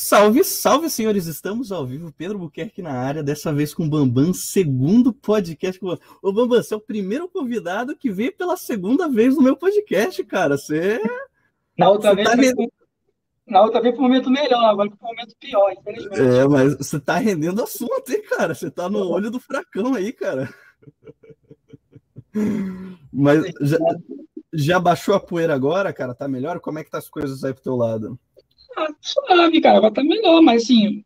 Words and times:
Salve, 0.00 0.44
salve, 0.44 0.88
senhores! 0.88 1.26
Estamos 1.26 1.72
ao 1.72 1.84
vivo, 1.84 2.12
Pedro 2.12 2.38
Buquerque 2.38 2.80
na 2.80 2.92
área, 2.92 3.20
dessa 3.20 3.52
vez 3.52 3.74
com 3.74 3.84
o 3.84 3.88
Bambam, 3.90 4.32
segundo 4.32 5.12
podcast. 5.12 5.80
Ô, 6.22 6.32
Bambam, 6.32 6.62
você 6.62 6.72
é 6.72 6.76
o 6.76 6.80
primeiro 6.80 7.28
convidado 7.28 7.96
que 7.96 8.08
veio 8.08 8.32
pela 8.32 8.56
segunda 8.56 9.08
vez 9.08 9.34
no 9.34 9.42
meu 9.42 9.56
podcast, 9.56 10.22
cara. 10.22 10.56
Você. 10.56 11.00
Na 11.76 11.90
outra, 11.90 12.10
você 12.10 12.14
vez, 12.14 12.28
tá 12.28 12.56
foi... 12.56 12.68
Na 13.48 13.60
outra 13.60 13.82
vez 13.82 13.96
foi 13.96 14.04
um 14.04 14.08
momento 14.08 14.30
melhor, 14.30 14.66
agora 14.66 14.88
foi 14.88 14.98
um 15.02 15.10
momento 15.10 15.34
pior, 15.36 15.72
infelizmente. 15.72 16.20
É, 16.20 16.46
mas 16.46 16.76
você 16.76 17.00
tá 17.00 17.16
rendendo 17.16 17.60
assunto, 17.60 18.08
hein, 18.08 18.22
cara? 18.22 18.54
Você 18.54 18.70
tá 18.70 18.88
no 18.88 19.04
olho 19.04 19.32
do 19.32 19.40
fracão 19.40 19.94
aí, 19.94 20.12
cara. 20.12 20.48
Mas 23.12 23.52
já, 23.62 23.78
já 24.52 24.78
baixou 24.78 25.16
a 25.16 25.20
poeira 25.20 25.56
agora, 25.56 25.92
cara? 25.92 26.14
Tá 26.14 26.28
melhor? 26.28 26.60
Como 26.60 26.78
é 26.78 26.84
que 26.84 26.90
tá 26.90 26.98
as 26.98 27.08
coisas 27.08 27.42
aí 27.42 27.52
pro 27.52 27.64
teu 27.64 27.74
lado? 27.74 28.16
Ah, 28.76 28.88
suave, 29.00 29.60
cara, 29.60 29.78
agora 29.78 29.94
tá 29.94 30.04
melhor, 30.04 30.40
mas 30.42 30.62
assim, 30.62 31.04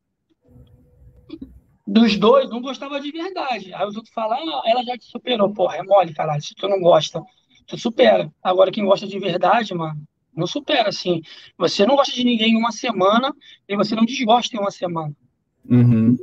dos 1.86 2.16
dois, 2.16 2.48
não 2.48 2.60
gostava 2.60 3.00
de 3.00 3.10
verdade. 3.10 3.72
Aí 3.74 3.86
os 3.86 3.96
outros 3.96 4.14
falam, 4.14 4.38
ah, 4.38 4.62
ela 4.66 4.82
já 4.82 4.96
te 4.96 5.04
superou. 5.04 5.52
Porra, 5.52 5.76
é 5.76 5.82
mole, 5.82 6.14
cara. 6.14 6.40
Se 6.40 6.54
tu 6.54 6.68
não 6.68 6.80
gosta, 6.80 7.22
tu 7.66 7.76
supera. 7.78 8.32
Agora, 8.42 8.70
quem 8.70 8.84
gosta 8.84 9.06
de 9.06 9.18
verdade, 9.18 9.74
mano, 9.74 10.02
não 10.34 10.46
supera, 10.46 10.88
assim. 10.88 11.20
Você 11.58 11.84
não 11.86 11.96
gosta 11.96 12.14
de 12.14 12.24
ninguém 12.24 12.52
em 12.52 12.56
uma 12.56 12.72
semana 12.72 13.34
e 13.68 13.76
você 13.76 13.94
não 13.94 14.04
desgosta 14.04 14.56
em 14.56 14.60
uma 14.60 14.70
semana. 14.70 15.14
Uhum. 15.68 16.16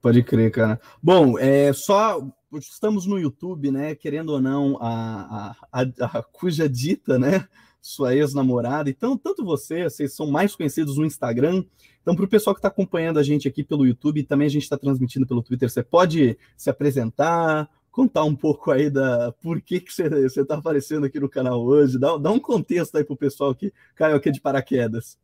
Pode 0.00 0.22
crer, 0.22 0.50
cara. 0.50 0.80
Bom, 1.02 1.38
é 1.38 1.72
só 1.72 2.20
estamos 2.52 3.06
no 3.06 3.18
YouTube, 3.18 3.70
né? 3.70 3.94
Querendo 3.94 4.30
ou 4.30 4.40
não, 4.40 4.78
a, 4.80 5.54
a, 5.72 5.82
a, 5.82 6.18
a 6.18 6.22
cuja 6.22 6.68
dita, 6.68 7.18
né? 7.18 7.46
Sua 7.80 8.14
ex-namorada. 8.14 8.90
Então, 8.90 9.16
tanto 9.16 9.44
você, 9.44 9.84
vocês 9.84 10.14
são 10.14 10.30
mais 10.30 10.54
conhecidos 10.54 10.96
no 10.98 11.04
Instagram. 11.04 11.64
Então, 12.02 12.14
para 12.14 12.24
o 12.24 12.28
pessoal 12.28 12.54
que 12.54 12.58
está 12.58 12.68
acompanhando 12.68 13.18
a 13.18 13.22
gente 13.22 13.48
aqui 13.48 13.64
pelo 13.64 13.86
YouTube, 13.86 14.22
também 14.24 14.46
a 14.46 14.50
gente 14.50 14.62
está 14.62 14.76
transmitindo 14.76 15.26
pelo 15.26 15.42
Twitter, 15.42 15.70
você 15.70 15.82
pode 15.82 16.38
se 16.56 16.70
apresentar, 16.70 17.68
contar 17.90 18.24
um 18.24 18.34
pouco 18.34 18.70
aí 18.70 18.88
da 18.88 19.32
por 19.42 19.60
que, 19.60 19.80
que 19.80 19.92
você 19.92 20.40
está 20.40 20.56
aparecendo 20.56 21.06
aqui 21.06 21.18
no 21.18 21.28
canal 21.28 21.62
hoje, 21.62 21.98
dá, 21.98 22.16
dá 22.16 22.30
um 22.30 22.38
contexto 22.38 22.96
aí 22.96 23.04
para 23.04 23.14
o 23.14 23.18
pessoal 23.18 23.54
que 23.54 23.72
caiu 23.94 24.16
aqui 24.16 24.30
de 24.30 24.40
paraquedas. 24.40 25.18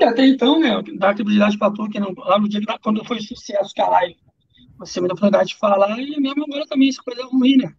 Até 0.00 0.24
então, 0.24 0.60
né, 0.60 0.80
dar 0.96 1.14
credibilidade 1.14 1.58
para 1.58 1.72
tu, 1.72 1.88
que 1.88 1.98
não, 1.98 2.14
lá 2.16 2.38
no 2.38 2.48
dia 2.48 2.60
quando 2.80 3.04
foi 3.04 3.20
sucesso 3.20 3.72
live, 3.76 4.16
você 4.78 5.00
me 5.00 5.08
deu 5.08 5.14
oportunidade 5.14 5.50
de 5.50 5.56
falar, 5.56 5.98
e 6.00 6.18
mesmo 6.20 6.44
agora 6.44 6.64
também, 6.66 6.88
essa 6.88 7.02
coisa 7.02 7.20
é 7.20 7.24
ruim, 7.24 7.56
né? 7.56 7.74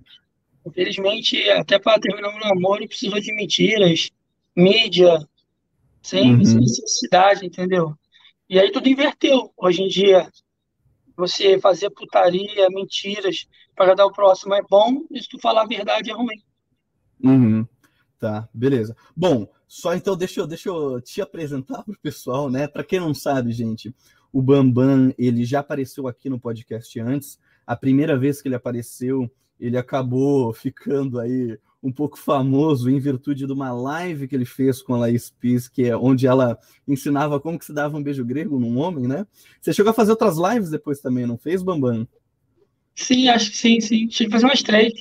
Infelizmente, 0.66 1.50
até 1.50 1.80
para 1.80 2.00
terminar 2.00 2.30
um 2.30 2.40
namoro, 2.40 2.88
precisou 2.88 3.20
de 3.20 3.34
mentiras, 3.34 4.10
mídia, 4.56 5.20
sem, 6.02 6.32
uhum. 6.32 6.38
necessidade, 6.38 7.46
entendeu? 7.46 7.96
E 8.50 8.60
aí 8.60 8.72
tudo 8.72 8.90
inverteu. 8.90 9.52
Hoje 9.58 9.82
em 9.82 9.88
dia, 9.88 10.30
você 11.16 11.60
fazer 11.60 11.90
putaria, 11.90 12.70
mentiras 12.70 13.48
para 13.76 13.96
dar 13.96 14.06
o 14.06 14.12
próximo 14.12 14.54
é 14.54 14.62
bom, 14.70 15.06
e 15.10 15.22
se 15.22 15.30
tu 15.30 15.40
falar 15.40 15.64
a 15.64 15.68
verdade 15.68 16.12
é 16.12 16.14
ruim. 16.14 16.42
Uhum. 17.24 17.66
Tá, 18.20 18.48
beleza. 18.54 18.96
Bom, 19.16 19.48
só 19.68 19.96
então 19.96 20.16
deixa 20.16 20.42
eu, 20.42 20.48
deixa 20.48 20.70
eu 20.70 21.02
te 21.02 21.22
apresentar 21.22 21.84
para 21.84 21.94
o 21.94 22.00
pessoal, 22.00 22.50
né? 22.50 22.68
Para 22.68 22.84
quem 22.84 23.00
não 23.00 23.14
sabe, 23.14 23.52
gente, 23.52 23.96
o 24.32 24.42
Bambam 24.42 25.14
ele 25.18 25.44
já 25.44 25.60
apareceu 25.60 26.08
aqui 26.08 26.30
no 26.30 26.40
podcast 26.40 27.00
antes. 27.00 27.40
A 27.66 27.76
primeira 27.76 28.18
vez 28.18 28.42
que 28.42 28.48
ele 28.48 28.56
apareceu, 28.56 29.32
ele 29.62 29.78
acabou 29.78 30.52
ficando 30.52 31.20
aí 31.20 31.58
um 31.84 31.92
pouco 31.92 32.18
famoso 32.18 32.90
em 32.90 33.00
virtude 33.00 33.46
de 33.46 33.54
uma 33.54 33.72
live 33.72 34.28
que 34.28 34.36
ele 34.36 34.46
fez 34.46 34.82
com 34.82 34.96
a 34.96 35.00
Laís 35.00 35.30
Pis, 35.30 35.68
que 35.68 35.84
é 35.84 35.96
onde 35.96 36.28
ela 36.28 36.58
ensinava 36.88 37.40
como 37.40 37.58
que 37.58 37.66
se 37.66 37.74
dava 37.74 37.98
um 37.98 38.04
beijo 38.04 38.26
grego 38.26 38.60
num 38.60 38.78
homem, 38.78 39.08
né? 39.08 39.26
Você 39.60 39.72
chegou 39.74 39.92
a 39.92 39.94
fazer 39.94 40.12
outras 40.12 40.38
lives 40.38 40.70
depois 40.70 41.00
também, 41.00 41.26
não 41.26 41.38
fez, 41.38 41.64
Bambam? 41.64 42.08
Sim, 42.96 43.30
acho 43.30 43.52
que 43.52 43.58
sim, 43.58 43.80
sim. 43.80 44.10
Cheguei 44.10 44.28
a 44.28 44.32
fazer 44.32 44.46
umas 44.46 44.64
três. 44.64 44.94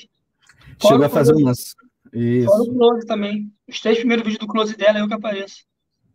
Chegou 0.80 1.04
a 1.04 1.08
fazer 1.08 1.34
umas... 1.34 1.74
Isso. 2.12 2.46
Fora 2.46 2.62
o 2.62 2.74
Close 2.74 3.06
também. 3.06 3.52
Os 3.68 3.80
três 3.80 3.98
primeiros 3.98 4.24
vídeos 4.24 4.40
do 4.40 4.46
Close 4.46 4.76
dela 4.76 4.98
é 4.98 5.02
eu 5.02 5.08
que 5.08 5.14
apareço. 5.14 5.64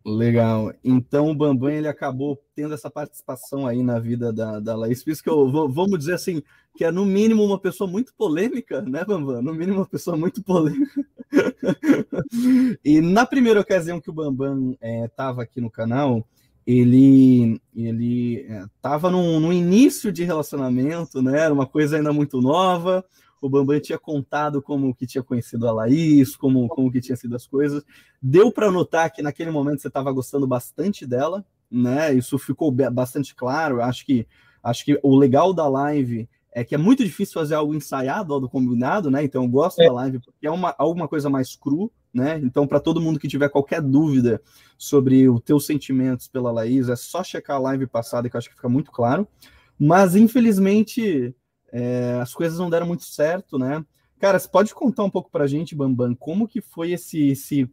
Legal. 0.06 0.72
Então 0.84 1.28
o 1.28 1.34
Bambam 1.34 1.68
ele 1.68 1.88
acabou 1.88 2.40
tendo 2.54 2.72
essa 2.72 2.88
participação 2.88 3.66
aí 3.66 3.82
na 3.82 3.98
vida 3.98 4.32
da, 4.32 4.60
da 4.60 4.76
Laís 4.76 5.04
eu 5.26 5.50
vamos 5.68 5.98
dizer 5.98 6.14
assim, 6.14 6.40
que 6.76 6.84
é 6.84 6.92
no 6.92 7.04
mínimo 7.04 7.42
uma 7.42 7.58
pessoa 7.58 7.90
muito 7.90 8.14
polêmica, 8.14 8.80
né, 8.82 9.04
Bambam? 9.04 9.42
No 9.42 9.52
mínimo 9.52 9.78
uma 9.78 9.86
pessoa 9.86 10.16
muito 10.16 10.44
polêmica. 10.44 11.04
e 12.84 13.00
na 13.00 13.26
primeira 13.26 13.60
ocasião 13.60 14.00
que 14.00 14.08
o 14.08 14.12
Bambam 14.12 14.76
estava 14.80 15.42
é, 15.42 15.44
aqui 15.44 15.60
no 15.60 15.70
canal, 15.72 16.24
ele 16.64 17.60
ele 17.74 18.46
estava 18.76 19.08
é, 19.08 19.10
no, 19.10 19.40
no 19.40 19.52
início 19.52 20.12
de 20.12 20.22
relacionamento, 20.22 21.20
né? 21.20 21.40
Era 21.40 21.52
uma 21.52 21.66
coisa 21.66 21.96
ainda 21.96 22.12
muito 22.12 22.40
nova 22.40 23.04
o 23.40 23.48
Bambam 23.48 23.78
tinha 23.80 23.98
contado 23.98 24.62
como 24.62 24.94
que 24.94 25.06
tinha 25.06 25.22
conhecido 25.22 25.68
a 25.68 25.72
Laís, 25.72 26.36
como, 26.36 26.66
como 26.68 26.90
que 26.90 27.00
tinha 27.00 27.16
sido 27.16 27.36
as 27.36 27.46
coisas. 27.46 27.84
Deu 28.20 28.50
para 28.50 28.70
notar 28.70 29.10
que 29.10 29.22
naquele 29.22 29.50
momento 29.50 29.80
você 29.80 29.88
estava 29.88 30.10
gostando 30.12 30.46
bastante 30.46 31.06
dela, 31.06 31.44
né? 31.70 32.12
Isso 32.14 32.38
ficou 32.38 32.70
bastante 32.70 33.34
claro. 33.34 33.82
Acho 33.82 34.04
que 34.04 34.26
acho 34.62 34.84
que 34.84 34.98
o 35.02 35.16
legal 35.16 35.52
da 35.52 35.68
live 35.68 36.28
é 36.52 36.64
que 36.64 36.74
é 36.74 36.78
muito 36.78 37.04
difícil 37.04 37.34
fazer 37.34 37.54
algo 37.54 37.74
ensaiado, 37.74 38.32
algo 38.32 38.48
combinado, 38.48 39.10
né? 39.10 39.22
Então 39.22 39.42
eu 39.42 39.48
gosto 39.48 39.80
é. 39.82 39.86
da 39.86 39.92
live 39.92 40.20
porque 40.20 40.46
é 40.46 40.50
uma 40.50 40.74
alguma 40.78 41.06
coisa 41.06 41.28
mais 41.28 41.54
cru, 41.54 41.92
né? 42.12 42.40
Então 42.42 42.66
para 42.66 42.80
todo 42.80 43.00
mundo 43.00 43.20
que 43.20 43.28
tiver 43.28 43.50
qualquer 43.50 43.82
dúvida 43.82 44.40
sobre 44.78 45.28
os 45.28 45.40
teus 45.42 45.66
sentimentos 45.66 46.28
pela 46.28 46.50
Laís, 46.50 46.88
é 46.88 46.96
só 46.96 47.22
checar 47.22 47.56
a 47.56 47.60
live 47.60 47.86
passada 47.86 48.28
que 48.30 48.36
eu 48.36 48.38
acho 48.38 48.48
que 48.48 48.56
fica 48.56 48.68
muito 48.68 48.90
claro. 48.90 49.28
Mas 49.78 50.16
infelizmente 50.16 51.34
é, 51.72 52.18
as 52.20 52.34
coisas 52.34 52.58
não 52.58 52.70
deram 52.70 52.86
muito 52.86 53.04
certo, 53.04 53.58
né? 53.58 53.84
Cara, 54.18 54.38
você 54.38 54.48
pode 54.48 54.74
contar 54.74 55.04
um 55.04 55.10
pouco 55.10 55.30
pra 55.30 55.46
gente, 55.46 55.74
Bambam, 55.74 56.14
como 56.14 56.48
que 56.48 56.60
foi 56.60 56.92
esse, 56.92 57.28
esse 57.28 57.70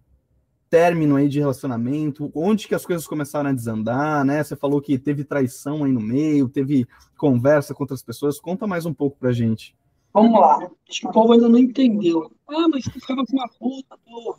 término 0.70 1.16
aí 1.16 1.30
de 1.30 1.40
relacionamento? 1.40 2.32
Onde 2.36 2.68
que 2.68 2.76
as 2.76 2.86
coisas 2.86 3.08
começaram 3.08 3.50
a 3.50 3.54
desandar, 3.54 4.26
né? 4.26 4.44
Você 4.44 4.56
falou 4.56 4.82
que 4.82 4.98
teve 4.98 5.24
traição 5.24 5.84
aí 5.84 5.92
no 5.92 6.02
meio, 6.02 6.50
teve 6.50 6.88
conversa 7.18 7.74
com 7.74 7.84
outras 7.84 8.04
pessoas. 8.04 8.40
Conta 8.40 8.68
mais 8.68 8.86
um 8.86 8.94
pouco 8.94 9.18
pra 9.18 9.32
gente. 9.32 9.76
Vamos 10.14 10.40
lá. 10.40 10.70
Acho 10.90 11.02
que 11.02 11.08
o 11.08 11.12
povo 11.12 11.34
ainda 11.34 11.48
não 11.48 11.58
entendeu. 11.58 12.32
Ah, 12.50 12.68
mas 12.68 12.84
tu 12.84 12.92
ficava 12.92 13.26
com 13.26 13.38
uma 13.38 13.48
puta, 13.48 13.98
tu, 14.06 14.36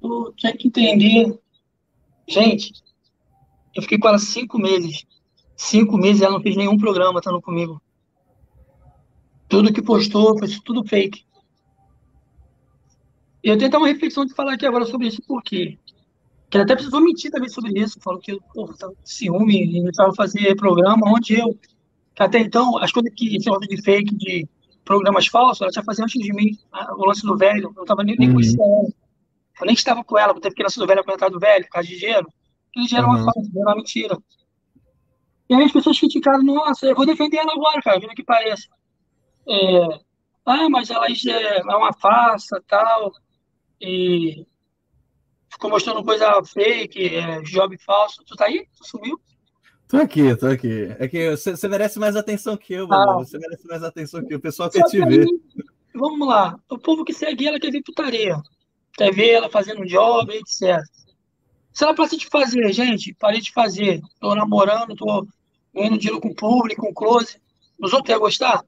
tu 0.00 0.34
tinha 0.36 0.56
que 0.56 0.68
entender. 0.68 1.38
Gente, 2.26 2.72
eu 3.74 3.82
fiquei 3.82 3.98
com 3.98 4.08
ela 4.08 4.18
cinco 4.18 4.58
meses. 4.58 5.04
Cinco 5.56 5.96
meses 5.98 6.22
ela 6.22 6.32
não 6.32 6.42
fez 6.42 6.56
nenhum 6.56 6.78
programa 6.78 7.18
estando 7.18 7.42
comigo. 7.42 7.80
Tudo 9.48 9.72
que 9.72 9.82
postou 9.82 10.38
foi 10.38 10.48
tudo 10.64 10.84
fake. 10.84 11.24
Eu 13.42 13.58
tenho 13.58 13.68
até 13.68 13.76
uma 13.76 13.88
reflexão 13.88 14.24
de 14.24 14.34
falar 14.34 14.54
aqui 14.54 14.64
agora 14.64 14.86
sobre 14.86 15.08
isso, 15.08 15.22
porque 15.26 15.78
que 16.48 16.58
até 16.58 16.74
precisou 16.74 17.00
mentir 17.00 17.30
também 17.30 17.48
sobre 17.48 17.78
isso. 17.78 18.00
Falou 18.00 18.20
que, 18.20 18.38
porra, 18.54 18.74
tava 18.76 18.94
ciúme 19.04 19.66
e 19.66 19.88
estava 19.88 20.14
fazer 20.14 20.54
programa 20.56 21.12
onde 21.12 21.38
eu, 21.38 21.58
até 22.18 22.38
então, 22.38 22.78
as 22.78 22.90
coisas 22.90 23.12
que 23.14 23.36
esse 23.36 23.50
de 23.50 23.82
fake, 23.82 24.14
de 24.16 24.48
programas 24.84 25.26
falsos, 25.26 25.60
ela 25.60 25.72
já 25.72 25.82
fazia 25.82 26.04
antes 26.04 26.22
de 26.22 26.32
mim, 26.32 26.56
o 26.96 27.06
lance 27.06 27.22
do 27.22 27.36
velho, 27.36 27.64
eu 27.64 27.72
não 27.74 27.82
estava 27.82 28.02
nem, 28.02 28.16
nem 28.16 28.28
uhum. 28.28 28.34
conhecendo 28.34 28.62
ela. 28.62 28.88
Eu 29.60 29.66
nem 29.66 29.74
estava 29.74 30.04
com 30.04 30.18
ela, 30.18 30.40
teve 30.40 30.54
que 30.54 30.62
lance 30.62 30.78
do 30.78 30.86
velho 30.86 31.00
apresentar 31.00 31.28
do 31.28 31.38
velho, 31.38 31.64
por 31.64 31.70
causa 31.72 31.88
de 31.88 31.98
dinheiro. 31.98 32.26
Aquele 32.70 32.86
dinheiro 32.86 33.08
uhum. 33.08 33.14
uma 33.14 33.24
falsa, 33.24 33.50
era 33.54 33.66
uma 33.66 33.76
mentira. 33.76 34.18
E 35.50 35.54
aí 35.54 35.64
as 35.64 35.72
pessoas 35.72 35.98
criticaram, 35.98 36.42
nossa, 36.42 36.86
eu 36.86 36.94
vou 36.94 37.04
defender 37.04 37.36
ela 37.36 37.52
agora, 37.52 37.82
cara, 37.82 38.00
vendo 38.00 38.14
que 38.14 38.24
pareça 38.24 38.68
é, 39.48 40.00
ah, 40.46 40.68
mas 40.68 40.90
ela 40.90 41.06
é, 41.06 41.58
é 41.58 41.76
uma 41.76 41.92
farsa, 41.92 42.62
tal, 42.66 43.12
e 43.80 44.46
ficou 45.50 45.70
mostrando 45.70 46.04
coisa 46.04 46.42
fake, 46.44 47.16
é, 47.16 47.40
job 47.42 47.76
falso. 47.78 48.22
Tu 48.24 48.36
tá 48.36 48.46
aí? 48.46 48.66
Tu 48.76 48.88
sumiu? 48.88 49.20
Tô 49.88 49.98
aqui, 49.98 50.34
tô 50.36 50.46
aqui. 50.46 50.94
É 50.98 51.06
que 51.06 51.30
você, 51.36 51.68
merece 51.68 51.98
mais 51.98 52.16
atenção 52.16 52.56
que 52.56 52.74
eu, 52.74 52.92
ah. 52.92 53.14
Você 53.18 53.38
merece 53.38 53.66
mais 53.66 53.82
atenção 53.82 54.24
que 54.24 54.34
eu. 54.34 54.38
O 54.38 54.42
pessoal 54.42 54.70
quer 54.70 54.84
te 54.84 54.98
ver. 55.04 55.26
Vamos 55.94 56.26
lá. 56.26 56.58
O 56.68 56.78
povo 56.78 57.04
que 57.04 57.12
segue 57.12 57.46
ela 57.46 57.60
quer 57.60 57.70
ver 57.70 57.82
putaria. 57.82 58.36
Quer 58.94 59.12
ver 59.12 59.30
ela 59.32 59.50
fazendo 59.50 59.82
um 59.82 59.86
job, 59.86 60.32
etc. 60.34 60.82
Se 61.72 61.84
ela 61.84 61.94
precisa 61.94 62.18
de 62.18 62.28
fazer, 62.28 62.72
gente, 62.72 63.14
parei 63.14 63.40
de 63.40 63.52
fazer. 63.52 64.00
Tô 64.20 64.34
namorando, 64.34 64.94
tô 64.94 65.26
ganhando 65.74 65.98
dinheiro 65.98 66.20
com 66.20 66.28
o 66.28 66.34
público, 66.34 66.82
com 66.82 66.94
close. 66.94 67.40
Os 67.80 67.92
outros 67.92 68.10
iam 68.10 68.20
gostar? 68.20 68.64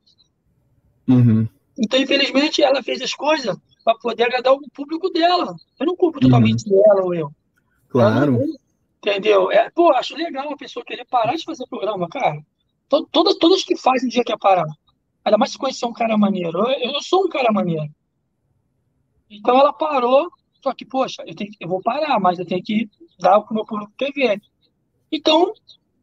Uhum. 1.08 1.48
Então, 1.78 2.00
infelizmente, 2.00 2.62
ela 2.62 2.82
fez 2.82 3.02
as 3.02 3.14
coisas 3.14 3.56
para 3.84 3.98
poder 3.98 4.24
agradar 4.24 4.52
o 4.52 4.70
público 4.70 5.10
dela. 5.10 5.54
Eu 5.78 5.86
não 5.86 5.96
culpo 5.96 6.20
totalmente 6.20 6.68
uhum. 6.68 6.82
dela 6.82 7.04
ou 7.04 7.14
eu. 7.14 7.32
Claro. 7.88 8.32
Não, 8.32 8.56
entendeu? 8.98 9.50
É, 9.50 9.70
pô, 9.70 9.92
acho 9.92 10.16
legal 10.16 10.50
a 10.50 10.56
pessoa 10.56 10.84
querer 10.84 11.04
parar 11.04 11.36
de 11.36 11.44
fazer 11.44 11.66
programa, 11.68 12.08
cara. 12.08 12.42
Todas, 12.88 13.36
todas 13.36 13.64
que 13.64 13.76
fazem 13.76 14.08
dia 14.08 14.24
quer 14.24 14.38
parar. 14.38 14.66
Ainda 15.24 15.38
mais 15.38 15.52
se 15.52 15.58
conhecer 15.58 15.86
um 15.86 15.92
cara 15.92 16.16
maneiro. 16.16 16.58
Eu, 16.70 16.94
eu 16.94 17.02
sou 17.02 17.24
um 17.24 17.28
cara 17.28 17.52
maneiro. 17.52 17.90
Então 19.28 19.58
ela 19.58 19.72
parou, 19.72 20.30
só 20.62 20.72
que, 20.72 20.84
poxa, 20.84 21.22
eu, 21.26 21.34
tenho, 21.34 21.50
eu 21.60 21.68
vou 21.68 21.82
parar, 21.82 22.18
mas 22.20 22.38
eu 22.38 22.46
tenho 22.46 22.62
que 22.62 22.88
dar 23.18 23.38
o 23.38 23.44
que 23.44 23.52
o 23.52 23.54
meu 23.54 23.66
público 23.66 23.92
quer 23.96 24.12
ver. 24.12 24.40
Então, 25.10 25.52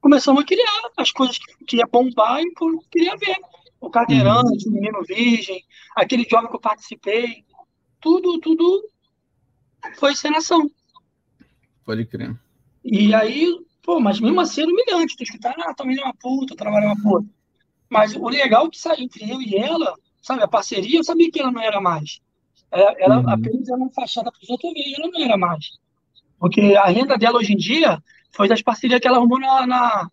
começamos 0.01 0.43
a 0.43 0.45
criar 0.45 0.91
as 0.97 1.11
coisas 1.11 1.37
que, 1.37 1.65
que 1.65 1.77
ia 1.77 1.87
bombar 1.87 2.41
e 2.41 2.53
que 2.53 2.63
eu 2.63 2.83
queria 2.91 3.15
ver. 3.15 3.37
O 3.83 3.89
Cadeirante, 3.89 4.65
uhum. 4.65 4.71
o 4.71 4.75
Menino 4.75 5.03
Virgem, 5.03 5.61
aquele 5.93 6.23
jovem 6.23 6.49
que 6.49 6.55
eu 6.55 6.59
participei, 6.61 7.43
tudo, 7.99 8.39
tudo 8.39 8.89
foi 9.97 10.13
encenação. 10.13 10.71
Pode 11.83 12.05
crer. 12.05 12.33
E 12.81 13.13
aí, 13.13 13.53
pô, 13.83 13.99
mas 13.99 14.21
mesmo 14.21 14.39
assim 14.39 14.61
era 14.61 14.71
humilhante, 14.71 15.17
tu 15.17 15.23
escutar, 15.23 15.53
ah, 15.59 15.73
também 15.73 15.99
é 15.99 16.01
uma 16.01 16.13
puta, 16.13 16.55
trabalhar 16.55 16.93
uma 16.93 17.01
puta. 17.01 17.27
Mas 17.89 18.15
o 18.15 18.29
legal 18.29 18.67
é 18.67 18.69
que 18.69 18.79
saiu 18.79 19.03
entre 19.03 19.29
eu 19.29 19.41
e 19.41 19.53
ela, 19.57 19.93
sabe, 20.21 20.41
a 20.41 20.47
parceria, 20.47 20.99
eu 20.99 21.03
sabia 21.03 21.29
que 21.29 21.41
ela 21.41 21.51
não 21.51 21.61
era 21.61 21.81
mais. 21.81 22.21
Ela, 22.71 22.95
ela 22.97 23.19
uhum. 23.19 23.29
apenas 23.29 23.67
era 23.67 23.77
uma 23.77 23.91
fachada 23.91 24.31
para 24.31 24.41
os 24.41 24.49
outros 24.49 24.71
e 24.73 24.95
ela 24.97 25.11
não 25.11 25.21
era 25.21 25.37
mais. 25.37 25.77
Porque 26.39 26.61
a 26.61 26.85
renda 26.85 27.17
dela 27.17 27.37
hoje 27.37 27.51
em 27.51 27.57
dia 27.57 28.01
foi 28.31 28.47
das 28.47 28.61
parcerias 28.61 29.01
que 29.01 29.07
ela 29.09 29.17
arrumou 29.17 29.41
na, 29.41 29.67
na 29.67 30.09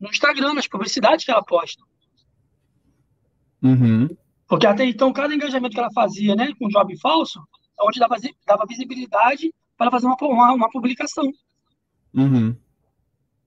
no 0.00 0.08
Instagram, 0.08 0.54
nas 0.54 0.66
publicidades 0.66 1.26
que 1.26 1.30
ela 1.30 1.44
posta. 1.44 1.84
Uhum. 3.62 4.08
Porque 4.48 4.66
até 4.66 4.84
então, 4.84 5.12
cada 5.12 5.34
engajamento 5.34 5.74
que 5.74 5.80
ela 5.80 5.92
fazia 5.92 6.34
né, 6.34 6.52
com 6.58 6.68
job 6.68 6.98
falso, 6.98 7.40
é 7.78 7.84
onde 7.84 8.00
dava, 8.00 8.16
dava 8.46 8.66
visibilidade 8.66 9.54
para 9.76 9.90
fazer 9.90 10.06
uma, 10.06 10.16
uma, 10.20 10.52
uma 10.52 10.70
publicação. 10.70 11.30
Uhum. 12.14 12.56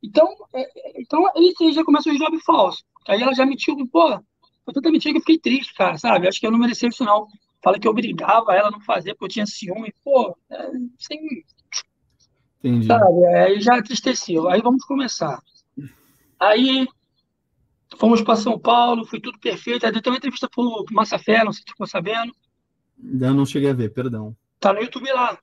Então, 0.02 0.28
é, 0.54 0.62
é 0.62 1.02
então, 1.02 1.26
aí 1.36 1.74
já 1.74 1.84
começa 1.84 2.10
o 2.10 2.18
job 2.18 2.40
falso. 2.42 2.84
Aí 3.08 3.22
ela 3.22 3.34
já 3.34 3.46
mentiu, 3.46 3.76
pô, 3.92 4.20
foi 4.64 4.74
tanta 4.74 4.92
mentira 4.92 5.14
que 5.14 5.18
eu 5.18 5.22
fiquei 5.22 5.40
triste, 5.40 5.74
cara, 5.74 5.98
sabe? 5.98 6.28
Acho 6.28 6.40
que 6.40 6.48
eu 6.48 6.52
não 6.52 6.60
merecia 6.60 6.90
isso, 6.90 7.04
não. 7.04 7.28
Fala 7.62 7.80
que 7.80 7.88
eu 7.88 7.92
obrigava 7.92 8.54
ela 8.54 8.68
a 8.68 8.72
não 8.72 8.82
fazer 8.82 9.14
porque 9.14 9.26
eu 9.26 9.30
tinha 9.30 9.46
ciúme. 9.46 9.94
Pô, 10.04 10.36
é, 10.50 10.72
sem. 11.00 11.20
Entendi. 12.60 12.88
Sabe? 12.88 13.26
Aí 13.26 13.62
já 13.62 13.78
entristeceu. 13.78 14.50
Aí 14.50 14.62
vamos 14.62 14.84
começar. 14.86 15.40
Aí 16.40 16.88
fomos 17.98 18.22
para 18.22 18.36
São 18.36 18.60
Paulo, 18.60 19.06
foi 19.06 19.20
tudo 19.20 19.40
perfeito. 19.40 19.86
Aí 19.86 19.92
deu 19.92 20.02
uma 20.06 20.18
entrevista 20.18 20.50
pro 20.50 20.86
Massafé, 20.92 21.44
não 21.44 21.52
sei 21.52 21.64
se 21.64 21.72
ficou 21.72 21.88
sabendo. 21.88 22.34
Ainda 23.02 23.34
não 23.34 23.46
cheguei 23.46 23.70
a 23.70 23.74
ver, 23.74 23.94
perdão. 23.94 24.36
Tá 24.60 24.72
no 24.72 24.82
YouTube 24.82 25.12
lá. 25.12 25.38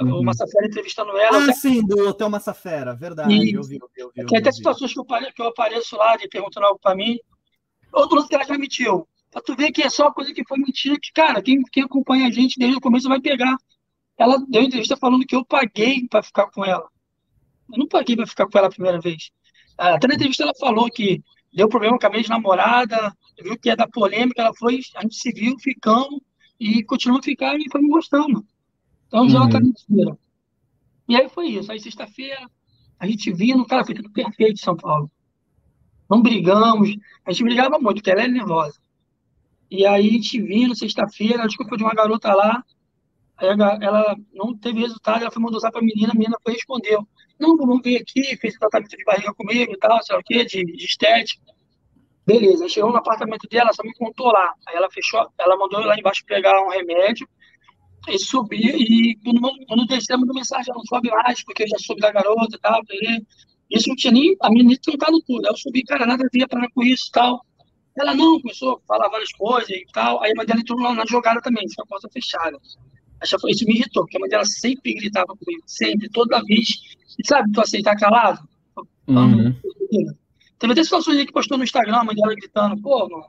Uhum. 0.00 0.20
O 0.20 0.24
Massafera 0.24 0.66
entrevistando 0.66 1.16
ela. 1.18 1.38
Ah, 1.38 1.44
até... 1.44 1.52
sim, 1.52 1.86
do 1.86 2.08
Hotel 2.08 2.30
Massafera, 2.30 2.94
verdade. 2.94 3.32
E... 3.34 3.52
Eu 3.52 3.62
vi, 3.62 3.76
eu 3.76 3.90
vi, 3.94 4.00
eu 4.00 4.10
vi. 4.16 4.26
Tem 4.26 4.38
até 4.38 4.50
situações 4.50 4.92
que 4.92 4.98
eu, 4.98 5.04
que 5.04 5.42
eu 5.42 5.48
apareço 5.48 5.96
lá 5.96 6.16
de 6.16 6.28
perguntando 6.28 6.66
algo 6.66 6.78
para 6.80 6.96
mim. 6.96 7.18
Outro 7.92 8.16
lance 8.16 8.28
que 8.28 8.34
ela 8.34 8.44
já 8.44 8.56
mentiu. 8.56 9.06
Pra 9.30 9.42
tu 9.42 9.54
ver 9.54 9.70
que 9.70 9.82
é 9.82 9.90
só 9.90 10.10
coisa 10.10 10.32
que 10.32 10.46
foi 10.46 10.58
mentira, 10.58 10.96
que, 11.00 11.12
cara, 11.12 11.42
quem, 11.42 11.60
quem 11.70 11.82
acompanha 11.82 12.26
a 12.26 12.30
gente 12.30 12.58
desde 12.58 12.78
o 12.78 12.80
começo 12.80 13.08
vai 13.08 13.20
pegar. 13.20 13.56
Ela 14.16 14.38
deu 14.48 14.62
entrevista 14.62 14.96
falando 14.96 15.26
que 15.26 15.36
eu 15.36 15.44
paguei 15.44 16.06
para 16.08 16.22
ficar 16.22 16.46
com 16.50 16.64
ela. 16.64 16.88
Eu 17.70 17.78
não 17.78 17.86
paguei 17.86 18.16
para 18.16 18.26
ficar 18.26 18.46
com 18.46 18.56
ela 18.56 18.68
a 18.68 18.70
primeira 18.70 19.00
vez. 19.00 19.30
Até 19.76 20.06
na 20.06 20.14
entrevista 20.14 20.42
ela 20.44 20.52
falou 20.58 20.88
que 20.88 21.20
deu 21.54 21.68
problema 21.68 21.98
com 21.98 22.06
a 22.06 22.10
minha 22.10 22.20
ex-namorada, 22.20 23.14
viu 23.40 23.56
que 23.58 23.68
ia 23.68 23.76
dar 23.76 23.88
polêmica, 23.88 24.42
ela 24.42 24.54
foi, 24.54 24.80
a 24.96 25.02
gente 25.02 25.14
se 25.16 25.32
viu, 25.32 25.56
ficamos, 25.58 26.20
e 26.58 26.82
continuou 26.84 27.20
a 27.20 27.22
ficar 27.22 27.56
e 27.56 27.70
foi 27.70 27.80
me 27.80 27.88
gostando. 27.88 28.44
Então 29.06 29.28
já 29.28 29.42
uhum. 29.42 29.48
tá 29.48 29.60
mentira. 29.60 30.18
E 31.08 31.16
aí 31.16 31.28
foi 31.28 31.48
isso. 31.48 31.70
Aí 31.70 31.78
sexta-feira, 31.78 32.48
a 32.98 33.06
gente 33.06 33.32
vindo, 33.32 33.64
cara, 33.66 33.84
foi 33.84 33.94
tudo 33.94 34.10
perfeito 34.10 34.54
em 34.54 34.64
São 34.64 34.76
Paulo. 34.76 35.10
Não 36.10 36.20
brigamos, 36.20 36.90
a 37.24 37.32
gente 37.32 37.44
brigava 37.44 37.78
muito, 37.78 37.96
porque 37.96 38.10
ela 38.10 38.22
é 38.22 38.28
nervosa. 38.28 38.78
E 39.70 39.86
aí 39.86 40.08
a 40.08 40.12
gente 40.12 40.40
vindo, 40.40 40.76
sexta-feira, 40.76 41.46
desculpa 41.46 41.76
de 41.76 41.82
uma 41.82 41.94
garota 41.94 42.32
lá, 42.34 42.64
ela 43.38 44.16
não 44.32 44.56
teve 44.56 44.80
resultado, 44.80 45.22
ela 45.22 45.30
foi 45.30 45.42
mandar 45.42 45.56
usar 45.56 45.70
pra 45.70 45.82
menina, 45.82 46.12
a 46.12 46.14
menina 46.14 46.36
foi 46.42 46.52
respondeu. 46.52 47.06
Não, 47.38 47.56
vamos 47.56 47.80
ver 47.82 47.96
aqui, 47.96 48.36
fez 48.36 48.54
tratamento 48.54 48.96
de 48.96 49.04
barriga 49.04 49.34
comigo 49.34 49.72
e 49.72 49.78
tal, 49.78 50.02
sei 50.02 50.14
lá 50.14 50.20
o 50.20 50.24
quê, 50.24 50.44
de, 50.44 50.64
de 50.64 50.84
estética. 50.84 51.42
Beleza, 52.26 52.68
chegou 52.68 52.90
no 52.90 52.96
apartamento 52.96 53.46
dela, 53.48 53.72
só 53.72 53.82
me 53.82 53.92
contou 53.94 54.28
lá. 54.28 54.54
Aí 54.66 54.76
ela 54.76 54.90
fechou, 54.90 55.26
ela 55.38 55.56
mandou 55.56 55.80
eu 55.80 55.86
lá 55.86 55.98
embaixo 55.98 56.24
pegar 56.26 56.62
um 56.64 56.70
remédio 56.70 57.28
e 58.08 58.18
subir. 58.18 58.74
E 58.76 59.16
quando, 59.22 59.40
quando 59.66 59.86
descemos 59.86 60.26
do 60.26 60.32
mensagem, 60.32 60.72
não 60.74 60.82
sobe 60.84 61.10
mais, 61.10 61.44
porque 61.44 61.64
eu 61.64 61.68
já 61.68 61.78
soube 61.78 62.00
da 62.00 62.10
garota 62.10 62.56
e 62.56 62.60
tal. 62.60 62.80
Isso 63.70 63.88
não 63.88 63.96
tinha 63.96 64.12
nem. 64.12 64.36
A 64.40 64.48
menina 64.48 64.74
trancado 64.82 65.20
tudo. 65.26 65.46
Aí 65.46 65.52
eu 65.52 65.56
subi, 65.56 65.82
cara, 65.84 66.06
nada 66.06 66.24
a 66.24 66.48
para 66.48 66.70
com 66.70 66.82
isso 66.82 67.08
e 67.08 67.12
tal. 67.12 67.44
Ela 67.96 68.14
não, 68.14 68.40
começou 68.40 68.80
a 68.82 68.86
falar 68.86 69.08
várias 69.08 69.32
coisas 69.32 69.70
e 69.70 69.86
tal. 69.92 70.22
Aí 70.22 70.32
a 70.32 70.34
mãe 70.34 70.46
dela 70.46 70.60
entrou 70.60 70.80
lá 70.80 70.94
na 70.94 71.04
jogada 71.06 71.40
também, 71.40 71.64
foi 71.74 71.84
a 71.84 71.86
porta 71.86 72.08
fechada. 72.12 72.58
Isso 73.24 73.64
me 73.66 73.74
irritou, 73.74 74.04
porque 74.04 74.16
a 74.16 74.20
mãe 74.20 74.28
dela 74.28 74.44
sempre 74.44 74.94
gritava 74.94 75.26
comigo, 75.26 75.62
sempre, 75.66 76.08
toda 76.10 76.42
vez. 76.44 76.68
E 77.18 77.26
sabe, 77.26 77.52
tu 77.52 77.60
aceitar 77.60 77.96
calado? 77.96 78.40
Uhum. 79.06 79.54
Teve 80.58 80.72
até 80.72 80.82
situações 80.82 81.18
aí 81.18 81.26
que 81.26 81.32
postou 81.32 81.58
no 81.58 81.64
Instagram, 81.64 81.98
a 81.98 82.04
mãe 82.04 82.14
dela 82.14 82.34
gritando, 82.34 82.80
pô, 82.80 83.08
mano, 83.08 83.26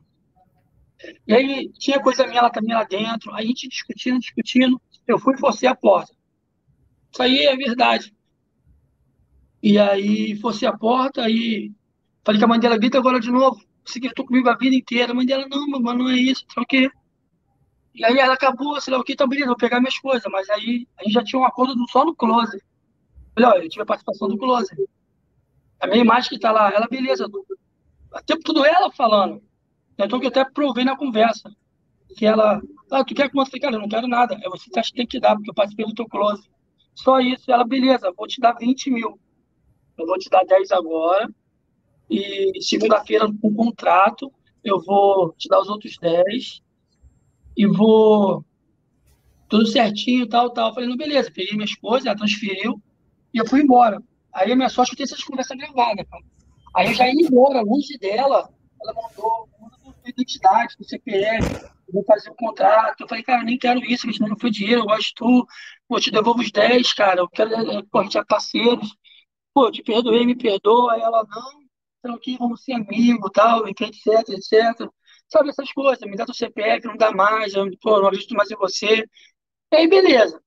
e 1.27 1.33
aí 1.33 1.69
tinha 1.77 2.01
coisa 2.01 2.25
minha 2.25 2.42
lá 2.42 2.50
também 2.50 2.74
lá 2.74 2.83
dentro, 2.83 3.33
aí 3.33 3.45
a 3.45 3.47
gente 3.47 3.68
discutindo, 3.68 4.19
discutindo, 4.19 4.81
eu 5.07 5.19
fui 5.19 5.36
e 5.36 5.39
forcei 5.39 5.68
a 5.68 5.75
porta. 5.75 6.13
Isso 7.12 7.21
aí 7.21 7.45
é 7.45 7.56
verdade. 7.56 8.13
E 9.62 9.77
aí 9.77 10.36
forcei 10.38 10.68
a 10.68 10.77
porta, 10.77 11.24
aí 11.24 11.71
falei 12.24 12.39
que 12.39 12.45
a 12.45 12.47
mãe 12.47 12.59
dela 12.59 12.77
grita 12.77 12.97
agora 12.97 13.19
de 13.19 13.31
novo. 13.31 13.62
Você 13.83 14.00
gritou 14.00 14.25
comigo 14.25 14.50
a 14.50 14.57
vida 14.57 14.75
inteira. 14.75 15.12
A 15.12 15.15
mãe 15.15 15.25
dela, 15.25 15.47
não, 15.47 15.68
mamãe, 15.68 15.97
não 15.97 16.09
é 16.09 16.18
isso, 16.18 16.45
sei 16.51 16.63
o 16.63 16.65
quê. 16.65 16.89
E 17.95 18.03
aí 18.03 18.19
ela 18.19 18.33
acabou, 18.33 18.80
sei 18.81 18.94
lá 18.94 19.00
o 19.00 19.03
que, 19.03 19.15
tá 19.15 19.25
beleza, 19.25 19.47
vou 19.47 19.56
pegar 19.56 19.80
minhas 19.80 19.97
coisas. 19.97 20.30
Mas 20.31 20.50
aí 20.50 20.88
a 21.00 21.03
gente 21.03 21.13
já 21.13 21.24
tinha 21.24 21.39
um 21.39 21.45
acordo 21.45 21.74
só 21.89 22.03
no 22.03 22.13
close. 22.13 22.62
Falei, 23.33 23.50
olha, 23.50 23.63
eu 23.63 23.69
tive 23.69 23.83
a 23.83 23.86
participação 23.86 24.27
do 24.27 24.38
close. 24.38 24.69
A 25.80 25.88
minha 25.88 26.01
imagem 26.01 26.30
que 26.30 26.39
tá 26.39 26.51
lá, 26.51 26.71
ela, 26.71 26.88
beleza, 26.88 27.25
até 28.12 28.38
tudo 28.44 28.65
ela 28.65 28.92
falando. 28.92 29.42
Então, 29.97 30.19
que 30.19 30.25
eu 30.25 30.30
até 30.30 30.44
provei 30.44 30.83
na 30.83 30.97
conversa. 30.97 31.50
Que 32.18 32.25
ela, 32.25 32.62
ah, 32.92 33.03
tu 33.03 33.15
quer 33.15 33.30
que 33.30 33.38
eu 33.38 33.45
cara, 33.62 33.75
eu 33.75 33.80
não 33.80 33.89
quero 33.89 34.07
nada. 34.07 34.38
É 34.42 34.50
você 34.50 34.69
que 34.69 34.94
tem 34.94 35.07
que 35.07 35.19
dar, 35.19 35.36
porque 35.36 35.50
eu 35.50 35.53
participei 35.53 35.86
do 35.86 35.94
teu 35.94 36.07
close. 36.07 36.50
Só 36.94 37.19
isso. 37.19 37.51
Ela, 37.51 37.65
beleza, 37.65 38.12
vou 38.15 38.27
te 38.27 38.42
dar 38.42 38.53
20 38.53 38.92
mil. 38.92 39.19
Eu 39.97 40.06
vou 40.06 40.18
te 40.18 40.30
dar 40.30 40.45
10 40.45 40.71
agora. 40.71 41.30
E 42.09 42.62
segunda-feira, 42.62 43.27
com 43.42 43.53
contrato, 43.53 44.31
eu 44.63 44.81
vou 44.81 45.33
te 45.33 45.47
dar 45.47 45.59
os 45.59 45.69
outros 45.69 45.97
10. 45.97 46.62
E 47.57 47.66
vou. 47.68 48.44
Tudo 49.48 49.68
certinho, 49.68 50.28
tal, 50.28 50.50
tal. 50.50 50.69
Eu 50.69 50.74
falei, 50.74 50.90
não, 50.90 50.98
beleza. 50.98 51.31
Peguei 51.31 51.54
minha 51.54 51.66
esposa, 51.66 52.10
ela 52.10 52.18
transferiu. 52.18 52.81
E 53.34 53.38
eu 53.38 53.48
fui 53.48 53.62
embora. 53.62 54.02
Aí 54.34 54.52
a 54.52 54.56
minha 54.56 54.69
sorte 54.69 54.94
é 54.94 54.96
ter 54.98 55.04
essas 55.04 55.24
conversas 55.24 55.57
gravadas, 55.57 56.06
cara. 56.10 56.24
Aí 56.75 56.88
eu 56.88 56.94
já 56.94 57.07
ia 57.07 57.14
embora, 57.14 57.62
longe 57.62 57.97
dela. 57.97 58.50
Ela 58.81 58.94
mandou 58.94 59.50
identidade, 60.09 60.76
do 60.78 60.85
CPF, 60.85 61.66
vou 61.92 62.04
fazer 62.04 62.30
o 62.30 62.35
contrato. 62.35 63.02
Eu 63.02 63.07
falei, 63.07 63.24
cara, 63.24 63.42
eu 63.42 63.45
nem 63.45 63.57
quero 63.57 63.80
isso, 63.85 64.07
mas 64.07 64.19
não 64.19 64.38
foi 64.38 64.52
dinheiro, 64.52 64.81
eu 64.81 64.85
gosto 64.85 65.07
de 65.07 65.14
tu, 65.16 65.47
pô, 65.88 66.00
te 66.00 66.12
devolvo 66.12 66.42
os 66.42 66.52
10, 66.52 66.94
cara, 66.94 67.21
eu 67.21 67.30
quero, 67.30 67.54
eh, 67.54 67.83
pô, 67.92 68.00
a 68.00 68.04
gente 68.04 68.18
é 68.18 68.24
parceiros, 68.24 68.95
pô, 69.54 69.68
eu 69.68 69.71
te 69.71 69.83
perdoei, 69.83 70.26
me 70.26 70.35
perdoa, 70.35 70.94
aí 70.94 71.02
ela, 71.02 71.26
não, 71.30 71.66
tranquilo, 72.02 72.40
vamos 72.40 72.64
ser 72.64 72.74
amigos, 72.74 73.31
tal, 73.33 73.68
etc, 73.68 74.30
etc. 74.30 74.90
Sabe 75.27 75.49
essas 75.49 75.71
coisas, 75.71 76.07
me 76.09 76.15
dá 76.15 76.25
teu 76.25 76.33
CPF, 76.33 76.87
não 76.87 76.97
dá 76.97 77.11
mais, 77.11 77.53
eu, 77.53 77.65
pô, 77.81 77.99
não 77.99 78.07
acredito 78.07 78.35
mais 78.35 78.49
em 78.51 78.55
você. 78.55 79.05
E 79.71 79.75
aí, 79.75 79.87
beleza. 79.87 80.41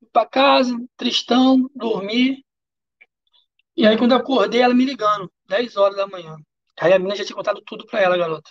Fui 0.00 0.08
pra 0.12 0.26
casa, 0.26 0.76
tristão, 0.96 1.70
dormi. 1.74 2.44
E 3.76 3.86
aí, 3.86 3.96
quando 3.96 4.12
eu 4.12 4.18
acordei, 4.18 4.60
ela 4.60 4.74
me 4.74 4.84
ligando, 4.84 5.30
10 5.48 5.76
horas 5.76 5.96
da 5.96 6.06
manhã. 6.06 6.36
Aí 6.80 6.92
a 6.92 6.98
menina 6.98 7.16
já 7.16 7.24
tinha 7.24 7.36
contado 7.36 7.62
tudo 7.64 7.86
pra 7.86 8.00
ela, 8.00 8.16
garota. 8.18 8.50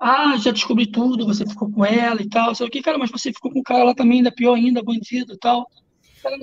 Ah, 0.00 0.36
já 0.36 0.50
descobri 0.52 0.90
tudo, 0.90 1.26
você 1.26 1.46
ficou 1.46 1.70
com 1.72 1.84
ela 1.84 2.20
e 2.22 2.28
tal. 2.28 2.54
Sei 2.54 2.66
o 2.66 2.70
que, 2.70 2.82
cara, 2.82 2.98
mas 2.98 3.10
você 3.10 3.32
ficou 3.32 3.50
com 3.52 3.60
o 3.60 3.62
cara 3.62 3.84
lá 3.84 3.94
também, 3.94 4.18
ainda 4.18 4.32
pior 4.32 4.54
ainda, 4.54 4.82
bandido 4.82 5.34
e 5.34 5.38
tal. 5.38 5.68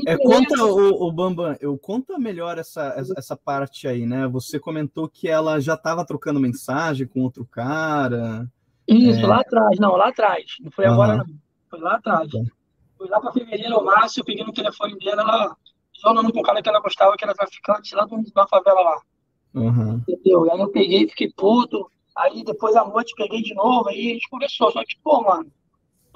É, 0.05 0.17
conta, 0.17 0.63
o, 0.63 1.07
o, 1.07 1.11
Bambam, 1.11 1.55
eu 1.59 1.77
conta 1.77 2.17
melhor 2.17 2.57
essa, 2.57 2.95
essa 3.17 3.35
parte 3.35 3.87
aí, 3.87 4.05
né? 4.05 4.27
Você 4.27 4.59
comentou 4.59 5.07
que 5.07 5.27
ela 5.27 5.59
já 5.59 5.73
estava 5.73 6.05
trocando 6.05 6.39
mensagem 6.39 7.07
com 7.07 7.21
outro 7.21 7.45
cara. 7.45 8.47
Isso, 8.87 9.19
é... 9.19 9.27
lá 9.27 9.41
atrás, 9.41 9.79
não, 9.79 9.95
lá 9.95 10.09
atrás. 10.09 10.45
Não 10.61 10.71
foi 10.71 10.85
uhum. 10.85 10.93
agora, 10.93 11.17
não. 11.17 11.25
Foi 11.69 11.79
lá 11.79 11.95
atrás. 11.95 12.29
Tá. 12.29 12.39
Foi 12.97 13.09
lá 13.09 13.19
para 13.19 13.33
fevereiro 13.33 13.75
ou 13.75 13.83
março, 13.83 14.19
eu 14.19 14.25
peguei 14.25 14.43
no 14.43 14.53
telefone 14.53 14.97
dela, 14.99 15.21
ela 15.21 15.57
falando 16.01 16.31
com 16.31 16.39
o 16.39 16.43
cara 16.43 16.61
que 16.61 16.69
ela 16.69 16.81
gostava, 16.81 17.15
que 17.17 17.23
era 17.23 17.33
traficante 17.33 17.95
lá 17.95 18.07
da 18.33 18.47
favela 18.47 18.81
lá. 18.81 19.01
Uhum. 19.53 20.01
Entendeu? 20.07 20.45
E 20.45 20.51
aí 20.51 20.59
eu 20.59 20.69
peguei, 20.69 21.07
fiquei 21.07 21.31
puto. 21.31 21.89
Aí 22.15 22.43
depois 22.43 22.75
à 22.75 22.85
noite 22.85 23.13
peguei 23.17 23.41
de 23.41 23.53
novo, 23.53 23.89
aí 23.89 24.11
a 24.11 24.13
gente 24.13 24.29
conversou. 24.29 24.71
Só 24.71 24.83
que, 24.83 24.95
pô, 25.03 25.21
mano, 25.21 25.51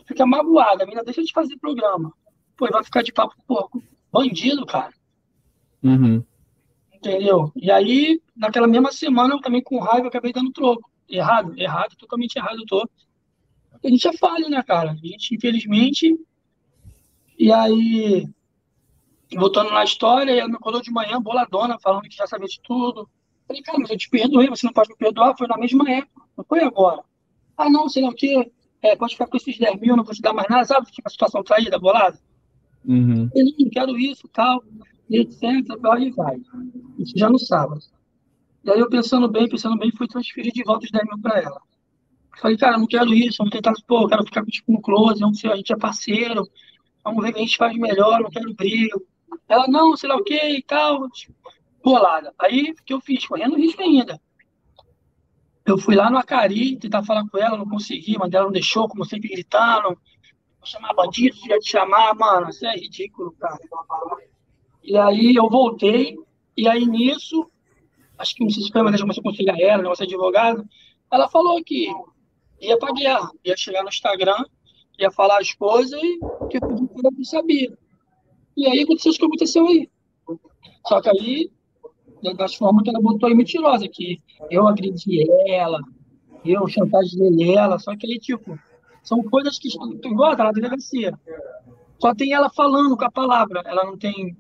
fica 0.06 0.26
magoada, 0.26 0.84
a 0.84 0.86
menina 0.86 1.04
deixa 1.04 1.24
de 1.24 1.34
fazer 1.34 1.58
programa. 1.58 2.14
Pô, 2.60 2.68
vai 2.70 2.84
ficar 2.84 3.02
de 3.02 3.14
papo, 3.14 3.34
pô, 3.48 3.70
bandido, 4.12 4.66
cara. 4.66 4.94
Uhum. 5.82 6.22
Entendeu? 6.94 7.54
E 7.56 7.72
aí, 7.72 8.22
naquela 8.36 8.68
mesma 8.68 8.92
semana, 8.92 9.36
eu 9.36 9.40
também 9.40 9.64
com 9.64 9.80
raiva 9.80 10.10
acabei 10.10 10.34
dando 10.34 10.52
troco. 10.52 10.92
Errado, 11.08 11.54
errado, 11.58 11.96
totalmente 11.96 12.36
errado 12.36 12.58
eu 12.60 12.66
tô. 12.66 12.90
A 13.82 13.88
gente 13.88 14.06
é 14.06 14.18
falho, 14.18 14.50
né, 14.50 14.62
cara? 14.62 14.92
A 14.92 14.96
gente, 14.96 15.34
infelizmente. 15.34 16.14
E 17.38 17.50
aí, 17.50 18.28
voltando 19.34 19.72
na 19.72 19.86
história, 19.86 20.34
ela 20.34 20.50
me 20.50 20.56
acordou 20.56 20.82
de 20.82 20.92
manhã, 20.92 21.22
boladona, 21.22 21.80
falando 21.80 22.10
que 22.10 22.18
já 22.18 22.28
sabia 22.28 22.48
de 22.48 22.60
tudo. 22.62 23.10
Falei, 23.48 23.64
cara, 23.64 23.80
mas 23.80 23.90
eu 23.90 23.98
te 23.98 24.10
perdoei, 24.10 24.50
você 24.50 24.66
não 24.66 24.74
pode 24.74 24.90
me 24.90 24.98
perdoar, 24.98 25.34
foi 25.38 25.48
na 25.48 25.58
mesma 25.58 25.90
época, 25.90 26.22
não 26.38 26.44
foi 26.44 26.62
agora. 26.62 27.02
Ah, 27.56 27.70
não, 27.70 27.88
sei 27.88 28.04
lá 28.04 28.10
o 28.10 28.14
quê, 28.14 28.52
é, 28.82 28.98
pode 28.98 29.14
ficar 29.14 29.28
com 29.28 29.38
esses 29.38 29.58
10 29.58 29.80
mil, 29.80 29.96
não 29.96 30.04
vou 30.04 30.14
te 30.14 30.22
dar 30.22 30.34
mais 30.34 30.50
nada, 30.50 30.66
sabe? 30.66 30.92
Tipo, 30.92 31.08
a 31.08 31.12
situação 31.12 31.42
traída, 31.42 31.80
bolada. 31.80 32.20
Uhum. 32.86 33.30
Eu 33.36 33.46
não 33.60 33.70
quero 33.70 33.98
isso, 33.98 34.28
tal, 34.30 34.64
e 35.10 35.20
etc, 35.20 35.44
aí 35.92 36.12
vai. 36.12 36.38
Isso 36.98 37.14
já 37.16 37.30
no 37.30 37.40
sábado. 37.40 37.82
E 38.64 38.72
aí 38.72 38.80
eu 38.80 38.90
pensando 38.90 39.28
bem, 39.28 39.48
pensando 39.48 39.78
bem, 39.78 39.92
fui 39.92 40.08
transferir 40.08 40.52
de 40.52 40.64
volta 40.64 40.86
os 40.86 40.92
10 40.92 41.06
mil 41.06 41.20
para 41.20 41.40
ela. 41.40 41.62
Falei, 42.40 42.58
cara, 42.58 42.78
não 42.78 42.88
quero 42.88 43.14
isso, 43.14 43.38
vamos 43.40 43.52
tentar, 43.52 43.74
pô, 43.88 44.08
quero 44.08 44.24
ficar 44.24 44.46
tipo, 44.46 44.72
no 44.72 44.82
close, 44.82 45.20
vamos 45.20 45.40
ser, 45.40 45.52
a 45.52 45.56
gente 45.56 45.74
é 45.74 45.78
parceiro, 45.78 46.48
vamos 47.04 47.24
ver 47.24 47.32
o 47.32 47.34
que 47.34 47.40
a 47.40 47.44
gente 47.44 47.58
faz 47.58 47.78
melhor, 47.78 48.22
não 48.22 48.30
quero 48.30 48.54
briga. 48.54 49.00
Ela, 49.48 49.68
não, 49.68 49.98
sei 49.98 50.10
lá 50.10 50.16
o 50.16 50.24
que 50.24 50.36
e 50.36 50.62
tal, 50.64 51.08
bolada. 51.84 52.34
Aí, 52.40 52.72
o 52.72 52.84
que 52.84 52.94
eu 52.94 53.02
fiz? 53.02 53.26
Correndo 53.26 53.58
risco 53.58 53.82
ainda. 53.82 54.20
Eu 55.66 55.78
fui 55.78 55.96
lá 55.96 56.10
no 56.10 56.18
Acari 56.18 56.78
tentar 56.78 57.04
falar 57.04 57.28
com 57.28 57.38
ela, 57.38 57.58
não 57.58 57.68
consegui, 57.68 58.18
mas 58.18 58.34
ela 58.34 58.46
não 58.46 58.52
deixou, 58.52 58.88
como 58.88 59.06
sempre. 59.06 59.30
Vou 59.30 59.98
chamar 60.64 60.94
bandido, 60.94 61.38
ia 61.48 61.60
te 61.60 61.72
chamar, 61.72 62.16
mano, 62.16 62.50
isso 62.50 62.66
é 62.66 62.76
ridículo, 62.76 63.32
cara. 63.34 63.58
E 64.84 64.98
aí 64.98 65.36
eu 65.36 65.50
voltei, 65.50 66.18
e 66.56 66.68
aí 66.68 66.86
nisso, 66.86 67.50
acho 68.18 68.36
que 68.36 68.50
se 68.50 68.72
foi 68.72 68.82
uma 68.82 68.92
vez 68.92 69.02
que 69.02 69.10
eu 69.10 69.60
ela, 69.60 69.96
de 69.96 70.04
advogado, 70.04 70.68
ela 71.12 71.30
falou 71.30 71.64
que 71.64 71.88
ia 72.62 72.78
pra 72.78 72.94
guerra, 72.94 73.32
ia 73.44 73.56
chegar 73.56 73.84
no 73.84 73.90
Instagram, 73.90 74.44
ia 74.98 75.12
falar 75.12 75.40
as 75.40 75.54
coisas 75.54 76.02
e 76.02 76.20
que 76.50 76.58
eu 76.58 77.12
não 77.12 77.24
sabia. 77.24 77.78
E 78.56 78.68
aí 78.68 78.84
aconteceu 78.84 79.12
o 79.12 79.16
que 79.16 79.26
aconteceu 79.26 79.68
aí. 79.68 79.90
Só 80.86 81.02
que 81.02 81.10
aí, 81.10 81.52
das 82.36 82.56
formas 82.56 82.84
que 82.84 82.90
ela 82.90 83.02
botou 83.02 83.30
aí 83.30 83.36
mentirosa, 83.36 83.88
que 83.88 84.18
eu 84.50 84.68
agredi 84.68 85.26
ela, 85.48 85.80
eu 86.44 86.68
chantageei 86.68 87.56
ela, 87.56 87.80
só 87.80 87.96
que 87.96 88.06
aí, 88.06 88.20
tipo, 88.20 88.58
são 89.10 89.24
coisas 89.24 89.58
que 89.58 89.68
estão 89.68 90.12
igual 90.12 90.38
na 90.38 90.52
delegacia. 90.52 91.20
Só 92.00 92.14
tem 92.14 92.32
ela 92.32 92.48
falando 92.52 92.96
com 92.96 93.04
a 93.04 93.12
palavra, 93.12 93.64
ela 93.66 93.84
não 93.84 93.98
tem 93.98 94.38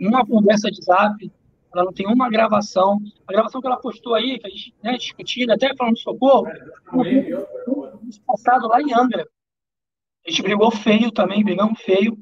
uma 0.00 0.24
conversa 0.24 0.70
de 0.70 0.80
zap, 0.82 1.32
ela 1.74 1.84
não 1.84 1.92
tem 1.92 2.06
uma 2.06 2.30
gravação. 2.30 3.00
A 3.26 3.32
gravação 3.32 3.60
que 3.60 3.66
ela 3.66 3.76
postou 3.76 4.14
aí, 4.14 4.38
que 4.38 4.46
a 4.46 4.50
gente 4.50 4.72
né, 4.80 4.96
discutindo, 4.96 5.50
até 5.50 5.74
falando 5.74 5.96
de 5.96 6.02
socorro, 6.02 6.46
passado 8.24 8.68
lá 8.68 8.80
em 8.80 8.94
Angra. 8.94 9.28
A 10.24 10.30
gente 10.30 10.42
brigou 10.42 10.70
feio 10.70 11.10
também, 11.10 11.42
brigamos 11.42 11.80
feio. 11.82 12.16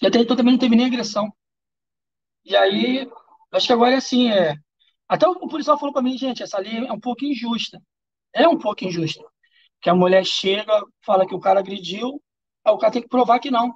E 0.00 0.06
até 0.06 0.20
então 0.20 0.36
também 0.36 0.52
não 0.52 0.60
teve 0.60 0.76
nem 0.76 0.86
agressão. 0.86 1.32
E 2.44 2.56
aí, 2.56 3.10
acho 3.52 3.66
que 3.66 3.72
agora 3.72 3.94
é 3.94 3.98
assim, 3.98 4.30
é. 4.30 4.54
Até 5.08 5.28
o 5.28 5.48
policial 5.48 5.76
falou 5.76 5.92
para 5.92 6.00
mim, 6.00 6.16
gente, 6.16 6.44
essa 6.44 6.58
lei 6.60 6.86
é 6.86 6.92
um 6.92 7.00
pouco 7.00 7.24
injusta. 7.24 7.82
É 8.32 8.48
um 8.48 8.56
pouco 8.56 8.84
injusta. 8.84 9.24
Que 9.80 9.90
a 9.90 9.94
mulher 9.94 10.24
chega, 10.24 10.72
fala 11.04 11.26
que 11.26 11.34
o 11.34 11.40
cara 11.40 11.60
agrediu, 11.60 12.20
aí 12.64 12.72
o 12.72 12.78
cara 12.78 12.92
tem 12.92 13.02
que 13.02 13.08
provar 13.08 13.38
que 13.38 13.50
não. 13.50 13.74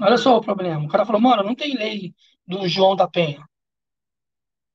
Olha 0.00 0.16
só 0.16 0.36
o 0.36 0.42
problema. 0.42 0.84
O 0.84 0.88
cara 0.88 1.06
falou, 1.06 1.20
mano, 1.20 1.42
não 1.42 1.54
tem 1.54 1.74
lei 1.74 2.14
do 2.46 2.68
João 2.68 2.94
da 2.94 3.08
Penha. 3.08 3.42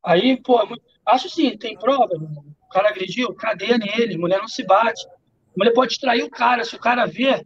Aí, 0.04 0.42
pô, 0.42 0.60
é 0.62 0.66
acho 1.06 1.30
sim, 1.30 1.58
tem 1.58 1.78
prova. 1.78 2.10
O 2.14 2.70
cara 2.70 2.90
agrediu, 2.90 3.34
cadeia 3.36 3.78
nele, 3.78 4.18
mulher 4.18 4.40
não 4.40 4.48
se 4.48 4.66
bate. 4.66 5.06
A 5.08 5.12
mulher 5.58 5.74
pode 5.74 6.00
trair 6.00 6.24
o 6.24 6.30
cara, 6.30 6.64
se 6.64 6.76
o 6.76 6.80
cara 6.80 7.06
ver, 7.06 7.46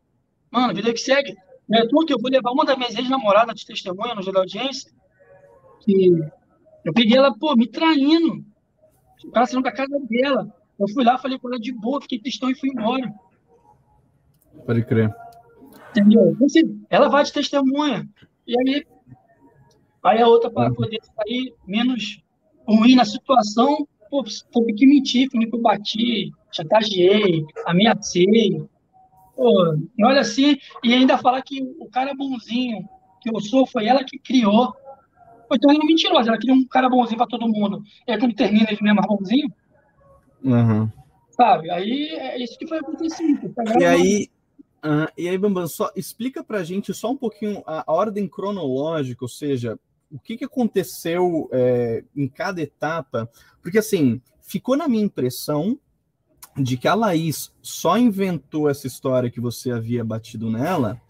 mano, 0.50 0.74
vida 0.74 0.94
que 0.94 1.00
segue. 1.00 1.36
É 1.72 1.82
que 1.88 2.14
eu 2.14 2.20
vou 2.20 2.30
levar 2.30 2.52
uma 2.52 2.64
das 2.64 2.78
minhas 2.78 2.96
ex-namoradas 2.96 3.56
de 3.56 3.66
testemunha 3.66 4.14
no 4.14 4.22
dia 4.22 4.32
da 4.32 4.40
audiência, 4.40 4.92
que 5.82 6.10
eu 6.86 6.94
peguei 6.94 7.18
ela, 7.18 7.36
pô, 7.38 7.56
me 7.56 7.68
traindo. 7.68 8.46
O 9.26 9.32
cara 9.32 9.48
saiu 9.48 9.64
da 9.64 9.72
casa 9.72 10.00
dela. 10.08 10.48
Eu 10.80 10.88
fui 10.90 11.04
lá, 11.04 11.18
falei 11.18 11.40
com 11.40 11.48
ela 11.48 11.60
de 11.60 11.72
boa, 11.72 12.02
fiquei 12.02 12.20
cristão 12.20 12.50
e 12.50 12.56
fui 12.56 12.70
embora. 12.70 13.14
Pode 14.66 14.84
crer. 14.86 15.14
Entendeu? 15.92 16.32
Então, 16.32 16.46
assim, 16.46 16.86
ela 16.90 17.08
vai 17.08 17.24
de 17.24 17.32
testemunha. 17.32 18.08
E 18.46 18.60
aí, 18.60 18.86
aí 20.04 20.22
a 20.22 20.28
outra, 20.28 20.50
para 20.50 20.74
poder 20.74 21.00
sair 21.16 21.54
menos 21.66 22.22
ruim 22.68 22.96
na 22.96 23.06
situação, 23.06 23.88
pô, 24.10 24.24
teve 24.24 24.74
que 24.74 24.86
mentir, 24.86 25.30
falei 25.32 25.50
que 25.50 25.56
eu 25.56 25.62
bati, 25.62 26.32
chantageei, 26.52 27.46
ameacei. 27.66 28.62
Pô, 29.36 29.76
e 29.98 30.06
olha 30.06 30.22
assim, 30.22 30.58
e 30.84 30.94
ainda 30.94 31.18
falar 31.18 31.42
que 31.42 31.62
o 31.80 31.90
cara 31.90 32.14
bonzinho 32.14 32.88
que 33.22 33.30
eu 33.30 33.40
sou 33.40 33.66
foi 33.66 33.86
ela 33.86 34.04
que 34.04 34.20
criou. 34.20 34.74
Então 35.52 35.72
ela 35.72 35.80
é 35.82 35.86
mentirosa, 35.86 36.30
ela 36.30 36.40
criou 36.40 36.58
um 36.58 36.66
cara 36.66 36.90
bonzinho 36.90 37.18
para 37.18 37.28
todo 37.28 37.48
mundo. 37.48 37.84
E 38.08 38.12
aí 38.12 38.20
quando 38.20 38.36
termina 38.36 38.68
ele 38.70 38.80
não 38.82 38.92
é 38.92 38.94
mais 38.94 39.08
bonzinho? 39.08 39.52
Uhum. 40.46 40.90
Sabe? 41.32 41.70
Aí 41.70 42.10
é 42.10 42.42
isso 42.42 42.58
que 42.58 42.68
foi 42.68 42.78
acontecido. 42.78 43.50
Tá 43.54 43.64
e 43.80 43.84
aí, 43.84 44.30
uh, 44.86 45.12
e 45.18 45.28
aí, 45.28 45.38
Bambam, 45.38 45.68
só 45.68 45.92
explica 45.96 46.44
pra 46.44 46.64
gente 46.64 46.94
só 46.94 47.12
um 47.12 47.18
pouquinho 47.18 47.62
a, 47.66 47.84
a 47.86 47.94
ordem 47.94 48.28
cronológica, 48.28 49.26
ou 49.26 49.30
seja, 49.30 49.78
o 50.10 50.20
que, 50.20 50.38
que 50.38 50.46
aconteceu 50.46 51.50
é, 51.52 52.04
em 52.16 52.28
cada 52.28 52.62
etapa, 52.62 53.30
porque 53.62 53.80
assim, 53.80 54.22
ficou 54.42 54.78
na 54.78 54.88
minha 54.88 55.04
impressão 55.04 55.78
de 56.56 56.78
que 56.78 56.88
a 56.88 56.94
Laís 56.94 57.52
só 57.62 57.98
inventou 57.98 58.70
essa 58.70 58.88
história 58.88 59.30
que 59.30 59.42
você 59.42 59.72
havia 59.72 60.06
batido 60.06 60.50
nela 60.50 61.02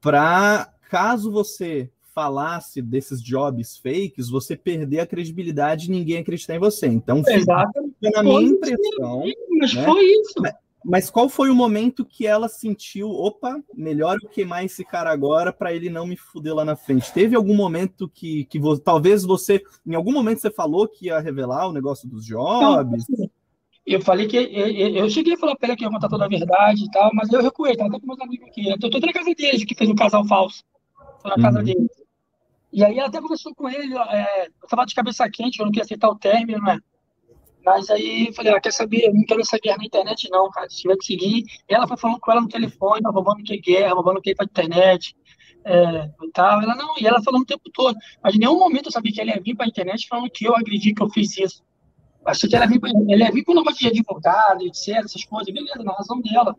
para 0.00 0.72
caso 0.90 1.30
você 1.30 1.88
falasse 2.12 2.82
desses 2.82 3.22
jobs 3.22 3.78
fakes, 3.78 4.28
você 4.28 4.56
perder 4.56 5.00
a 5.00 5.06
credibilidade 5.06 5.86
e 5.86 5.90
ninguém 5.90 6.18
acreditar 6.18 6.56
em 6.56 6.58
você. 6.58 6.86
Então, 6.86 7.22
Exato. 7.26 7.91
Na 8.10 8.22
minha 8.22 8.42
impressão. 8.42 9.24
Mas 9.58 9.74
né? 9.74 9.84
foi 9.84 10.04
isso. 10.04 10.34
Mas 10.84 11.08
qual 11.08 11.28
foi 11.28 11.48
o 11.48 11.54
momento 11.54 12.04
que 12.04 12.26
ela 12.26 12.48
sentiu, 12.48 13.08
opa, 13.08 13.62
melhor 13.72 14.16
eu 14.20 14.28
queimar 14.28 14.64
esse 14.64 14.84
cara 14.84 15.12
agora 15.12 15.52
para 15.52 15.72
ele 15.72 15.88
não 15.88 16.06
me 16.06 16.16
fuder 16.16 16.54
lá 16.54 16.64
na 16.64 16.74
frente? 16.74 17.12
Teve 17.12 17.36
algum 17.36 17.54
momento 17.54 18.08
que, 18.08 18.44
que 18.46 18.60
talvez 18.82 19.24
você, 19.24 19.62
em 19.86 19.94
algum 19.94 20.12
momento 20.12 20.40
você 20.40 20.50
falou 20.50 20.88
que 20.88 21.06
ia 21.06 21.20
revelar 21.20 21.68
o 21.68 21.72
negócio 21.72 22.08
dos 22.08 22.26
jobs? 22.26 23.06
Não, 23.08 23.30
eu 23.86 24.00
falei 24.00 24.26
que 24.26 24.36
eu, 24.36 24.44
eu 24.96 25.10
cheguei 25.10 25.34
a 25.34 25.38
falar 25.38 25.56
para 25.56 25.68
ela 25.68 25.76
que 25.76 25.84
ia 25.84 25.90
contar 25.90 26.08
toda 26.08 26.24
a 26.24 26.28
verdade 26.28 26.84
e 26.84 26.90
tal, 26.90 27.10
mas 27.14 27.32
eu 27.32 27.42
recuei, 27.42 27.76
tava 27.76 27.90
até 27.90 28.00
com 28.00 28.06
meus 28.06 28.20
amigos 28.20 28.48
aqui. 28.48 28.68
Eu 28.68 28.78
tô, 28.78 28.90
tô 28.90 28.98
na 28.98 29.12
casa 29.12 29.34
deles, 29.34 29.64
que 29.64 29.74
fez 29.74 29.88
um 29.88 29.94
casal 29.94 30.24
falso. 30.26 30.64
Tô 31.22 31.28
na 31.28 31.36
casa 31.36 31.58
uhum. 31.58 31.64
deles. 31.64 31.90
E 32.72 32.82
aí 32.82 32.98
ela 32.98 33.08
até 33.08 33.20
conversou 33.20 33.54
com 33.54 33.68
ele, 33.68 33.94
é, 33.94 34.46
eu 34.46 34.68
tava 34.68 34.86
de 34.86 34.94
cabeça 34.94 35.28
quente, 35.30 35.60
eu 35.60 35.66
não 35.66 35.70
queria 35.70 35.84
aceitar 35.84 36.08
o 36.08 36.16
término, 36.16 36.60
né? 36.62 36.80
Mas 37.64 37.88
aí 37.90 38.26
eu 38.26 38.32
falei, 38.32 38.52
ah, 38.52 38.60
quer 38.60 38.72
saber? 38.72 39.06
Eu 39.06 39.14
não 39.14 39.24
quero 39.24 39.40
essa 39.40 39.58
guerra 39.58 39.78
na 39.78 39.84
internet, 39.84 40.28
não, 40.30 40.50
cara. 40.50 40.68
Se 40.68 40.82
tiver 40.82 40.96
que 40.96 41.06
seguir. 41.06 41.44
Ela 41.68 41.86
foi 41.86 41.96
falando 41.96 42.18
com 42.20 42.32
ela 42.32 42.40
no 42.40 42.48
telefone, 42.48 43.00
roubando 43.04 43.42
que 43.44 43.54
é 43.54 43.56
guerra, 43.56 43.94
roubando 43.94 44.20
que 44.20 44.30
é 44.30 44.34
pra 44.34 44.44
internet. 44.44 45.14
É, 45.64 46.10
e 46.22 46.30
tal. 46.32 46.60
Ela 46.60 46.74
não, 46.74 46.94
e 46.98 47.06
ela 47.06 47.22
falando 47.22 47.42
o 47.42 47.46
tempo 47.46 47.70
todo. 47.72 47.96
Mas 48.22 48.34
em 48.34 48.38
nenhum 48.38 48.58
momento 48.58 48.86
eu 48.86 48.92
sabia 48.92 49.12
que 49.12 49.20
ela 49.20 49.30
ia 49.30 49.40
vir 49.40 49.54
pra 49.54 49.66
internet 49.66 50.08
falando 50.08 50.30
que 50.30 50.44
eu 50.44 50.56
agredi, 50.56 50.92
que 50.92 51.02
eu 51.02 51.08
fiz 51.10 51.38
isso. 51.38 51.62
Achei 52.24 52.48
que 52.48 52.56
ela 52.56 52.64
ia 52.64 52.70
vir, 52.70 52.80
ela 52.84 53.24
ia 53.24 53.32
vir 53.32 53.44
com 53.44 53.54
negócio 53.54 53.78
de 53.78 53.88
advogado, 53.88 54.62
etc, 54.62 55.04
essas 55.04 55.24
coisas, 55.24 55.52
beleza, 55.52 55.82
na 55.84 55.92
razão 55.92 56.20
dela. 56.20 56.56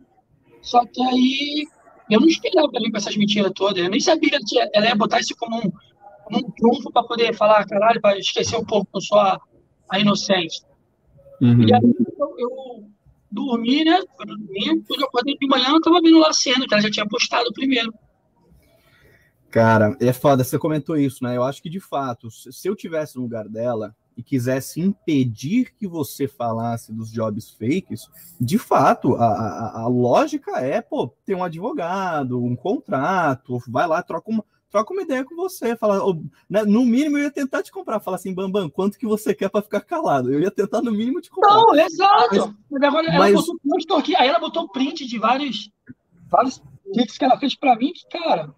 Só 0.62 0.86
que 0.86 1.02
aí 1.02 1.68
eu 2.10 2.20
não 2.20 2.28
esperava 2.28 2.70
ela 2.74 2.86
vir 2.86 2.92
com 2.92 2.98
essas 2.98 3.18
mentiras 3.18 3.52
todas. 3.54 3.84
Eu 3.84 3.90
nem 3.90 4.00
sabia 4.00 4.40
que 4.48 4.60
ela 4.74 4.88
ia 4.88 4.96
botar 4.96 5.20
isso 5.20 5.36
como 5.38 5.58
um, 5.58 5.72
como 6.24 6.38
um 6.38 6.52
trunfo 6.52 6.92
para 6.92 7.04
poder 7.04 7.36
falar, 7.36 7.66
caralho, 7.66 8.00
para 8.00 8.18
esquecer 8.18 8.58
um 8.58 8.66
pouco 8.66 8.90
que 8.92 8.98
eu 8.98 9.02
sou 9.02 9.20
a. 9.20 9.40
Uhum. 11.44 11.68
E 11.68 11.74
aí 11.74 11.82
eu, 12.18 12.36
eu 12.40 12.88
dormi, 13.30 13.84
né? 13.84 14.00
Eu 14.20 14.26
dormi, 14.26 14.84
quando 14.88 15.02
eu 15.02 15.08
acordei 15.08 15.38
de 15.38 15.48
manhã, 15.48 15.72
eu 15.72 15.82
tava 15.82 16.00
vendo 16.02 16.20
lá 16.20 16.30
a 16.30 16.34
cena, 16.34 16.66
que 16.66 16.74
ela 16.74 16.82
já 16.82 16.90
tinha 16.90 17.06
postado 17.06 17.52
primeiro. 17.52 17.94
Cara, 19.52 19.96
é 20.00 20.14
foda, 20.14 20.44
você 20.44 20.58
comentou 20.58 20.96
isso, 20.96 21.24
né? 21.24 21.36
Eu 21.36 21.44
acho 21.44 21.62
que 21.62 21.70
de 21.70 21.82
fato, 21.82 22.32
se 22.32 22.68
eu 22.68 22.76
tivesse 22.76 23.18
no 23.18 23.24
lugar 23.24 23.48
dela 23.48 23.94
e 24.16 24.24
quisesse 24.24 24.80
impedir 24.80 25.74
que 25.78 25.88
você 25.88 26.28
falasse 26.28 26.94
dos 26.94 27.12
jobs 27.12 27.52
fakes, 27.52 28.10
de 28.40 28.58
fato, 28.58 29.16
a, 29.16 29.26
a, 29.26 29.82
a 29.82 29.88
lógica 29.88 30.60
é, 30.60 30.82
pô, 30.82 31.14
ter 31.26 31.36
um 31.36 31.44
advogado, 31.44 32.44
um 32.44 32.56
contrato, 32.56 33.60
vai 33.68 33.86
lá, 33.86 34.02
troca 34.02 34.32
uma, 34.32 34.46
troca 34.74 34.92
uma 34.92 35.04
ideia 35.04 35.24
com 35.24 35.36
você, 35.36 35.76
fala, 35.76 36.02
né, 36.50 36.64
no 36.64 36.84
mínimo 36.84 37.20
eu 37.20 37.26
ia 37.26 37.32
tentar 37.32 37.62
te 37.62 37.72
comprar, 37.72 38.00
fala 38.00 38.18
assim, 38.18 38.34
Bambam, 38.34 38.68
quanto 38.72 38.98
que 38.98 39.06
você 39.06 39.32
quer 39.32 39.48
para 39.48 39.62
ficar 39.62 39.82
calado? 39.82 40.34
Eu 40.34 40.40
ia 40.40 40.50
tentar 40.50 40.82
no 40.82 40.92
mínimo 40.92 41.22
te 41.22 41.30
comprar. 41.30 41.54
Não, 41.54 41.76
exato. 41.76 42.56
Mas, 42.72 42.82
agora 42.82 43.08
ela 43.08 43.20
mas... 43.20 43.46
botou 43.64 43.98
aqui, 43.98 44.16
aí 44.16 44.28
ela 44.28 44.40
botou 44.40 44.68
print 44.68 45.06
de 45.06 45.20
vários 45.20 45.70
vários 46.28 46.60
tweets 46.92 47.20
que 47.20 47.24
ela 47.24 47.38
fez 47.38 47.56
para 47.56 47.76
mim, 47.76 47.94
que 47.94 48.18
cara, 48.18 48.52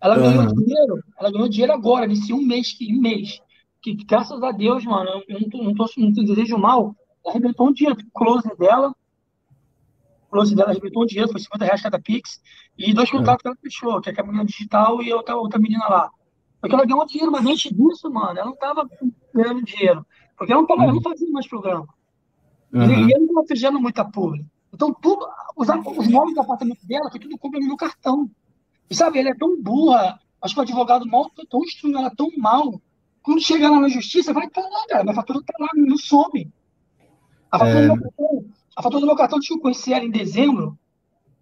ela 0.00 0.16
ganhou 0.16 0.42
uhum. 0.42 0.54
dinheiro, 0.54 1.04
ela 1.18 1.30
ganhou 1.30 1.48
dinheiro 1.50 1.72
agora, 1.74 2.06
nesse 2.06 2.32
um 2.32 2.40
mês, 2.40 2.72
que 2.72 2.90
um 2.90 2.98
mês, 2.98 3.38
que 3.82 3.92
graças 3.92 4.42
a 4.42 4.50
Deus, 4.50 4.86
mano, 4.86 5.22
eu 5.28 5.38
não 5.38 5.50
tô, 5.50 5.62
não 5.62 5.74
tô, 5.74 5.84
não 5.98 6.10
desejo 6.10 6.56
mal, 6.56 6.96
ela 7.22 7.34
arrebentou 7.34 7.68
um 7.68 7.72
dinheiro, 7.74 7.98
close 8.14 8.48
dela, 8.56 8.94
falou 10.30 10.44
assim, 10.44 10.54
ela 10.54 10.70
arrebentou 10.70 11.02
o 11.02 11.06
dinheiro, 11.06 11.30
foi 11.30 11.40
50 11.40 11.64
reais 11.64 11.82
cada 11.82 11.98
Pix, 11.98 12.40
e 12.76 12.92
dois 12.92 13.10
contratos 13.10 13.42
que 13.42 13.48
ela 13.48 13.56
fechou, 13.60 14.00
que 14.00 14.10
é 14.10 14.14
a 14.16 14.22
menina 14.22 14.44
digital 14.44 15.02
e 15.02 15.12
outra, 15.12 15.36
outra 15.36 15.58
menina 15.58 15.86
lá. 15.88 16.10
Porque 16.60 16.74
ela 16.74 16.84
ganhou 16.84 17.06
dinheiro, 17.06 17.32
mas 17.32 17.46
antes 17.46 17.72
disso, 17.72 18.10
mano, 18.10 18.38
ela 18.38 18.46
não 18.46 18.56
tava 18.56 18.88
ganhando 19.34 19.62
dinheiro. 19.62 20.04
Porque 20.36 20.52
ela 20.52 20.60
não, 20.60 20.68
tava, 20.68 20.82
ela 20.84 20.92
não 20.92 21.02
fazia 21.02 21.30
mais 21.30 21.46
programa. 21.46 21.86
Uhum. 22.72 22.82
E, 22.82 23.12
ela 23.12 23.20
não 23.20 23.26
estava 23.26 23.46
fechando 23.46 23.80
muita 23.80 24.04
publi. 24.04 24.44
Então, 24.72 24.92
tudo, 24.94 25.26
os, 25.56 25.68
os 25.68 26.08
nomes 26.08 26.34
do 26.34 26.40
apartamento 26.40 26.86
dela 26.86 27.10
foi 27.10 27.20
tudo 27.20 27.38
compra 27.38 27.60
no 27.60 27.76
cartão. 27.76 28.30
E 28.90 28.94
sabe, 28.94 29.18
ela 29.18 29.30
é 29.30 29.34
tão 29.34 29.60
burra, 29.60 30.18
acho 30.42 30.54
que 30.54 30.60
o 30.60 30.62
advogado 30.62 31.06
mal, 31.06 31.30
tão 31.48 31.62
instruindo 31.62 31.98
ela 31.98 32.14
tão 32.14 32.28
mal. 32.36 32.80
Quando 33.22 33.40
chegar 33.40 33.70
lá 33.70 33.80
na 33.80 33.88
justiça, 33.88 34.32
vai 34.32 34.46
estar 34.46 34.62
lá, 34.62 34.86
cara. 34.88 35.04
Minha 35.04 35.14
fatura 35.14 35.40
tá 35.44 35.54
lá, 35.58 35.68
não 35.74 35.96
some. 35.96 36.50
A 37.50 37.58
fatura, 37.58 37.84
é... 37.84 37.88
cartão, 37.88 38.44
a 38.78 38.82
fatura 38.82 39.00
do 39.00 39.06
meu 39.06 39.16
cartão, 39.16 39.40
deixa 39.40 39.52
eu 39.52 39.58
conhecer 39.58 39.92
ela 39.92 40.04
em 40.04 40.10
dezembro, 40.10 40.78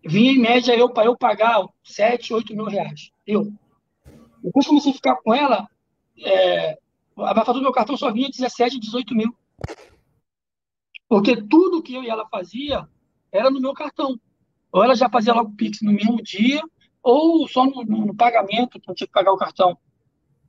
vinha 0.03 0.33
em 0.33 0.39
média 0.39 0.75
eu 0.75 0.89
para 0.89 1.05
eu 1.05 1.15
pagar 1.15 1.67
7, 1.85 2.33
8 2.33 2.57
mil 2.57 2.65
reais. 2.65 3.11
Eu. 3.27 3.53
Depois 4.43 4.67
comecei 4.67 4.91
a 4.91 4.95
ficar 4.95 5.17
com 5.17 5.35
ela, 5.35 5.69
é, 6.25 6.79
a 7.19 7.35
fatura 7.35 7.59
do 7.59 7.63
meu 7.63 7.73
cartão 7.73 7.95
só 7.95 8.11
vinha 8.11 8.31
17, 8.31 8.81
18 8.81 9.15
mil. 9.15 9.37
Porque 11.07 11.37
tudo 11.37 11.83
que 11.83 11.93
eu 11.93 12.03
e 12.03 12.09
ela 12.09 12.27
fazia 12.27 12.89
era 13.31 13.51
no 13.51 13.61
meu 13.61 13.75
cartão. 13.75 14.19
Ou 14.73 14.83
ela 14.83 14.95
já 14.95 15.11
fazia 15.11 15.35
logo 15.35 15.51
o 15.51 15.57
Pix 15.57 15.83
no 15.83 15.93
mesmo 15.93 16.17
dia, 16.23 16.63
ou 17.03 17.47
só 17.47 17.67
no, 17.67 17.85
no, 17.85 18.07
no 18.07 18.17
pagamento, 18.17 18.81
que 18.81 18.91
eu 18.91 18.95
tinha 18.95 19.07
que 19.07 19.13
pagar 19.13 19.33
o 19.33 19.37
cartão. 19.37 19.77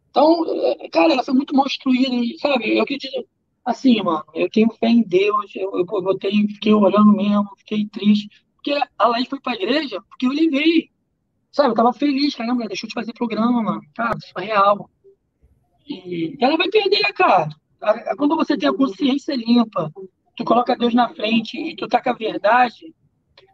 Então, 0.10 0.46
é, 0.48 0.88
cara, 0.88 1.12
ela 1.12 1.24
foi 1.24 1.34
muito 1.34 1.53
mal 1.53 1.65
instruída, 1.65 2.15
sabe? 2.39 2.77
Eu 2.77 2.84
acredito, 2.84 3.27
assim, 3.67 4.01
mano, 4.01 4.24
eu 4.33 4.50
tenho 4.50 4.71
fé 4.79 4.88
em 4.88 5.03
Deus, 5.03 5.53
eu, 5.53 5.69
eu, 5.77 5.86
fiquei 6.47 6.74
olhando 6.74 7.12
mesmo, 7.12 7.50
fiquei 7.57 7.86
triste, 7.86 8.29
porque 8.55 8.74
a 8.97 9.07
Laís 9.07 9.27
foi 9.27 9.41
pra 9.41 9.55
igreja 9.55 10.01
porque 10.07 10.25
eu 10.25 10.31
levei, 10.31 10.89
sabe? 11.51 11.71
Eu 11.71 11.75
tava 11.75 11.91
feliz, 11.91 12.33
caramba, 12.33 12.65
deixa 12.65 12.86
eu 12.86 12.89
te 12.89 12.93
fazer 12.93 13.12
programa, 13.12 13.62
mano, 13.62 13.81
cara, 13.93 14.17
isso 14.17 14.31
é 14.38 14.41
real. 14.41 14.89
E 15.86 16.38
ela 16.39 16.55
vai 16.55 16.69
perder, 16.69 17.12
cara. 17.13 17.50
Quando 18.17 18.38
você 18.38 18.57
tem 18.57 18.69
a 18.69 18.74
consciência 18.74 19.36
limpa, 19.36 19.91
tu 20.38 20.45
coloca 20.45 20.77
Deus 20.77 20.93
na 20.93 21.09
frente 21.09 21.57
e 21.59 21.75
tu 21.75 21.89
tá 21.89 22.01
com 22.01 22.12
a 22.12 22.13
verdade. 22.13 22.95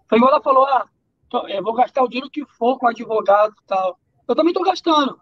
Foi 0.08 0.20
igual 0.20 0.32
ela 0.32 0.44
falou, 0.44 0.66
ah, 0.66 0.88
tô, 1.28 1.48
eu 1.48 1.64
vou 1.64 1.74
gastar 1.74 2.04
o 2.04 2.08
dinheiro 2.08 2.30
que 2.30 2.46
for 2.46 2.78
com 2.78 2.88
advogado 2.88 3.52
e 3.52 3.66
tal. 3.66 4.00
Eu 4.28 4.36
também 4.36 4.54
tô 4.54 4.62
gastando, 4.62 5.20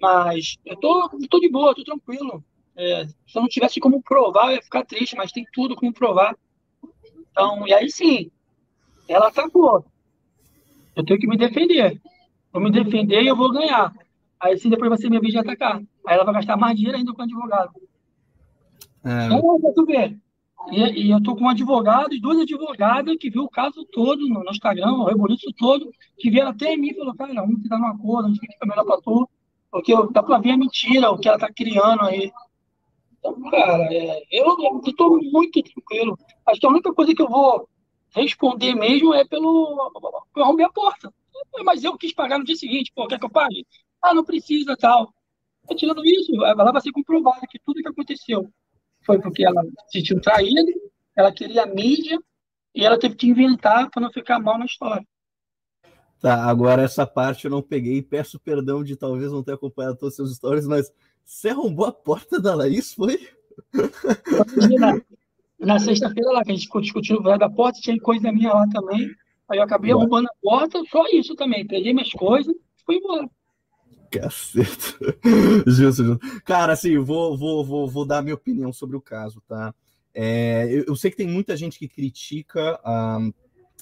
mas 0.00 0.56
eu 0.66 0.76
tô, 0.76 1.08
tô 1.30 1.40
de 1.40 1.48
boa, 1.48 1.74
tô 1.74 1.82
tranquilo. 1.82 2.44
É, 2.76 3.06
se 3.06 3.36
eu 3.36 3.42
não 3.42 3.48
tivesse 3.48 3.80
como 3.80 4.02
provar, 4.02 4.48
eu 4.48 4.56
ia 4.56 4.62
ficar 4.62 4.84
triste, 4.84 5.16
mas 5.16 5.32
tem 5.32 5.46
tudo 5.52 5.74
como 5.74 5.92
provar. 5.92 6.36
Então, 7.30 7.66
e 7.66 7.72
aí 7.72 7.90
sim, 7.90 8.30
ela 9.08 9.28
atacou. 9.28 9.84
Eu 10.94 11.04
tenho 11.04 11.18
que 11.18 11.26
me 11.26 11.36
defender. 11.36 12.00
Vou 12.52 12.62
me 12.62 12.70
defender 12.70 13.22
e 13.22 13.26
eu 13.26 13.36
vou 13.36 13.52
ganhar. 13.52 13.94
Aí 14.40 14.58
sim, 14.58 14.68
depois 14.68 14.88
vai 14.88 14.98
ser 14.98 15.08
minha 15.08 15.20
vez 15.20 15.32
de 15.32 15.38
atacar. 15.38 15.82
Aí 16.06 16.14
ela 16.14 16.24
vai 16.24 16.34
gastar 16.34 16.56
mais 16.56 16.76
dinheiro 16.76 16.98
ainda 16.98 17.12
com 17.12 17.20
o 17.20 17.24
advogado. 17.24 17.72
É. 19.04 19.26
Então, 19.26 19.60
pra 19.60 19.72
tu 19.72 19.86
ver, 19.86 20.18
e, 20.70 21.06
e 21.06 21.10
eu 21.10 21.18
estou 21.18 21.36
com 21.36 21.44
um 21.44 21.48
advogado 21.48 22.12
e 22.12 22.20
duas 22.20 22.40
advogadas 22.40 23.16
que 23.18 23.30
viu 23.30 23.44
o 23.44 23.48
caso 23.48 23.86
todo 23.92 24.26
no, 24.28 24.42
no 24.42 24.50
Instagram, 24.50 24.92
o 24.92 25.04
rebuliço 25.04 25.52
todo, 25.56 25.90
que 26.18 26.30
vieram 26.30 26.50
até 26.50 26.76
mim 26.76 26.88
e 26.88 26.94
falaram, 26.94 27.16
cara, 27.16 27.34
vamos 27.34 27.62
tentar 27.62 27.78
num 27.78 27.86
acordo, 27.86 28.26
a 28.26 28.28
gente 28.28 28.40
fica 28.40 28.66
melhor 28.66 28.84
para 28.84 29.00
tu, 29.00 29.28
porque 29.70 29.94
dá 30.12 30.22
para 30.22 30.38
ver 30.38 30.52
a 30.52 30.56
mentira, 30.56 31.10
o 31.10 31.18
que 31.18 31.28
ela 31.28 31.36
está 31.36 31.52
criando 31.52 32.02
aí. 32.02 32.32
Então, 33.26 33.50
cara, 33.50 33.92
é, 33.92 34.22
eu 34.30 34.80
estou 34.86 35.18
muito 35.22 35.62
tranquilo. 35.62 36.18
Acho 36.46 36.60
que 36.60 36.66
a 36.66 36.70
única 36.70 36.94
coisa 36.94 37.14
que 37.14 37.22
eu 37.22 37.28
vou 37.28 37.68
responder 38.14 38.74
mesmo 38.74 39.12
é 39.14 39.24
pelo. 39.24 39.92
Eu 40.36 40.44
arrumei 40.44 40.64
a 40.64 40.70
porta. 40.70 41.12
Mas 41.64 41.82
eu 41.82 41.96
quis 41.98 42.12
pagar 42.14 42.38
no 42.38 42.44
dia 42.44 42.56
seguinte, 42.56 42.92
pô, 42.94 43.06
quer 43.06 43.18
que 43.18 43.24
eu 43.24 43.30
pague? 43.30 43.66
Ah, 44.02 44.14
não 44.14 44.24
precisa, 44.24 44.76
tal. 44.76 45.12
Tirando 45.76 46.04
isso, 46.04 46.32
ela 46.44 46.72
vai 46.72 46.80
ser 46.80 46.92
comprovada 46.92 47.46
que 47.50 47.58
tudo 47.58 47.82
que 47.82 47.88
aconteceu 47.88 48.48
foi 49.04 49.20
porque 49.20 49.44
ela 49.44 49.62
se 49.88 49.98
sentiu 49.98 50.20
traída, 50.20 50.62
ela 51.16 51.32
queria 51.32 51.66
mídia 51.66 52.18
e 52.74 52.84
ela 52.84 52.98
teve 52.98 53.16
que 53.16 53.26
inventar 53.26 53.90
para 53.90 54.02
não 54.02 54.12
ficar 54.12 54.38
mal 54.38 54.58
na 54.58 54.64
história. 54.64 55.04
Tá, 56.20 56.44
agora 56.44 56.82
essa 56.82 57.06
parte 57.06 57.44
eu 57.44 57.50
não 57.50 57.62
peguei. 57.62 58.00
Peço 58.00 58.40
perdão 58.40 58.82
de 58.82 58.96
talvez 58.96 59.30
não 59.30 59.42
ter 59.42 59.54
acompanhado 59.54 59.98
todas 59.98 60.12
as 60.12 60.16
suas 60.16 60.30
histórias, 60.30 60.66
mas 60.66 60.90
você 61.26 61.48
arrombou 61.48 61.84
a 61.84 61.92
porta 61.92 62.40
da 62.40 62.54
Laís, 62.54 62.94
foi? 62.94 63.28
Na, 65.58 65.78
sexta-feira 65.78 66.30
lá, 66.30 66.44
que 66.44 66.52
a 66.52 66.54
gente 66.54 66.66
ficou 66.66 66.80
discutindo 66.80 67.20
o 67.20 67.36
da 67.36 67.50
porta, 67.50 67.80
tinha 67.80 67.98
coisa 67.98 68.30
minha 68.30 68.52
lá 68.52 68.68
também. 68.68 69.10
Aí 69.48 69.58
eu 69.58 69.64
acabei 69.64 69.90
arrombando 69.90 70.28
a 70.28 70.34
porta, 70.40 70.80
só 70.88 71.04
isso 71.08 71.34
também. 71.34 71.66
Peguei 71.66 71.92
minhas 71.92 72.12
coisas 72.12 72.54
e 72.54 72.84
fui 72.84 72.96
embora. 72.96 73.28
Caceta. 74.10 74.98
justo, 75.66 76.04
justo. 76.04 76.42
Cara, 76.44 76.72
assim, 76.72 76.96
vou, 76.98 77.36
vou, 77.36 77.64
vou, 77.64 77.88
vou 77.88 78.06
dar 78.06 78.22
minha 78.22 78.34
opinião 78.34 78.72
sobre 78.72 78.96
o 78.96 79.00
caso, 79.00 79.42
tá? 79.48 79.74
É, 80.14 80.68
eu, 80.70 80.84
eu, 80.88 80.96
sei 80.96 81.10
que 81.10 81.16
tem 81.16 81.28
muita 81.28 81.56
gente 81.56 81.78
que 81.78 81.88
critica 81.88 82.80
a, 82.84 83.18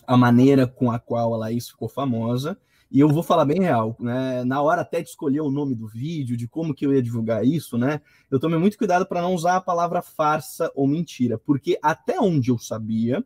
a 0.07 0.17
maneira 0.17 0.67
com 0.67 0.91
a 0.91 0.99
qual 0.99 1.35
a 1.35 1.37
Laís 1.37 1.69
ficou 1.69 1.89
famosa, 1.89 2.59
e 2.91 3.01
eu 3.01 3.09
vou 3.09 3.23
falar 3.23 3.45
bem 3.45 3.61
real, 3.61 3.97
né? 3.99 4.45
Na 4.45 4.63
hora 4.63 4.83
até 4.83 5.03
de 5.03 5.09
escolher 5.09 5.41
o 5.41 5.51
nome 5.51 5.75
do 5.75 5.89
vídeo, 5.89 6.37
de 6.37 6.47
como 6.47 6.75
que 6.75 6.87
eu 6.87 6.95
ia 6.95 7.03
divulgar 7.03 7.45
isso, 7.45 7.77
né? 7.77 8.01
Eu 8.31 8.39
tomei 8.39 8.59
muito 8.59 8.79
cuidado 8.79 9.07
para 9.07 9.23
não 9.23 9.35
usar 9.35 9.57
a 9.57 9.61
palavra 9.61 10.03
farsa 10.03 10.71
ou 10.75 10.87
mentira, 10.87 11.39
porque 11.39 11.79
até 11.83 12.21
onde 12.21 12.51
eu 12.51 12.59
sabia, 12.59 13.25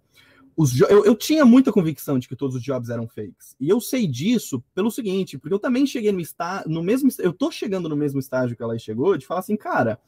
os 0.57 0.79
eu, 0.81 1.05
eu 1.05 1.15
tinha 1.15 1.45
muita 1.45 1.71
convicção 1.71 2.19
de 2.19 2.27
que 2.27 2.35
todos 2.35 2.57
os 2.57 2.63
jobs 2.63 2.91
eram 2.91 3.07
fakes. 3.07 3.55
E 3.61 3.69
eu 3.69 3.81
sei 3.81 4.07
disso 4.07 4.63
pelo 4.75 4.91
seguinte, 4.91 5.39
porque 5.39 5.55
eu 5.55 5.59
também 5.59 5.87
cheguei 5.87 6.11
no, 6.11 6.21
está, 6.21 6.65
no 6.67 6.83
mesmo. 6.83 7.11
Eu 7.19 7.33
tô 7.33 7.51
chegando 7.51 7.89
no 7.89 7.97
mesmo 7.97 8.19
estágio 8.19 8.57
que 8.57 8.63
ela 8.63 8.77
chegou, 8.79 9.17
de 9.17 9.27
falar 9.27 9.41
assim, 9.41 9.57
cara, 9.57 10.01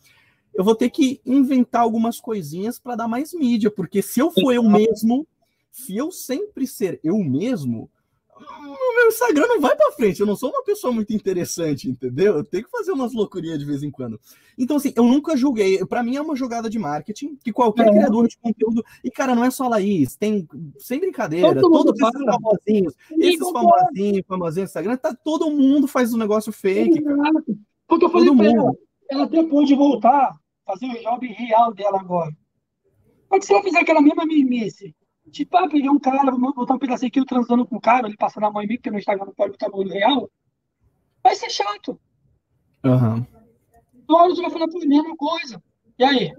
eu 0.53 0.65
vou 0.65 0.75
ter 0.75 0.91
que 0.91 1.21
inventar 1.25 1.83
algumas 1.83 2.19
coisinhas 2.19 2.79
para 2.79 2.97
dar 2.97 3.09
mais 3.09 3.33
mídia, 3.33 3.71
porque 3.71 4.03
se 4.03 4.21
eu 4.21 4.31
for 4.31 4.53
eu 4.53 4.63
mesmo, 4.65 5.27
se 5.71 5.97
eu 5.97 6.11
sempre 6.11 6.67
ser 6.67 6.99
eu 7.05 7.19
mesmo, 7.19 7.89
o 8.41 8.97
meu 8.97 9.09
Instagram 9.09 9.47
não 9.47 9.61
vai 9.61 9.77
para 9.77 9.93
frente. 9.93 10.21
Eu 10.21 10.27
não 10.27 10.37
sou 10.37 10.51
uma 10.51 10.63
pessoa 10.63 10.93
muito 10.93 11.13
interessante, 11.13 11.89
entendeu? 11.89 12.37
Eu 12.37 12.45
tenho 12.45 12.65
que 12.65 12.71
fazer 12.71 12.93
umas 12.93 13.13
loucurinhas 13.13 13.59
de 13.59 13.65
vez 13.65 13.83
em 13.83 13.91
quando. 13.91 14.21
Então, 14.59 14.77
assim, 14.77 14.93
eu 14.97 15.05
nunca 15.05 15.37
julguei. 15.37 15.85
Para 15.87 16.03
mim 16.03 16.17
é 16.17 16.21
uma 16.21 16.37
jogada 16.37 16.69
de 16.69 16.79
marketing 16.79 17.37
que 17.43 17.53
qualquer 17.53 17.89
é. 17.89 17.91
criador 17.91 18.29
de 18.29 18.39
conteúdo. 18.39 18.85
E, 19.05 19.11
cara, 19.11 19.35
não 19.35 19.45
é 19.45 19.51
só 19.51 19.65
a 19.65 19.69
Laís, 19.69 20.17
tem, 20.17 20.47
sem 20.79 21.01
brincadeira, 21.01 21.61
todo 21.61 21.85
todos 21.85 22.01
esses 22.01 22.25
famosinhos, 22.25 22.95
esses 23.19 23.51
famosinhos, 23.51 24.27
famosinhos 24.27 24.71
Instagram, 24.71 24.97
tá, 24.97 25.15
todo 25.15 25.51
mundo 25.51 25.87
faz 25.87 26.13
um 26.13 26.19
negócio 26.19 26.53
fake, 26.53 27.03
cara. 27.03 27.45
Porque 27.87 28.05
eu 28.05 28.11
falei 28.11 28.29
todo 28.29 28.37
mundo. 28.37 28.61
ela, 28.61 28.73
ela 29.11 29.25
até 29.25 29.43
pode 29.43 29.75
voltar, 29.75 30.37
fazer 30.65 30.87
o 30.87 31.03
job 31.03 31.27
real 31.27 31.75
dela 31.75 32.01
agora. 32.01 32.33
Mas 33.31 33.45
se 33.45 33.53
ela 33.53 33.63
fizer 33.63 33.81
aquela 33.81 34.03
mesma 34.03 34.27
mimice, 34.27 34.95
Tipo, 35.31 35.57
ah, 35.57 35.69
peguei 35.69 35.89
um 35.89 35.99
cara, 35.99 36.31
vou 36.31 36.53
botar 36.53 36.75
um 36.75 36.79
pedacinho 36.79 37.09
aqui, 37.09 37.21
eu 37.21 37.25
transando 37.25 37.67
com 37.67 37.77
o 37.77 37.81
cara, 37.81 38.07
ele 38.07 38.17
passando 38.17 38.47
a 38.47 38.51
mão 38.51 38.63
em 38.63 38.67
mim, 38.67 38.77
porque 38.77 38.91
no 38.91 38.99
Instagram 38.99 39.27
não 39.27 39.35
pode 39.35 39.53
botar 39.53 39.67
a 39.67 39.71
no 39.71 39.89
real. 39.89 40.31
Vai 41.23 41.35
ser 41.35 41.51
chato. 41.51 42.01
Aham. 42.85 43.17
Uhum. 43.17 43.27
Todos 44.07 44.39
vai 44.39 44.51
falar 44.51 44.69
por 44.69 44.85
mesma 44.87 45.17
coisa. 45.17 45.63
E 45.99 46.05
aí? 46.05 46.33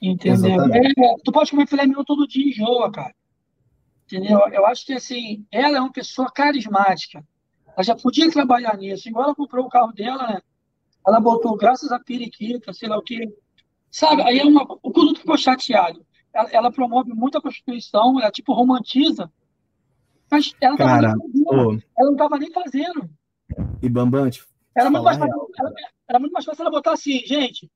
Entendeu? 0.00 0.62
É, 0.62 1.14
tu 1.24 1.32
pode 1.32 1.50
comer 1.50 1.66
filé 1.66 1.86
mignon 1.86 2.04
todo 2.04 2.28
dia 2.28 2.48
enjoa, 2.48 2.90
cara. 2.92 3.14
Entendeu? 4.04 4.40
Eu 4.52 4.66
acho 4.66 4.86
que, 4.86 4.92
assim, 4.92 5.44
ela 5.50 5.78
é 5.78 5.80
uma 5.80 5.92
pessoa 5.92 6.30
carismática. 6.30 7.24
Ela 7.66 7.82
já 7.82 7.96
podia 7.96 8.30
trabalhar 8.30 8.76
nisso. 8.76 9.08
Igual 9.08 9.24
ela 9.24 9.34
comprou 9.34 9.66
o 9.66 9.70
carro 9.70 9.92
dela, 9.92 10.28
né? 10.28 10.40
Ela 11.06 11.18
botou, 11.18 11.56
graças 11.56 11.90
a 11.90 11.98
periquita, 11.98 12.72
sei 12.72 12.88
lá 12.88 12.98
o 12.98 13.02
que. 13.02 13.28
Sabe? 13.90 14.22
Aí 14.22 14.38
é 14.38 14.44
uma, 14.44 14.62
o 14.82 14.90
produto 14.92 15.20
ficou 15.20 15.36
chateado 15.36 16.04
ela, 16.34 16.50
ela, 16.50 16.72
promove 16.72 17.12
muito 17.12 17.38
a 17.38 17.40
prostituição, 17.40 18.20
ela 18.20 18.30
tipo 18.30 18.52
romantiza. 18.52 19.30
Mas 20.30 20.54
ela, 20.60 20.76
Cara, 20.76 21.08
ela 21.08 21.76
não 21.98 22.12
estava 22.12 22.38
nem 22.38 22.50
fazendo. 22.50 23.10
E 23.82 23.88
Bambante. 23.88 24.44
Era 24.74 24.90
muito, 24.90 25.04
mais 25.04 25.18
fácil, 25.18 25.34
ela, 25.58 25.72
era 26.08 26.18
muito 26.18 26.32
mais 26.32 26.44
fácil 26.44 26.62
ela 26.62 26.70
botar 26.70 26.92
assim, 26.92 27.18
gente, 27.26 27.70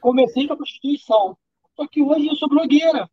comecei 0.00 0.46
com 0.46 0.52
a 0.52 0.56
prostituição. 0.56 1.36
Só 1.74 1.86
que 1.86 2.02
hoje 2.02 2.26
eu 2.26 2.36
sou 2.36 2.48
blogueira. 2.48 3.08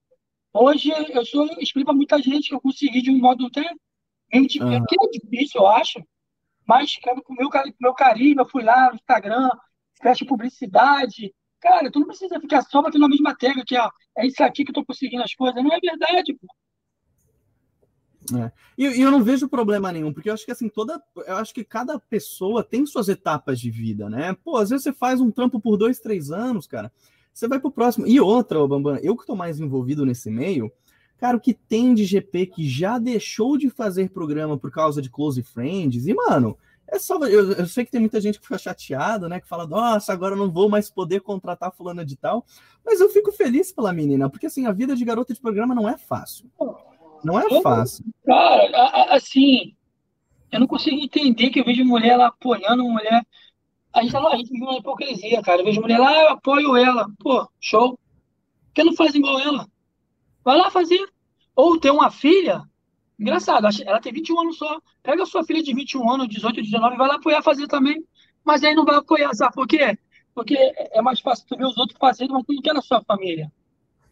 Hoje 0.53 0.91
eu 1.09 1.25
sou, 1.25 1.45
explico 1.59 1.85
para 1.85 1.95
muita 1.95 2.21
gente 2.21 2.49
que 2.49 2.55
eu 2.55 2.61
consegui 2.61 3.01
de 3.01 3.09
um 3.09 3.19
modo 3.19 3.45
até 3.47 3.63
de, 4.41 4.61
uhum. 4.61 4.83
que 4.85 4.95
é 4.95 5.19
difícil, 5.19 5.61
eu 5.61 5.67
acho. 5.67 6.03
Mas 6.65 6.95
com 6.97 7.33
o 7.33 7.35
meu, 7.35 7.49
meu 7.79 7.93
carinho, 7.93 8.39
eu 8.39 8.49
fui 8.49 8.63
lá 8.63 8.89
no 8.89 8.95
Instagram, 8.95 9.49
fecho 10.01 10.25
publicidade, 10.25 11.33
Cara, 11.63 11.89
tu 11.89 11.97
não 11.97 12.07
precisa 12.07 12.37
ficar 12.41 12.61
só 12.63 12.81
batendo 12.81 13.03
na 13.03 13.07
mesma 13.07 13.33
tecla 13.33 13.63
que 13.65 13.77
ó, 13.77 13.89
é 14.17 14.27
isso 14.27 14.43
aqui 14.43 14.65
que 14.65 14.71
eu 14.71 14.75
tô 14.75 14.85
conseguindo 14.85 15.23
as 15.23 15.33
coisas. 15.33 15.63
Não 15.63 15.73
é 15.73 15.79
verdade, 15.79 16.33
pô. 16.33 16.45
É. 18.37 18.51
E, 18.77 18.85
e, 18.85 19.01
eu 19.01 19.09
não 19.09 19.23
vejo 19.23 19.47
problema 19.47 19.89
nenhum, 19.89 20.11
porque 20.11 20.29
eu 20.29 20.33
acho 20.33 20.43
que 20.43 20.51
assim, 20.51 20.67
toda. 20.67 21.01
Eu 21.25 21.37
acho 21.37 21.53
que 21.53 21.63
cada 21.63 21.97
pessoa 21.97 22.65
tem 22.65 22.85
suas 22.85 23.07
etapas 23.07 23.61
de 23.61 23.71
vida, 23.71 24.09
né? 24.09 24.35
Pô, 24.43 24.57
às 24.57 24.71
vezes 24.71 24.83
você 24.83 24.91
faz 24.91 25.21
um 25.21 25.31
trampo 25.31 25.57
por 25.57 25.77
dois, 25.77 25.99
três 25.99 26.31
anos, 26.31 26.67
cara. 26.67 26.91
Você 27.33 27.47
vai 27.47 27.61
pro 27.61 27.71
próximo. 27.71 28.05
E 28.05 28.19
outra, 28.19 28.59
ô 28.59 28.67
Bambam, 28.67 28.97
eu 29.01 29.15
que 29.15 29.25
tô 29.25 29.33
mais 29.33 29.57
envolvido 29.57 30.05
nesse 30.05 30.29
meio, 30.29 30.69
Cara, 31.23 31.37
o 31.37 31.39
que 31.39 31.53
tem 31.53 31.93
de 31.93 32.03
GP 32.03 32.47
que 32.47 32.67
já 32.67 32.99
deixou 32.99 33.57
de 33.57 33.69
fazer 33.69 34.09
programa 34.09 34.57
por 34.57 34.69
causa 34.69 35.01
de 35.01 35.09
Close 35.09 35.41
Friends? 35.41 36.05
E, 36.05 36.13
mano, 36.13 36.57
é 36.93 36.99
só. 36.99 37.17
Eu, 37.25 37.53
eu, 37.53 37.67
sei 37.67 37.83
que 37.83 37.91
tem 37.91 37.99
muita 37.99 38.21
gente 38.21 38.39
que 38.39 38.45
fica 38.45 38.57
chateada, 38.57 39.27
né? 39.27 39.39
Que 39.39 39.47
fala, 39.47 39.65
nossa, 39.65 40.13
agora 40.13 40.35
eu 40.35 40.39
não 40.39 40.51
vou 40.51 40.69
mais 40.69 40.89
poder 40.89 41.21
contratar 41.21 41.73
fulana 41.73 42.05
de 42.05 42.15
tal. 42.15 42.45
Mas 42.85 43.01
eu 43.01 43.09
fico 43.09 43.31
feliz 43.31 43.71
pela 43.71 43.91
menina, 43.91 44.29
porque 44.29 44.45
assim, 44.45 44.65
a 44.67 44.71
vida 44.71 44.95
de 44.95 45.03
garota 45.03 45.33
de 45.33 45.41
programa 45.41 45.73
não 45.73 45.89
é 45.89 45.97
fácil. 45.97 46.49
Não 47.23 47.39
é 47.39 47.61
fácil. 47.61 48.05
Cara, 48.25 49.15
assim, 49.15 49.75
eu 50.51 50.59
não 50.59 50.67
consigo 50.67 50.97
entender 50.97 51.49
que 51.49 51.59
eu 51.59 51.65
vejo 51.65 51.83
mulher 51.83 52.15
lá 52.15 52.27
apoiando 52.27 52.83
mulher. 52.83 53.25
A 53.91 54.01
gente, 54.01 54.11
tá, 54.11 54.27
a 54.27 54.37
gente 54.37 54.51
vive 54.51 54.63
uma 54.63 54.77
hipocrisia, 54.77 55.41
cara. 55.41 55.61
Eu 55.61 55.65
vejo 55.65 55.81
mulher 55.81 55.99
lá, 55.99 56.21
eu 56.21 56.29
apoio 56.29 56.75
ela. 56.75 57.07
Pô, 57.19 57.47
show. 57.59 57.91
Por 57.91 58.73
que 58.73 58.83
não 58.83 58.95
faz 58.95 59.15
igual 59.15 59.39
ela? 59.39 59.67
Vai 60.43 60.57
lá 60.57 60.69
fazer. 60.69 61.03
Ou 61.55 61.79
ter 61.79 61.91
uma 61.91 62.11
filha. 62.11 62.63
Engraçado, 63.19 63.67
ela 63.85 64.01
tem 64.01 64.11
21 64.11 64.41
anos 64.41 64.57
só. 64.57 64.79
Pega 65.01 65.23
a 65.23 65.25
sua 65.25 65.43
filha 65.43 65.61
de 65.61 65.73
21 65.73 66.11
anos, 66.11 66.27
18, 66.27 66.61
19, 66.61 66.97
vai 66.97 67.07
lá 67.07 67.15
apoiar 67.15 67.41
fazer 67.41 67.67
também. 67.67 68.03
Mas 68.43 68.63
aí 68.63 68.75
não 68.75 68.85
vai 68.85 68.95
apoiar, 68.95 69.33
sabe 69.33 69.53
por 69.53 69.67
quê? 69.67 69.97
Porque 70.35 70.55
é 70.55 71.01
mais 71.01 71.19
fácil 71.19 71.45
tu 71.47 71.55
ver 71.55 71.65
os 71.65 71.77
outros 71.77 71.97
fazendo, 71.99 72.33
mas 72.33 72.43
tu 72.43 72.53
não 72.53 72.61
quer 72.61 72.73
na 72.73 72.81
sua 72.81 73.01
família. 73.03 73.51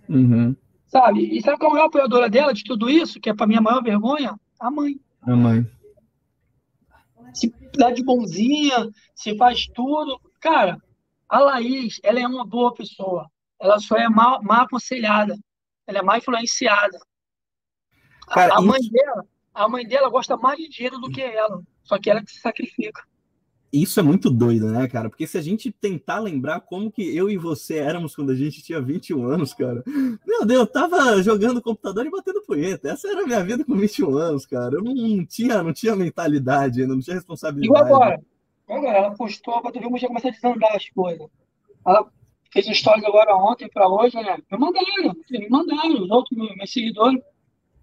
Uhum. 0.07 0.55
Sabe? 0.85 1.37
E 1.37 1.41
sabe 1.41 1.57
qual 1.57 1.69
é 1.69 1.71
a 1.71 1.73
maior 1.75 1.87
apoiadora 1.87 2.29
dela 2.29 2.53
de 2.53 2.63
tudo 2.63 2.89
isso? 2.89 3.19
Que 3.19 3.29
é 3.29 3.33
pra 3.33 3.47
mim 3.47 3.55
a 3.55 3.61
maior 3.61 3.81
vergonha? 3.81 4.39
A 4.59 4.69
mãe. 4.69 4.99
A 5.21 5.35
mãe. 5.35 5.65
Se 7.33 7.53
dá 7.77 7.91
de 7.91 8.03
bonzinha, 8.03 8.89
se 9.15 9.35
faz 9.37 9.65
tudo. 9.67 10.19
Cara, 10.39 10.77
a 11.29 11.39
Laís, 11.39 11.99
ela 12.03 12.19
é 12.19 12.27
uma 12.27 12.45
boa 12.45 12.73
pessoa. 12.73 13.29
Ela 13.59 13.79
só 13.79 13.95
é 13.95 14.09
mal, 14.09 14.43
mal 14.43 14.65
aconselhada. 14.65 15.37
Ela 15.87 15.99
é 15.99 16.01
mal 16.01 16.17
influenciada. 16.17 16.99
Cara, 18.31 18.55
a, 18.55 18.61
mãe 18.61 18.79
isso... 18.79 18.91
dela, 18.91 19.25
a 19.53 19.69
mãe 19.69 19.85
dela 19.85 20.09
gosta 20.09 20.37
mais 20.37 20.57
de 20.57 20.69
dinheiro 20.69 20.97
do 20.99 21.09
que 21.09 21.21
ela. 21.21 21.61
Só 21.83 21.99
que 21.99 22.09
ela 22.09 22.23
que 22.23 22.31
se 22.31 22.39
sacrifica. 22.39 23.03
Isso 23.71 23.99
é 24.01 24.03
muito 24.03 24.29
doido, 24.29 24.69
né, 24.69 24.85
cara? 24.87 25.09
Porque 25.09 25.25
se 25.25 25.37
a 25.37 25.41
gente 25.41 25.71
tentar 25.71 26.19
lembrar 26.19 26.59
como 26.59 26.91
que 26.91 27.15
eu 27.15 27.29
e 27.29 27.37
você 27.37 27.77
éramos 27.77 28.13
quando 28.13 28.31
a 28.31 28.35
gente 28.35 28.61
tinha 28.61 28.81
21 28.81 29.25
anos, 29.25 29.53
cara. 29.53 29.81
Meu 30.27 30.45
Deus, 30.45 30.59
eu 30.59 30.67
tava 30.67 31.23
jogando 31.23 31.61
computador 31.61 32.05
e 32.05 32.09
batendo 32.09 32.41
punheta. 32.41 32.89
Essa 32.89 33.07
era 33.07 33.23
a 33.23 33.25
minha 33.25 33.41
vida 33.43 33.63
com 33.63 33.75
21 33.75 34.17
anos, 34.17 34.45
cara. 34.45 34.75
Eu 34.75 34.83
não 34.83 35.25
tinha, 35.25 35.63
não 35.63 35.71
tinha 35.71 35.95
mentalidade 35.95 36.81
ainda, 36.81 36.93
não 36.93 37.01
tinha 37.01 37.15
responsabilidade. 37.15 37.79
E 37.79 37.85
agora? 37.85 38.21
Agora, 38.67 38.97
ela 38.97 39.11
postou 39.11 39.61
pra 39.61 39.71
tu 39.71 39.79
ver 39.79 39.85
como 39.85 39.97
já 39.97 40.07
começar 40.07 40.29
a 40.29 40.31
desandar 40.31 40.75
as 40.75 40.89
coisas. 40.89 41.27
Ela 41.85 42.05
fez 42.51 42.65
stories 42.77 43.05
agora 43.05 43.35
ontem 43.35 43.69
pra 43.69 43.87
hoje, 43.87 44.15
né? 44.17 44.37
Me 44.51 44.57
mandaram, 44.57 45.15
me 45.29 45.49
mandaram, 45.49 46.03
os 46.03 46.09
outros 46.09 46.37
meus 46.37 46.71
seguidores. 46.71 47.21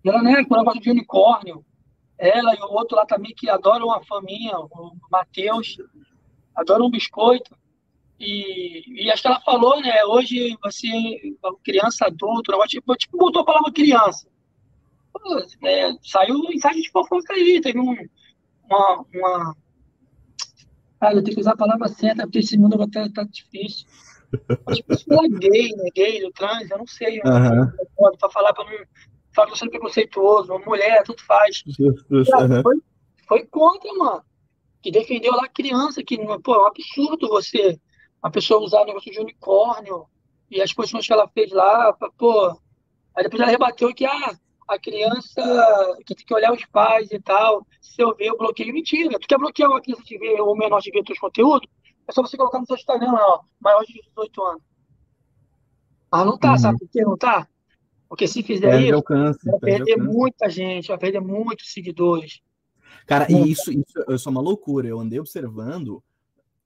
Ela, 0.04 0.22
né, 0.22 0.44
com 0.44 0.54
o 0.54 0.58
negócio 0.58 0.80
de 0.80 0.90
unicórnio. 0.90 1.64
Ela 2.18 2.54
e 2.54 2.58
o 2.58 2.72
outro 2.72 2.96
lá 2.96 3.06
também 3.06 3.34
que 3.34 3.48
adoram 3.48 3.92
a 3.92 4.02
faminha, 4.04 4.58
o 4.58 4.92
Matheus, 5.10 5.76
adoram 6.54 6.86
um 6.86 6.90
biscoito. 6.90 7.56
E, 8.18 9.04
e 9.04 9.10
acho 9.10 9.22
que 9.22 9.28
ela 9.28 9.40
falou, 9.40 9.80
né? 9.80 10.04
Hoje 10.04 10.56
você, 10.60 10.88
criança, 11.64 12.06
adulto, 12.06 12.50
negócio, 12.50 12.70
tipo, 12.70 12.96
tipo, 12.96 13.16
botou 13.16 13.42
a 13.42 13.44
palavra 13.44 13.72
criança. 13.72 14.26
Pô, 15.12 15.38
é, 15.64 15.94
saiu 16.02 16.42
mensagem 16.42 16.82
de 16.82 16.90
fofoca 16.90 17.32
aí, 17.32 17.60
teve 17.60 17.78
um, 17.78 17.94
uma, 18.64 19.04
uma. 19.14 19.56
Ah, 21.00 21.12
eu 21.12 21.22
tenho 21.22 21.36
que 21.36 21.40
usar 21.40 21.52
a 21.52 21.56
palavra 21.56 21.86
certa, 21.86 22.24
porque 22.24 22.40
esse 22.40 22.58
mundo 22.58 22.76
tá, 22.90 23.08
tá 23.14 23.22
difícil. 23.22 23.86
Tipo, 24.74 24.96
se 24.96 25.06
gay, 25.38 25.68
né? 25.76 25.90
Gay, 25.94 26.20
do 26.20 26.32
trans, 26.32 26.68
eu 26.68 26.78
não 26.78 26.86
sei. 26.86 27.20
Uhum. 27.20 28.16
Para 28.18 28.30
falar 28.30 28.52
para 28.52 28.64
não 28.64 28.72
fala 29.38 29.46
que 29.46 29.52
eu 29.52 29.56
sou 29.56 29.70
preconceituoso, 29.70 30.52
uma 30.52 30.64
mulher, 30.64 31.02
tudo 31.04 31.22
faz. 31.22 31.62
Cara, 32.30 32.62
foi, 32.62 32.76
foi 33.26 33.46
contra, 33.46 33.92
mano. 33.94 34.22
Que 34.82 34.90
defendeu 34.90 35.32
lá 35.32 35.44
a 35.44 35.48
criança, 35.48 36.02
que 36.02 36.16
pô, 36.42 36.54
é 36.54 36.62
um 36.62 36.66
absurdo 36.66 37.28
você, 37.28 37.78
uma 38.22 38.30
pessoa 38.30 38.62
usar 38.62 38.82
o 38.82 38.84
negócio 38.84 39.10
de 39.10 39.20
unicórnio 39.20 40.06
e 40.50 40.60
as 40.60 40.72
posições 40.72 41.06
que 41.06 41.12
ela 41.12 41.28
fez 41.28 41.50
lá, 41.52 41.92
pô. 42.16 42.58
Aí 43.14 43.24
depois 43.24 43.40
ela 43.40 43.50
rebateu 43.50 43.94
que 43.94 44.04
ah, 44.04 44.36
a 44.66 44.78
criança 44.78 45.96
que 46.06 46.14
tem 46.14 46.26
que 46.26 46.34
olhar 46.34 46.52
os 46.52 46.64
pais 46.66 47.10
e 47.10 47.20
tal, 47.20 47.66
se 47.80 48.02
eu 48.02 48.14
ver, 48.14 48.26
eu 48.26 48.38
bloqueio. 48.38 48.72
Mentira, 48.72 49.18
tu 49.18 49.26
quer 49.26 49.38
bloquear 49.38 49.70
uma 49.70 49.80
criança 49.80 50.04
de 50.04 50.18
ver 50.18 50.40
ou 50.40 50.56
menor 50.56 50.80
de 50.80 50.90
ver 50.90 51.04
teus 51.04 51.18
conteúdos? 51.18 51.68
É 52.06 52.12
só 52.12 52.22
você 52.22 52.36
colocar 52.36 52.58
no 52.58 52.66
seu 52.66 52.76
Instagram 52.76 53.12
lá, 53.12 53.26
ó, 53.26 53.40
maior 53.60 53.84
de 53.84 53.92
18 53.92 54.42
anos. 54.42 54.62
Ah, 56.10 56.24
não 56.24 56.38
tá, 56.38 56.52
uhum. 56.52 56.58
sabe 56.58 56.78
por 56.78 56.88
que 56.88 57.02
não 57.02 57.16
tá? 57.16 57.46
Porque 58.08 58.26
se 58.26 58.42
fizer 58.42 58.70
perde 58.70 58.86
isso, 58.86 58.94
alcance, 58.94 59.38
vai 59.44 59.60
perder 59.60 59.92
alcance. 59.92 60.16
muita 60.16 60.48
gente, 60.48 60.88
vai 60.88 60.98
perder 60.98 61.20
muitos 61.20 61.72
seguidores. 61.72 62.40
Cara, 63.06 63.30
e 63.30 63.50
isso, 63.50 63.70
isso, 63.70 64.04
isso 64.08 64.28
é 64.28 64.30
uma 64.30 64.40
loucura. 64.40 64.88
Eu 64.88 65.00
andei 65.00 65.18
observando 65.18 66.02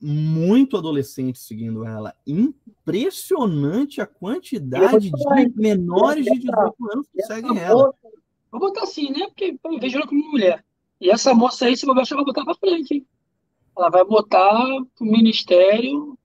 muito 0.00 0.76
adolescente 0.76 1.38
seguindo 1.38 1.84
ela. 1.84 2.14
Impressionante 2.26 4.00
a 4.00 4.06
quantidade 4.06 5.08
de 5.10 5.52
menores 5.54 6.24
de 6.24 6.40
18 6.40 6.74
anos 6.92 7.08
que 7.08 7.22
seguem 7.22 7.58
ela. 7.58 7.94
Vou 8.50 8.60
botar 8.60 8.82
assim, 8.82 9.10
né? 9.10 9.26
Porque 9.28 9.56
eu 9.64 9.78
vejo 9.78 9.96
ela 9.96 10.06
como 10.06 10.28
mulher. 10.30 10.64
E 11.00 11.10
essa 11.10 11.32
moça 11.32 11.66
aí, 11.66 11.76
se 11.76 11.86
eu 11.86 11.94
vai 11.94 12.04
botar 12.24 12.44
pra 12.44 12.54
frente, 12.54 12.94
hein? 12.94 13.06
Ela 13.76 13.88
vai 13.88 14.04
botar 14.04 14.60
pro 14.96 15.06
ministério, 15.06 16.18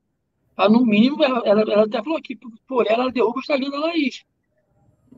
pra, 0.56 0.67
no 0.67 0.86
mínimo, 0.86 1.23
ela, 1.23 1.41
ela, 1.45 1.62
ela 1.62 1.86
até 1.86 2.03
falou 2.03 2.21
que 2.21 2.36
por 2.67 2.86
ela, 2.88 3.03
ela 3.03 3.12
derruba 3.12 3.38
o 3.38 3.39
Instagram 3.39 3.69
da 3.69 3.80
Laís. 3.80 4.25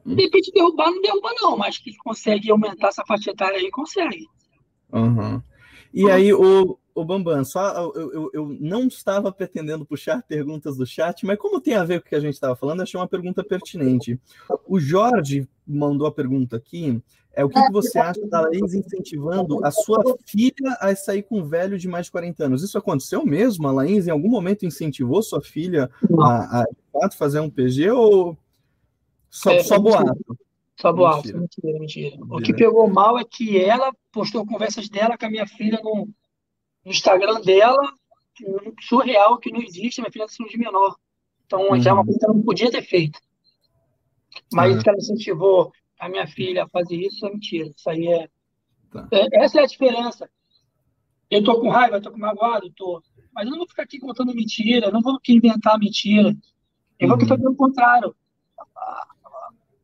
De 0.05 0.23
repente 0.23 0.51
derrubar 0.51 0.91
não 0.91 1.01
derruba, 1.01 1.29
não, 1.41 1.57
mas 1.57 1.77
que 1.77 1.95
consegue 1.97 2.51
aumentar 2.51 2.89
essa 2.89 3.03
faixa 3.05 3.31
etária 3.31 3.57
aí, 3.57 3.69
consegue. 3.69 4.27
Uhum. 4.91 5.41
E 5.93 6.09
aí, 6.09 6.33
o, 6.33 6.77
o 6.93 7.05
Bambam, 7.05 7.43
só 7.43 7.91
eu, 7.95 8.11
eu, 8.11 8.31
eu, 8.33 8.57
não 8.59 8.87
estava 8.87 9.31
pretendendo 9.31 9.85
puxar 9.85 10.21
perguntas 10.23 10.77
do 10.77 10.85
chat, 10.85 11.25
mas 11.25 11.37
como 11.37 11.61
tem 11.61 11.75
a 11.75 11.83
ver 11.83 12.01
com 12.01 12.07
o 12.07 12.09
que 12.09 12.15
a 12.15 12.19
gente 12.19 12.33
estava 12.33 12.55
falando, 12.55 12.81
achei 12.81 12.99
uma 12.99 13.07
pergunta 13.07 13.43
pertinente. 13.43 14.19
O 14.67 14.79
Jorge 14.79 15.47
mandou 15.65 16.05
a 16.07 16.11
pergunta 16.11 16.57
aqui: 16.57 17.01
é 17.33 17.43
o 17.43 17.49
que, 17.49 17.61
que 17.61 17.71
você 17.71 17.97
acha 17.97 18.25
da 18.27 18.41
lei 18.41 18.59
incentivando 18.59 19.63
a 19.63 19.71
sua 19.71 20.03
filha 20.25 20.77
a 20.79 20.93
sair 20.95 21.23
com 21.23 21.39
um 21.39 21.47
velho 21.47 21.77
de 21.77 21.87
mais 21.87 22.07
de 22.07 22.11
40 22.11 22.45
anos? 22.45 22.63
Isso 22.63 22.77
aconteceu 22.77 23.25
mesmo? 23.25 23.67
A 23.67 23.71
Laís 23.71 24.07
em 24.07 24.11
algum 24.11 24.29
momento 24.29 24.65
incentivou 24.65 25.23
sua 25.23 25.41
filha 25.41 25.89
a, 26.19 26.63
a 26.63 27.11
fazer 27.11 27.39
um 27.39 27.49
PG 27.49 27.91
ou 27.91 28.37
só, 29.29 29.51
é, 29.51 29.63
só 29.63 29.79
boato. 29.79 30.37
Só 30.79 30.93
boato, 30.93 31.27
mentira. 31.27 31.39
mentira, 31.39 31.79
mentira. 31.79 32.17
O 32.29 32.41
que 32.41 32.53
pegou 32.53 32.89
mal 32.89 33.19
é 33.19 33.23
que 33.23 33.59
ela 33.59 33.93
postou 34.11 34.45
conversas 34.45 34.89
dela 34.89 35.17
com 35.17 35.25
a 35.25 35.29
minha 35.29 35.45
filha 35.45 35.79
no, 35.83 36.07
no 36.85 36.91
Instagram 36.91 37.41
dela, 37.41 37.93
surreal, 38.81 39.37
que 39.37 39.51
não 39.51 39.61
existe, 39.61 40.01
minha 40.01 40.11
filha 40.11 40.23
é 40.25 40.49
de 40.49 40.57
menor. 40.57 40.95
Então, 41.45 41.69
uhum. 41.69 41.81
já 41.81 41.91
é 41.91 41.93
uma 41.93 42.05
coisa 42.05 42.19
que 42.19 42.25
ela 42.25 42.33
não 42.33 42.43
podia 42.43 42.71
ter 42.71 42.83
feito. 42.83 43.19
Mas 44.53 44.75
uhum. 44.75 44.81
que 44.81 44.89
ela 44.89 44.97
incentivou 44.97 45.71
a 45.99 46.07
minha 46.07 46.25
filha 46.27 46.63
a 46.63 46.69
fazer 46.69 46.95
isso 46.95 47.25
é 47.25 47.29
mentira. 47.29 47.71
Isso 47.75 47.89
aí 47.89 48.07
é... 48.07 48.29
Tá. 48.91 49.07
é 49.11 49.43
essa 49.43 49.59
é 49.59 49.63
a 49.63 49.67
diferença. 49.67 50.29
Eu 51.29 51.43
tô 51.43 51.59
com 51.59 51.69
raiva, 51.69 51.97
eu 51.97 52.01
tô 52.01 52.11
com 52.11 52.17
magoado, 52.17 52.71
tô. 52.71 53.03
Mas 53.33 53.45
eu 53.45 53.51
não 53.51 53.59
vou 53.59 53.67
ficar 53.67 53.83
aqui 53.83 53.99
contando 53.99 54.33
mentira, 54.33 54.89
não 54.89 55.01
vou 55.01 55.15
aqui 55.15 55.33
inventar 55.33 55.77
mentira. 55.77 56.35
Eu 56.97 57.09
uhum. 57.09 57.17
vou 57.17 57.27
fazer 57.27 57.47
o 57.47 57.55
contrário 57.55 58.15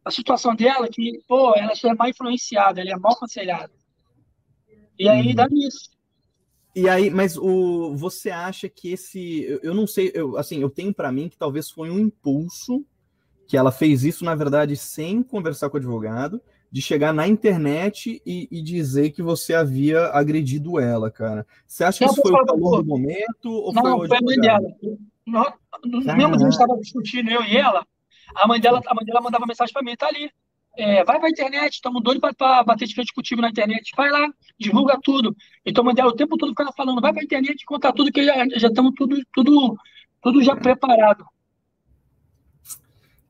a 0.05 0.11
situação 0.11 0.55
dela 0.55 0.87
que, 0.87 1.19
pô, 1.27 1.53
ela 1.55 1.73
é 1.73 1.93
mal 1.95 2.07
influenciada, 2.07 2.79
ela 2.79 2.91
é 2.91 2.95
mal 2.95 3.13
aconselhada. 3.13 3.71
E 4.97 5.09
aí 5.09 5.29
uhum. 5.29 5.35
dá 5.35 5.47
nisso. 5.49 5.89
E 6.75 6.87
aí, 6.87 7.09
mas 7.09 7.37
o 7.37 7.95
você 7.95 8.29
acha 8.29 8.69
que 8.69 8.91
esse, 8.91 9.43
eu, 9.43 9.59
eu 9.63 9.73
não 9.73 9.87
sei, 9.87 10.11
eu, 10.13 10.37
assim, 10.37 10.61
eu 10.61 10.69
tenho 10.69 10.93
para 10.93 11.11
mim 11.11 11.27
que 11.27 11.37
talvez 11.37 11.71
foi 11.71 11.89
um 11.89 11.97
impulso 11.97 12.85
que 13.47 13.57
ela 13.57 13.71
fez 13.71 14.03
isso 14.03 14.23
na 14.25 14.35
verdade 14.35 14.75
sem 14.75 15.23
conversar 15.23 15.69
com 15.69 15.77
o 15.77 15.79
advogado, 15.79 16.41
de 16.71 16.81
chegar 16.81 17.13
na 17.13 17.27
internet 17.27 18.21
e, 18.25 18.47
e 18.51 18.61
dizer 18.61 19.11
que 19.11 19.23
você 19.23 19.53
havia 19.53 20.07
agredido 20.07 20.79
ela, 20.79 21.09
cara. 21.09 21.47
Você 21.65 21.83
acha 21.83 21.99
que 21.99 22.05
isso 22.05 22.21
foi 22.21 22.31
o 22.31 22.45
calor 22.45 22.83
do 22.83 22.89
momento 22.89 23.49
ou 23.49 23.73
não, 23.73 23.97
foi, 23.97 24.07
foi 24.07 24.17
a 24.17 24.21
mãe 24.21 24.37
dela. 24.37 24.67
Nós, 25.25 25.53
mesmo 25.85 26.35
a 26.35 26.37
gente 26.37 26.51
estava 26.51 26.77
discutindo 26.77 27.29
eu 27.31 27.43
e 27.43 27.55
ela, 27.55 27.85
a 28.33 28.47
mãe 28.47 28.59
dela, 28.59 28.81
a 28.85 28.95
mãe 28.95 29.05
dela 29.05 29.21
mandava 29.21 29.45
mensagem 29.45 29.73
para 29.73 29.83
mim, 29.83 29.95
tá 29.95 30.07
ali. 30.07 30.31
É, 30.77 31.05
vai 31.05 31.19
pra 31.19 31.29
internet, 31.29 31.75
estamos 31.75 32.03
doidos 32.03 32.29
para 32.37 32.63
bater 32.63 32.85
de 32.85 32.93
frente 32.93 33.13
contigo 33.13 33.41
na 33.41 33.49
internet. 33.49 33.91
Vai 33.95 34.09
lá, 34.09 34.27
divulga 34.59 34.99
tudo. 35.01 35.35
Então, 35.65 35.81
a 35.81 35.85
mãe 35.85 35.95
dela 35.95 36.09
o 36.09 36.15
tempo 36.15 36.37
todo 36.37 36.49
ficava 36.49 36.73
falando, 36.73 37.01
vai 37.01 37.13
pra 37.13 37.23
internet 37.23 37.63
contar 37.65 37.93
tudo, 37.93 38.11
que 38.11 38.23
já 38.23 38.67
estamos 38.67 38.93
tudo, 38.95 39.17
tudo, 39.33 39.77
tudo 40.21 40.43
já 40.43 40.55
preparado. 40.55 41.25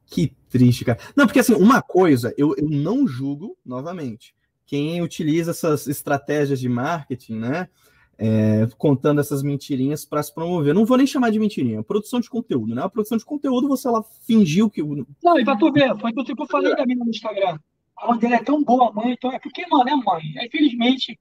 Que 0.08 0.34
triste, 0.50 0.86
cara. 0.86 1.00
Não, 1.16 1.26
porque 1.28 1.40
assim, 1.40 1.54
uma 1.54 1.82
coisa, 1.82 2.34
eu, 2.38 2.56
eu 2.58 2.68
não 2.70 3.08
julgo, 3.08 3.58
novamente, 3.66 4.34
quem 4.66 5.02
utiliza 5.02 5.52
essas 5.52 5.88
estratégias 5.88 6.60
de 6.60 6.68
marketing, 6.68 7.36
né? 7.36 7.70
É, 8.18 8.68
contando 8.78 9.20
essas 9.20 9.44
mentirinhas 9.44 10.06
para 10.06 10.24
se 10.24 10.34
promover. 10.34 10.74
Não 10.74 10.86
vou 10.86 10.98
nem 10.98 11.08
chamar 11.08 11.32
de 11.32 11.40
mentirinha, 11.40 11.84
produção 11.84 12.20
de 12.20 12.30
conteúdo, 12.30 12.74
né? 12.74 12.84
A 12.84 12.90
produção 12.90 13.18
de 13.18 13.26
conteúdo 13.26 13.68
você 13.68 13.88
ela 13.88 14.04
fingiu 14.26 14.70
que. 14.70 14.82
Não, 14.82 15.40
e 15.40 15.44
para 15.44 15.58
tu 15.58 15.72
ver, 15.72 15.98
foi 16.00 16.12
o 16.12 16.24
que 16.24 16.32
eu 16.32 16.48
falei 16.48 16.76
da 16.76 16.86
minha 16.86 17.04
no 17.04 17.10
Instagram. 17.10 17.60
a 17.98 18.08
mãe 18.08 18.20
dela 18.20 18.36
é 18.36 18.44
tão 18.44 18.64
boa, 18.64 18.92
mãe, 18.92 19.12
então 19.12 19.32
é 19.32 19.40
porque, 19.40 19.66
mano, 19.68 19.90
é 19.90 19.96
mãe. 19.96 20.24
Infelizmente, 20.46 21.20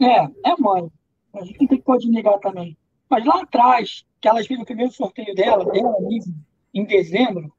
é, 0.00 0.24
é 0.50 0.56
mãe. 0.58 0.90
A 1.34 1.44
gente 1.44 1.60
não 1.60 1.68
tem 1.68 1.78
que 1.78 1.84
pode 1.84 2.08
negar 2.10 2.38
também. 2.38 2.76
Mas 3.08 3.24
lá 3.24 3.42
atrás, 3.42 4.04
que 4.20 4.28
elas 4.28 4.46
viram 4.46 4.62
o 4.62 4.66
primeiro 4.66 4.92
sorteio 4.92 5.34
dela, 5.34 5.64
dela 5.64 5.94
em 6.74 6.84
dezembro, 6.84 7.52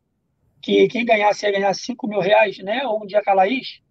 que 0.62 0.88
quem 0.88 1.06
ganhasse 1.06 1.46
ia 1.46 1.52
ganhar 1.52 1.74
5 1.74 2.08
mil 2.08 2.20
reais, 2.20 2.58
né? 2.60 2.86
Ou 2.86 3.04
um 3.04 3.06
dia 3.06 3.24
com 3.24 3.32
a 3.32 3.34
Laís, 3.34 3.82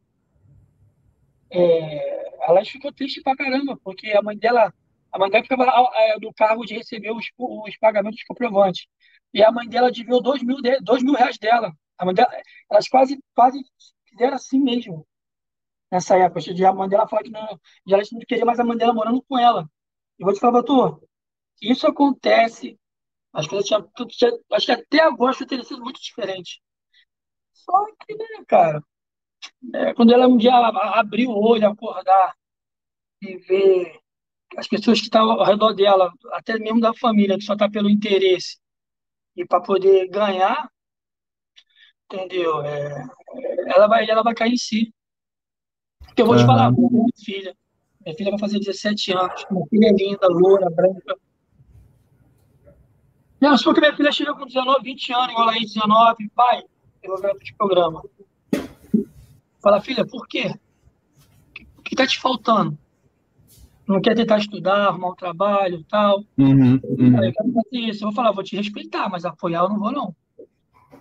é, 1.51 2.37
a 2.43 2.53
Laís 2.53 2.69
ficou 2.69 2.93
triste 2.93 3.23
pra 3.23 3.37
caramba, 3.37 3.79
porque 3.83 4.11
a 4.13 4.23
mãe 4.23 4.37
dela, 4.37 4.73
a 5.13 5.19
mãe 5.19 5.31
dela 5.31 5.43
ficava 5.43 5.65
é, 5.95 6.19
do 6.19 6.33
cargo 6.33 6.65
de 6.65 6.75
receber 6.75 7.13
os, 7.13 7.27
os 7.39 7.77
pagamentos 7.79 8.23
comprovantes. 8.25 8.87
E 9.33 9.43
a 9.43 9.51
mãe 9.53 9.69
dela 9.69 9.91
deveu 9.91 10.21
2 10.21 10.43
mil, 10.43 10.61
de, 10.63 10.81
dois 10.81 11.03
mil 11.03 11.15
reais 11.15 11.39
dela. 11.39 11.73
A 11.99 12.05
mãe 12.05 12.15
dela. 12.15 12.31
Elas 12.71 12.89
quase, 12.89 13.19
quase 13.35 13.63
fizeram 14.09 14.35
assim 14.35 14.59
mesmo. 14.61 15.07
Nessa 15.91 16.17
época. 16.17 16.41
A 16.69 16.73
mãe 16.73 16.89
dela 16.89 17.09
falar 17.09 17.23
que 17.23 17.31
não, 17.31 17.61
ela 17.89 18.03
não 18.13 18.21
queria 18.21 18.45
mais 18.45 18.61
a 18.61 18.65
mãe 18.65 18.77
dela 18.77 18.95
morando 18.95 19.23
com 19.23 19.39
ela. 19.39 19.69
E 20.19 20.25
vou 20.25 20.33
te 20.33 20.41
falar, 20.41 20.63
doutor, 20.63 21.03
isso 21.61 21.87
acontece. 21.87 22.79
Coisas 23.49 23.67
tinham, 23.67 23.91
tinha, 24.09 24.33
acho 24.53 24.67
que 24.67 24.73
até 24.73 25.01
agosto 25.03 25.47
teria 25.47 25.65
sido 25.65 25.83
muito 25.83 26.01
diferente. 26.01 26.63
Só 27.53 27.85
que, 28.07 28.15
né, 28.17 28.45
cara, 28.47 28.83
é, 29.75 29.95
quando 29.95 30.13
ela 30.13 30.27
um 30.27 30.37
dia 30.37 30.55
abriu 30.55 31.31
o 31.31 31.43
olho, 31.43 31.69
acordar 31.69 32.35
e 33.23 33.37
ver 33.39 33.99
as 34.57 34.69
pessoas 34.69 34.99
que 34.99 35.07
estavam 35.07 35.33
ao 35.33 35.45
redor 35.45 35.73
dela, 35.73 36.13
até 36.33 36.59
mesmo 36.59 36.81
da 36.81 36.95
família, 36.95 37.37
que 37.37 37.45
só 37.45 37.55
está 37.55 37.69
pelo 37.69 37.91
interesse, 37.91 38.59
e 39.37 39.45
para 39.45 39.61
poder 39.61 40.09
ganhar, 40.09 40.71
entendeu? 42.05 42.63
É, 42.63 43.07
ela, 43.67 43.87
vai, 43.87 44.09
ela 44.09 44.23
vai 44.23 44.35
cair 44.35 44.53
em 44.53 44.57
si. 44.57 44.95
Porque 45.99 46.23
eu 46.23 46.27
vou 46.27 46.37
uhum. 46.37 46.43
te 46.43 46.47
falar, 46.47 46.71
minha 46.71 47.07
filha, 47.23 47.57
minha 48.05 48.17
filha 48.17 48.31
vai 48.31 48.39
fazer 48.39 48.59
17 48.59 49.13
anos, 49.13 49.45
minha 49.51 49.67
filha 49.67 49.89
é 49.89 49.93
linda, 49.93 50.29
loura, 50.29 50.71
branca. 50.71 51.17
Não, 53.41 53.59
for 53.59 53.75
que 53.75 53.81
minha 53.81 53.95
filha 53.95 54.13
chega 54.13 54.35
com 54.35 54.47
19, 54.47 54.83
20 54.83 55.13
anos, 55.13 55.31
igual 55.31 55.49
aí, 55.51 55.61
19, 55.61 56.29
pai, 56.31 56.63
eu 57.03 57.11
vou 57.11 57.21
ver 57.21 57.29
outro 57.29 57.55
programa. 57.59 58.03
Fala, 59.63 59.81
filha, 59.81 60.07
por 60.07 60.27
quê? 60.27 60.55
O 61.79 61.83
que 61.83 61.95
está 61.95 62.07
te 62.07 62.19
faltando? 62.19 62.79
Não 63.87 64.01
quer 64.01 64.17
tentar 64.17 64.39
estudar, 64.39 64.89
arrumar 64.89 65.11
um 65.11 65.15
trabalho 65.15 65.79
e 65.81 65.85
tal? 65.85 66.25
Uhum, 66.37 66.81
uhum. 66.83 67.25
Eu 67.25 67.33
quero 67.33 67.53
fazer 67.53 67.79
isso. 67.79 68.05
Eu 68.05 68.09
vou 68.09 68.13
falar, 68.13 68.33
vou 68.33 68.43
te 68.43 68.57
respeitar, 68.57 69.09
mas 69.09 69.25
apoiar 69.25 69.63
eu 69.63 69.69
não 69.69 69.79
vou, 69.79 69.93
não. 69.93 70.17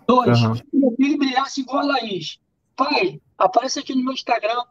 Dois, 0.07 0.41
uhum. 0.41 0.53
meu 0.71 0.91
filho 0.95 1.17
brilhasse 1.17 1.61
igual 1.61 1.79
a 1.79 1.85
Laís. 1.85 2.39
Pai, 2.75 3.19
aparece 3.37 3.79
aqui 3.79 3.95
no 3.95 4.03
meu 4.03 4.13
Instagram 4.13 4.63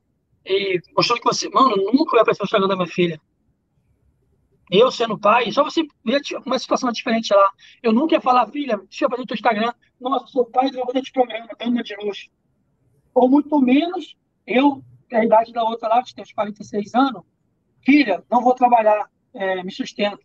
e 0.47 0.81
mostrou 0.97 1.19
que 1.19 1.25
você. 1.25 1.49
Mano, 1.49 1.75
nunca 1.93 2.13
vai 2.13 2.21
aparecer 2.21 2.43
no 2.43 2.47
Instagram 2.47 2.69
da 2.69 2.77
minha 2.77 2.87
filha. 2.87 3.21
Eu 4.71 4.91
sendo 4.91 5.19
pai, 5.19 5.51
só 5.53 5.63
você 5.63 5.83
ver 6.05 6.23
uma 6.45 6.59
situação 6.59 6.91
diferente 6.91 7.35
lá. 7.35 7.51
Eu 7.83 7.93
nunca 7.93 8.15
ia 8.15 8.21
falar, 8.21 8.47
filha, 8.47 8.77
deixa 8.77 9.05
eu 9.05 9.11
fazer 9.11 9.23
o 9.23 9.27
teu 9.27 9.35
Instagram. 9.35 9.73
Nossa, 10.01 10.27
sou 10.29 10.47
pai 10.47 10.71
do 10.71 11.01
de 11.01 11.13
programa, 11.13 11.49
dama 11.59 11.83
de 11.83 11.97
luxo. 11.97 12.31
Ou 13.15 13.29
muito 13.29 13.59
menos, 13.61 14.17
eu, 14.47 14.83
que 15.09 15.15
é 15.15 15.21
a 15.21 15.25
idade 15.25 15.53
da 15.53 15.63
outra 15.63 15.89
lá, 15.89 16.03
que 16.03 16.15
tem 16.15 16.23
uns 16.23 16.33
46 16.33 16.95
anos, 16.95 17.23
filha, 17.85 18.25
não 18.31 18.43
vou 18.43 18.55
trabalhar, 18.55 19.09
é, 19.33 19.63
me 19.63 19.71
sustento. 19.71 20.21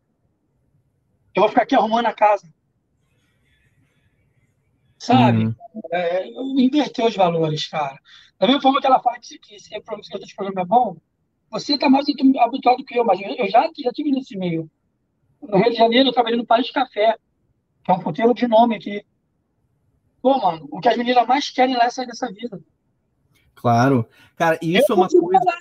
Eu 1.36 1.44
vou 1.44 1.50
ficar 1.50 1.64
aqui 1.64 1.76
arrumando 1.76 2.08
a 2.08 2.14
casa. 2.14 2.52
Sabe? 4.98 5.46
Uhum. 5.46 5.56
É, 5.94 6.28
inverter 6.58 7.06
os 7.06 7.16
valores, 7.16 7.68
cara. 7.68 8.00
Da 8.40 8.48
mesma 8.48 8.62
forma 8.62 8.82
que 8.82 8.88
ela 8.88 9.02
fala 9.02 9.20
que, 9.20 9.38
que 9.38 9.56
esse, 9.56 9.70
esse 9.74 10.36
programa 10.36 10.62
é 10.62 10.66
bom, 10.66 10.98
você 11.50 11.74
está 11.74 11.90
mais 11.90 12.06
habituado 12.40 12.84
que 12.84 12.98
eu, 12.98 13.06
mas 13.06 13.20
eu 13.22 13.50
já, 13.50 13.70
já 13.78 13.92
tive 13.92 14.12
nesse 14.12 14.38
meio. 14.38 14.70
No 15.42 15.58
Rio 15.58 15.72
de 15.72 15.78
Janeiro, 15.78 16.10
eu 16.10 16.14
trabalhei 16.14 16.38
no 16.38 16.46
País 16.46 16.70
Café, 16.72 17.18
que 17.84 17.92
é 17.92 17.94
um 17.94 18.00
puteiro 18.00 18.34
de 18.34 18.48
nome 18.48 18.76
aqui. 18.76 19.04
Pô, 20.22 20.38
mano, 20.38 20.68
o 20.70 20.80
que 20.80 20.90
as 20.90 20.98
meninas 20.98 21.26
mais 21.26 21.50
querem 21.50 21.76
lá 21.76 21.86
é 21.86 21.90
sair 21.90 22.08
dessa 22.08 22.32
vida. 22.32 22.62
Claro. 23.60 24.08
Cara, 24.36 24.58
isso 24.62 24.86
eu 24.90 24.96
é 24.96 25.00
uma 25.00 25.10
coisa. 25.10 25.58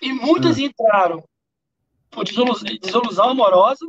E 0.00 0.12
muitas 0.12 0.56
ah. 0.56 0.60
entraram 0.60 1.24
por 2.10 2.24
desilusão, 2.24 3.30
amorosa 3.30 3.86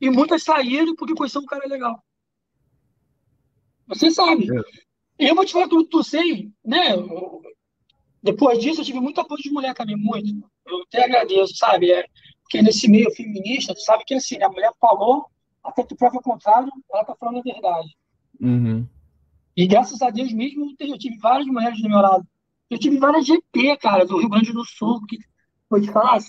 e 0.00 0.08
muitas 0.08 0.44
saíram 0.44 0.94
porque 0.94 1.14
conheceram 1.14 1.42
um 1.42 1.46
cara 1.46 1.66
legal. 1.66 2.00
Você 3.88 4.10
sabe. 4.10 4.46
É. 5.18 5.28
Eu 5.30 5.34
vou 5.34 5.44
te 5.44 5.52
falar 5.52 5.68
que 5.68 5.74
eu, 5.74 5.84
tu 5.86 6.04
sei, 6.04 6.50
né? 6.64 6.94
Depois 8.22 8.58
disso, 8.58 8.80
eu 8.80 8.84
tive 8.84 9.00
muito 9.00 9.20
apoio 9.20 9.42
de 9.42 9.50
mulher 9.50 9.74
também, 9.74 9.96
muito. 9.96 10.48
Eu 10.66 10.82
até 10.82 11.04
agradeço, 11.04 11.56
sabe? 11.56 11.90
É, 11.90 12.04
porque 12.42 12.60
nesse 12.60 12.88
meio 12.88 13.10
feminista, 13.12 13.74
tu 13.74 13.80
sabe 13.80 14.04
que 14.04 14.14
assim, 14.14 14.40
a 14.42 14.48
mulher 14.48 14.72
falou, 14.80 15.26
até 15.64 15.82
que 15.82 15.94
prova 15.94 16.18
o 16.18 16.22
contrário, 16.22 16.70
ela 16.92 17.04
tá 17.04 17.14
falando 17.18 17.38
a 17.38 17.42
verdade. 17.42 17.96
Uhum. 18.40 18.86
E 19.56 19.66
graças 19.66 20.02
a 20.02 20.10
Deus 20.10 20.32
mesmo, 20.32 20.74
eu 20.78 20.98
tive 20.98 21.16
várias 21.16 21.46
mulheres 21.46 21.80
do 21.80 21.88
meu 21.88 21.98
lado. 21.98 22.26
Eu 22.70 22.78
tive 22.78 22.98
várias 22.98 23.26
GP, 23.26 23.76
cara, 23.76 24.04
do 24.04 24.18
Rio 24.18 24.28
Grande 24.28 24.52
do 24.52 24.64
Sul, 24.64 25.00
que 25.06 25.18
vou 25.70 25.80
te 25.80 25.90
falar, 25.90 26.20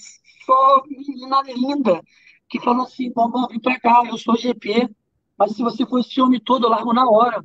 só 0.46 0.84
menina 0.88 1.42
linda, 1.42 2.02
que 2.50 2.60
falou 2.60 2.86
assim, 2.86 3.12
vamos 3.12 3.48
vir 3.50 3.60
pra 3.60 3.80
cá, 3.80 4.04
eu 4.08 4.18
sou 4.18 4.38
GP, 4.38 4.90
mas 5.38 5.56
se 5.56 5.64
você 5.64 5.86
for 5.86 6.00
esse 6.00 6.22
homem 6.22 6.40
todo, 6.40 6.66
eu 6.66 6.70
largo 6.70 6.94
na 6.94 7.10
hora. 7.10 7.44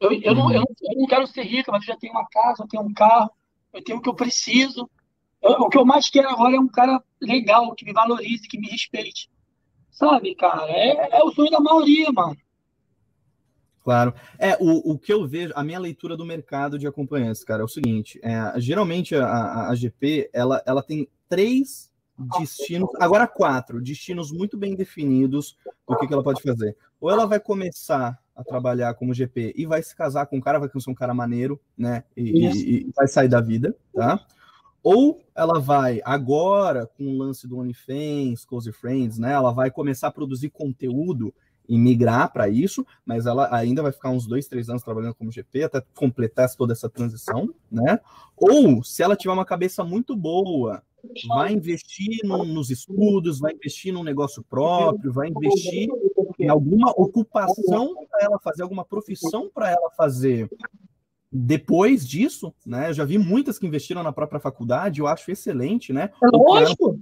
Eu, 0.00 0.12
eu, 0.12 0.34
não, 0.34 0.52
eu, 0.52 0.62
eu, 0.62 0.98
não, 0.98 1.06
quero 1.06 1.26
ser 1.26 1.42
rica, 1.42 1.72
mas 1.72 1.82
eu 1.82 1.94
já 1.94 1.96
tenho 1.96 2.12
uma 2.12 2.26
casa, 2.28 2.62
eu 2.62 2.68
tenho 2.68 2.82
um 2.82 2.92
carro, 2.92 3.30
eu 3.72 3.82
tenho 3.82 3.98
o 3.98 4.02
que 4.02 4.08
eu 4.08 4.14
preciso. 4.14 4.90
Eu, 5.40 5.52
o 5.52 5.68
que 5.68 5.78
eu 5.78 5.84
mais 5.84 6.10
quero 6.10 6.28
agora 6.28 6.56
é 6.56 6.60
um 6.60 6.68
cara 6.68 7.02
legal, 7.20 7.74
que 7.74 7.84
me 7.84 7.92
valorize, 7.92 8.48
que 8.48 8.58
me 8.58 8.68
respeite. 8.68 9.30
Sabe, 9.90 10.34
cara? 10.34 10.70
É, 10.70 11.18
é 11.18 11.24
o 11.24 11.30
sonho 11.30 11.50
da 11.50 11.60
maioria, 11.60 12.10
mano. 12.12 12.36
Claro. 13.84 14.14
É, 14.38 14.56
o, 14.58 14.92
o 14.92 14.98
que 14.98 15.12
eu 15.12 15.28
vejo, 15.28 15.52
a 15.54 15.62
minha 15.62 15.78
leitura 15.78 16.16
do 16.16 16.24
mercado 16.24 16.78
de 16.78 16.86
acompanhantes, 16.86 17.44
cara, 17.44 17.60
é 17.60 17.64
o 17.64 17.68
seguinte: 17.68 18.18
é, 18.22 18.58
geralmente 18.58 19.14
a, 19.14 19.26
a, 19.26 19.68
a, 19.68 19.74
GP 19.74 20.30
ela, 20.32 20.62
ela 20.64 20.82
tem 20.82 21.06
três 21.28 21.92
destinos, 22.38 22.88
agora 22.98 23.26
quatro, 23.26 23.82
destinos 23.82 24.32
muito 24.32 24.56
bem 24.56 24.74
definidos 24.74 25.58
do 25.86 25.98
que, 25.98 26.06
que 26.06 26.14
ela 26.14 26.22
pode 26.22 26.40
fazer. 26.40 26.74
Ou 26.98 27.10
ela 27.10 27.26
vai 27.26 27.38
começar 27.38 28.18
a 28.34 28.42
trabalhar 28.42 28.94
como 28.94 29.12
GP 29.12 29.52
e 29.54 29.66
vai 29.66 29.82
se 29.82 29.94
casar 29.94 30.24
com 30.26 30.38
um 30.38 30.40
cara, 30.40 30.58
vai 30.58 30.70
conhecer 30.70 30.90
um 30.90 30.94
cara 30.94 31.12
maneiro, 31.12 31.60
né? 31.76 32.04
E, 32.16 32.46
e, 32.46 32.88
e 32.88 32.92
vai 32.96 33.06
sair 33.06 33.28
da 33.28 33.40
vida, 33.42 33.76
tá? 33.92 34.24
Ou 34.82 35.20
ela 35.34 35.60
vai 35.60 36.00
agora 36.04 36.86
com 36.86 37.04
o 37.04 37.18
lance 37.18 37.46
do 37.46 37.58
OnlyFans, 37.58 38.46
Close 38.46 38.72
Friends, 38.72 39.18
né? 39.18 39.32
Ela 39.32 39.52
vai 39.52 39.70
começar 39.70 40.08
a 40.08 40.12
produzir 40.12 40.48
conteúdo 40.48 41.34
e 41.68 41.78
migrar 41.78 42.32
para 42.32 42.48
isso, 42.48 42.86
mas 43.04 43.26
ela 43.26 43.54
ainda 43.54 43.82
vai 43.82 43.92
ficar 43.92 44.10
uns 44.10 44.26
dois, 44.26 44.46
três 44.46 44.68
anos 44.68 44.82
trabalhando 44.82 45.14
como 45.14 45.32
GP 45.32 45.64
até 45.64 45.82
completar 45.94 46.48
toda 46.56 46.72
essa 46.72 46.88
transição, 46.88 47.52
né? 47.70 47.98
Ou 48.36 48.82
se 48.84 49.02
ela 49.02 49.16
tiver 49.16 49.32
uma 49.32 49.44
cabeça 49.44 49.82
muito 49.82 50.14
boa, 50.14 50.82
vai 51.26 51.52
investir 51.52 52.20
no, 52.24 52.44
nos 52.44 52.70
estudos, 52.70 53.38
vai 53.38 53.52
investir 53.52 53.92
num 53.92 54.02
negócio 54.02 54.42
próprio, 54.42 55.12
vai 55.12 55.28
investir 55.28 55.88
em 56.38 56.48
alguma 56.48 56.90
ocupação 56.90 57.94
para 58.10 58.24
ela 58.24 58.38
fazer, 58.38 58.62
alguma 58.62 58.84
profissão 58.84 59.50
para 59.52 59.70
ela 59.70 59.90
fazer. 59.96 60.50
Depois 61.36 62.06
disso, 62.06 62.54
né? 62.64 62.90
Eu 62.90 62.94
já 62.94 63.04
vi 63.04 63.18
muitas 63.18 63.58
que 63.58 63.66
investiram 63.66 64.02
na 64.02 64.12
própria 64.12 64.38
faculdade, 64.38 65.00
eu 65.00 65.06
acho 65.06 65.30
excelente, 65.30 65.92
né? 65.92 66.10
É 66.22 66.26
lógico. 66.36 66.98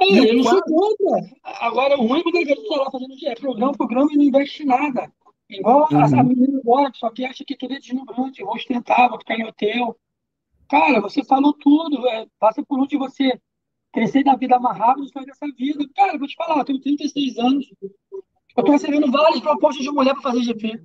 É, 0.00 0.30
eu 0.30 0.36
não 0.36 0.44
sou 0.44 0.62
contra. 0.62 1.36
Agora, 1.42 1.98
o 1.98 2.10
único 2.10 2.32
que 2.32 2.38
ele 2.38 2.52
está 2.52 2.76
lá 2.76 2.90
fazendo 2.90 3.14
é 3.22 3.34
programa, 3.34 3.72
programa 3.72 4.12
e 4.12 4.16
não 4.16 4.24
investe 4.24 4.64
nada. 4.64 5.12
Igual 5.48 5.88
uhum. 5.90 6.18
a, 6.18 6.22
menina 6.22 6.58
agora, 6.58 6.90
só 6.94 7.10
que 7.10 7.24
acha 7.24 7.44
que 7.44 7.56
tudo 7.56 7.74
é 7.74 7.78
deslumbrante, 7.78 8.42
vou 8.42 8.54
ostentar, 8.54 9.08
vou 9.10 9.18
ficar 9.18 9.36
em 9.36 9.44
hotel. 9.44 9.98
Cara, 10.68 11.00
você 11.00 11.24
falou 11.24 11.52
tudo, 11.52 12.06
é, 12.08 12.26
passa 12.38 12.64
por 12.64 12.78
onde 12.78 12.96
você 12.96 13.38
crescer 13.92 14.24
na 14.24 14.36
vida 14.36 14.58
mais 14.60 14.78
rápido, 14.78 15.08
sai 15.08 15.26
dessa 15.26 15.46
vida. 15.48 15.84
Cara, 15.94 16.16
vou 16.16 16.28
te 16.28 16.36
falar, 16.36 16.58
eu 16.58 16.64
tenho 16.64 16.80
36 16.80 17.38
anos, 17.38 17.66
eu 18.56 18.64
tô 18.64 18.70
recebendo 18.70 19.10
várias 19.10 19.40
propostas 19.40 19.84
de 19.84 19.90
mulher 19.90 20.14
para 20.14 20.22
fazer 20.22 20.44
GP. 20.44 20.80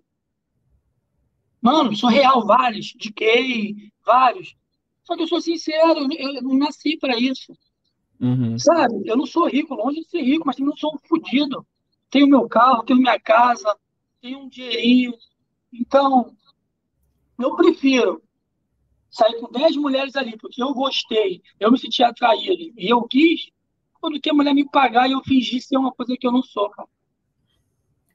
Mano, 1.62 1.96
sou 1.96 2.10
real, 2.10 2.46
vários, 2.46 2.88
de 2.88 3.12
gay, 3.12 3.76
vários. 4.04 4.56
Só 5.04 5.16
que 5.16 5.24
eu 5.24 5.28
sou 5.28 5.40
sincero, 5.40 6.08
eu, 6.12 6.34
eu 6.34 6.42
não 6.42 6.58
nasci 6.58 6.98
para 6.98 7.18
isso. 7.18 7.56
Uhum. 8.20 8.58
Sabe? 8.58 9.04
Eu 9.06 9.18
não 9.18 9.26
sou 9.26 9.48
rico, 9.48 9.76
longe 9.76 10.02
de 10.02 10.10
ser 10.10 10.22
rico, 10.22 10.46
mas 10.46 10.56
também 10.56 10.70
não 10.70 10.78
sou 10.78 10.94
um 10.96 11.08
fodido. 11.08 11.66
Tenho 12.10 12.28
meu 12.28 12.48
carro, 12.48 12.84
tenho 12.84 13.00
minha 13.00 13.20
casa, 13.20 13.76
tenho 14.22 14.40
um 14.40 14.50
dinheirinho. 14.50 15.14
Então, 15.74 16.36
eu 17.38 17.56
prefiro 17.56 18.22
sair 19.10 19.40
com 19.40 19.52
10 19.52 19.78
mulheres 19.78 20.16
ali, 20.16 20.38
porque 20.38 20.62
eu 20.62 20.74
gostei, 20.74 21.42
eu 21.60 21.72
me 21.72 21.78
senti 21.78 22.04
atraído 22.04 22.74
e 22.78 22.92
eu 22.92 23.02
quis, 23.04 23.50
quando 24.00 24.20
que 24.20 24.30
a 24.30 24.34
mulher 24.34 24.54
me 24.54 24.70
pagar 24.70 25.08
e 25.08 25.14
eu 25.14 25.24
fingir 25.24 25.62
ser 25.62 25.78
uma 25.78 25.92
coisa 25.92 26.16
que 26.20 26.28
eu 26.28 26.32
não 26.32 26.44
sou, 26.44 26.70
cara. 26.70 26.88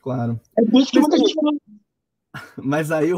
Claro. 0.02 0.40
É 0.56 0.64
por 0.64 0.80
isso 0.80 0.92
que 0.92 1.00
muita 1.00 1.18
gente 1.18 1.34
fala, 1.34 1.52
Mas 2.56 2.90
aí, 2.90 3.10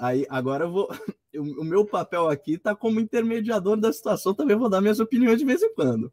aí 0.00 0.26
agora 0.28 0.64
eu 0.64 0.72
vou. 0.72 0.88
O 1.38 1.64
meu 1.64 1.84
papel 1.84 2.30
aqui 2.30 2.56
tá 2.56 2.74
como 2.74 2.98
intermediador 2.98 3.76
da 3.76 3.92
situação, 3.92 4.32
também 4.32 4.56
vou 4.56 4.70
dar 4.70 4.80
minhas 4.80 5.00
opiniões 5.00 5.38
de 5.38 5.44
vez 5.44 5.62
em 5.62 5.74
quando. 5.74 6.10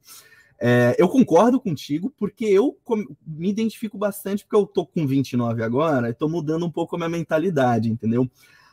É, 0.60 0.98
eu 1.00 1.08
concordo 1.08 1.62
contigo, 1.62 2.14
porque 2.18 2.44
eu 2.44 2.78
me 3.26 3.50
identifico 3.50 3.98
bastante, 3.98 4.44
porque 4.44 4.58
eu 4.58 4.66
tô 4.66 4.86
com 4.86 5.08
29 5.08 5.64
agora, 5.64 6.10
e 6.10 6.14
tô 6.14 6.28
mudando 6.28 6.66
um 6.66 6.70
pouco 6.70 6.98
a 6.98 7.00
minha 7.00 7.08
mentalidade, 7.08 7.90
entendeu? 7.90 8.30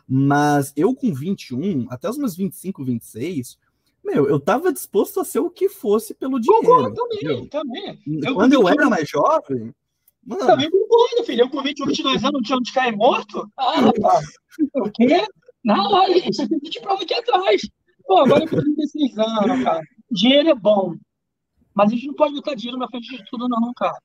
Mas 0.08 0.72
eu 0.74 0.92
com 0.92 1.14
21, 1.14 1.86
até 1.88 2.10
os 2.10 2.18
meus 2.18 2.34
25, 2.36 2.84
26, 2.84 3.56
meu, 4.02 4.28
eu 4.28 4.40
tava 4.40 4.72
disposto 4.72 5.20
a 5.20 5.24
ser 5.24 5.38
o 5.38 5.50
que 5.50 5.68
fosse 5.68 6.14
pelo 6.14 6.40
dinheiro. 6.40 6.66
Concordo 6.66 6.94
também, 6.94 7.46
também. 7.46 7.98
Eu, 8.24 8.34
Quando 8.34 8.54
eu 8.54 8.68
era 8.68 8.88
mais 8.88 9.08
jovem, 9.08 9.72
Mano. 10.24 10.46
Também 10.46 10.70
concordo, 10.70 11.24
filho. 11.24 11.42
Eu 11.42 11.50
com 11.50 11.62
21, 11.62 11.86
22 11.86 12.24
anos 12.24 12.32
não 12.32 12.42
tinha 12.42 12.58
onde 12.58 12.72
cair 12.72 12.96
morto. 12.96 13.50
Ah, 13.56 13.80
rapaz. 13.80 14.26
O 14.74 14.90
quê? 14.90 15.26
Na 15.64 15.88
hora, 15.88 16.12
isso 16.18 16.42
aqui 16.42 16.58
te 16.70 16.80
prova 16.80 17.02
aqui 17.02 17.14
atrás. 17.14 17.62
Pô, 18.04 18.18
agora 18.18 18.44
eu 18.44 18.48
com 18.48 18.56
36 18.56 19.18
anos, 19.18 19.64
cara. 19.64 19.82
Dinheiro 20.10 20.48
é 20.50 20.54
bom. 20.54 20.94
Mas 21.74 21.90
a 21.90 21.94
gente 21.94 22.06
não 22.06 22.14
pode 22.14 22.34
botar 22.34 22.54
dinheiro 22.54 22.78
na 22.78 22.88
frente 22.88 23.16
de 23.16 23.24
tudo, 23.30 23.48
não, 23.48 23.72
cara. 23.74 23.96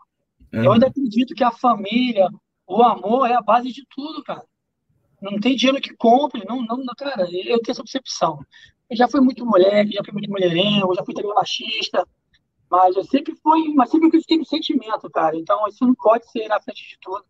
É. 0.52 0.66
Eu 0.66 0.72
ainda 0.72 0.88
acredito 0.88 1.34
que 1.34 1.44
a 1.44 1.52
família, 1.52 2.30
o 2.68 2.82
amor 2.84 3.30
é 3.30 3.34
a 3.34 3.42
base 3.42 3.72
de 3.72 3.84
tudo, 3.90 4.24
cara. 4.24 4.44
Não 5.22 5.40
tem 5.40 5.56
dinheiro 5.56 5.82
que 5.82 5.96
compre, 5.96 6.46
não, 6.46 6.62
não, 6.62 6.86
cara. 6.98 7.24
Eu 7.24 7.60
tenho 7.60 7.72
essa 7.72 7.84
percepção. 7.84 8.40
Eu 8.90 8.96
já 8.96 9.08
fui 9.08 9.22
muito 9.22 9.46
moleque, 9.46 9.94
já 9.94 10.04
fui 10.04 10.14
muito 10.14 10.30
mulherengo, 10.30 10.94
já 10.94 11.04
fui 11.04 11.14
também 11.14 11.34
machista. 11.34 12.06
Mas 12.70 12.96
eu 12.96 13.04
sempre 13.04 13.36
fui, 13.36 13.74
mas 13.74 13.90
sempre 13.90 14.08
acreditei 14.08 14.38
no 14.38 14.46
sentimento, 14.46 15.10
cara. 15.10 15.36
Então 15.38 15.68
isso 15.68 15.86
não 15.86 15.96
pode 15.96 16.30
ser 16.32 16.48
na 16.48 16.60
frente 16.60 16.88
de 16.88 16.98
tudo. 17.00 17.24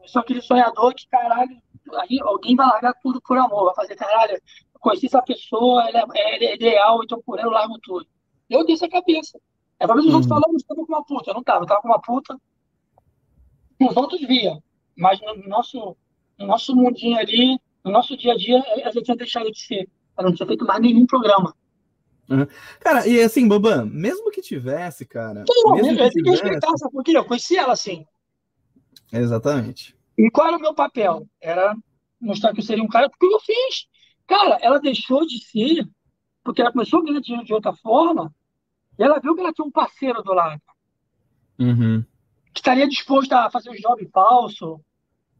Eu 0.00 0.08
sou 0.08 0.20
aquele 0.20 0.40
sonhador 0.40 0.94
que, 0.94 1.06
caralho, 1.08 1.60
aí 1.94 2.18
alguém 2.22 2.56
vai 2.56 2.66
largar 2.66 2.94
tudo 3.02 3.20
por 3.20 3.36
amor, 3.36 3.66
vai 3.66 3.74
fazer, 3.74 3.96
caralho, 3.96 4.34
eu 4.34 4.80
conheci 4.80 5.06
essa 5.06 5.22
pessoa, 5.22 5.88
ela 5.88 5.98
é, 6.14 6.34
ela 6.36 6.44
é 6.44 6.54
ideal, 6.54 7.02
então 7.02 7.20
por 7.24 7.38
ela 7.38 7.48
eu 7.48 7.52
largo 7.52 7.78
tudo. 7.82 8.06
Eu 8.48 8.64
dei 8.64 8.74
essa 8.74 8.88
cabeça. 8.88 9.38
É 9.78 9.86
talvez 9.86 10.06
os 10.06 10.14
outros 10.14 10.30
uhum. 10.30 10.40
falando, 10.40 10.54
eu 10.54 10.56
estava 10.56 10.86
com 10.86 10.92
uma 10.92 11.04
puta. 11.04 11.30
Eu 11.30 11.34
não 11.34 11.40
estava, 11.40 11.58
eu 11.60 11.64
estava 11.64 11.82
com 11.82 11.88
uma 11.88 12.00
puta. 12.00 12.36
Os 13.80 13.96
outros 13.96 14.20
via. 14.20 14.58
Mas 14.96 15.20
no 15.20 15.48
nosso, 15.48 15.96
no 16.38 16.46
nosso 16.46 16.74
mundinho 16.74 17.18
ali, 17.18 17.60
no 17.84 17.92
nosso 17.92 18.16
dia 18.16 18.32
a 18.32 18.36
dia, 18.36 18.58
a 18.84 18.90
gente 18.90 19.04
tinha 19.04 19.16
deixado 19.16 19.50
de 19.50 19.60
ser. 19.60 19.88
Eu 20.16 20.24
não 20.24 20.34
tinha 20.34 20.46
feito 20.46 20.64
mais 20.64 20.80
nenhum 20.80 21.06
programa. 21.06 21.54
Uhum. 22.28 22.46
Cara, 22.80 23.06
e 23.06 23.20
assim, 23.22 23.48
Boban, 23.48 23.86
mesmo 23.86 24.30
que 24.30 24.42
tivesse, 24.42 25.06
cara. 25.06 25.44
Não, 25.48 25.74
mesmo 25.74 25.92
eu 25.92 26.10
tenho 26.10 26.24
que 26.24 26.30
respeitar, 26.30 26.76
sabe 26.76 26.92
por 26.92 27.02
quê? 27.02 27.16
Eu 27.16 27.24
conheci 27.24 27.56
ela 27.56 27.72
assim. 27.72 28.04
Exatamente. 29.12 29.96
E 30.16 30.30
qual 30.30 30.48
era 30.48 30.56
o 30.56 30.60
meu 30.60 30.74
papel? 30.74 31.26
Era 31.40 31.74
mostrar 32.20 32.52
que 32.52 32.60
eu 32.60 32.64
seria 32.64 32.84
um 32.84 32.88
cara, 32.88 33.08
porque 33.08 33.26
eu 33.26 33.40
fiz. 33.40 33.86
Cara, 34.26 34.58
ela 34.60 34.78
deixou 34.78 35.26
de 35.26 35.42
ser, 35.42 35.88
porque 36.44 36.60
ela 36.60 36.72
começou 36.72 37.00
a 37.00 37.04
ganhar 37.04 37.20
dinheiro 37.20 37.46
de 37.46 37.54
outra 37.54 37.72
forma, 37.72 38.34
e 38.98 39.02
ela 39.02 39.20
viu 39.20 39.34
que 39.34 39.40
ela 39.40 39.52
tinha 39.52 39.66
um 39.66 39.70
parceiro 39.70 40.22
do 40.22 40.34
lado. 40.34 40.60
Uhum. 41.58 42.04
Que 42.52 42.60
estaria 42.60 42.88
disposto 42.88 43.32
a 43.32 43.50
fazer 43.50 43.70
um 43.70 43.74
job 43.74 44.06
falso, 44.12 44.80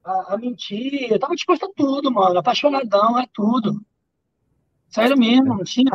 a, 0.05 0.35
a 0.35 0.39
mentir. 0.39 1.13
Eu 1.13 1.19
tava 1.19 1.35
disposto 1.35 1.67
a 1.67 1.73
tudo, 1.75 2.11
mano. 2.11 2.39
Apaixonadão, 2.39 3.17
a 3.17 3.27
tudo. 3.27 3.81
Sério 4.89 5.19
mesmo, 5.19 5.57
não 5.57 5.65
tinha. 5.65 5.91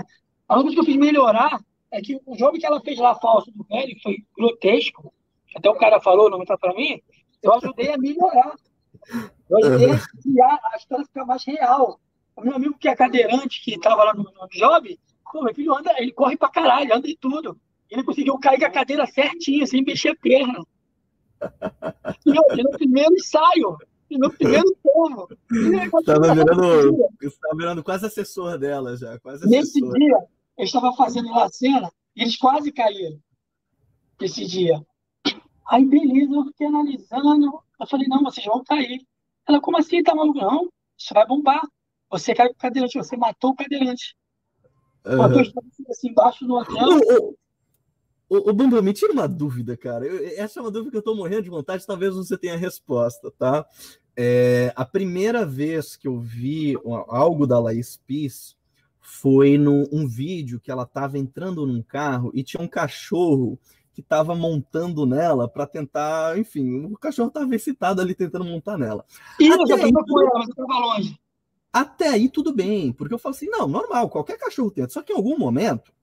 A 0.48 0.56
única 0.56 0.64
coisa 0.64 0.76
que 0.76 0.80
eu 0.82 0.86
fiz 0.86 0.96
melhorar 0.98 1.60
é 1.92 2.02
que 2.02 2.20
o 2.26 2.36
jogo 2.38 2.58
que 2.58 2.66
ela 2.66 2.82
fez 2.82 2.98
lá 3.00 3.16
falso 3.16 3.52
do 3.52 3.64
velho 3.64 3.96
foi 4.02 4.18
grotesco. 4.36 5.14
Até 5.56 5.70
o 5.70 5.76
cara 5.76 6.02
falou, 6.02 6.30
não 6.30 6.42
está 6.42 6.58
para 6.58 6.74
mim. 6.74 7.02
Eu 7.42 7.54
ajudei 7.54 7.94
a 7.94 7.98
melhorar. 7.98 8.56
Eu 9.50 9.58
ajudei 9.58 9.92
a 9.92 10.00
criar 10.22 10.60
a 10.72 10.78
história 10.78 11.06
ficar 11.06 11.26
mais 11.26 11.44
real. 11.46 12.00
O 12.36 12.42
meu 12.42 12.56
amigo 12.56 12.78
que 12.78 12.88
é 12.88 12.96
cadeirante, 12.96 13.62
que 13.64 13.76
estava 13.76 14.04
lá 14.04 14.14
no, 14.14 14.24
no 14.24 14.48
job, 14.52 15.00
pô, 15.32 15.44
meu 15.44 15.54
filho 15.54 15.74
anda, 15.76 15.94
ele 15.98 16.12
corre 16.12 16.36
pra 16.36 16.50
caralho, 16.50 16.96
anda 16.96 17.08
de 17.08 17.16
tudo. 17.16 17.60
Ele 17.90 18.04
conseguiu 18.04 18.40
cair 18.40 18.60
com 18.60 18.66
a 18.66 18.72
cadeira 18.72 19.06
certinha, 19.06 19.68
sem 19.68 19.84
mexer 19.84 20.10
a 20.10 20.16
perna. 20.16 20.66
E 22.26 22.30
eu, 22.30 22.64
no 22.64 22.72
primeiro 22.72 23.14
ensaio, 23.14 23.78
no 24.18 24.32
primeiro 24.32 24.76
povo. 24.82 25.28
Estava 26.00 26.34
virando, 26.34 27.10
estava 27.22 27.56
virando 27.56 27.84
quase 27.84 28.06
assessor 28.06 28.58
dela 28.58 28.96
já. 28.98 29.20
Quase 29.20 29.48
Nesse 29.48 29.80
dia, 29.80 30.18
eu 30.58 30.66
estava 30.66 30.94
fazendo 30.94 31.30
lá 31.30 31.46
a 31.46 31.50
cena, 31.50 31.92
e 32.16 32.22
eles 32.22 32.38
quase 32.38 32.72
caíram 32.72 33.20
esse 34.22 34.46
dia. 34.46 34.82
Aí, 35.68 35.86
beleza, 35.86 36.36
eu 36.36 36.46
fiquei 36.46 36.68
analisando. 36.68 37.62
Eu 37.80 37.88
falei, 37.88 38.08
não, 38.08 38.24
vocês 38.24 38.46
vão 38.46 38.64
cair. 38.64 39.06
Ela, 39.48 39.60
como 39.60 39.78
assim, 39.78 40.04
tá 40.04 40.16
maluco? 40.16 40.40
Não, 40.40 40.70
isso 40.98 41.14
vai 41.14 41.26
bombar. 41.26 41.62
Você 42.10 42.34
caiu 42.34 42.50
com 42.50 42.56
o 42.56 42.60
cadeirante, 42.60 42.98
você 42.98 43.18
matou 43.18 43.52
o 43.52 43.56
cadeirante. 43.56 44.16
Uhum. 45.06 45.18
Matou 45.18 45.42
assim, 45.42 46.10
embaixo 46.10 46.46
do 46.46 46.56
hotel. 46.56 47.36
Ô, 48.30 48.52
ô, 48.52 48.82
me 48.82 48.94
tira 48.94 49.14
uma 49.14 49.28
dúvida, 49.28 49.78
cara. 49.78 50.06
Eu, 50.06 50.26
essa 50.38 50.60
é 50.60 50.64
uma 50.64 50.72
dúvida 50.72 50.92
que 50.92 50.98
eu 50.98 51.02
tô 51.02 51.16
morrendo 51.16 51.44
de 51.44 51.50
vontade, 51.50 51.86
talvez 51.86 52.16
você 52.16 52.38
tenha 52.38 52.54
a 52.54 52.58
resposta, 52.58 53.32
tá? 53.32 53.66
É, 54.16 54.72
a 54.76 54.86
primeira 54.86 55.46
vez 55.46 55.96
que 55.96 56.08
eu 56.08 56.20
vi 56.20 56.76
algo 57.08 57.48
da 57.48 57.60
Laís 57.60 57.98
Peace 57.98 58.56
foi 59.00 59.58
num 59.58 59.86
um 59.92 60.08
vídeo 60.08 60.60
que 60.60 60.72
ela 60.72 60.84
estava 60.84 61.18
entrando 61.18 61.66
num 61.66 61.82
carro 61.82 62.32
e 62.34 62.44
tinha 62.44 62.62
um 62.62 62.68
cachorro 62.68 63.60
que 63.94 64.02
estava 64.02 64.34
montando 64.34 65.06
nela 65.06 65.48
para 65.48 65.68
tentar, 65.68 66.38
enfim, 66.40 66.86
o 66.86 66.98
cachorro 66.98 67.28
estava 67.28 67.54
excitado 67.56 68.02
ali 68.02 68.16
tentando 68.16 68.46
montar 68.46 68.78
nela. 68.78 69.06
E 69.40 69.52
até, 69.52 69.74
aí, 69.74 69.92
tudo... 69.92 70.66
longe. 70.68 71.20
até 71.72 72.08
aí 72.10 72.30
tudo 72.30 72.54
bem, 72.54 72.92
porque 72.92 73.14
eu 73.14 73.20
falo 73.20 73.36
assim, 73.36 73.48
não, 73.48 73.68
normal, 73.68 74.10
qualquer 74.10 74.38
cachorro 74.38 74.72
tenta. 74.72 74.90
Só 74.90 75.04
que 75.04 75.14
em 75.14 75.16
algum 75.16 75.38
momento 75.38 75.94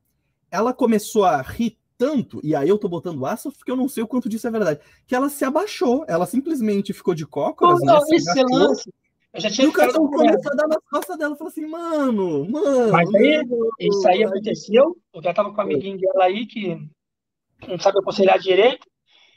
ela 0.51 0.73
começou 0.73 1.25
a 1.25 1.41
rir 1.43 1.80
tanto, 2.01 2.41
e 2.43 2.57
aí 2.57 2.67
eu 2.67 2.79
tô 2.79 2.89
botando 2.89 3.27
aço 3.27 3.53
porque 3.53 3.71
eu 3.71 3.77
não 3.77 3.87
sei 3.87 4.03
o 4.03 4.09
quanto 4.09 4.27
disso 4.27 4.49
é 4.49 4.51
verdade, 4.51 4.81
que 5.07 5.15
ela 5.15 5.29
se 5.29 5.45
abaixou, 5.45 6.03
ela 6.09 6.25
simplesmente 6.25 6.95
ficou 6.95 7.15
de 7.15 7.27
cócoras, 7.27 7.79
né? 7.83 7.93
Esse 8.11 8.43
lance, 8.43 8.91
eu 9.35 9.41
já 9.43 9.51
tinha 9.51 9.67
e 9.67 9.69
o 9.69 9.73
cara 9.73 9.93
começou 9.93 10.53
a 10.53 10.55
dar 10.55 10.67
nas 10.67 10.83
costas 10.91 11.19
dela, 11.19 11.37
falou 11.37 11.51
assim, 11.51 11.67
mano, 11.67 12.49
mano. 12.51 12.91
Mas 12.91 13.15
aí, 13.15 13.43
isso 13.79 14.09
aí 14.09 14.25
aconteceu, 14.25 14.97
eu 15.13 15.23
já 15.23 15.35
tava 15.35 15.53
com 15.53 15.61
a 15.61 15.65
amiguinha 15.65 15.99
dela 15.99 16.25
aí, 16.25 16.47
que 16.47 16.75
não 17.69 17.79
sabe 17.79 17.99
aconselhar 17.99 18.39
direito, 18.39 18.89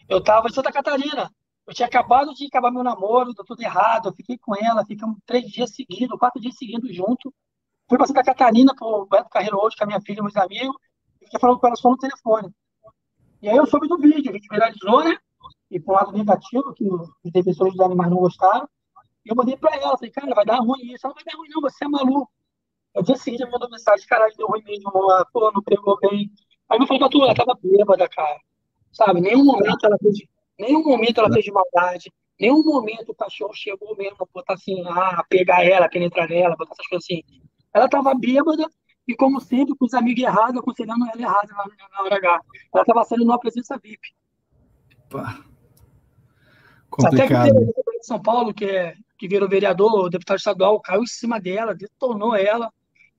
eu 0.07 0.23
tava 0.23 0.47
em 0.47 0.53
Santa 0.53 0.71
Catarina, 0.71 1.29
eu 1.67 1.73
tinha 1.73 1.85
acabado 1.85 2.33
de 2.33 2.45
acabar 2.45 2.71
meu 2.71 2.81
namoro, 2.81 3.33
deu 3.33 3.43
tudo 3.43 3.61
errado, 3.61 4.07
eu 4.07 4.13
fiquei 4.13 4.37
com 4.37 4.55
ela, 4.55 4.85
ficamos 4.85 5.17
três 5.25 5.51
dias 5.51 5.75
seguidos, 5.75 6.17
quatro 6.17 6.39
dias 6.39 6.55
seguidos 6.55 6.95
junto, 6.95 7.33
fui 7.89 7.97
pra 7.97 8.07
Santa 8.07 8.23
Catarina, 8.23 8.73
pro 8.73 9.05
Beto 9.05 9.29
Carreiro 9.29 9.59
hoje, 9.59 9.75
com 9.75 9.83
a 9.83 9.87
minha 9.87 9.99
filha 9.99 10.19
e 10.19 10.21
meus 10.21 10.37
amigos, 10.37 10.77
fiquei 11.23 11.39
falando 11.39 11.59
com 11.59 11.67
ela 11.67 11.75
só 11.75 11.89
no 11.89 11.97
telefone. 11.97 12.49
E 13.41 13.49
aí 13.49 13.57
eu 13.57 13.65
soube 13.65 13.87
do 13.87 13.97
vídeo, 13.97 14.31
a 14.31 14.33
gente 14.33 14.47
viralizou, 14.49 15.03
né? 15.03 15.17
E 15.69 15.81
um 15.85 15.91
lado 15.91 16.11
negativo, 16.11 16.73
que 16.73 16.85
os 16.85 17.31
defensores 17.31 17.73
dos 17.73 17.85
animais 17.85 18.09
não 18.09 18.17
gostaram. 18.17 18.67
E 19.25 19.29
eu 19.29 19.35
mandei 19.35 19.57
pra 19.57 19.75
ela, 19.75 19.97
falei, 19.97 20.11
cara, 20.11 20.35
vai 20.35 20.45
dar 20.45 20.59
ruim 20.59 20.93
isso. 20.93 21.05
Ela 21.05 21.13
vai 21.13 21.23
dar 21.23 21.37
ruim, 21.37 21.49
não, 21.49 21.61
você 21.61 21.85
é 21.85 21.87
maluco. 21.87 22.31
No 22.95 23.03
dia 23.03 23.15
seguinte, 23.15 23.41
ela 23.41 23.51
mandou 23.51 23.69
mensagem, 23.69 24.07
caralho, 24.07 24.33
deu 24.37 24.47
ruim 24.47 24.63
mesmo, 24.63 24.91
ela, 24.93 25.25
pô, 25.33 25.51
não 25.51 25.63
pegou 25.63 25.97
bem. 25.99 26.31
Aí 26.69 26.79
falei 26.87 26.99
pra 26.99 27.09
tu, 27.09 27.23
ela 27.23 27.35
tava 27.35 27.57
bêbada, 27.61 28.07
cara. 28.07 28.39
Sabe, 28.91 29.21
nenhum 29.21 29.43
momento 29.43 29.85
ela 29.85 29.97
fez, 29.97 30.19
nenhum 30.59 30.83
momento 30.83 31.19
ela 31.19 31.33
fez 31.33 31.43
de 31.43 31.51
maldade, 31.51 32.13
nenhum 32.39 32.63
momento 32.63 33.09
o 33.09 33.15
cachorro 33.15 33.53
chegou 33.53 33.95
mesmo 33.97 34.17
a 34.19 34.25
botar 34.31 34.53
assim, 34.53 34.83
ah, 34.87 35.23
pegar 35.27 35.65
ela, 35.65 35.89
penetrar 35.89 36.29
nela, 36.29 36.55
botar 36.55 36.73
essas 36.73 36.87
coisas 36.87 37.05
assim. 37.05 37.23
Ela 37.73 37.89
tava 37.89 38.13
bêbada, 38.13 38.69
e, 39.07 39.15
como 39.15 39.39
sempre, 39.41 39.75
com 39.75 39.85
os 39.85 39.93
amigos 39.93 40.23
errados, 40.23 40.57
aconselhando 40.57 41.05
ela 41.05 41.21
errada 41.21 41.47
na, 41.53 41.65
na 41.91 42.03
hora 42.03 42.15
H. 42.15 42.41
Ela 42.73 42.83
estava 42.83 43.03
sendo 43.03 43.25
numa 43.25 43.39
presença 43.39 43.77
VIP. 43.77 44.13
Pá. 45.09 45.43
Complicado. 46.89 47.35
Até 47.35 47.51
que 47.51 47.57
o 47.57 47.99
de 47.99 48.05
São 48.05 48.21
Paulo, 48.21 48.53
que, 48.53 48.65
é, 48.65 48.95
que 49.17 49.27
virou 49.27 49.49
vereador, 49.49 50.09
deputado 50.09 50.37
estadual, 50.37 50.79
caiu 50.79 51.03
em 51.03 51.07
cima 51.07 51.39
dela, 51.39 51.75
detonou 51.75 52.35
ela. 52.35 52.71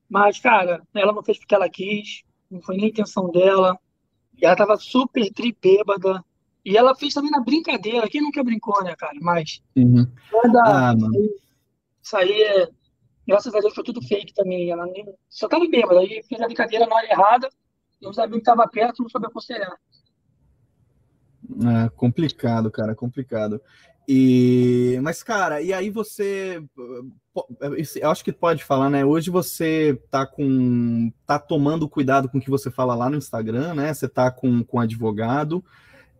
Mas, 0.08 0.38
cara, 0.38 0.82
ela 0.94 1.12
não 1.12 1.22
fez 1.22 1.38
porque 1.38 1.54
ela 1.54 1.68
quis, 1.68 2.22
não 2.50 2.62
foi 2.62 2.76
nem 2.76 2.86
intenção 2.86 3.30
dela. 3.30 3.78
E 4.40 4.46
ela 4.46 4.56
tava 4.56 4.76
super 4.76 5.30
tribêbada. 5.32 6.24
E 6.64 6.76
ela 6.76 6.94
fez 6.94 7.12
também 7.12 7.30
na 7.30 7.40
brincadeira. 7.40 8.08
Quem 8.08 8.22
nunca 8.22 8.42
brincou, 8.42 8.82
né, 8.82 8.94
cara? 8.96 9.18
Mas. 9.20 9.62
Uhum. 9.76 10.06
Nada, 10.32 10.62
ah, 10.66 10.94
isso 12.02 12.16
aí 12.16 12.42
é 12.42 12.68
Graças 13.26 13.54
a 13.54 13.60
Deus 13.60 13.74
foi 13.74 13.84
tudo 13.84 14.02
fake 14.02 14.34
também. 14.34 14.70
Ela 14.70 14.86
nem, 14.86 15.06
só 15.28 15.48
tava 15.48 15.66
bêbada. 15.68 16.00
Aí 16.00 16.22
fez 16.28 16.40
a 16.40 16.46
brincadeira 16.46 16.86
na 16.86 16.94
hora 16.94 17.10
errada 17.10 17.48
e 18.00 18.06
os 18.06 18.18
amigos 18.18 18.38
que 18.38 18.42
estavam 18.42 18.68
perto 18.68 19.02
não 19.02 19.08
souberam 19.08 19.30
aconselhar. 19.30 19.76
É 21.84 21.88
complicado, 21.90 22.70
cara, 22.70 22.94
complicado. 22.94 23.60
E 24.06 24.98
mas 25.02 25.22
cara, 25.22 25.62
e 25.62 25.72
aí 25.72 25.88
você 25.88 26.62
eu 27.96 28.10
acho 28.10 28.22
que 28.22 28.32
pode 28.32 28.62
falar, 28.62 28.90
né? 28.90 29.04
Hoje 29.04 29.30
você 29.30 29.98
tá 30.10 30.26
com 30.26 31.10
tá 31.26 31.38
tomando 31.38 31.88
cuidado 31.88 32.28
com 32.28 32.36
o 32.36 32.40
que 32.40 32.50
você 32.50 32.70
fala 32.70 32.94
lá 32.94 33.08
no 33.08 33.16
Instagram, 33.16 33.74
né? 33.74 33.94
Você 33.94 34.06
tá 34.06 34.30
com 34.30 34.62
com 34.62 34.78
advogado. 34.78 35.64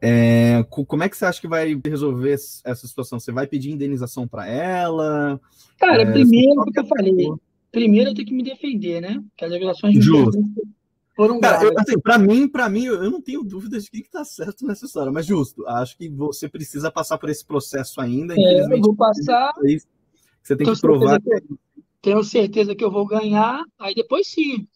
É, 0.07 0.63
como 0.69 1.03
é 1.03 1.09
que 1.09 1.17
você 1.17 1.25
acha 1.25 1.41
que 1.41 1.49
vai 1.49 1.81
resolver 1.83 2.33
essa 2.33 2.87
situação? 2.87 3.19
Você 3.19 3.33
vai 3.33 3.47
pedir 3.47 3.71
indenização 3.71 4.29
para 4.29 4.47
ela? 4.47 5.41
Cara, 5.79 6.03
é, 6.03 6.13
primeiro, 6.13 6.61
o 6.61 6.71
que 6.71 6.79
eu 6.79 6.85
falei, 6.85 7.29
primeiro 7.73 8.11
eu 8.11 8.15
tenho 8.15 8.29
que 8.29 8.35
me 8.35 8.43
defender, 8.43 9.01
né? 9.01 9.25
Que 9.35 9.47
as 9.47 9.51
revelações 9.51 10.05
Justo. 10.05 10.39
foram 11.17 11.41
Cara, 11.41 11.65
eu, 11.65 11.73
assim, 11.79 11.99
para 11.99 12.19
mim, 12.19 12.47
para 12.47 12.69
mim, 12.69 12.85
eu 12.85 13.11
não 13.11 13.23
tenho 13.23 13.43
dúvida 13.43 13.81
de 13.81 13.91
que 13.91 14.01
está 14.01 14.27
certo 14.27 14.67
nessa 14.67 14.85
história, 14.85 15.11
mas 15.11 15.25
justo, 15.25 15.67
acho 15.67 15.97
que 15.97 16.11
você 16.11 16.51
precisa 16.51 16.91
passar 16.91 17.17
por 17.17 17.31
esse 17.31 17.43
processo 17.43 17.99
ainda. 17.99 18.35
É, 18.37 18.61
eu 18.61 18.81
vou 18.83 18.95
passar. 18.95 19.55
Você 20.43 20.55
tem 20.55 20.71
que 20.71 20.81
provar. 20.83 21.19
Que, 21.19 21.41
tenho 22.03 22.23
certeza 22.23 22.75
que 22.75 22.85
eu 22.85 22.91
vou 22.91 23.07
ganhar, 23.07 23.65
aí 23.79 23.95
depois 23.95 24.27
sim, 24.27 24.69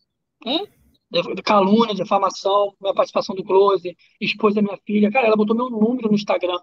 calúnia, 1.44 1.94
difamação, 1.94 2.74
minha 2.80 2.94
participação 2.94 3.34
do 3.34 3.44
Close, 3.44 3.96
expôs 4.20 4.56
a 4.56 4.62
minha 4.62 4.78
filha. 4.86 5.10
Cara, 5.10 5.26
ela 5.26 5.36
botou 5.36 5.56
meu 5.56 5.70
número 5.70 6.08
no 6.08 6.14
Instagram. 6.14 6.58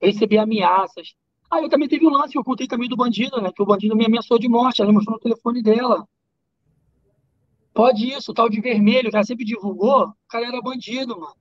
Eu 0.00 0.08
recebi 0.08 0.36
ameaças. 0.38 1.14
Aí 1.50 1.62
eu 1.62 1.68
também 1.68 1.88
teve 1.88 2.06
um 2.06 2.10
lance 2.10 2.32
que 2.32 2.38
eu 2.38 2.44
contei 2.44 2.66
também 2.66 2.88
do 2.88 2.96
bandido, 2.96 3.40
né? 3.40 3.52
Que 3.54 3.62
o 3.62 3.66
bandido 3.66 3.96
me 3.96 4.04
ameaçou 4.04 4.38
de 4.38 4.48
morte. 4.48 4.82
Ela 4.82 4.92
mostrou 4.92 5.16
no 5.16 5.20
telefone 5.20 5.62
dela. 5.62 6.06
Pode 7.74 8.08
isso, 8.08 8.32
tal 8.32 8.48
de 8.48 8.60
vermelho, 8.60 9.10
ela 9.12 9.24
sempre 9.24 9.44
divulgou, 9.44 10.06
o 10.06 10.14
cara 10.28 10.46
era 10.46 10.62
bandido, 10.62 11.18
mano. 11.18 11.34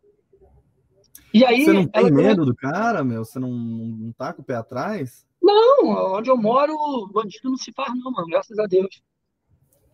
E 1.32 1.46
aí. 1.46 1.64
Você 1.64 1.74
não 1.74 1.88
tem 1.88 2.12
medo 2.12 2.44
do 2.44 2.56
cara, 2.56 3.04
meu? 3.04 3.24
Você 3.24 3.38
não, 3.38 3.52
não 3.52 4.12
tá 4.14 4.34
com 4.34 4.42
o 4.42 4.46
pé 4.46 4.56
atrás? 4.56 5.28
Não, 5.40 6.16
onde 6.16 6.32
eu 6.32 6.38
moro, 6.38 7.08
bandido 7.14 7.52
não 7.52 7.58
se 7.58 7.72
faz, 7.72 7.94
não, 7.96 8.12
mano, 8.12 8.28
graças 8.28 8.58
a 8.58 8.66
Deus. 8.66 9.02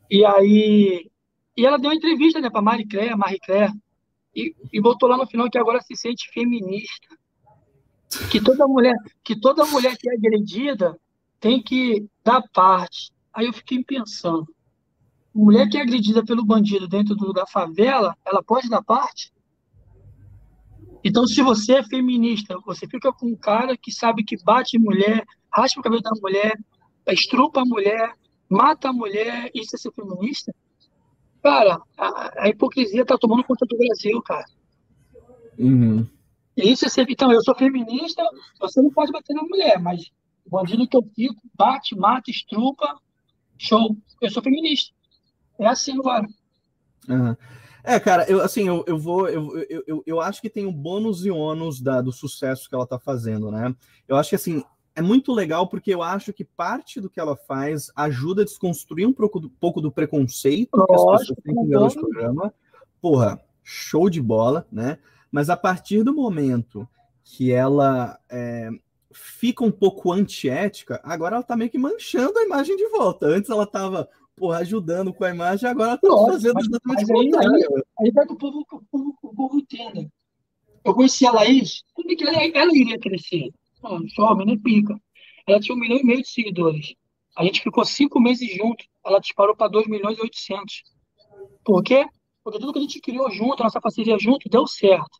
E 0.10 0.24
aí 0.24 1.12
e 1.56 1.66
ela 1.66 1.78
deu 1.78 1.90
uma 1.90 1.96
entrevista 1.96 2.40
né, 2.40 2.50
para 2.50 2.62
Marie 2.62 2.88
Claire, 2.88 3.16
Marie 3.16 3.40
Claire, 3.40 3.74
e, 4.36 4.56
e 4.72 4.82
botou 4.82 5.10
lá 5.10 5.18
no 5.18 5.28
final 5.28 5.50
que 5.50 5.58
agora 5.58 5.82
se 5.82 5.96
sente 5.96 6.30
feminista. 6.32 7.08
Que 8.32 8.42
toda 8.42 8.68
mulher, 8.68 8.96
que 9.24 9.40
toda 9.40 9.66
mulher 9.66 9.96
que 9.98 10.10
é 10.10 10.14
agredida 10.14 11.00
tem 11.40 11.62
que 11.62 12.08
dar 12.24 12.42
parte. 12.54 13.12
Aí 13.34 13.46
eu 13.46 13.54
fiquei 13.54 13.84
pensando, 13.84 14.48
mulher 15.34 15.70
que 15.70 15.78
é 15.78 15.82
agredida 15.82 16.24
pelo 16.26 16.46
bandido 16.46 16.88
dentro 16.88 17.16
do, 17.16 17.32
da 17.32 17.46
favela, 17.46 18.16
ela 18.26 18.44
pode 18.44 18.70
dar 18.70 18.84
parte? 18.84 19.32
Então, 21.04 21.26
se 21.26 21.42
você 21.42 21.76
é 21.76 21.84
feminista, 21.84 22.58
você 22.66 22.88
fica 22.88 23.12
com 23.14 23.28
um 23.28 23.36
cara 23.36 23.78
que 23.78 23.92
sabe 23.92 24.24
que 24.24 24.42
bate 24.44 24.78
mulher, 24.78 25.26
raspa 25.54 25.80
o 25.80 25.84
cabelo 25.84 26.02
da 26.02 26.12
mulher, 26.22 26.60
estrupa 27.08 27.62
a 27.62 27.66
mulher, 27.66 28.14
mata 28.50 28.90
a 28.90 28.94
mulher, 28.94 29.50
isso 29.54 29.76
é 29.76 29.80
ser 29.80 29.92
feminista? 29.94 30.54
Cara, 31.42 31.82
a, 31.98 32.44
a 32.44 32.50
hipocrisia 32.50 33.06
tá 33.06 33.18
tomando 33.18 33.44
conta 33.44 33.66
do 33.66 33.78
Brasil, 33.78 34.22
cara. 34.22 34.46
Uhum. 35.58 36.08
Isso 36.56 36.86
é 36.86 36.90
ser. 36.90 37.06
Então, 37.10 37.32
eu 37.32 37.42
sou 37.42 37.56
feminista, 37.56 38.24
você 38.60 38.82
não 38.82 38.92
pode 38.92 39.12
bater 39.12 39.34
na 39.34 39.44
mulher, 39.44 39.80
mas 39.80 40.12
o 40.46 40.50
bandido 40.50 40.88
que 40.88 40.98
eu 40.98 41.04
fico, 41.16 41.42
bate, 41.56 41.96
mata, 41.96 42.30
estrupa, 42.30 43.00
show. 43.58 43.96
Eu 44.22 44.30
sou 44.30 44.44
feminista. 44.44 44.94
É 45.58 45.68
assim 45.68 45.98
agora. 45.98 46.28
Uhum. 47.08 47.36
É, 47.84 48.00
cara, 48.00 48.30
eu 48.30 48.42
assim, 48.42 48.68
eu, 48.68 48.84
eu 48.86 48.98
vou, 48.98 49.30
eu, 49.30 49.58
eu, 49.70 49.84
eu, 49.88 50.04
eu 50.06 50.22
acho 50.22 50.42
que 50.42 50.50
tem 50.50 50.66
o 50.66 50.72
bônus 50.72 51.26
e 51.26 51.32
ônus 51.32 51.82
da, 51.82 52.02
do 52.02 52.12
sucesso 52.12 52.68
que 52.68 52.76
ela 52.76 52.86
tá 52.86 53.00
fazendo, 53.00 53.50
né? 53.50 53.74
Eu 54.08 54.18
acho 54.18 54.30
que 54.30 54.36
assim, 54.36 54.64
é 55.00 55.02
muito 55.02 55.32
legal 55.32 55.66
porque 55.66 55.94
eu 55.94 56.04
acho 56.04 56.34
que 56.34 56.44
parte 56.44 57.00
do 57.00 57.10
que 57.10 57.22
ela 57.22 57.34
faz 57.34 57.90
ajuda 57.96 58.42
a 58.42 58.46
desconstruir 58.46 59.08
um 59.08 59.14
pouco 59.14 59.40
do, 59.40 59.50
pouco 59.50 59.80
do 59.80 59.90
preconceito 59.90 60.76
Lógico, 60.76 60.88
que 60.88 60.94
as 60.94 61.20
pessoas 61.22 61.38
têm 61.42 61.56
com 61.56 61.62
o 61.62 61.94
programa. 61.94 62.54
Porra, 63.02 63.42
show 63.64 64.10
de 64.10 64.22
bola, 64.22 64.68
né? 64.70 65.00
Mas 65.32 65.50
a 65.50 65.56
partir 65.56 66.04
do 66.04 66.14
momento 66.14 66.86
que 67.24 67.50
ela 67.50 68.20
é, 68.30 68.70
fica 69.14 69.64
um 69.64 69.72
pouco 69.72 70.12
antiética, 70.12 71.00
agora 71.02 71.38
ela 71.38 71.44
tá 71.46 71.56
meio 71.56 71.72
que 71.72 71.78
manchando 71.78 72.38
a 72.38 72.44
imagem 72.44 72.76
de 72.76 72.90
volta. 72.90 73.26
Antes 73.26 73.50
ela 73.50 73.66
tava 73.66 74.10
porra, 74.36 74.58
ajudando 74.58 75.14
com 75.14 75.24
a 75.24 75.30
imagem, 75.30 75.70
agora 75.70 75.92
ela 75.92 75.98
tá 75.98 76.32
fazendo 76.34 76.60
exatamente 76.60 77.06
o 77.06 77.08
contrário. 77.08 77.56
Aí, 77.56 77.84
aí 78.00 78.12
vai 78.12 78.28
que 78.28 78.34
o 78.34 78.38
povo, 78.38 78.66
o 78.70 78.82
povo, 78.92 79.18
o 79.24 79.34
povo 79.34 79.60
entenda. 79.60 80.12
Eu 80.84 80.94
conheci 80.94 81.26
a 81.26 81.32
Laís, 81.32 81.84
tudo 81.96 82.18
que 82.18 82.24
ela, 82.28 82.36
ela 82.36 82.76
iria 82.76 83.00
crescer 83.00 83.50
Mano, 83.82 84.06
jovem, 84.10 84.46
nem 84.46 84.60
pica. 84.60 85.00
Ela 85.48 85.60
tinha 85.60 85.76
um 85.76 85.80
milhão 85.80 85.98
e 85.98 86.04
meio 86.04 86.22
de 86.22 86.30
seguidores. 86.30 86.94
A 87.36 87.44
gente 87.44 87.62
ficou 87.62 87.86
cinco 87.86 88.20
meses 88.20 88.54
juntos. 88.56 88.88
Ela 89.06 89.20
disparou 89.20 89.56
para 89.56 89.70
2 89.70 89.88
milhões 89.88 90.18
e 90.18 90.22
800. 90.22 90.84
Por 91.64 91.84
quê? 91.84 92.06
Porque 92.44 92.60
tudo 92.60 92.74
que 92.74 92.80
a 92.80 92.82
gente 92.82 93.02
criou 93.02 93.30
junto, 93.32 93.62
a 93.62 93.66
nossa 93.66 93.82
parceria 93.82 94.18
junto, 94.20 94.50
deu 94.50 94.68
certo. 94.68 95.20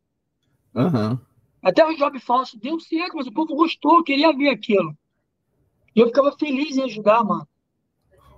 Uhum. 0.76 1.18
Até 1.62 1.86
o 1.86 1.96
job 1.96 2.20
falso 2.20 2.58
deu 2.60 2.80
certo, 2.80 3.16
mas 3.16 3.28
o 3.28 3.32
povo 3.32 3.56
gostou, 3.56 4.04
queria 4.04 4.36
ver 4.36 4.50
aquilo. 4.50 4.94
E 5.96 6.00
eu 6.00 6.08
ficava 6.08 6.32
feliz 6.38 6.78
em 6.78 6.84
ajudar, 6.84 7.24
mano. 7.24 7.48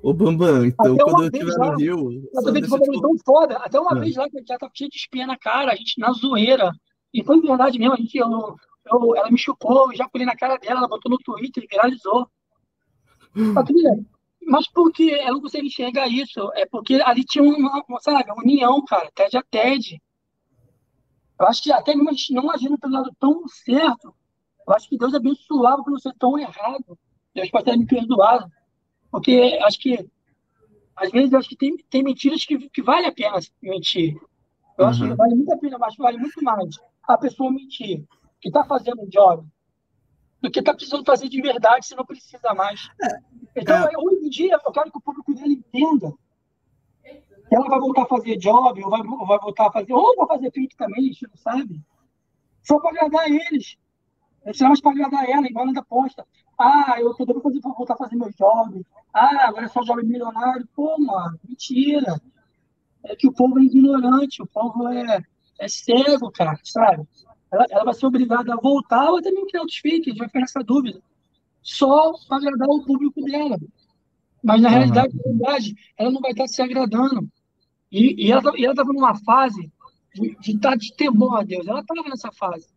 Ô, 0.02 0.14
Bambam, 0.14 0.66
então 0.66 0.96
até 0.96 1.04
quando 1.04 1.24
eu 1.24 1.30
estiver 1.30 1.58
no 1.58 1.78
Rio. 1.78 2.12
Eu... 2.12 3.02
tão 3.02 3.16
foda. 3.24 3.58
Até 3.58 3.80
uma 3.80 3.98
é. 3.98 4.00
vez 4.00 4.16
lá 4.16 4.28
que 4.28 4.38
a 4.38 4.40
gente 4.40 4.48
já 4.48 4.58
tava 4.58 4.72
cheio 4.76 4.90
de 4.90 4.98
espinha 4.98 5.28
na 5.28 5.38
cara, 5.38 5.72
a 5.72 5.76
gente 5.76 6.00
na 6.00 6.12
zoeira. 6.12 6.72
E 7.14 7.24
foi 7.24 7.40
verdade 7.40 7.78
mesmo, 7.78 7.94
a 7.94 7.98
gente, 7.98 8.18
eu, 8.18 8.28
eu, 8.86 9.16
ela 9.16 9.30
me 9.30 9.38
chupou, 9.38 9.94
já 9.96 10.08
pulei 10.10 10.26
na 10.26 10.36
cara 10.36 10.58
dela, 10.58 10.80
ela 10.80 10.88
botou 10.88 11.12
no 11.12 11.18
Twitter, 11.18 11.66
viralizou. 11.70 12.30
Mas 14.46 14.68
por 14.68 14.92
que 14.92 15.14
ela 15.14 15.34
não 15.34 15.42
consegue 15.42 15.68
enxergar 15.68 16.08
isso? 16.08 16.52
É 16.56 16.66
porque 16.66 16.96
ali 16.96 17.24
tinha 17.24 17.44
uma, 17.44 17.84
sabe, 18.00 18.32
uma 18.32 18.42
união, 18.42 18.84
cara, 18.86 19.10
TED 19.14 19.38
a 19.38 19.44
TED. 19.44 20.02
Eu 21.40 21.48
acho 21.48 21.62
que 21.62 21.72
até 21.72 21.96
mesmo 21.96 22.12
não 22.32 22.52
agindo 22.52 22.78
pelo 22.78 22.94
lado 22.94 23.12
tão 23.20 23.48
certo, 23.48 24.14
eu 24.68 24.74
acho 24.74 24.90
que 24.90 24.98
Deus 24.98 25.14
abençoava 25.14 25.84
por 25.84 26.00
ser 26.00 26.14
tão 26.20 26.38
errado. 26.38 26.98
Deus 27.34 27.50
pode 27.50 27.66
ter 27.66 27.78
me 27.78 27.86
perdoado. 27.86 28.52
Porque 29.12 29.60
acho 29.64 29.80
que, 29.80 30.10
às 30.96 31.12
vezes, 31.12 31.34
acho 31.34 31.50
que 31.50 31.56
tem, 31.56 31.78
tem 31.90 32.04
mentiras 32.04 32.46
que, 32.46 32.70
que 32.70 32.82
vale 32.82 33.08
a 33.08 33.12
pena 33.12 33.40
mentir. 33.62 34.16
Eu 34.78 34.86
uhum. 34.86 34.90
acho 34.90 35.04
que 35.04 35.10
uhum. 35.10 35.16
vale 35.16 35.36
muito 35.36 35.54
a 35.54 35.58
pena, 35.58 35.78
mas 35.78 35.96
vale 35.96 36.18
muito 36.18 36.44
mais 36.44 36.76
a 37.08 37.18
pessoa 37.18 37.52
mentir 37.52 38.06
que 38.42 38.50
está 38.50 38.64
fazendo 38.66 39.04
um 39.04 39.08
job 39.08 39.48
do 40.42 40.50
que 40.50 40.60
está 40.60 40.74
precisando 40.74 41.06
fazer 41.06 41.30
de 41.30 41.42
verdade 41.42 41.86
se 41.86 41.96
não 41.96 42.06
precisa 42.06 42.54
mais. 42.56 42.90
É, 43.02 43.20
então, 43.56 43.78
é. 43.78 43.92
hoje 43.96 44.26
em 44.26 44.30
dia, 44.30 44.60
eu 44.66 44.72
quero 44.72 44.92
que 44.92 44.98
o 44.98 45.02
público 45.02 45.34
dele 45.34 45.54
entenda 45.54 46.12
que 47.04 47.56
ela 47.56 47.68
vai 47.68 47.80
voltar 47.80 48.04
a 48.04 48.08
fazer 48.08 48.38
job, 48.38 48.84
ou 48.84 48.90
vai, 48.90 49.02
ou 49.02 49.28
vai 49.28 49.38
voltar 49.38 49.68
a 49.68 49.72
fazer, 49.72 49.94
ou 49.94 50.16
vai 50.16 50.28
fazer 50.28 50.52
fake 50.52 50.76
também, 50.76 51.04
a 51.04 51.08
gente 51.08 51.28
não 51.28 51.36
sabe. 51.36 51.82
Só 52.64 52.80
para 52.80 52.92
agradar 52.92 53.30
eles. 53.30 53.78
Será 54.54 54.70
mais 54.70 54.82
para 54.82 54.92
agradar 54.92 55.30
ela, 55.30 55.48
igual 55.48 55.68
ela 55.68 55.84
posta. 55.84 56.26
Ah, 56.58 56.96
eu 57.00 57.14
tô 57.14 57.26
doido 57.26 57.42
para 57.42 57.72
voltar 57.72 57.94
a 57.94 57.98
fazer 57.98 58.16
meu 58.16 58.32
job. 58.32 58.86
Ah, 59.14 59.48
agora 59.48 59.66
é 59.66 59.68
só 59.68 59.82
job 59.82 60.02
milionário. 60.04 60.68
Pô, 60.76 60.98
mano, 60.98 61.40
mentira. 61.48 62.20
É 63.04 63.16
que 63.16 63.28
o 63.28 63.34
povo 63.34 63.60
é 63.60 63.64
ignorante, 63.64 64.42
o 64.42 64.48
povo 64.48 64.88
é, 64.88 65.22
é 65.60 65.68
cego, 65.68 66.32
cara, 66.32 66.60
sabe? 66.64 67.08
Ela, 67.52 67.66
ela 67.70 67.84
vai 67.84 67.94
ser 67.94 68.06
obrigada 68.06 68.54
a 68.54 68.58
voltar 68.58 69.10
ou 69.10 69.18
até 69.18 69.30
mesmo 69.30 69.48
criar 69.48 69.62
outros 69.62 69.80
fake, 69.80 70.10
a 70.10 70.12
gente 70.12 70.20
vai 70.20 70.28
ficar 70.28 70.40
nessa 70.40 70.64
dúvida. 70.64 71.02
Só 71.62 72.14
para 72.28 72.38
agradar 72.38 72.70
o 72.70 72.84
público 72.84 73.22
dela. 73.24 73.58
Mas 74.44 74.62
na 74.62 74.70
uhum. 74.70 74.76
realidade, 74.76 75.16
na 75.16 75.24
verdade, 75.24 75.76
ela 75.98 76.12
não 76.12 76.22
vai 76.22 76.32
estar 76.32 76.48
se 76.48 76.62
agradando. 76.62 77.30
E, 77.92 78.26
e 78.26 78.32
ela 78.32 78.42
tá, 78.42 78.52
estava 78.56 78.94
numa 78.94 79.16
fase 79.20 79.72
de, 80.16 80.36
de 80.40 80.52
estar 80.56 80.72
tá 80.72 80.76
de 80.76 80.94
temor 80.96 81.40
a 81.40 81.44
Deus. 81.44 81.68
Ela 81.68 81.82
estava 81.82 82.08
nessa 82.10 82.32
fase. 82.32 82.68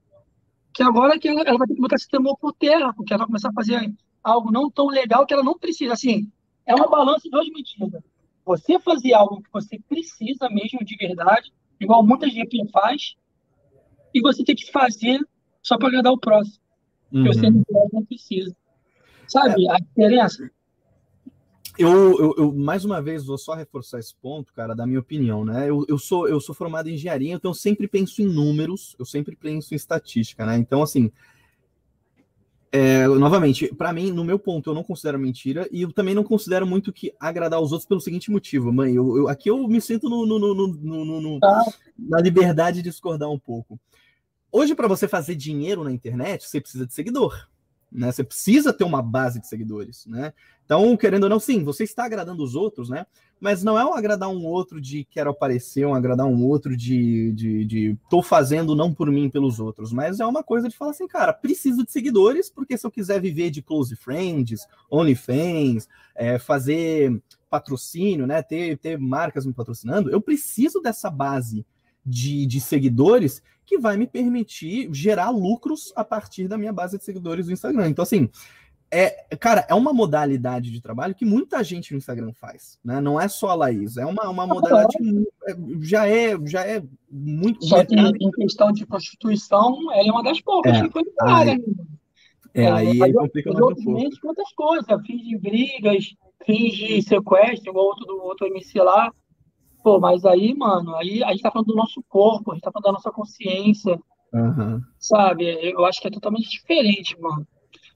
Que 0.72 0.82
agora 0.82 1.18
que 1.18 1.28
ela, 1.28 1.42
ela 1.42 1.56
vai 1.56 1.68
ter 1.68 1.74
que 1.74 1.80
botar 1.80 1.96
esse 1.96 2.08
temor 2.08 2.36
por 2.36 2.52
terra, 2.52 2.92
porque 2.94 3.12
ela 3.12 3.20
vai 3.20 3.28
começar 3.28 3.50
a 3.50 3.54
fazer 3.54 3.94
algo 4.22 4.50
não 4.50 4.70
tão 4.70 4.88
legal 4.88 5.24
que 5.24 5.32
ela 5.32 5.42
não 5.42 5.58
precisa. 5.58 5.92
Assim, 5.92 6.30
é 6.66 6.74
uma 6.74 6.88
balança 6.88 7.22
de 7.22 7.30
duas 7.30 7.48
medidas. 7.48 8.02
Você 8.44 8.78
fazer 8.78 9.14
algo 9.14 9.40
que 9.40 9.52
você 9.52 9.78
precisa 9.88 10.50
mesmo 10.50 10.84
de 10.84 10.96
verdade, 10.96 11.52
igual 11.80 12.04
muita 12.04 12.28
gente 12.28 12.68
faz, 12.70 13.16
e 14.14 14.20
você 14.20 14.44
tem 14.44 14.54
que 14.54 14.70
fazer 14.70 15.20
só 15.60 15.76
para 15.76 15.88
agradar 15.88 16.12
o 16.12 16.18
próximo. 16.18 16.58
Uhum. 17.12 17.24
Porque 17.24 17.38
você 17.38 17.50
não 17.92 18.04
precisa. 18.04 18.56
Sabe 19.26 19.66
é. 19.66 19.72
a 19.72 19.76
diferença? 19.78 20.50
Eu, 21.76 21.90
eu, 22.20 22.34
eu, 22.38 22.52
mais 22.52 22.84
uma 22.84 23.02
vez, 23.02 23.24
vou 23.24 23.36
só 23.36 23.54
reforçar 23.54 23.98
esse 23.98 24.14
ponto, 24.14 24.52
cara, 24.52 24.74
da 24.74 24.86
minha 24.86 25.00
opinião, 25.00 25.44
né? 25.44 25.68
Eu, 25.68 25.84
eu, 25.88 25.98
sou, 25.98 26.28
eu 26.28 26.40
sou 26.40 26.54
formado 26.54 26.88
em 26.88 26.94
engenharia, 26.94 27.34
então 27.34 27.50
eu 27.50 27.54
sempre 27.54 27.88
penso 27.88 28.22
em 28.22 28.26
números, 28.26 28.94
eu 28.96 29.04
sempre 29.04 29.34
penso 29.34 29.74
em 29.74 29.76
estatística, 29.76 30.46
né? 30.46 30.56
Então, 30.56 30.82
assim, 30.82 31.10
é, 32.70 33.06
novamente, 33.06 33.72
para 33.74 33.92
mim, 33.92 34.12
no 34.12 34.24
meu 34.24 34.38
ponto, 34.38 34.70
eu 34.70 34.74
não 34.74 34.84
considero 34.84 35.18
mentira 35.18 35.68
e 35.72 35.82
eu 35.82 35.92
também 35.92 36.14
não 36.14 36.24
considero 36.24 36.66
muito 36.66 36.92
que 36.92 37.12
agradar 37.20 37.60
os 37.60 37.72
outros 37.72 37.88
pelo 37.88 38.00
seguinte 38.00 38.30
motivo, 38.32 38.72
mãe. 38.72 38.94
Eu, 38.94 39.16
eu 39.16 39.28
aqui 39.28 39.48
eu 39.48 39.66
me 39.66 39.80
sinto 39.80 40.08
no, 40.08 40.26
no, 40.26 40.38
no, 40.38 41.20
no 41.20 41.40
tá. 41.40 41.64
na 41.96 42.20
liberdade 42.20 42.82
de 42.82 42.90
discordar 42.90 43.30
um 43.30 43.38
pouco. 43.38 43.78
Hoje, 44.56 44.72
para 44.72 44.86
você 44.86 45.08
fazer 45.08 45.34
dinheiro 45.34 45.82
na 45.82 45.90
internet, 45.90 46.48
você 46.48 46.60
precisa 46.60 46.86
de 46.86 46.94
seguidor. 46.94 47.48
né? 47.90 48.12
Você 48.12 48.22
precisa 48.22 48.72
ter 48.72 48.84
uma 48.84 49.02
base 49.02 49.40
de 49.40 49.48
seguidores, 49.48 50.06
né? 50.06 50.32
Então, 50.64 50.96
querendo 50.96 51.24
ou 51.24 51.28
não, 51.28 51.40
sim, 51.40 51.64
você 51.64 51.82
está 51.82 52.04
agradando 52.04 52.44
os 52.44 52.54
outros, 52.54 52.88
né? 52.88 53.04
Mas 53.40 53.64
não 53.64 53.76
é 53.76 53.84
um 53.84 53.94
agradar 53.94 54.28
um 54.28 54.46
outro 54.46 54.80
de 54.80 55.04
quero 55.10 55.28
aparecer, 55.28 55.84
um 55.84 55.92
agradar 55.92 56.26
um 56.28 56.44
outro 56.44 56.76
de, 56.76 57.32
de, 57.32 57.64
de 57.64 57.98
fazendo 58.22 58.76
não 58.76 58.94
por 58.94 59.10
mim, 59.10 59.28
pelos 59.28 59.58
outros, 59.58 59.92
mas 59.92 60.20
é 60.20 60.24
uma 60.24 60.44
coisa 60.44 60.68
de 60.68 60.76
falar 60.76 60.92
assim, 60.92 61.08
cara, 61.08 61.32
preciso 61.32 61.84
de 61.84 61.90
seguidores, 61.90 62.48
porque 62.48 62.78
se 62.78 62.86
eu 62.86 62.92
quiser 62.92 63.20
viver 63.20 63.50
de 63.50 63.60
close 63.60 63.96
friends, 63.96 64.68
OnlyFans, 64.88 65.88
é, 66.14 66.38
fazer 66.38 67.20
patrocínio, 67.50 68.24
né? 68.24 68.40
Ter, 68.40 68.78
ter 68.78 69.00
marcas 69.00 69.44
me 69.44 69.52
patrocinando, 69.52 70.10
eu 70.10 70.20
preciso 70.20 70.80
dessa 70.80 71.10
base 71.10 71.66
de, 72.04 72.46
de 72.46 72.60
seguidores 72.60 73.42
que 73.64 73.78
vai 73.78 73.96
me 73.96 74.06
permitir 74.06 74.88
gerar 74.92 75.30
lucros 75.30 75.92
a 75.96 76.04
partir 76.04 76.48
da 76.48 76.58
minha 76.58 76.72
base 76.72 76.98
de 76.98 77.04
seguidores 77.04 77.46
do 77.46 77.52
Instagram. 77.52 77.88
Então, 77.88 78.02
assim, 78.02 78.28
é, 78.90 79.26
cara, 79.40 79.66
é 79.68 79.74
uma 79.74 79.92
modalidade 79.92 80.70
de 80.70 80.80
trabalho 80.80 81.14
que 81.14 81.24
muita 81.24 81.64
gente 81.64 81.92
no 81.92 81.98
Instagram 81.98 82.32
faz, 82.32 82.78
né? 82.84 83.00
Não 83.00 83.20
é 83.20 83.26
só 83.26 83.48
a 83.48 83.54
Laís, 83.54 83.96
é 83.96 84.06
uma, 84.06 84.28
uma 84.28 84.46
modalidade 84.46 84.96
que 84.96 85.28
é, 85.48 85.56
já 85.80 86.06
é, 86.06 86.38
já 86.46 86.64
é 86.64 86.80
muito. 87.10 87.64
Só 87.64 87.84
que 87.84 87.96
em 87.96 88.30
questão 88.30 88.70
de 88.70 88.86
prostituição, 88.86 89.92
ela 89.92 90.08
é 90.08 90.12
uma 90.12 90.22
das 90.22 90.40
poucas 90.40 90.76
é, 90.76 90.82
que 90.82 90.90
foi 90.90 91.02
área. 91.20 91.58
É, 92.54 92.70
aí 92.70 93.02
é, 93.02 93.12
complica 93.12 93.52
mais 93.52 93.64
um 93.64 93.74
pouco. 93.74 94.28
outras 94.28 94.52
coisas, 94.52 95.06
finge 95.06 95.38
brigas, 95.38 96.14
finge 96.46 97.02
sequestro, 97.02 97.70
igual 97.70 97.86
outro 97.86 98.06
do 98.06 98.22
outro 98.22 98.46
MC 98.46 98.78
lá. 98.78 99.10
Pô, 99.84 100.00
mas 100.00 100.24
aí, 100.24 100.54
mano, 100.54 100.96
aí 100.96 101.22
a 101.22 101.32
gente 101.32 101.42
tá 101.42 101.50
falando 101.50 101.66
do 101.66 101.76
nosso 101.76 102.02
corpo, 102.08 102.50
a 102.50 102.54
gente 102.54 102.64
tá 102.64 102.72
falando 102.72 102.86
da 102.86 102.92
nossa 102.92 103.10
consciência. 103.10 104.00
Uhum. 104.32 104.80
Sabe? 104.98 105.44
Eu 105.62 105.84
acho 105.84 106.00
que 106.00 106.08
é 106.08 106.10
totalmente 106.10 106.48
diferente, 106.48 107.20
mano. 107.20 107.46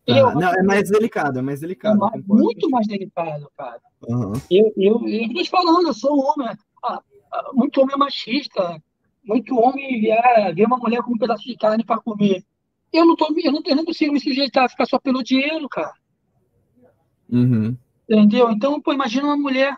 Ah, 0.06 0.18
eu, 0.18 0.34
não, 0.34 0.52
é 0.52 0.62
mais 0.62 0.90
delicado, 0.90 1.38
é 1.38 1.42
mais 1.42 1.60
delicado. 1.60 1.96
É 1.96 1.98
mais, 1.98 2.26
muito 2.26 2.68
mais 2.68 2.86
delicado, 2.86 3.50
cara. 3.56 3.80
Uhum. 4.06 4.34
Eu, 4.50 4.70
eu, 4.76 5.08
eu 5.08 5.32
tô 5.32 5.42
te 5.42 5.48
falando, 5.48 5.86
eu 5.86 5.94
sou 5.94 6.14
um 6.14 6.26
homem. 6.26 6.54
Ah, 6.84 7.00
ah, 7.32 7.50
muito 7.54 7.80
homem 7.80 7.94
é 7.94 7.98
machista. 7.98 8.82
Muito 9.24 9.58
homem 9.58 10.02
vê, 10.02 10.14
vê 10.54 10.66
uma 10.66 10.76
mulher 10.76 11.02
com 11.02 11.14
um 11.14 11.18
pedaço 11.18 11.44
de 11.44 11.56
carne 11.56 11.84
para 11.84 12.02
comer. 12.02 12.44
Eu 12.92 13.06
não, 13.06 13.16
tô, 13.16 13.34
eu, 13.34 13.52
não, 13.52 13.62
eu 13.64 13.76
não 13.76 13.84
consigo 13.86 14.12
me 14.12 14.20
sujeitar 14.20 14.66
a 14.66 14.68
ficar 14.68 14.84
só 14.84 14.98
pelo 14.98 15.24
dinheiro, 15.24 15.66
cara. 15.70 15.94
Uhum. 17.30 17.74
Entendeu? 18.06 18.50
Então, 18.50 18.78
pô, 18.78 18.92
imagina 18.92 19.24
uma 19.24 19.36
mulher 19.38 19.74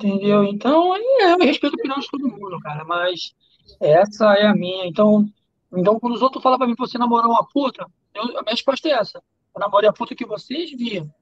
Entendeu? 0.00 0.44
Então, 0.44 0.96
eu 0.96 1.38
respeito 1.38 1.74
a 1.74 1.76
opinião 1.76 1.98
de 1.98 2.08
todo 2.08 2.28
mundo, 2.28 2.58
cara, 2.60 2.84
mas 2.86 3.34
essa 3.78 4.32
é 4.34 4.46
a 4.46 4.54
minha. 4.54 4.86
Então, 4.86 5.26
então 5.76 6.00
quando 6.00 6.14
os 6.14 6.22
outros 6.22 6.42
falam 6.42 6.56
pra 6.56 6.66
mim 6.66 6.74
que 6.74 6.80
você 6.80 6.96
namorou 6.96 7.30
uma 7.30 7.46
puta, 7.46 7.86
eu, 8.14 8.22
a 8.22 8.42
minha 8.42 8.52
resposta 8.52 8.88
é 8.88 8.92
essa. 8.92 9.22
Eu 9.54 9.60
namorei 9.60 9.88
a 9.88 9.92
puta 9.92 10.14
que 10.14 10.24
vocês 10.24 10.70
viam, 10.72 11.12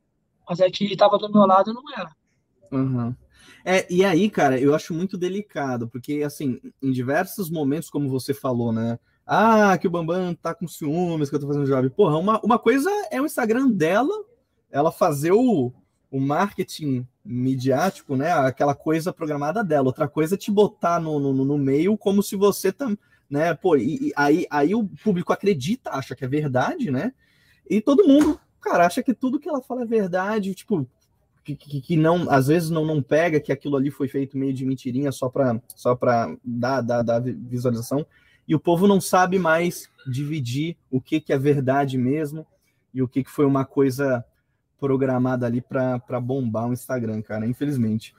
mas 0.49 0.61
é 0.61 0.71
que 0.71 0.97
tava 0.97 1.19
do 1.19 1.31
meu 1.31 1.45
lado 1.45 1.75
não 1.75 1.83
era. 1.93 2.11
Uhum. 2.71 3.15
É, 3.65 3.93
e 3.93 4.05
aí, 4.05 4.31
cara, 4.31 4.61
eu 4.61 4.75
acho 4.75 4.95
muito 4.95 5.19
delicado, 5.19 5.89
porque, 5.89 6.23
assim, 6.25 6.61
em 6.81 6.93
diversos 6.93 7.51
momentos, 7.51 7.91
como 7.91 8.09
você 8.09 8.33
falou, 8.33 8.73
né? 8.73 8.99
Ah, 9.27 9.77
que 9.77 9.89
o 9.89 9.91
Bambam 9.91 10.35
tá 10.35 10.55
com 10.55 10.69
ciúmes, 10.69 11.29
que 11.29 11.37
eu 11.37 11.41
tô 11.41 11.49
fazendo 11.49 11.67
job. 11.67 11.91
Porra, 11.91 12.17
uma, 12.17 12.41
uma 12.43 12.59
coisa 12.59 12.91
é 13.11 13.21
o 13.21 13.27
Instagram 13.27 13.69
dela, 13.69 14.15
ela 14.71 14.93
fazer 14.93 15.33
o, 15.33 15.73
o 16.11 16.21
marketing 16.21 17.07
midiático, 17.29 18.17
né? 18.17 18.33
Aquela 18.33 18.75
coisa 18.75 19.13
programada 19.13 19.63
dela. 19.63 19.89
Outra 19.89 20.09
coisa 20.09 20.35
é 20.35 20.39
te 20.39 20.51
botar 20.51 20.99
no, 20.99 21.21
no, 21.21 21.45
no 21.45 21.59
meio 21.59 21.97
como 21.97 22.23
se 22.23 22.35
você 22.35 22.73
tam, 22.73 22.97
né? 23.29 23.55
Pô, 23.55 23.77
e, 23.77 24.09
e, 24.09 24.13
aí, 24.17 24.47
aí 24.51 24.75
o 24.75 24.89
público 25.05 25.33
acredita, 25.33 25.91
acha 25.91 26.17
que 26.17 26.25
é 26.25 26.29
verdade, 26.29 26.91
né? 26.91 27.13
E 27.69 27.83
todo 27.83 28.09
mundo, 28.09 28.41
cara, 28.61 28.87
acha 28.87 29.03
que 29.03 29.13
tudo 29.13 29.39
que 29.39 29.49
ela 29.49 29.61
fala 29.61 29.83
é 29.83 29.87
verdade, 29.87 30.55
tipo, 30.55 30.89
que, 31.45 31.55
que, 31.55 31.81
que 31.83 31.97
não, 31.97 32.31
às 32.31 32.47
vezes 32.47 32.71
não, 32.71 32.87
não 32.87 33.03
pega 33.03 33.41
que 33.41 33.53
aquilo 33.53 33.77
ali 33.77 33.91
foi 33.91 34.09
feito 34.09 34.39
meio 34.39 34.55
de 34.55 34.65
mentirinha 34.65 35.13
só 35.13 35.29
para 35.29 35.61
só 35.77 35.95
para 35.95 36.35
dar, 36.43 36.81
dar, 36.81 37.03
dar 37.03 37.21
visualização. 37.21 38.07
E 38.47 38.55
o 38.55 38.61
povo 38.61 38.87
não 38.87 39.01
sabe 39.01 39.39
mais 39.39 39.91
dividir 40.07 40.79
o 40.91 40.99
que, 40.99 41.21
que 41.21 41.35
é 41.35 41.39
verdade 41.39 41.99
mesmo 41.99 42.47
e 42.95 43.03
o 43.03 43.09
que, 43.09 43.23
que 43.23 43.31
foi 43.31 43.45
uma 43.45 43.67
coisa 43.67 44.25
programada 44.79 45.47
ali 45.47 45.61
para 45.61 46.21
bombar 46.21 46.69
o 46.69 46.73
Instagram, 46.73 47.23
cara, 47.23 47.47
infelizmente. 47.47 48.15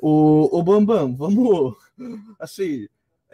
O, 0.00 0.58
o 0.58 0.62
Bambam, 0.62 1.14
vamos. 1.16 1.76
Assim, 2.38 2.86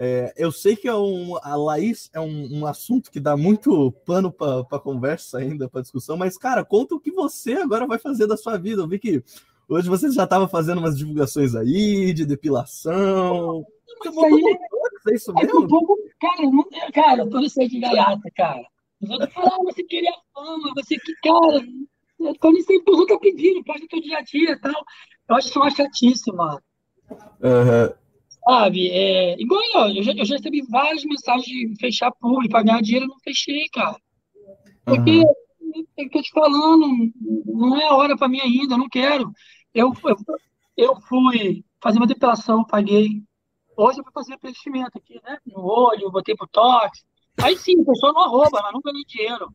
é, 0.02 0.32
eu 0.36 0.50
sei 0.50 0.76
que 0.76 0.88
é 0.88 0.94
um, 0.94 1.36
a 1.42 1.54
Laís 1.56 2.08
é 2.14 2.20
um, 2.20 2.60
um 2.60 2.66
assunto 2.66 3.10
que 3.10 3.20
dá 3.20 3.36
muito 3.36 3.92
pano 4.06 4.32
para 4.32 4.78
conversa 4.78 5.36
ainda, 5.36 5.68
para 5.68 5.82
discussão, 5.82 6.16
mas, 6.16 6.38
cara, 6.38 6.64
conta 6.64 6.94
o 6.94 7.00
que 7.00 7.10
você 7.10 7.52
agora 7.52 7.86
vai 7.86 7.98
fazer 7.98 8.26
da 8.26 8.36
sua 8.36 8.56
vida. 8.56 8.80
Eu 8.80 8.88
vi 8.88 8.98
que 8.98 9.22
hoje 9.68 9.88
você 9.90 10.10
já 10.10 10.24
estava 10.24 10.48
fazendo 10.48 10.78
umas 10.78 10.96
divulgações 10.96 11.54
aí 11.54 12.14
de 12.14 12.24
depilação. 12.24 13.66
Mas 14.02 14.16
aí, 14.16 14.58
é 15.10 15.14
isso 15.14 15.34
mesmo? 15.34 15.50
É 15.50 15.64
um 15.64 15.68
pouco, 15.68 15.98
cara, 16.18 16.42
não, 16.42 16.64
cara, 16.94 17.22
eu 17.22 17.28
tô 17.28 17.40
de 17.40 17.80
gaiata, 17.80 18.30
cara. 18.34 18.64
Os 19.02 19.10
outros 19.10 19.32
falaram, 19.34 19.64
você 19.64 19.82
queria 19.82 20.12
fama, 20.32 20.72
você 20.76 20.96
que, 20.96 21.14
cara, 21.22 21.62
quando 22.38 22.58
isso 22.58 22.70
aí, 22.70 22.82
os 22.86 23.06
tá 23.06 23.18
pedindo, 23.18 23.64
pode 23.64 23.88
teu 23.88 24.00
dia 24.00 24.18
a 24.18 24.22
dia 24.22 24.52
e 24.52 24.60
tal. 24.60 24.84
Eu 25.28 25.36
acho 25.36 25.48
isso 25.48 25.58
uma 25.58 25.70
chatice, 25.70 26.32
mano. 26.32 26.60
Uhum. 27.10 27.94
Sabe? 28.44 28.90
É, 28.90 29.40
igual 29.40 29.60
eu, 29.74 29.96
eu 29.96 30.02
já, 30.02 30.12
eu 30.12 30.24
já 30.24 30.36
recebi 30.36 30.62
várias 30.68 31.04
mensagens 31.04 31.46
de 31.46 31.74
fechar 31.78 32.10
público, 32.12 32.52
para 32.52 32.62
ganhar 32.62 32.82
dinheiro, 32.82 33.06
eu 33.06 33.08
não 33.08 33.18
fechei, 33.20 33.68
cara. 33.72 33.96
Porque, 34.84 35.18
uhum. 35.18 35.84
é 35.98 36.04
que 36.08 36.18
eu 36.18 36.22
te 36.22 36.30
falando, 36.30 36.86
não 37.46 37.76
é 37.76 37.84
a 37.84 37.94
hora 37.94 38.16
para 38.16 38.28
mim 38.28 38.40
ainda, 38.40 38.74
eu 38.74 38.78
não 38.78 38.88
quero. 38.88 39.30
Eu, 39.74 39.92
eu, 40.04 40.16
eu 40.76 41.00
fui 41.02 41.64
fazer 41.82 41.98
uma 41.98 42.06
depilação, 42.06 42.64
paguei. 42.64 43.22
Hoje 43.76 44.00
eu 44.00 44.04
fui 44.04 44.12
fazer 44.12 44.36
preenchimento 44.38 44.98
aqui, 44.98 45.18
né? 45.24 45.38
No 45.46 45.64
olho, 45.64 46.10
botei 46.10 46.34
botox. 46.34 47.02
Aí 47.42 47.56
sim, 47.56 47.80
o 47.80 47.84
pessoal 47.84 48.12
não 48.12 48.22
arroba, 48.22 48.60
mas 48.62 48.72
não 48.72 48.80
ganhei 48.80 49.04
dinheiro 49.06 49.48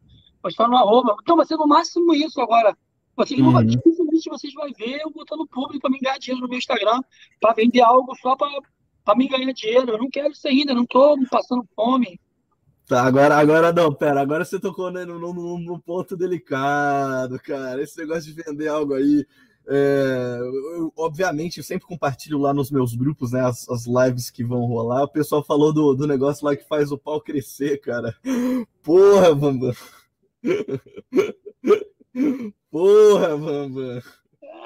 postar 0.45 0.67
no 0.67 0.77
arroba. 0.77 1.15
Então 1.23 1.35
vai 1.35 1.45
ser 1.45 1.57
no 1.57 1.67
máximo 1.67 2.13
isso 2.13 2.39
agora. 2.39 2.77
Vocês 3.17 3.39
uhum. 3.39 3.65
dificilmente 3.65 4.29
vocês 4.29 4.53
vão 4.53 4.69
ver 4.77 5.01
eu 5.01 5.09
botando 5.09 5.47
público 5.47 5.81
para 5.81 5.89
me 5.89 5.99
ganhar 5.99 6.19
dinheiro 6.19 6.41
no 6.41 6.49
meu 6.49 6.59
Instagram, 6.59 7.01
para 7.39 7.53
vender 7.53 7.81
algo 7.81 8.15
só 8.21 8.35
para 8.35 9.15
me 9.15 9.27
ganhar 9.27 9.51
dinheiro. 9.53 9.93
Eu 9.93 9.97
não 9.97 10.09
quero 10.09 10.31
isso 10.31 10.47
ainda, 10.47 10.73
não 10.73 10.83
estou 10.83 11.17
passando 11.31 11.65
fome. 11.75 12.19
Tá, 12.87 13.01
agora, 13.01 13.35
agora 13.35 13.73
não, 13.73 13.91
pera, 13.91 14.21
agora 14.21 14.45
você 14.45 14.59
tocou 14.59 14.91
né, 14.91 15.03
no, 15.05 15.17
no, 15.17 15.57
no, 15.57 15.79
ponto 15.79 16.15
delicado, 16.15 17.39
cara. 17.39 17.81
Esse 17.81 17.97
negócio 17.97 18.31
de 18.31 18.43
vender 18.43 18.67
algo 18.67 18.93
aí. 18.93 19.25
É, 19.67 20.37
eu, 20.77 20.93
obviamente, 20.95 21.57
eu 21.57 21.63
sempre 21.63 21.87
compartilho 21.87 22.37
lá 22.37 22.53
nos 22.53 22.69
meus 22.69 22.93
grupos, 22.93 23.31
né? 23.31 23.41
As, 23.41 23.67
as 23.67 23.85
lives 23.87 24.29
que 24.29 24.43
vão 24.43 24.67
rolar. 24.67 25.05
O 25.05 25.11
pessoal 25.11 25.43
falou 25.43 25.73
do, 25.73 25.95
do 25.95 26.05
negócio 26.05 26.45
lá 26.45 26.55
que 26.55 26.67
faz 26.67 26.91
o 26.91 26.97
pau 26.97 27.19
crescer, 27.19 27.81
cara. 27.81 28.15
Porra, 28.83 29.33
Bambam. 29.33 29.73
Porra, 32.71 33.37
Bamba. 33.37 34.01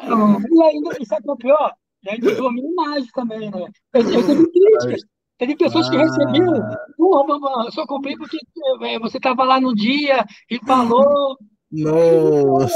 E 0.04 0.64
ainda, 0.64 0.98
isso 1.02 1.14
é 1.14 1.20
o 1.26 1.36
pior, 1.36 1.74
e 2.04 2.10
ainda 2.10 2.36
domina 2.36 2.70
mais 2.76 3.08
também, 3.08 3.52
né? 3.52 3.68
Eu, 3.94 4.02
eu 4.02 4.26
teve 4.26 4.52
críticas. 4.52 5.02
Teve 5.38 5.56
pessoas 5.56 5.88
ah. 5.88 5.92
que 5.92 5.98
receberam. 5.98 6.62
Porra, 6.98 7.28
Bamba, 7.28 7.64
eu 7.66 7.72
só 7.72 7.86
comprei 7.86 8.16
porque 8.18 8.38
é, 8.84 9.00
você 9.00 9.18
estava 9.18 9.44
lá 9.44 9.60
no 9.60 9.74
dia 9.74 10.26
e 10.50 10.60
falou. 10.66 11.38
Nossa! 11.72 12.76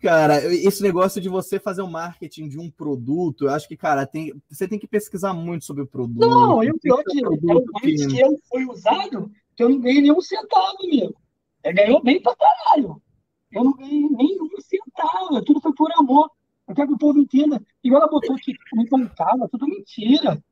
Cara, 0.00 0.42
esse 0.46 0.82
negócio 0.82 1.20
de 1.20 1.28
você 1.28 1.60
fazer 1.60 1.82
o 1.82 1.84
um 1.84 1.90
marketing 1.90 2.48
de 2.48 2.58
um 2.58 2.70
produto, 2.70 3.44
eu 3.44 3.50
acho 3.50 3.68
que, 3.68 3.76
cara, 3.76 4.06
tem, 4.06 4.32
você 4.48 4.66
tem 4.66 4.78
que 4.78 4.88
pesquisar 4.88 5.34
muito 5.34 5.66
sobre 5.66 5.82
o 5.82 5.86
produto. 5.86 6.26
Não, 6.26 6.64
e 6.64 6.70
o 6.70 6.78
pior 6.78 7.02
que, 7.04 7.20
que... 7.80 8.06
que 8.06 8.20
eu 8.20 8.34
fui 8.48 8.64
usado, 8.64 9.30
que 9.60 9.64
eu 9.64 9.68
não 9.68 9.78
ganhei 9.78 10.00
nenhum 10.00 10.20
centavo, 10.22 10.78
meu. 10.84 11.14
Ele 11.62 11.74
ganhou 11.74 12.02
bem 12.02 12.22
pra 12.22 12.34
caralho. 12.34 13.02
Eu 13.52 13.64
não 13.64 13.74
ganhei 13.74 14.08
nenhum 14.08 14.48
centavo. 14.58 15.44
Tudo 15.44 15.60
foi 15.60 15.74
por 15.74 15.92
amor. 15.98 16.30
Eu 16.66 16.74
quero 16.74 16.88
que 16.88 16.94
o 16.94 16.98
povo 16.98 17.18
entenda. 17.18 17.62
Igual 17.84 18.00
ela 18.00 18.10
botou 18.10 18.34
que 18.36 18.54
me 18.72 18.88
contava, 18.88 19.48
tudo 19.50 19.66
mentira. 19.66 20.42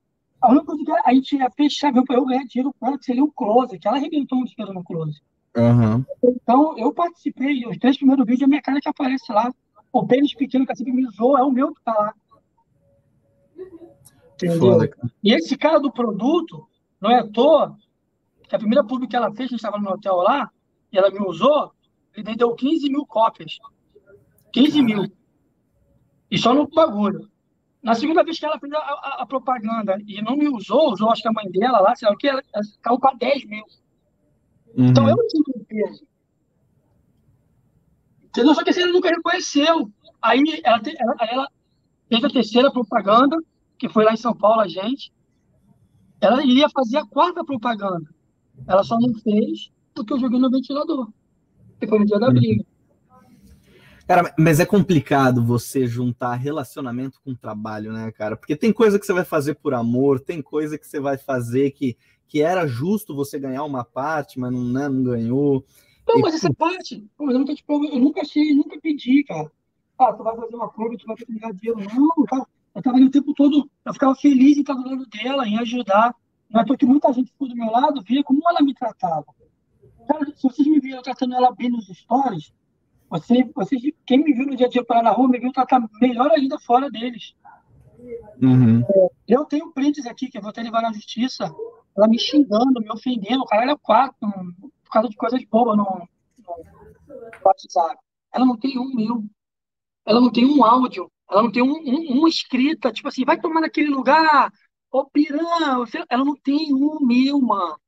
A 0.42 0.50
única 0.50 0.66
coisa 0.66 0.84
que 0.84 0.92
a 0.92 1.14
gente 1.14 1.36
ia 1.36 1.50
fechar, 1.50 1.90
viu, 1.90 2.04
eu 2.10 2.26
ganhar 2.26 2.44
dinheiro 2.44 2.74
com 2.78 2.86
ela, 2.86 2.98
que 2.98 3.04
seria 3.06 3.24
o 3.24 3.32
close, 3.32 3.78
que 3.78 3.88
ela 3.88 3.96
arrebentou 3.96 4.38
um 4.38 4.44
dinheiro 4.44 4.74
no 4.74 4.84
close. 4.84 5.20
Uhum. 5.56 6.04
Então, 6.22 6.78
eu 6.78 6.92
participei, 6.92 7.66
os 7.66 7.78
três 7.78 7.96
primeiros 7.96 8.26
vídeos, 8.26 8.44
a 8.44 8.48
minha 8.48 8.62
cara 8.62 8.78
que 8.78 8.88
aparece 8.88 9.32
lá. 9.32 9.52
O 9.90 10.06
pênis 10.06 10.34
pequeno 10.34 10.66
que 10.66 10.76
sempre 10.76 10.92
me 10.92 11.08
zoou, 11.12 11.38
é 11.38 11.42
o 11.42 11.50
meu 11.50 11.74
que 11.74 11.82
tá 11.82 11.94
lá. 11.94 12.14
Entendeu? 14.34 14.58
Foda, 14.58 14.90
e 15.24 15.32
esse 15.32 15.56
cara 15.56 15.80
do 15.80 15.90
produto, 15.90 16.68
não 17.00 17.10
é 17.10 17.20
à 17.20 17.26
toa, 17.26 17.76
que 18.48 18.56
a 18.56 18.58
primeira 18.58 18.82
pública 18.82 19.10
que 19.10 19.16
ela 19.16 19.30
fez, 19.30 19.40
a 19.40 19.50
gente 19.50 19.56
estava 19.56 19.78
no 19.78 19.90
hotel 19.90 20.16
lá, 20.16 20.50
e 20.92 20.98
ela 20.98 21.10
me 21.10 21.20
usou, 21.20 21.72
ele 22.14 22.24
vendeu 22.24 22.54
15 22.54 22.88
mil 22.88 23.06
cópias. 23.06 23.58
15 24.52 24.82
mil. 24.82 25.04
E 26.30 26.38
só 26.38 26.54
no 26.54 26.66
bagulho. 26.66 27.30
Na 27.82 27.94
segunda 27.94 28.24
vez 28.24 28.38
que 28.38 28.44
ela 28.44 28.58
fez 28.58 28.72
a, 28.72 28.78
a, 28.78 29.22
a, 29.22 29.26
propaganda 29.26 29.98
e 30.06 30.20
não 30.20 30.36
me 30.36 30.48
usou, 30.48 30.92
usou 30.92 31.10
acho 31.10 31.22
que 31.22 31.28
a 31.28 31.32
mãe 31.32 31.48
dela 31.50 31.80
lá, 31.80 31.94
sei 31.94 32.08
lá 32.08 32.14
o 32.14 32.18
que, 32.18 32.26
ela, 32.26 32.42
ela 32.52 32.64
caiu 32.82 32.98
para 32.98 33.16
10 33.16 33.44
mil. 33.44 33.64
Uhum. 34.76 34.86
Então 34.88 35.08
eu 35.08 35.16
tinha 35.28 35.44
que 35.44 35.52
cerveja. 35.52 36.04
Entendeu? 38.24 38.54
Só 38.54 38.64
que 38.64 38.70
assim, 38.70 38.82
ela 38.82 38.92
nunca 38.92 39.08
reconheceu. 39.08 39.90
Aí 40.20 40.42
ela, 40.64 40.80
ela, 40.98 41.16
ela 41.20 41.48
fez 42.08 42.24
a 42.24 42.28
terceira 42.28 42.70
propaganda, 42.70 43.36
que 43.78 43.88
foi 43.88 44.04
lá 44.04 44.12
em 44.12 44.16
São 44.16 44.34
Paulo, 44.34 44.60
a 44.60 44.68
gente. 44.68 45.12
Ela 46.20 46.44
iria 46.44 46.68
fazer 46.68 46.98
a 46.98 47.06
quarta 47.06 47.44
propaganda. 47.44 48.12
Ela 48.66 48.82
só 48.82 48.98
não 48.98 49.14
fez 49.14 49.70
porque 49.94 50.12
eu 50.12 50.20
joguei 50.20 50.38
no 50.38 50.50
ventilador. 50.50 51.08
Que 51.80 51.86
foi 51.86 51.98
no 51.98 52.06
dia 52.06 52.18
da 52.18 52.30
briga. 52.30 52.64
Cara, 54.06 54.34
mas 54.38 54.58
é 54.58 54.64
complicado 54.64 55.44
você 55.44 55.86
juntar 55.86 56.34
relacionamento 56.36 57.20
com 57.22 57.34
trabalho, 57.34 57.92
né, 57.92 58.10
cara? 58.10 58.38
Porque 58.38 58.56
tem 58.56 58.72
coisa 58.72 58.98
que 58.98 59.04
você 59.04 59.12
vai 59.12 59.24
fazer 59.24 59.56
por 59.56 59.74
amor, 59.74 60.18
tem 60.18 60.40
coisa 60.40 60.78
que 60.78 60.86
você 60.86 60.98
vai 60.98 61.18
fazer 61.18 61.72
que, 61.72 61.94
que 62.26 62.40
era 62.40 62.66
justo 62.66 63.14
você 63.14 63.38
ganhar 63.38 63.64
uma 63.64 63.84
parte, 63.84 64.40
mas 64.40 64.50
não, 64.50 64.64
né, 64.64 64.88
não 64.88 65.02
ganhou. 65.02 65.62
Não, 66.06 66.20
mas 66.20 66.34
essa 66.34 66.52
parte, 66.54 67.06
por 67.18 67.28
exemplo, 67.28 67.54
tipo, 67.54 67.84
eu 67.84 67.98
nunca 67.98 68.22
achei, 68.22 68.54
nunca 68.54 68.80
pedi, 68.80 69.24
cara. 69.24 69.52
Ah, 69.98 70.12
tu 70.14 70.24
vai 70.24 70.34
fazer 70.36 70.56
uma 70.56 70.68
prova, 70.70 70.96
tu 70.96 71.06
vai 71.06 71.16
ter 71.16 71.26
que 71.26 71.38
ganhar 71.38 71.52
dinheiro. 71.52 71.94
Não, 71.94 72.24
cara. 72.24 72.46
Eu 72.74 72.82
tava 72.82 72.96
ali 72.96 73.06
o 73.06 73.10
tempo 73.10 73.34
todo, 73.34 73.68
eu 73.84 73.92
ficava 73.92 74.14
feliz 74.14 74.56
em 74.56 74.60
estar 74.60 74.72
do 74.72 74.88
lado 74.88 75.04
dela, 75.06 75.46
em 75.46 75.58
ajudar. 75.58 76.14
Não 76.50 76.60
é 76.60 76.64
porque 76.64 76.86
muita 76.86 77.12
gente 77.12 77.30
ficou 77.30 77.48
do 77.48 77.56
meu 77.56 77.70
lado, 77.70 78.02
via 78.02 78.24
como 78.24 78.40
ela 78.48 78.62
me 78.62 78.74
tratava. 78.74 79.26
Cara, 80.06 80.24
se 80.34 80.42
vocês 80.42 80.66
me 80.66 80.80
viram 80.80 81.02
tratando 81.02 81.34
ela 81.34 81.54
bem 81.54 81.68
nos 81.68 81.86
stories, 81.86 82.52
você, 83.10 83.44
vocês, 83.54 83.82
quem 84.06 84.22
me 84.22 84.32
viu 84.32 84.46
no 84.46 84.56
dia 84.56 84.66
a 84.66 84.70
dia 84.70 84.84
para 84.84 85.02
na 85.02 85.10
rua, 85.10 85.28
me 85.28 85.38
viu 85.38 85.52
tratar 85.52 85.82
melhor 86.00 86.30
ainda 86.30 86.58
fora 86.58 86.90
deles. 86.90 87.34
Uhum. 88.40 88.82
Eu 89.26 89.44
tenho 89.44 89.72
prints 89.72 90.06
aqui 90.06 90.28
que 90.28 90.38
eu 90.38 90.42
vou 90.42 90.50
até 90.50 90.62
levar 90.62 90.82
na 90.82 90.92
justiça, 90.92 91.52
ela 91.96 92.08
me 92.08 92.18
xingando, 92.18 92.80
me 92.80 92.90
ofendendo, 92.90 93.42
o 93.42 93.46
caralho 93.46 93.72
é 93.72 93.76
quatro, 93.82 94.16
por 94.84 94.92
causa 94.92 95.08
de 95.08 95.16
coisas 95.16 95.44
bobas 95.44 95.76
no, 95.76 95.84
no 95.84 97.38
WhatsApp. 97.44 97.96
Ela 98.32 98.46
não 98.46 98.56
tem 98.56 98.78
um 98.78 98.94
meu. 98.94 99.24
Ela 100.06 100.20
não 100.20 100.30
tem 100.30 100.46
um 100.46 100.64
áudio. 100.64 101.10
Ela 101.30 101.42
não 101.42 101.52
tem 101.52 101.62
um, 101.62 101.72
um, 101.72 102.18
uma 102.18 102.28
escrita, 102.28 102.92
tipo 102.92 103.08
assim, 103.08 103.24
vai 103.24 103.38
tomar 103.38 103.60
naquele 103.60 103.90
lugar, 103.90 104.50
ô 104.90 105.04
pirã. 105.10 105.38
Ela 106.08 106.24
não 106.24 106.36
tem 106.36 106.74
um 106.74 106.98
meu, 107.00 107.40
mano. 107.40 107.78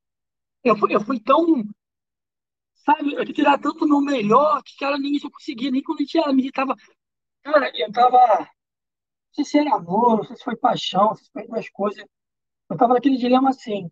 Eu 0.64 0.76
fui, 0.76 0.94
eu 0.94 1.00
fui 1.00 1.20
tão. 1.20 1.64
Sabe, 2.74 3.14
eu 3.14 3.24
tirar 3.32 3.58
tanto 3.58 3.86
no 3.86 4.00
melhor 4.00 4.62
que 4.64 4.84
ela 4.84 4.98
nem 4.98 5.14
isso 5.14 5.26
eu 5.26 5.30
conseguia, 5.30 5.70
nem 5.70 5.82
quando 5.82 6.04
ela 6.14 6.32
me 6.32 6.42
irritava. 6.42 6.74
Cara, 7.42 7.70
eu 7.74 7.92
tava. 7.92 8.18
Não 8.38 8.48
sei 9.32 9.44
se 9.44 9.58
era 9.58 9.76
amor, 9.76 10.18
não 10.18 10.24
sei 10.24 10.36
se 10.36 10.44
foi 10.44 10.56
paixão, 10.56 11.14
se 11.14 11.30
foi 11.32 11.46
duas 11.46 11.68
coisas. 11.70 12.04
Eu 12.70 12.76
tava 12.76 12.94
naquele 12.94 13.16
dilema 13.18 13.50
assim. 13.50 13.90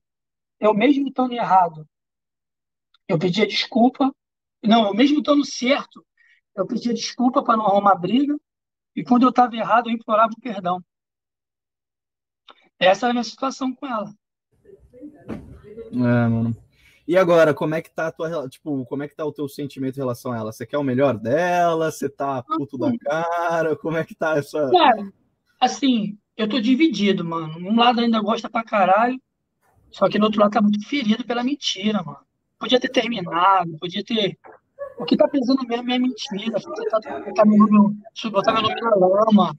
Eu 0.60 0.74
mesmo 0.74 1.08
estando 1.08 1.32
errado, 1.32 1.86
eu 3.08 3.18
pedia 3.18 3.46
desculpa. 3.46 4.14
Não, 4.62 4.88
eu 4.88 4.94
mesmo 4.94 5.18
estando 5.20 5.44
certo, 5.44 6.04
eu 6.56 6.66
pedia 6.66 6.94
desculpa 6.94 7.42
para 7.42 7.56
não 7.56 7.66
arrumar 7.66 7.94
briga. 7.96 8.36
E 8.96 9.04
quando 9.04 9.24
eu 9.24 9.30
estava 9.30 9.54
errado, 9.56 9.88
eu 9.88 9.94
implorava 9.94 10.32
o 10.36 10.40
perdão. 10.40 10.84
Essa 12.78 13.06
era 13.06 13.10
a 13.10 13.14
minha 13.14 13.24
situação 13.24 13.74
com 13.74 13.86
ela. 13.86 14.14
É, 15.92 15.92
mano. 15.92 16.56
E 17.06 17.16
agora, 17.16 17.54
como 17.54 17.74
é 17.74 17.80
que 17.80 17.90
tá 17.90 18.08
a 18.08 18.12
tua, 18.12 18.48
tipo, 18.48 18.84
como 18.84 19.02
é 19.02 19.08
que 19.08 19.16
tá 19.16 19.24
o 19.24 19.32
teu 19.32 19.48
sentimento 19.48 19.96
em 19.96 20.00
relação 20.00 20.30
a 20.30 20.36
ela? 20.36 20.52
Você 20.52 20.66
quer 20.66 20.76
o 20.76 20.84
melhor 20.84 21.16
dela? 21.16 21.90
Você 21.90 22.06
tá 22.06 22.42
puto 22.42 22.76
da 22.76 22.92
cara? 22.98 23.74
Como 23.76 23.96
é 23.96 24.04
que 24.04 24.14
tá 24.14 24.36
essa 24.36 24.70
Cara, 24.70 25.10
assim, 25.58 26.18
eu 26.36 26.46
tô 26.46 26.60
dividido, 26.60 27.24
mano. 27.24 27.58
Um 27.66 27.76
lado 27.76 28.00
ainda 28.00 28.20
gosta 28.20 28.50
pra 28.50 28.62
caralho, 28.62 29.18
só 29.90 30.06
que 30.06 30.18
no 30.18 30.26
outro 30.26 30.40
lado 30.40 30.52
tá 30.52 30.60
muito 30.60 30.86
ferido 30.86 31.24
pela 31.24 31.42
mentira, 31.42 32.02
mano. 32.02 32.18
Podia 32.58 32.78
ter 32.78 32.90
terminado, 32.90 33.78
podia 33.78 34.04
ter. 34.04 34.38
O 34.98 35.04
que 35.06 35.16
tá 35.16 35.26
pesando 35.28 35.66
mesmo 35.66 35.90
é 35.90 35.98
mentira. 35.98 36.58
Você 36.58 36.90
tá, 36.90 37.00
tá 37.00 37.44
meu 37.46 37.66
nome, 37.68 38.02
botar 38.30 38.52
meu 38.52 38.62
nome 38.62 38.80
na 38.82 38.94
lama. 38.96 39.56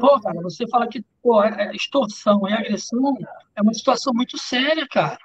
Pô, 0.00 0.20
cara, 0.20 0.40
você 0.40 0.66
fala 0.68 0.88
que 0.88 1.04
pô, 1.20 1.42
é, 1.42 1.68
é 1.68 1.74
extorsão 1.74 2.48
e 2.48 2.52
agressão 2.52 3.16
é 3.54 3.62
uma 3.62 3.74
situação 3.74 4.12
muito 4.14 4.38
séria, 4.38 4.86
cara. 4.88 5.18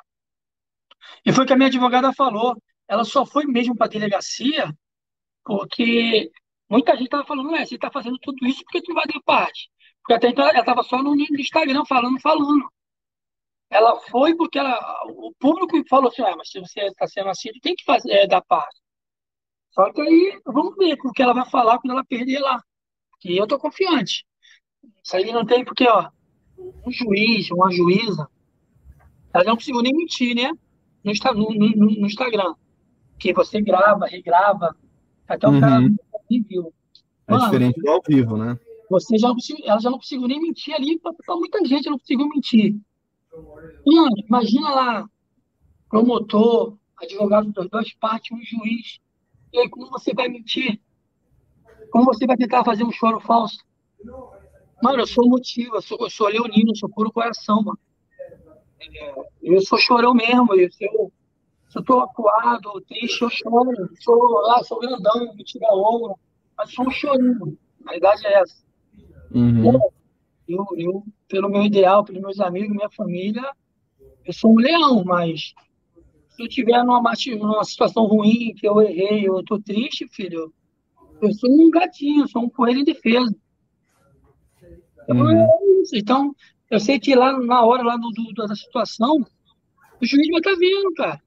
E 1.25 1.31
foi 1.31 1.43
o 1.43 1.47
que 1.47 1.53
a 1.53 1.55
minha 1.55 1.67
advogada 1.67 2.13
falou. 2.13 2.55
Ela 2.87 3.03
só 3.03 3.25
foi 3.25 3.45
mesmo 3.45 3.75
para 3.75 3.87
delegacia 3.87 4.73
porque 5.43 6.31
muita 6.69 6.93
gente 6.93 7.05
estava 7.05 7.25
falando, 7.25 7.55
é, 7.55 7.65
você 7.65 7.75
está 7.75 7.89
fazendo 7.91 8.17
tudo 8.19 8.45
isso 8.45 8.63
porque 8.63 8.81
tu 8.81 8.93
vai 8.93 9.05
dar 9.05 9.21
parte. 9.25 9.69
Porque 10.01 10.13
até 10.13 10.29
então 10.29 10.47
ela 10.47 10.59
estava 10.59 10.83
só 10.83 11.01
no 11.01 11.15
Instagram 11.15 11.83
falando, 11.85 12.19
falando. 12.19 12.67
Ela 13.69 13.99
foi 14.01 14.35
porque 14.35 14.57
ela, 14.59 14.79
o 15.05 15.33
público 15.39 15.81
falou 15.89 16.09
assim, 16.09 16.21
ah, 16.21 16.35
mas 16.37 16.49
se 16.49 16.59
você 16.59 16.81
está 16.85 17.07
sendo 17.07 17.29
assim, 17.29 17.49
tem 17.61 17.75
que 17.75 17.83
fazer 17.83 18.11
é, 18.11 18.27
da 18.27 18.41
parte. 18.41 18.79
Só 19.71 19.91
que 19.93 20.01
aí, 20.01 20.41
vamos 20.45 20.75
ver 20.75 20.97
o 21.03 21.11
que 21.11 21.21
ela 21.21 21.33
vai 21.33 21.49
falar 21.49 21.77
quando 21.79 21.91
ela 21.91 22.05
perder 22.05 22.39
lá. 22.39 22.61
Que 23.19 23.37
eu 23.37 23.47
tô 23.47 23.59
confiante. 23.59 24.25
Isso 25.03 25.15
aí 25.15 25.31
não 25.31 25.45
tem, 25.45 25.63
porque, 25.63 25.87
ó, 25.87 26.09
um 26.57 26.91
juiz, 26.91 27.49
uma 27.51 27.71
juíza, 27.71 28.27
ela 29.33 29.43
não 29.43 29.55
conseguiu 29.55 29.81
nem 29.81 29.93
mentir, 29.93 30.35
né? 30.35 30.51
No, 31.03 31.13
no, 31.33 31.49
no, 31.53 31.85
no 31.85 32.07
Instagram. 32.07 32.55
Que 33.17 33.33
você 33.33 33.61
grava, 33.61 34.05
regrava, 34.05 34.75
até 35.27 35.47
o 35.47 35.51
uhum. 35.51 35.59
cara 35.59 35.79
viu. 36.29 36.73
É 37.27 37.37
diferente 37.37 37.81
do 37.81 37.89
ao 37.89 38.01
vivo, 38.07 38.37
né? 38.37 38.57
Você 38.89 39.17
já 39.17 39.27
não 39.27 39.35
ela 39.65 39.79
já 39.79 39.89
não 39.89 39.97
conseguiu 39.97 40.27
nem 40.27 40.41
mentir 40.41 40.73
ali, 40.73 40.97
para 40.99 41.35
muita 41.35 41.63
gente 41.65 41.89
não 41.89 41.99
conseguiu 41.99 42.27
mentir. 42.29 42.75
Mano, 43.85 44.15
imagina 44.25 44.69
lá, 44.69 45.09
promotor, 45.89 46.77
advogado 46.97 47.51
das 47.51 47.69
duas 47.69 47.93
partes, 47.93 48.31
um 48.31 48.41
juiz. 48.41 48.99
E 49.51 49.59
aí, 49.59 49.69
como 49.69 49.89
você 49.89 50.13
vai 50.13 50.27
mentir? 50.29 50.79
Como 51.91 52.05
você 52.05 52.25
vai 52.25 52.37
tentar 52.37 52.63
fazer 52.63 52.83
um 52.83 52.91
choro 52.91 53.19
falso? 53.19 53.57
Mano, 54.81 54.99
eu 54.99 55.07
sou 55.07 55.27
motivo, 55.27 55.75
eu 55.75 55.81
sou, 55.81 55.97
eu 55.99 56.09
sou 56.09 56.27
leonino, 56.27 56.71
eu 56.71 56.75
sou 56.75 56.89
puro 56.89 57.11
coração, 57.11 57.63
mano. 57.63 57.79
É, 58.79 59.15
eu 59.41 59.61
sou 59.61 59.77
chorão 59.77 60.13
mesmo, 60.13 60.53
eu, 60.53 60.69
eu, 60.79 61.11
se 61.67 61.79
eu 61.79 61.83
tô 61.83 61.99
acuado, 61.99 62.81
triste, 62.81 63.21
eu 63.21 63.29
choro. 63.29 63.71
Eu 63.71 63.89
sou, 63.99 64.51
ah, 64.51 64.63
sou 64.63 64.79
grandão, 64.79 65.33
me 65.35 65.43
tira 65.43 65.67
ombro, 65.73 66.17
mas 66.57 66.73
sou 66.73 66.87
um 66.87 66.91
chorinho. 66.91 67.57
A 67.85 67.91
verdade 67.91 68.27
é 68.27 68.33
essa. 68.41 68.63
Uhum. 69.31 69.79
Eu, 70.47 70.65
eu, 70.77 71.03
pelo 71.27 71.49
meu 71.49 71.63
ideal, 71.63 72.03
pelos 72.03 72.21
meus 72.21 72.39
amigos, 72.39 72.75
minha 72.75 72.89
família, 72.89 73.51
eu 74.25 74.33
sou 74.33 74.51
um 74.51 74.59
leão, 74.59 75.03
mas 75.03 75.53
se 76.29 76.43
eu 76.43 76.47
tiver 76.47 76.83
numa, 76.83 77.01
numa 77.39 77.63
situação 77.63 78.05
ruim, 78.05 78.53
que 78.55 78.67
eu 78.67 78.79
errei, 78.81 79.27
eu 79.27 79.43
tô 79.43 79.59
triste, 79.59 80.07
filho, 80.07 80.53
eu 81.21 81.33
sou 81.33 81.49
um 81.49 81.69
gatinho, 81.69 82.27
sou 82.27 82.43
um 82.43 82.49
coelho 82.49 82.81
indefeso. 82.81 83.35
Então, 85.07 85.25
uhum. 85.25 85.31
é 85.31 85.47
então, 85.93 86.35
eu 86.69 86.79
sei 86.79 86.99
que 86.99 87.15
lá 87.15 87.37
na 87.39 87.63
hora 87.63 87.83
lá 87.83 87.95
do, 87.97 88.09
do 88.11 88.47
da 88.47 88.55
situação, 88.55 89.25
o 90.01 90.05
juiz 90.05 90.27
vai 90.27 90.39
estar 90.39 90.51
tá 90.51 90.57
vendo, 90.59 90.93
cara. 90.93 91.21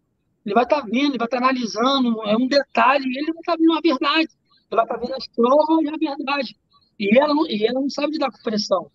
Ele 0.44 0.54
vai 0.54 0.64
estar 0.64 0.82
tá 0.82 0.86
vendo, 0.86 1.12
ele 1.12 1.18
vai 1.18 1.26
estar 1.26 1.38
tá 1.40 1.44
analisando, 1.44 2.22
é 2.24 2.36
um 2.36 2.46
detalhe, 2.46 3.04
ele 3.04 3.32
não 3.32 3.40
está 3.40 3.56
vendo 3.56 3.72
a 3.72 3.80
verdade. 3.80 4.28
Ele 4.70 4.76
vai 4.76 4.84
estar 4.84 4.94
tá 4.94 5.00
vendo 5.00 5.14
as 5.14 5.26
provas 5.28 5.84
e 5.84 5.88
a 5.88 5.96
verdade. 5.96 6.56
E 6.98 7.18
ela 7.18 7.34
não, 7.34 7.46
e 7.46 7.64
ela 7.64 7.80
não 7.80 7.90
sabe 7.90 8.12
lidar 8.12 8.30
com 8.30 8.42
pressão. 8.42 8.90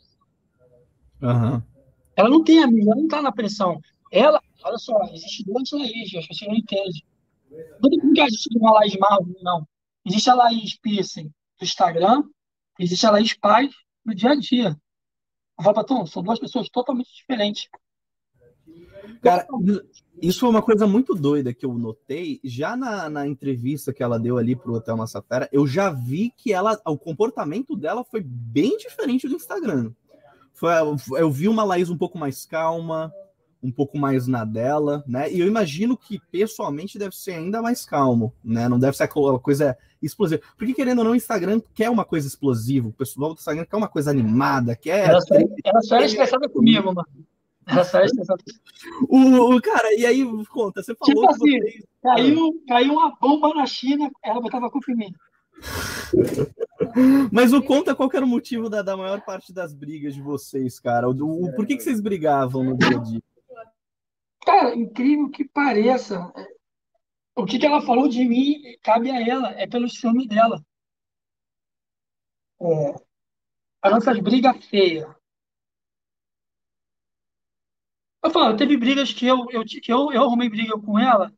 Uhum. 1.22 1.62
Ela 2.16 2.30
não 2.30 2.44
tem 2.44 2.64
amiga, 2.64 2.92
ela 2.92 2.96
não 2.96 3.06
está 3.06 3.22
na 3.22 3.32
pressão. 3.32 3.80
Ela, 4.12 4.40
olha 4.64 4.78
só, 4.78 4.98
existe 5.12 5.44
duas 5.44 5.72
acho 5.74 6.28
que 6.28 6.34
você 6.34 6.48
não 6.48 6.56
entende. 6.56 7.04
Tudo 7.82 8.14
que 8.14 8.22
existe 8.22 8.58
uma 8.58 8.74
Laís 8.74 8.96
Marvel, 8.98 9.36
não. 9.42 9.68
Existe 10.06 10.30
a 10.30 10.36
Laís 10.36 10.78
Piercing 10.78 11.28
do 11.60 11.64
Instagram, 11.64 12.24
existe 12.80 13.06
a 13.06 13.12
Laís 13.12 13.34
Paz 13.34 13.74
no 14.06 14.14
dia 14.14 14.32
a 14.32 14.36
dia. 14.36 14.80
Tom, 15.88 16.06
são 16.06 16.22
duas 16.22 16.40
pessoas 16.40 16.70
totalmente 16.70 17.14
diferentes. 17.14 17.68
Cara, 19.22 19.48
isso 20.22 20.42
foi 20.42 20.50
uma 20.50 20.62
coisa 20.62 20.86
muito 20.86 21.16
doida 21.16 21.54
que 21.54 21.66
eu 21.66 21.74
notei. 21.74 22.40
Já 22.44 22.76
na, 22.76 23.10
na 23.10 23.28
entrevista 23.28 23.94
que 23.94 24.04
ela 24.04 24.20
deu 24.20 24.38
ali 24.38 24.56
pro 24.56 24.74
Hotel 24.74 24.98
Massafera, 24.98 25.50
eu 25.52 25.66
já 25.66 25.90
vi 25.90 26.32
que 26.36 26.54
ela, 26.54 26.80
o 26.86 26.98
comportamento 26.98 27.76
dela 27.76 28.04
foi 28.04 28.22
bem 28.22 28.78
diferente 28.78 29.28
do 29.28 29.36
Instagram. 29.36 29.92
Foi, 30.54 30.72
eu 31.18 31.30
vi 31.32 31.48
uma 31.48 31.64
Laís 31.64 31.90
um 31.90 31.98
pouco 31.98 32.18
mais 32.18 32.46
calma, 32.46 33.14
um 33.66 33.72
pouco 33.72 33.98
mais 33.98 34.28
na 34.28 34.46
dela, 34.46 35.04
né? 35.08 35.32
E 35.32 35.40
eu 35.40 35.48
imagino 35.48 35.98
que 35.98 36.22
pessoalmente 36.32 37.00
deve 37.00 37.16
ser 37.16 37.32
ainda 37.32 37.62
mais 37.62 37.86
calmo, 37.86 38.32
né? 38.44 38.70
Não 38.70 38.78
deve 38.78 38.96
ser 38.96 39.04
aquela 39.04 39.40
coisa 39.40 39.76
explosiva. 40.02 40.42
Porque 40.56 40.74
querendo 40.74 41.00
ou 41.00 41.06
não, 41.06 41.12
o 41.12 41.16
Instagram 41.16 41.60
quer 41.74 41.90
uma 41.90 42.06
coisa 42.06 42.28
explosiva, 42.28 42.88
o 42.88 42.94
pessoal 42.94 43.34
do 43.34 43.40
Instagram 43.40 43.66
quer 43.66 43.76
uma 43.76 43.88
coisa 43.88 44.12
animada, 44.12 44.76
quer. 44.76 45.10
Ela 45.10 45.22
só, 45.22 45.36
ela 45.36 45.82
só 45.82 45.96
era 45.96 46.06
estressada 46.06 46.48
comigo, 46.48 46.94
mano. 46.94 47.08
Ela 47.68 47.84
só 47.84 47.98
era 47.98 48.06
estressada. 48.06 48.44
o, 49.10 49.56
o 49.56 49.62
cara, 49.62 49.94
e 49.96 50.06
aí, 50.06 50.24
conta, 50.46 50.84
você 50.84 50.94
falou. 50.96 51.28
Tipo 51.28 51.32
assim, 51.32 51.60
caiu, 52.04 52.64
caiu 52.68 52.94
uma 52.94 53.16
bomba 53.20 53.54
na 53.56 53.66
China, 53.66 54.12
ela 54.24 54.40
botava 54.40 54.70
culpa 54.70 54.92
em 54.92 54.96
mim. 54.96 55.14
Mas 57.32 57.54
o 57.54 57.62
conta 57.62 57.96
qual 57.96 58.10
era 58.14 58.26
o 58.26 58.28
motivo 58.28 58.70
da, 58.70 58.82
da 58.82 58.96
maior 58.96 59.22
parte 59.22 59.54
das 59.54 59.74
brigas 59.74 60.14
de 60.14 60.22
vocês, 60.22 60.80
cara? 60.80 61.10
O, 61.10 61.46
o, 61.46 61.54
por 61.56 61.66
que, 61.66 61.76
que 61.76 61.84
vocês 61.84 62.00
brigavam 62.00 62.64
no 62.64 62.78
dia 62.78 62.98
a 62.98 63.02
dia? 63.02 63.22
Cara, 64.46 64.76
incrível 64.76 65.30
que 65.32 65.44
pareça, 65.44 66.32
o 67.36 67.46
que, 67.46 67.58
que 67.60 67.66
ela 67.66 67.82
falou 67.82 68.08
de 68.08 68.24
mim 68.24 68.62
cabe 68.82 69.10
a 69.12 69.20
ela, 69.20 69.50
é 69.60 69.68
pelo 69.68 69.90
ciúme 69.90 70.28
dela. 70.28 70.64
É, 72.62 72.94
as 73.82 73.92
nossas 73.92 74.20
brigas 74.20 74.66
feias. 74.66 75.08
Eu 78.24 78.32
falo, 78.32 78.58
teve 78.58 78.76
brigas 78.78 79.14
que 79.14 79.26
eu, 79.28 79.46
eu, 79.52 79.64
que 79.64 79.92
eu, 79.92 80.12
eu 80.12 80.24
arrumei 80.24 80.50
briga 80.50 80.80
com 80.80 80.98
ela 80.98 81.32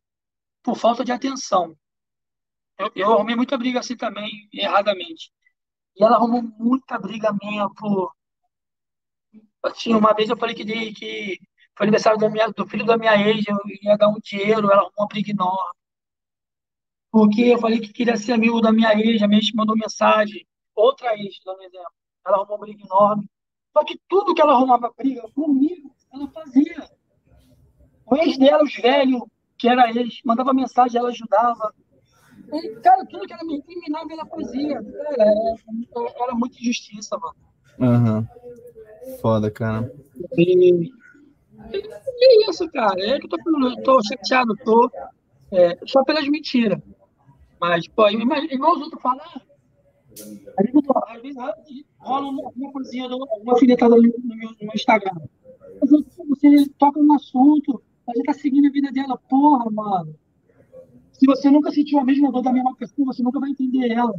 por 0.62 0.76
falta 0.76 1.04
de 1.04 1.12
atenção. 1.12 1.76
Eu, 2.78 2.90
eu 2.94 3.12
arrumei 3.12 3.36
muita 3.36 3.58
briga 3.58 3.80
assim 3.80 3.96
também, 3.96 4.48
erradamente. 4.52 5.30
E 5.96 6.04
ela 6.04 6.16
arrumou 6.16 6.42
muita 6.42 6.98
briga 6.98 7.32
minha 7.42 7.68
por. 7.70 8.12
Assim, 9.62 9.94
uma 9.94 10.14
vez 10.14 10.30
eu 10.30 10.36
falei 10.36 10.54
que, 10.54 10.64
que 10.94 11.38
foi 11.78 11.86
aniversário 11.86 12.18
da 12.18 12.28
minha, 12.28 12.48
do 12.48 12.66
filho 12.66 12.84
da 12.84 12.98
minha 12.98 13.16
ex, 13.16 13.44
eu 13.46 13.56
ia 13.80 13.96
dar 13.96 14.08
um 14.08 14.18
dinheiro, 14.20 14.68
ela 14.68 14.80
arrumou 14.80 14.92
uma 14.98 15.06
briga 15.06 15.30
enorme. 15.30 15.78
Porque 17.08 17.42
eu 17.42 17.58
falei 17.58 17.78
que 17.78 17.92
queria 17.92 18.16
ser 18.16 18.32
amigo 18.32 18.60
da 18.60 18.72
minha 18.72 18.92
ex, 18.98 19.22
a 19.22 19.28
minha 19.28 19.38
ex 19.38 19.52
mandou 19.54 19.76
mensagem, 19.76 20.44
outra 20.74 21.16
ex, 21.16 21.36
dando 21.46 21.62
exemplo. 21.62 21.92
Ela 22.26 22.38
arrumou 22.38 22.56
uma 22.56 22.66
briga 22.66 22.84
enorme. 22.84 23.30
Só 23.72 23.84
que 23.84 23.96
tudo 24.08 24.34
que 24.34 24.42
ela 24.42 24.54
arrumava 24.54 24.92
briga 24.98 25.22
comigo, 25.32 25.94
ela 26.12 26.28
fazia. 26.32 26.90
O 28.04 28.16
ex 28.16 28.36
dela, 28.36 28.64
os 28.64 28.74
velhos, 28.74 29.22
que 29.56 29.68
era 29.68 29.88
ex, 29.92 30.20
mandava 30.24 30.52
mensagem, 30.52 30.98
ela 30.98 31.10
ajudava. 31.10 31.72
E, 32.52 32.74
cara, 32.80 33.06
tudo 33.06 33.24
que 33.24 33.32
ela 33.32 33.44
me 33.44 33.54
incriminava, 33.54 34.12
ela 34.12 34.26
fazia. 34.26 34.82
Cara, 34.82 35.22
era, 35.22 36.24
era 36.24 36.34
muita 36.34 36.58
injustiça, 36.58 37.16
mano. 37.16 37.36
Aham. 37.80 38.18
Uhum. 38.18 39.18
Foda, 39.20 39.48
cara. 39.48 39.90
E, 40.36 40.90
e 41.72 42.46
é 42.46 42.50
isso, 42.50 42.68
cara. 42.70 43.00
É 43.00 43.18
que 43.18 43.26
eu 43.26 43.30
tô, 43.30 43.36
eu 43.68 43.82
tô 43.82 44.00
chateado, 44.02 44.56
tô. 44.64 44.90
É, 45.50 45.78
só 45.86 46.04
pelas 46.04 46.28
mentiras. 46.28 46.78
Mas, 47.60 47.88
pô, 47.88 48.08
igual 48.08 48.76
os 48.76 48.82
outros 48.82 49.02
falam, 49.02 49.20
ah, 49.24 49.40
às 51.08 51.22
vezes 51.22 51.36
rola 51.98 52.26
uma, 52.26 52.50
uma 52.56 52.72
coisinha, 52.72 53.08
uma 53.08 53.52
alfinetada 53.52 53.96
no, 53.96 54.02
no, 54.02 54.36
meu, 54.36 54.50
no 54.60 54.72
Instagram. 54.74 55.16
Você 56.28 56.68
toca 56.78 57.00
no 57.02 57.14
assunto, 57.14 57.82
a 58.08 58.12
gente 58.16 58.26
tá 58.26 58.32
seguindo 58.32 58.66
a 58.66 58.70
vida 58.70 58.90
dela. 58.92 59.18
Porra, 59.28 59.70
mano. 59.70 60.14
Se 61.12 61.26
você 61.26 61.50
nunca 61.50 61.70
sentiu 61.72 61.98
a 61.98 62.04
mesma 62.04 62.30
dor 62.30 62.42
da 62.42 62.52
mesma 62.52 62.74
pessoa, 62.76 63.12
você 63.12 63.22
nunca 63.22 63.40
vai 63.40 63.50
entender 63.50 63.90
ela. 63.90 64.14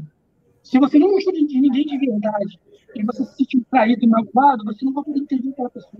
Se 0.63 0.79
você 0.79 0.99
não 0.99 1.11
gostou 1.11 1.33
de, 1.33 1.45
de 1.45 1.59
ninguém 1.59 1.85
de 1.85 1.97
verdade 1.97 2.59
e 2.95 3.03
você 3.03 3.23
se 3.25 3.35
sentiu 3.35 3.65
traído 3.69 4.03
e 4.03 4.07
magoado, 4.07 4.63
você 4.65 4.83
não 4.85 4.93
vai 4.93 5.03
poder 5.03 5.19
entender 5.19 5.49
aquela 5.49 5.69
pessoa. 5.69 5.93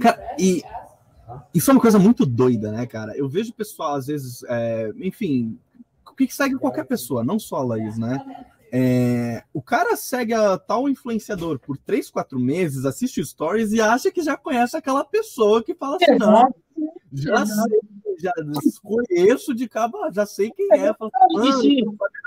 Cara, 0.00 0.36
e 0.38 0.62
isso 1.52 1.70
é 1.70 1.74
uma 1.74 1.80
coisa 1.80 1.98
muito 1.98 2.26
doida, 2.26 2.70
né, 2.70 2.86
cara? 2.86 3.16
Eu 3.16 3.28
vejo 3.28 3.52
pessoal, 3.52 3.94
às 3.94 4.06
vezes, 4.06 4.42
é, 4.48 4.92
enfim, 4.98 5.58
o 6.06 6.14
que 6.14 6.32
segue 6.32 6.56
qualquer 6.56 6.84
pessoa, 6.84 7.24
não 7.24 7.38
só 7.38 7.56
a 7.56 7.64
Laís, 7.64 7.98
né? 7.98 8.46
É, 8.76 9.44
o 9.52 9.62
cara 9.62 9.94
segue 9.94 10.34
a 10.34 10.58
tal 10.58 10.88
influenciador 10.88 11.60
por 11.60 11.78
três, 11.78 12.10
quatro 12.10 12.40
meses, 12.40 12.84
assiste 12.84 13.24
stories 13.24 13.70
e 13.70 13.80
acha 13.80 14.10
que 14.10 14.20
já 14.20 14.36
conhece 14.36 14.76
aquela 14.76 15.04
pessoa 15.04 15.62
que 15.62 15.76
fala 15.76 15.94
assim, 15.94 16.18
não, 16.18 16.52
já 17.12 17.46
sei, 17.46 17.80
já 18.18 18.32
conheço 18.82 19.54
de 19.54 19.68
cabo, 19.68 19.96
já 20.10 20.26
sei 20.26 20.50
quem 20.50 20.66
é. 20.72 20.92
Fala, 20.92 21.08
e, 21.30 21.52
se, 21.52 21.84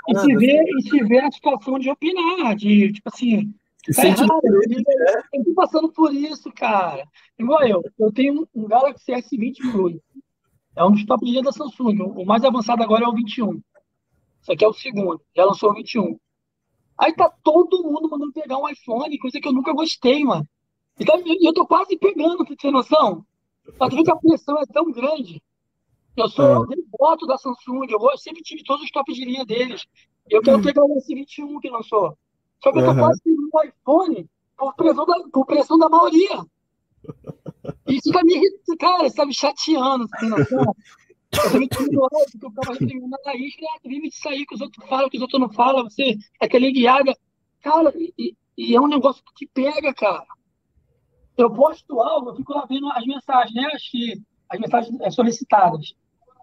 e, 0.08 0.18
se 0.18 0.36
vê, 0.36 0.64
e 0.78 0.82
se 0.88 1.04
vê 1.04 1.20
a 1.20 1.30
situação 1.30 1.78
de 1.78 1.90
opinar, 1.90 2.56
de 2.56 2.94
tipo 2.94 3.10
assim, 3.12 3.52
tá 3.94 4.06
errado, 4.06 4.40
né? 4.42 5.22
eu 5.34 5.44
tô 5.44 5.52
passando 5.54 5.92
por 5.92 6.14
isso, 6.14 6.50
cara. 6.56 7.06
Igual 7.38 7.62
eu, 7.68 7.84
eu 7.98 8.10
tenho 8.10 8.48
um 8.54 8.66
Galaxy 8.66 9.12
S20 9.12 9.70
Plus. 9.70 9.96
É 10.74 10.82
um 10.82 10.92
dos 10.92 11.04
top 11.04 11.22
de 11.26 11.30
linha 11.30 11.42
da 11.42 11.52
Samsung. 11.52 12.04
O 12.16 12.24
mais 12.24 12.42
avançado 12.42 12.82
agora 12.82 13.04
é 13.04 13.08
o 13.08 13.14
21. 13.14 13.60
Isso 14.40 14.50
aqui 14.50 14.64
é 14.64 14.68
o 14.68 14.72
segundo. 14.72 15.20
Já 15.36 15.44
lançou 15.44 15.72
o 15.72 15.74
21. 15.74 16.18
Aí 16.98 17.14
tá 17.14 17.30
todo 17.42 17.82
mundo 17.82 18.10
mandando 18.10 18.32
pegar 18.32 18.58
um 18.58 18.68
iPhone, 18.68 19.18
coisa 19.18 19.40
que 19.40 19.46
eu 19.46 19.52
nunca 19.52 19.72
gostei, 19.72 20.24
mano. 20.24 20.46
Então, 20.98 21.22
eu 21.40 21.52
tô 21.52 21.64
quase 21.64 21.96
pegando, 21.96 22.44
pra 22.44 22.56
ter 22.56 22.72
noção. 22.72 23.24
Só 23.76 23.88
que 23.88 24.10
a 24.10 24.16
pressão 24.16 24.58
é 24.58 24.66
tão 24.66 24.90
grande. 24.90 25.40
Eu 26.16 26.28
sou 26.28 26.64
é. 26.64 26.76
devoto 26.76 27.26
da 27.26 27.38
Samsung, 27.38 27.86
eu 27.88 28.18
sempre 28.18 28.42
tive 28.42 28.64
todos 28.64 28.82
os 28.82 28.90
tops 28.90 29.14
de 29.14 29.24
linha 29.24 29.44
deles. 29.44 29.86
Eu 30.28 30.42
quero 30.42 30.58
hum. 30.58 30.62
pegar 30.62 30.82
o 30.82 31.00
S21 31.00 31.60
que 31.60 31.70
lançou. 31.70 32.18
Só 32.62 32.72
que 32.72 32.78
eu 32.78 32.84
tô 32.84 32.90
uhum. 32.90 32.98
quase 32.98 33.22
pegando 33.22 33.50
um 33.54 33.62
iPhone 33.62 34.30
por 34.56 34.74
pressão 34.74 35.06
da, 35.06 35.14
por 35.32 35.46
pressão 35.46 35.78
da 35.78 35.88
maioria. 35.88 36.44
Isso 37.86 38.10
tá 38.10 38.22
me 38.24 38.34
irritando, 38.34 38.78
cara, 38.78 39.06
isso 39.06 39.16
tá 39.16 39.24
me 39.24 39.32
chateando, 39.32 40.08
você 40.08 40.16
tem 40.18 40.28
noção? 40.30 40.74
Porque 41.30 41.96
eu 41.96 42.50
ficava 42.50 42.72
reprimindo 42.72 43.14
a 43.14 43.30
Laís, 43.30 43.54
ah, 43.62 43.78
vive 43.84 44.08
de 44.08 44.16
sair 44.16 44.46
que 44.46 44.54
os 44.54 44.60
outros 44.60 44.88
falam, 44.88 45.10
que 45.10 45.16
os 45.16 45.22
outros 45.22 45.40
não 45.40 45.50
falam, 45.50 45.84
você 45.84 46.16
é 46.40 46.46
aquele 46.46 46.72
guiada. 46.72 47.14
Cara, 47.60 47.92
e, 47.96 48.34
e, 48.56 48.74
é 48.74 48.80
um 48.80 48.88
negócio 48.88 49.22
que 49.24 49.46
te 49.46 49.50
pega, 49.52 49.92
cara. 49.92 50.26
Eu 51.36 51.52
posto 51.52 52.00
algo, 52.00 52.30
eu 52.30 52.36
fico 52.36 52.52
lá 52.52 52.66
vendo 52.66 52.90
as 52.90 53.06
mensagens, 53.06 53.54
né? 53.54 53.70
As, 53.72 53.88
que, 53.88 54.20
as 54.48 54.58
mensagens 54.58 55.00
é, 55.00 55.10
solicitadas. 55.10 55.94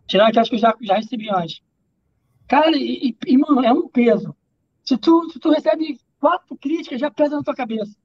Tirando 0.08 0.30
aquelas 0.30 0.50
que 0.50 0.56
eu 0.56 0.60
já, 0.60 0.76
já 0.82 0.96
recebi 0.96 1.30
antes. 1.30 1.62
Cara, 2.48 2.78
e, 2.78 3.18
e, 3.26 3.38
mano, 3.38 3.66
é 3.66 3.74
um 3.74 3.88
peso. 3.88 4.36
Se 4.84 4.98
tu, 4.98 5.30
se 5.32 5.40
tu 5.40 5.50
recebe 5.50 6.00
quatro 6.20 6.56
críticas, 6.58 7.02
já 7.02 7.10
pesa 7.10 7.38
na 7.38 7.44
tua 7.44 7.56
cabeça. 7.56 7.98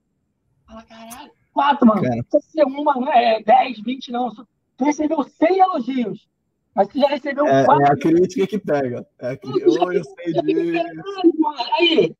Fala, 0.66 0.83
caralho, 0.85 1.33
quatro, 1.53 1.87
mano. 1.87 2.03
Cara. 2.03 2.16
Não 2.16 2.24
precisa 2.24 2.53
ser 2.53 2.64
uma, 2.64 2.95
não 2.95 3.12
é 3.12 3.43
10, 3.43 3.81
20, 3.81 4.11
não. 4.11 4.31
Tu 4.76 4.85
recebeu 4.85 5.22
100 5.22 5.59
elogios. 5.59 6.30
Mas 6.75 6.89
tu 6.89 6.99
já 6.99 7.09
recebeu 7.09 7.47
é, 7.47 7.64
quatro. 7.64 7.85
É 7.85 7.89
a 7.91 7.97
crítica 7.97 8.47
que 8.47 8.59
pega. 8.59 9.07
É 9.18 9.31
a 9.31 9.37
crítica. 9.37 9.66
Oh, 9.68 9.93
eu 9.93 10.05
sei 10.05 10.33
disso. 10.33 10.83
Aí. 11.79 12.14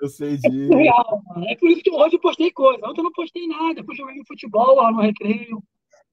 Eu 0.00 0.08
sei 0.08 0.36
disso. 0.36 0.72
É, 0.72 0.76
real, 0.76 1.22
é 1.48 1.56
por 1.56 1.70
isso 1.70 1.82
que 1.82 1.90
hoje 1.90 2.16
eu 2.16 2.20
postei 2.20 2.50
coisa. 2.52 2.86
Ontem 2.86 3.00
eu 3.00 3.04
não 3.04 3.12
postei 3.12 3.46
nada. 3.46 3.74
Depois 3.74 3.98
joguei 3.98 4.22
futebol 4.26 4.76
lá 4.76 4.92
no 4.92 5.00
recreio. 5.00 5.62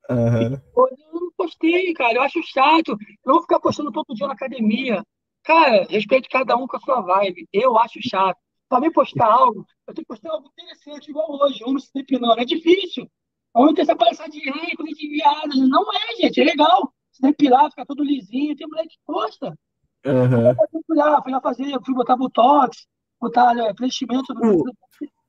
Uhum. 0.10 0.60
Hoje 0.76 1.04
eu 1.14 1.20
não 1.20 1.32
postei, 1.38 1.94
cara. 1.94 2.16
Eu 2.16 2.22
acho 2.24 2.42
chato. 2.44 2.90
Eu 2.90 2.98
não 3.26 3.34
vou 3.36 3.42
ficar 3.44 3.60
postando 3.60 3.92
todo 3.92 4.16
dia 4.16 4.28
na 4.28 4.34
academia. 4.34 5.04
Cara, 5.44 5.86
respeito 5.90 6.30
cada 6.30 6.56
um 6.56 6.66
com 6.66 6.78
a 6.78 6.80
sua 6.80 7.02
vibe. 7.02 7.48
Eu 7.54 7.78
acho 7.78 8.00
chato. 8.02 8.38
Para 8.70 8.80
mim 8.80 8.92
postar 8.92 9.32
algo, 9.32 9.68
eu 9.88 9.94
tenho 9.94 10.06
que 10.06 10.14
postar 10.14 10.32
algo 10.32 10.48
interessante, 10.48 11.12
igual 11.12 11.30
hoje, 11.30 11.64
um 11.68 11.78
se 11.78 11.92
depilando. 11.94 12.42
É 12.42 12.46
difícil. 12.46 13.08
Ontem 13.54 13.84
essa 13.84 13.96
palhaçadinha, 13.96 14.52
coisa 14.76 14.96
de 14.96 15.08
viado. 15.10 15.68
Não 15.68 15.86
é, 15.94 16.16
gente. 16.16 16.42
É 16.42 16.44
legal 16.44 16.92
se 17.14 17.22
depilar, 17.22 17.70
ficar 17.70 17.86
todo 17.86 18.04
lisinho. 18.04 18.56
Tem 18.56 18.68
mulher 18.68 18.86
que 18.88 18.98
gosta. 19.08 19.58
Uhum. 20.06 20.82
Fui 20.86 20.98
lá, 20.98 21.22
fui 21.22 21.32
lá 21.32 21.40
fazer, 21.40 21.80
fui 21.86 21.94
botar 21.94 22.18
botox, 22.18 22.86
botar 23.22 23.54
né, 23.54 23.74
preenchimento 23.74 24.34
uh, 24.34 24.64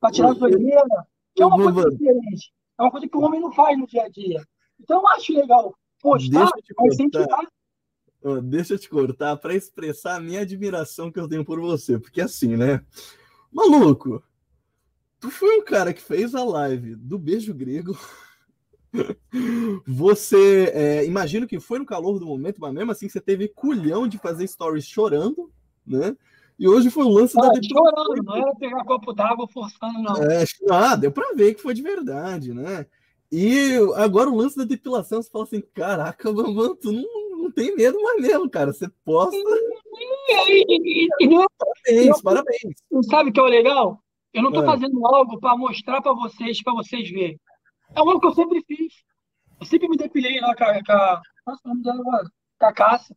para 0.00 0.10
tirar 0.10 0.32
as 0.32 0.42
olheiras, 0.42 0.88
que 1.34 1.42
é 1.42 1.46
uma 1.46 1.56
uh, 1.56 1.72
coisa 1.72 1.90
diferente. 1.90 2.52
É 2.76 2.82
uma 2.82 2.90
coisa 2.90 3.08
que 3.08 3.16
o 3.16 3.20
homem 3.20 3.40
não 3.40 3.52
faz 3.52 3.78
no 3.78 3.86
dia 3.86 4.02
a 4.02 4.08
dia. 4.08 4.42
Então 4.80 5.00
eu 5.00 5.08
acho 5.08 5.32
legal 5.32 5.74
postar, 6.00 6.50
mas 6.76 6.96
sem 6.96 7.08
tirar. 7.08 7.46
Deixa 8.42 8.74
eu 8.74 8.78
te 8.78 8.88
cortar 8.88 9.36
para 9.36 9.54
expressar 9.54 10.16
a 10.16 10.20
minha 10.20 10.40
admiração 10.40 11.12
que 11.12 11.20
eu 11.20 11.28
tenho 11.28 11.44
por 11.44 11.60
você, 11.60 11.98
porque 11.98 12.22
assim, 12.22 12.56
né? 12.56 12.84
Maluco, 13.52 14.24
tu 15.20 15.30
foi 15.30 15.58
um 15.58 15.64
cara 15.64 15.92
que 15.92 16.00
fez 16.00 16.34
a 16.34 16.42
live 16.42 16.96
do 16.96 17.18
beijo 17.18 17.54
grego 17.54 17.92
você, 19.86 20.70
é, 20.72 21.06
imagino 21.06 21.46
que 21.46 21.60
foi 21.60 21.78
no 21.78 21.86
calor 21.86 22.18
do 22.18 22.26
momento, 22.26 22.60
mas 22.60 22.72
mesmo 22.72 22.92
assim 22.92 23.08
você 23.08 23.20
teve 23.20 23.48
culhão 23.48 24.06
de 24.06 24.18
fazer 24.18 24.46
stories 24.46 24.86
chorando, 24.86 25.50
né? 25.86 26.16
E 26.58 26.68
hoje 26.68 26.88
foi 26.88 27.04
o 27.04 27.08
lance 27.08 27.36
ah, 27.36 27.48
da 27.48 27.60
chorando, 27.62 28.22
não 28.22 28.36
era 28.36 28.54
pegar 28.54 28.84
copo 28.84 29.12
d'água 29.12 29.48
forçando, 29.48 30.00
não. 30.00 30.16
É, 30.22 30.44
ah, 30.70 30.94
deu 30.94 31.10
pra 31.10 31.32
ver 31.34 31.54
que 31.54 31.62
foi 31.62 31.74
de 31.74 31.82
verdade, 31.82 32.54
né? 32.54 32.86
E 33.30 33.76
agora 33.96 34.30
o 34.30 34.36
lance 34.36 34.56
da 34.56 34.64
depilação, 34.64 35.20
você 35.20 35.28
fala 35.28 35.44
assim, 35.44 35.60
caraca, 35.74 36.32
Bambam, 36.32 36.76
tu 36.76 36.92
não, 36.92 37.42
não 37.42 37.50
tem 37.50 37.74
medo 37.74 38.00
mais 38.00 38.22
mesmo, 38.22 38.48
cara. 38.48 38.72
Você 38.72 38.88
posta. 39.04 39.36
E, 39.36 40.64
e, 40.68 41.08
e, 41.20 41.26
não, 41.26 41.44
parabéns, 41.58 42.16
eu, 42.16 42.22
parabéns. 42.22 43.06
Sabe 43.10 43.30
o 43.30 43.32
que 43.32 43.40
é 43.40 43.42
o 43.42 43.46
legal? 43.46 43.98
Eu 44.32 44.42
não 44.42 44.52
tô 44.52 44.62
é. 44.62 44.66
fazendo 44.66 45.04
algo 45.06 45.40
para 45.40 45.56
mostrar 45.56 46.00
para 46.00 46.12
vocês, 46.12 46.62
para 46.62 46.74
vocês 46.74 47.10
verem. 47.10 47.40
É 47.94 48.00
algo 48.00 48.20
que 48.20 48.26
eu 48.26 48.34
sempre 48.34 48.64
fiz. 48.66 48.92
Eu 49.60 49.66
sempre 49.66 49.88
me 49.88 49.96
depilei 49.96 50.40
lá 50.40 50.54
com 50.54 50.64
a. 50.64 50.84
Com 50.84 50.92
a 50.92 51.22
nossa, 51.46 51.60
o 51.64 51.68
nome 51.68 51.82
dela 51.82 52.00
agora? 52.00 52.30
Com 52.58 52.66
a 52.66 52.72
Cássia. 52.72 53.16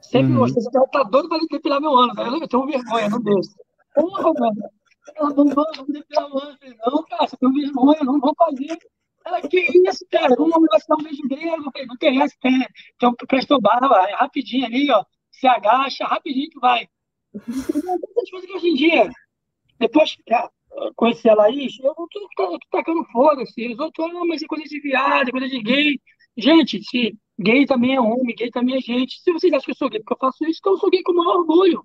Sempre 0.00 0.32
uhum. 0.32 0.38
gostei. 0.38 0.62
Ela 0.74 0.88
tá 0.88 1.02
doido 1.04 1.28
pra 1.28 1.38
depilar 1.50 1.80
meu 1.80 1.96
ano. 1.96 2.14
Tá? 2.14 2.22
Eu 2.22 2.48
tenho 2.48 2.66
vergonha, 2.66 3.08
não 3.08 3.22
deixo. 3.22 3.54
Porra, 3.94 4.32
mano. 4.38 4.70
Ela 5.16 5.30
não 5.34 5.46
vai 5.46 5.64
depilar 5.88 6.32
o 6.32 6.38
ano. 6.38 6.58
Não, 6.86 7.02
cara, 7.04 7.26
você 7.28 7.36
tem 7.36 7.52
vergonha, 7.52 8.04
não 8.04 8.20
vou 8.20 8.34
fazer. 8.36 8.78
Ela, 9.24 9.42
que 9.42 9.60
isso, 9.88 10.04
cara? 10.10 10.34
Vamos 10.36 10.68
dar 10.88 10.96
um 10.96 11.02
beijo 11.02 11.22
grego. 11.28 11.70
Não 11.86 11.94
interessa, 11.94 12.34
tem, 12.40 12.66
tem 12.98 13.08
um 13.08 13.60
barba, 13.60 14.08
é 14.08 14.14
rapidinho 14.14 14.66
ali, 14.66 14.90
ó. 14.90 15.04
Se 15.30 15.46
agacha, 15.46 16.06
rapidinho 16.06 16.50
que 16.50 16.58
vai. 16.58 16.88
Essas 17.34 18.30
coisas 18.30 18.50
que 18.50 18.56
hoje 18.56 18.68
em 18.68 18.74
dia, 18.74 19.10
depois, 19.78 20.16
é, 20.28 20.48
conheci 20.96 21.28
a 21.28 21.34
Laís, 21.34 21.78
eu 21.80 21.94
não 21.96 22.08
tô, 22.08 22.28
tô, 22.36 22.58
tô 22.58 22.66
tacando 22.70 23.04
foda-se. 23.12 23.72
Os 23.72 23.78
outros, 23.78 24.06
ah, 24.06 24.24
mas 24.26 24.42
é 24.42 24.46
coisa 24.46 24.64
de 24.64 24.80
viado, 24.80 25.28
é 25.28 25.32
coisa 25.32 25.48
de 25.48 25.60
gay. 25.60 26.00
Gente, 26.36 26.82
se 26.84 27.16
Gay 27.42 27.64
também 27.64 27.94
é 27.94 28.00
homem, 28.00 28.36
gay 28.36 28.50
também 28.50 28.76
é 28.76 28.80
gente. 28.80 29.18
Se 29.22 29.32
vocês 29.32 29.50
acham 29.50 29.64
que 29.64 29.70
eu 29.70 29.74
sou 29.74 29.88
gay 29.88 30.00
porque 30.00 30.12
eu 30.12 30.18
faço 30.18 30.44
isso, 30.44 30.58
então 30.60 30.74
eu 30.74 30.78
sou 30.78 30.90
gay 30.90 31.02
com 31.02 31.12
o 31.12 31.16
maior 31.16 31.38
orgulho. 31.38 31.82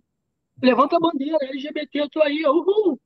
Levanta 0.61 0.97
a 0.97 0.99
bandeira, 0.99 1.37
LGBT, 1.41 2.01
eu 2.01 2.09
tô 2.09 2.21
aí, 2.21 2.45
uhul. 2.45 2.99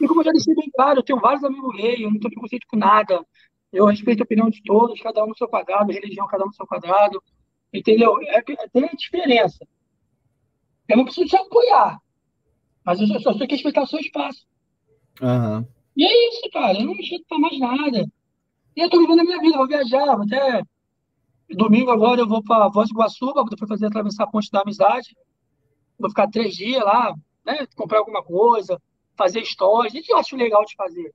E 0.00 0.06
como 0.06 0.20
eu 0.20 0.24
já 0.24 0.30
deixei 0.30 0.54
bem 0.54 0.70
claro, 0.74 0.98
eu 0.98 1.02
tenho 1.02 1.18
vários 1.18 1.42
amigos 1.42 1.74
gays, 1.74 2.00
eu 2.00 2.10
não 2.10 2.18
tenho 2.18 2.32
preconceito 2.32 2.66
com 2.68 2.76
nada. 2.76 3.24
Eu 3.72 3.86
respeito 3.86 4.20
a 4.20 4.24
opinião 4.24 4.50
de 4.50 4.62
todos, 4.62 5.00
cada 5.00 5.24
um 5.24 5.28
no 5.28 5.36
seu 5.36 5.48
quadrado, 5.48 5.92
religião, 5.92 6.26
cada 6.26 6.44
um 6.44 6.48
no 6.48 6.54
seu 6.54 6.66
quadrado. 6.66 7.22
Entendeu? 7.72 8.20
É, 8.22 8.38
é, 8.38 8.42
tem 8.42 8.84
a 8.84 8.94
diferença. 8.94 9.66
Eu 10.86 10.98
não 10.98 11.04
preciso 11.04 11.26
te 11.26 11.36
apoiar, 11.36 11.98
mas 12.84 13.00
eu 13.00 13.06
só, 13.06 13.18
só 13.18 13.32
tenho 13.32 13.48
que 13.48 13.54
respeitar 13.54 13.82
o 13.82 13.86
seu 13.86 13.98
espaço. 13.98 14.46
Uhum. 15.20 15.66
E 15.96 16.04
é 16.04 16.28
isso, 16.28 16.50
cara. 16.52 16.78
Eu 16.78 16.86
não 16.86 16.94
chego 16.96 17.24
pra 17.28 17.38
mais 17.38 17.58
nada. 17.58 18.04
E 18.76 18.80
eu 18.80 18.90
tô 18.90 18.98
vivendo 18.98 19.20
a 19.20 19.24
minha 19.24 19.40
vida, 19.40 19.56
vou 19.56 19.68
viajar, 19.68 20.16
vou 20.16 20.24
até. 20.24 20.62
Domingo 21.50 21.90
agora 21.90 22.20
eu 22.20 22.28
vou 22.28 22.42
para 22.42 22.68
Voz 22.68 22.88
do 22.88 22.94
Iguaçu, 22.94 23.26
depois 23.48 23.68
fazer 23.68 23.86
atravessar 23.86 24.24
a 24.24 24.26
ponte 24.26 24.50
da 24.50 24.62
amizade. 24.62 25.16
Vou 25.98 26.10
ficar 26.10 26.28
três 26.28 26.54
dias 26.54 26.82
lá, 26.82 27.14
né? 27.46 27.66
Comprar 27.76 27.98
alguma 27.98 28.22
coisa, 28.22 28.80
fazer 29.16 29.44
stories. 29.44 29.94
O 29.94 30.02
que 30.02 30.12
eu 30.12 30.18
acho 30.18 30.36
legal 30.36 30.64
de 30.64 30.74
fazer? 30.74 31.14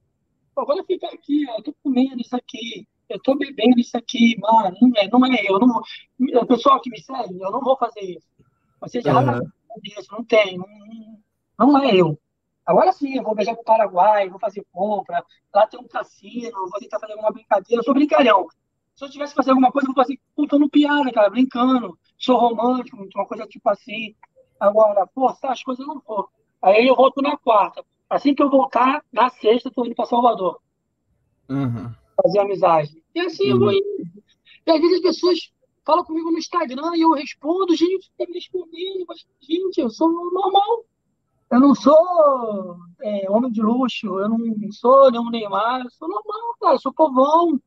Pô, 0.56 0.74
eu 0.74 0.86
fico 0.86 1.06
aqui, 1.06 1.46
ó, 1.50 1.58
eu 1.58 1.64
tô 1.64 1.74
comendo 1.84 2.22
isso 2.22 2.36
aqui, 2.36 2.88
eu 3.10 3.20
tô 3.22 3.36
bebendo 3.36 3.80
isso 3.80 3.98
aqui, 3.98 4.36
mano, 4.40 4.76
não 4.82 4.92
é, 4.96 5.08
não 5.08 5.26
é 5.26 5.46
eu. 5.46 5.60
Não 5.60 5.68
vou, 5.68 5.82
o 6.42 6.46
pessoal 6.46 6.82
que 6.82 6.90
me 6.90 7.02
segue, 7.02 7.40
eu 7.40 7.52
não 7.52 7.62
vou 7.62 7.78
fazer 7.78 8.02
isso. 8.02 8.28
Você 8.82 9.02
já 9.02 9.20
uhum. 9.20 9.42
não 10.12 10.24
tem, 10.24 10.58
não, 10.58 11.68
não 11.68 11.84
é 11.84 11.96
eu. 11.96 12.20
Agora 12.70 12.94
sim, 12.94 13.18
eu 13.18 13.24
vou 13.24 13.34
viajar 13.34 13.56
para 13.56 13.62
o 13.62 13.66
Paraguai, 13.66 14.30
vou 14.30 14.40
fazer 14.40 14.64
compra, 14.72 15.26
lá 15.52 15.66
tem 15.66 15.80
um 15.80 15.88
cassino, 15.88 16.70
vou 16.70 16.80
tentar 16.80 17.00
fazer 17.00 17.14
alguma 17.14 17.32
brincadeira, 17.32 17.80
eu 17.80 17.84
sou 17.84 17.96
brincalhão. 17.96 18.48
Se 18.96 19.04
eu 19.04 19.10
tivesse 19.10 19.34
que 19.34 19.38
fazer 19.38 19.50
alguma 19.50 19.72
coisa, 19.72 19.88
eu 19.88 19.92
vou 19.92 20.04
fazer 20.04 20.20
contando 20.36 20.70
piada, 20.70 21.12
cara, 21.12 21.32
brincando, 21.32 21.98
sou 22.16 22.38
romântico, 22.38 22.96
uma 23.16 23.26
coisa 23.26 23.48
tipo 23.48 23.68
assim. 23.72 24.14
Agora, 24.60 25.08
pô, 25.08 25.36
as 25.42 25.64
coisas 25.64 25.88
não 25.88 26.00
for. 26.00 26.30
Aí 26.62 26.86
eu 26.86 26.96
volto 26.96 27.24
na 27.24 27.36
quarta. 27.38 27.84
Assim 28.08 28.36
que 28.36 28.44
eu 28.44 28.52
voltar, 28.52 29.04
na 29.12 29.32
sexta, 29.32 29.72
tô 29.72 29.84
indo 29.84 29.96
para 29.96 30.06
Salvador. 30.06 30.62
Uhum. 31.50 31.92
Fazer 32.22 32.38
amizade. 32.38 33.04
E 33.16 33.20
assim 33.20 33.46
uhum. 33.46 33.50
eu 33.50 33.60
vou 33.60 33.70
uhum. 33.70 33.74
indo. 33.74 34.24
E 34.68 34.72
às 34.72 34.80
vezes 34.80 34.98
as 34.98 35.02
pessoas 35.02 35.52
falam 35.84 36.06
comigo 36.06 36.30
no 36.30 36.38
Instagram 36.38 36.92
e 36.96 37.02
eu 37.02 37.14
respondo, 37.14 37.76
gente, 37.76 38.12
tá 38.16 38.28
me 38.28 38.36
respondendo, 38.36 39.06
mas, 39.08 39.26
gente, 39.42 39.80
eu 39.80 39.90
sou 39.90 40.08
normal. 40.08 40.86
Eu 41.52 41.60
não 41.60 41.74
sou 41.74 42.78
é, 43.02 43.30
homem 43.30 43.52
de 43.52 43.62
luxo, 43.62 44.20
eu 44.20 44.30
não 44.30 44.38
sou 44.72 45.12
nenhum 45.12 45.30
Neymar, 45.30 45.82
eu 45.84 45.90
sou 45.92 46.08
normal, 46.08 46.56
cara, 46.60 46.76
eu 46.76 46.80
sou 46.80 46.94
povão. 46.94 47.60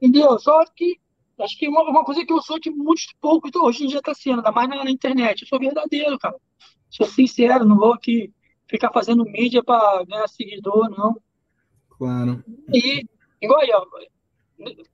Entendeu? 0.00 0.38
Só 0.38 0.64
que 0.66 1.00
acho 1.40 1.58
que 1.58 1.68
uma, 1.68 1.82
uma 1.82 2.04
coisa 2.04 2.24
que 2.24 2.32
eu 2.32 2.42
sou 2.42 2.60
que 2.60 2.70
muito 2.70 3.02
pouco 3.20 3.48
então, 3.48 3.64
hoje 3.64 3.84
em 3.84 3.86
dia 3.86 3.98
está 3.98 4.14
sendo, 4.14 4.38
ainda 4.38 4.52
mais 4.52 4.68
na, 4.68 4.84
na, 4.84 4.90
internet. 4.90 5.42
Eu 5.42 5.48
sou 5.48 5.58
verdadeiro, 5.58 6.18
cara. 6.18 6.36
Sou 6.90 7.06
sincero, 7.06 7.64
não 7.64 7.76
vou 7.76 7.94
aqui 7.94 8.32
ficar 8.68 8.92
fazendo 8.92 9.24
mídia 9.24 9.62
para 9.62 10.04
ganhar 10.04 10.28
seguidor, 10.28 10.90
não. 10.90 11.16
Claro. 11.90 12.44
E, 12.72 13.06
igual 13.40 13.60
aí, 13.60 13.70
ó, 13.72 13.86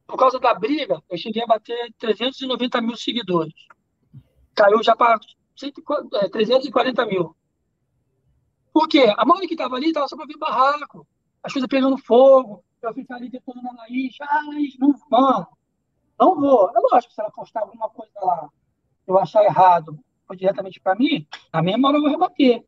por 0.06 0.16
causa 0.16 0.38
da 0.38 0.54
briga, 0.54 1.02
eu 1.10 1.18
cheguei 1.18 1.42
a 1.42 1.46
bater 1.46 1.92
390 1.98 2.80
mil 2.80 2.96
seguidores. 2.96 3.54
Caiu 4.54 4.82
já 4.82 4.94
para 4.94 5.18
340 6.30 7.06
mil. 7.06 7.34
Por 8.78 8.86
quê? 8.86 9.12
A 9.16 9.24
maioria 9.24 9.48
que 9.48 9.54
estava 9.54 9.74
ali 9.74 9.88
estava 9.88 10.06
só 10.06 10.14
para 10.14 10.26
ver 10.26 10.38
barraco, 10.38 11.04
as 11.42 11.52
coisas 11.52 11.66
pegando 11.68 11.98
fogo, 11.98 12.62
eu 12.80 12.94
ficar 12.94 13.16
ali 13.16 13.28
depois 13.28 13.60
na 13.60 13.72
Laís, 13.72 14.14
ai, 14.20 14.68
não, 14.78 14.94
mano, 15.10 15.48
não 16.16 16.36
vou. 16.36 16.70
É 16.70 16.78
lógico, 16.92 17.12
se 17.12 17.20
ela 17.20 17.28
postar 17.32 17.62
alguma 17.62 17.90
coisa 17.90 18.12
lá, 18.22 18.48
eu 19.04 19.18
achar 19.18 19.42
errado, 19.42 19.98
ou 20.28 20.36
diretamente 20.36 20.78
para 20.78 20.94
mim, 20.94 21.26
a 21.52 21.60
minha 21.60 21.76
hora 21.76 21.96
eu 21.96 22.02
vou 22.02 22.08
rebater. 22.08 22.64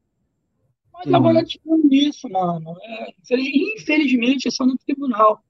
Mas 0.92 1.06
uhum. 1.06 1.14
agora, 1.14 1.44
tipo, 1.44 1.80
isso, 1.88 2.28
mano, 2.28 2.76
é, 2.82 3.14
infelizmente 3.78 4.48
é 4.48 4.50
só 4.50 4.66
no 4.66 4.76
tribunal. 4.78 5.40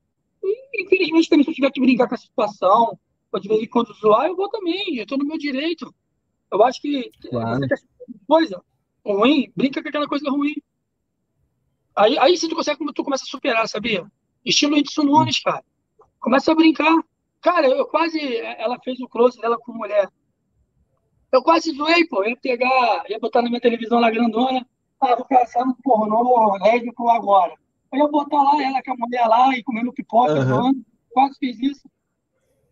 E, 0.45 0.85
infelizmente 0.85 1.31
também, 1.31 1.45
se 1.45 1.53
eu 1.53 1.55
tiver 1.55 1.71
que 1.71 1.81
brincar 1.81 2.07
com 2.07 2.17
a 2.17 2.19
situação, 2.19 2.99
ou 3.33 3.41
de 3.41 3.49
vez 3.49 3.63
em 3.63 3.67
quando 3.67 3.95
zoar, 3.95 4.27
eu 4.27 4.37
vou 4.37 4.51
também, 4.51 4.99
eu 4.99 5.05
estou 5.05 5.17
no 5.17 5.25
meu 5.25 5.39
direito. 5.39 5.91
Eu 6.53 6.63
acho 6.63 6.83
que 6.83 7.11
claro. 7.31 7.61
coisa, 8.29 8.63
ruim, 9.05 9.53
brinca 9.57 9.83
com 9.83 9.89
aquela 9.89 10.09
coisa 10.09 10.31
ruim. 10.31 10.55
Aí, 11.97 12.19
aí 12.19 12.37
sim 12.37 12.49
tu 12.49 12.55
consegue, 12.55 12.79
tu 12.95 13.05
começa 13.05 13.25
a 13.25 13.27
superar, 13.27 13.69
sabia? 13.69 14.07
Estilo 14.45 14.77
Edson 14.77 15.03
Nunes, 15.03 15.41
cara. 15.41 15.63
Começa 16.19 16.53
a 16.53 16.55
brincar. 16.55 16.97
Cara, 17.41 17.67
eu 17.69 17.87
quase. 17.87 18.19
Ela 18.37 18.79
fez 18.83 19.01
o 19.01 19.09
close 19.09 19.41
dela 19.41 19.59
com 19.59 19.73
mulher. 19.73 20.09
Eu 21.33 21.43
quase 21.43 21.73
zoei, 21.73 22.07
pô. 22.07 22.23
Eu 22.23 22.31
ia 22.31 22.37
pegar, 22.37 23.05
ia 23.09 23.19
botar 23.19 23.43
na 23.43 23.49
minha 23.49 23.61
televisão 23.61 24.01
lá 24.01 24.11
grandona. 24.11 24.67
Ah, 25.01 25.17
vou 25.17 25.25
passar 25.27 25.65
no 25.65 25.75
pornô 25.83 26.57
Ridículo 26.59 27.11
agora. 27.11 27.55
Eu 27.93 27.99
ia 27.99 28.09
botar 28.09 28.43
lá 28.43 28.63
ela 28.63 28.83
com 28.83 28.93
a 28.93 28.97
mulher 28.97 29.27
lá 29.27 29.57
e 29.57 29.63
comendo 29.63 29.93
pipoca, 29.93 30.35
uhum. 30.35 30.85
quase 31.11 31.39
fiz 31.39 31.59
isso. 31.59 31.91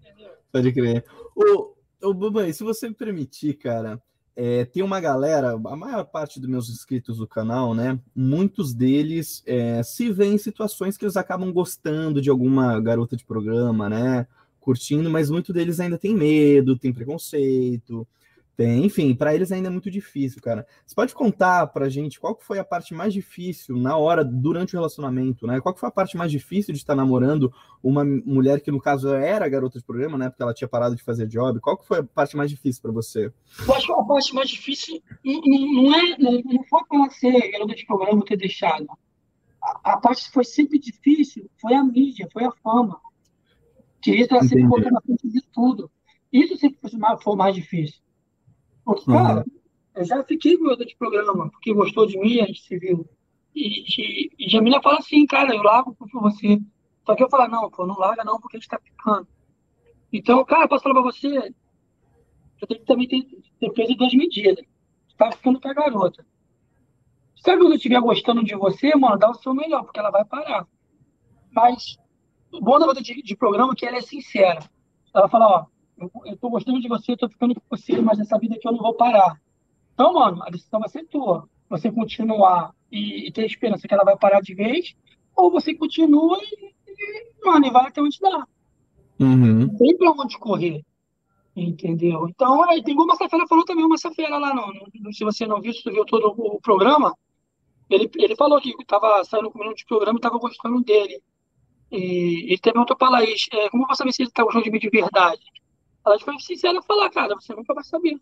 Entendeu? 0.01 0.31
Pode 0.53 0.73
crer. 0.73 1.05
Ô, 1.35 1.75
ô 2.03 2.15
Bubai, 2.15 2.53
se 2.53 2.63
você 2.63 2.89
me 2.89 2.95
permitir, 2.95 3.55
cara, 3.55 4.01
é, 4.41 4.65
tem 4.65 4.85
uma 4.85 5.01
galera, 5.01 5.55
a 5.55 5.77
maior 5.77 6.05
parte 6.05 6.39
dos 6.39 6.49
meus 6.49 6.71
inscritos 6.71 7.19
do 7.19 7.27
canal, 7.27 7.75
né? 7.75 7.99
Muitos 8.15 8.73
deles 8.73 9.43
é, 9.45 9.83
se 9.83 10.13
vêem 10.13 10.35
em 10.35 10.39
situações 10.39 10.97
que 10.97 11.05
eles 11.05 11.17
acabam 11.17 11.53
gostando 11.53 12.23
de 12.23 12.31
alguma 12.31 12.81
garota 12.81 13.17
de 13.17 13.25
programa, 13.25 13.89
né? 13.89 14.29
Curtindo, 14.61 15.11
mas 15.11 15.29
muitos 15.29 15.53
deles 15.53 15.81
ainda 15.81 15.99
tem 15.99 16.15
medo, 16.15 16.79
tem 16.79 16.93
preconceito, 16.93 18.07
tem, 18.59 18.85
enfim, 18.85 19.15
para 19.15 19.33
eles 19.33 19.53
ainda 19.53 19.69
é 19.69 19.71
muito 19.71 19.89
difícil, 19.89 20.43
cara. 20.43 20.67
Você 20.85 20.93
pode 20.93 21.15
contar 21.15 21.69
pra 21.69 21.89
gente 21.89 22.19
qual 22.19 22.35
que 22.35 22.45
foi 22.45 22.59
a 22.59 22.65
parte 22.65 22.93
mais 22.93 23.15
difícil 23.15 23.77
na 23.77 23.97
hora, 23.97 24.25
durante 24.25 24.75
o 24.75 24.79
relacionamento, 24.79 25.47
né? 25.47 25.61
Qual 25.61 25.73
que 25.73 25.79
foi 25.79 25.89
a 25.89 25.93
parte 25.93 26.17
mais 26.17 26.33
difícil 26.33 26.75
de 26.75 26.81
estar 26.81 26.97
namorando 26.97 27.55
uma 27.81 28.05
mulher 28.05 28.61
que, 28.61 28.73
no 28.73 28.81
caso, 28.81 29.15
era 29.15 29.49
garota 29.49 29.79
de 29.79 29.85
programa, 29.85 30.19
né? 30.19 30.29
Porque 30.29 30.43
ela 30.43 30.53
tinha 30.53 30.67
parado 30.67 30.97
de 30.97 31.05
fazer 31.05 31.29
job. 31.29 31.61
Qual 31.61 31.79
que 31.79 31.87
foi 31.87 32.01
a 32.01 32.03
parte 32.03 32.37
mais 32.37 32.51
difícil 32.51 32.83
para 32.83 32.91
você? 32.91 33.33
Eu 33.65 33.75
acho 33.75 33.87
que 33.87 33.93
a 33.93 34.03
parte 34.03 34.35
mais 34.35 34.51
difícil 34.51 35.01
não, 35.25 35.95
é, 35.95 36.19
não, 36.19 36.33
não 36.33 36.65
foi 36.65 36.81
ela 36.95 37.11
ser 37.11 37.53
garota 37.53 37.77
de 37.77 37.87
programa 37.87 38.25
ter 38.25 38.37
deixado. 38.39 38.89
A, 39.63 39.93
a, 39.93 39.97
parte 39.99 40.25
que 40.25 40.33
foi 40.33 40.45
sempre 40.45 40.81
difícil 40.81 41.49
foi 41.61 41.75
a 41.75 41.85
mídia, 41.85 42.29
foi 42.33 42.45
a 42.45 42.51
fama. 42.61 43.01
Que 44.03 44.17
isso 44.17 44.35
ela 44.35 44.43
sempre 44.43 44.67
botou 44.67 44.91
na 44.91 45.01
frente 45.01 45.29
de 45.29 45.43
tudo. 45.53 45.89
Isso 46.33 46.57
sempre 46.57 46.81
foi, 46.81 46.91
foi 47.23 47.37
mais 47.37 47.55
difícil. 47.55 48.01
Porque, 48.89 49.05
cara, 49.05 49.41
uhum. 49.41 49.45
eu 49.97 50.05
já 50.07 50.25
fiquei 50.25 50.57
com 50.57 50.75
de 50.75 50.97
programa, 50.97 51.51
porque 51.51 51.75
gostou 51.75 52.07
de 52.07 52.19
mim, 52.19 52.41
a 52.41 52.47
gente 52.47 52.63
se 52.63 52.79
viu. 52.79 53.07
E, 53.55 53.85
e, 53.85 54.31
e 54.39 54.49
Jamila 54.49 54.81
fala 54.81 54.97
assim, 54.97 55.27
cara, 55.27 55.55
eu 55.55 55.63
largo 55.63 55.95
por 55.95 56.09
você. 56.11 56.59
Só 57.05 57.15
que 57.15 57.23
eu 57.23 57.29
falo, 57.29 57.49
não, 57.49 57.71
pô, 57.71 57.87
não 57.87 57.99
larga 57.99 58.25
não, 58.25 58.41
porque 58.41 58.57
a 58.57 58.61
gente 58.61 58.71
tá 58.71 58.81
ficando. 58.83 59.29
Então, 60.11 60.43
cara, 60.47 60.67
posso 60.67 60.83
falar 60.83 60.95
pra 60.95 61.03
você, 61.03 61.53
eu 62.63 62.67
tenho 62.67 62.81
que 62.81 62.87
também 62.87 63.07
ter, 63.07 63.27
ter 63.61 63.71
peso 63.73 63.95
duas 63.95 64.15
medidas. 64.15 64.65
Você 65.07 65.17
tá 65.19 65.33
ficando 65.33 65.61
com 65.61 65.69
a 65.69 65.75
garota. 65.75 66.25
Se 67.37 67.51
a 67.51 67.57
garota 67.57 67.75
estiver 67.75 68.01
gostando 68.01 68.43
de 68.43 68.57
você, 68.57 68.97
mano, 68.97 69.19
dá 69.19 69.29
o 69.29 69.35
seu 69.35 69.53
melhor, 69.53 69.85
porque 69.85 70.01
ela 70.01 70.11
vai 70.11 70.25
parar. 70.25 70.67
Mas 71.53 71.99
o 72.51 72.59
bom 72.59 72.79
da 72.79 72.87
garota 72.87 73.03
de, 73.03 73.23
de 73.23 73.37
programa 73.37 73.75
é 73.75 73.77
que 73.77 73.85
ela 73.85 73.99
é 73.99 74.01
sincera. 74.01 74.61
Ela 75.15 75.29
fala, 75.29 75.47
ó, 75.47 75.67
eu, 76.25 76.37
tô 76.37 76.51
gostando 76.51 76.81
de 76.81 76.89
você, 76.89 77.13
eu 77.13 77.17
tô 77.17 77.29
ficando 77.29 77.55
com 77.55 77.77
você, 77.77 78.01
mas 78.01 78.19
essa 78.19 78.39
vida 78.39 78.55
aqui 78.55 78.67
eu 78.67 78.73
não 78.73 78.81
vou 78.81 78.95
parar. 78.95 79.41
Então, 79.95 80.13
mano, 80.13 80.43
a 80.43 80.51
decisão 80.51 80.81
vai 80.81 80.89
ser 80.89 81.05
tua. 81.07 81.49
Você 81.69 81.91
continuar 81.91 82.73
e, 82.91 83.27
e 83.29 83.33
ter 83.33 83.45
esperança 83.45 83.87
que 83.87 83.93
ela 83.93 84.05
vai 84.05 84.17
parar 84.17 84.41
de 84.41 84.55
vez, 84.55 84.95
ou 85.35 85.51
você 85.51 85.75
continua 85.75 86.39
e, 86.41 86.73
e 86.87 87.47
mano, 87.47 87.67
e 87.67 87.71
vai 87.71 87.87
até 87.87 88.01
onde 88.01 88.19
dá. 88.21 88.47
Uhum. 89.21 89.67
Não 89.67 89.77
tem 89.77 89.97
pra 89.97 90.13
onde 90.13 90.39
correr. 90.39 90.85
Entendeu? 91.55 92.29
Então, 92.29 92.63
aí, 92.71 92.83
tem 92.83 92.95
como 92.95 93.09
Massafera 93.09 93.47
falou 93.49 93.65
também, 93.65 93.85
uma 93.85 93.91
Massafera 93.91 94.39
lá, 94.39 94.55
no, 94.55 94.67
no, 95.03 95.13
se 95.13 95.25
você 95.25 95.45
não 95.47 95.61
viu, 95.61 95.73
se 95.73 95.83
você 95.83 95.91
viu 95.91 96.05
todo 96.05 96.33
o, 96.37 96.57
o 96.57 96.61
programa, 96.61 97.13
ele, 97.91 98.09
ele 98.17 98.37
falou 98.37 98.61
que 98.61 98.71
estava 98.81 99.25
saindo 99.25 99.51
comigo 99.51 99.75
de 99.75 99.85
programa 99.85 100.17
e 100.17 100.21
estava 100.21 100.39
gostando 100.39 100.81
dele. 100.85 101.21
E 101.91 102.53
ele 102.53 102.59
também 102.59 102.75
perguntou 102.75 102.97
para 102.97 103.11
Laís, 103.11 103.47
é, 103.53 103.69
como 103.71 103.87
você 103.87 103.97
saber 103.97 104.13
se 104.13 104.23
ele 104.23 104.29
está 104.29 104.45
gostando 104.45 104.65
de 104.65 104.71
mim 104.71 104.79
de 104.79 104.91
verdade? 104.91 105.43
Ela 106.09 106.19
foi 106.19 106.39
sincera 106.39 106.81
falar, 106.83 107.11
cara, 107.11 107.35
você 107.35 107.55
nunca 107.55 107.75
vai 107.75 107.85
saber. 107.85 108.19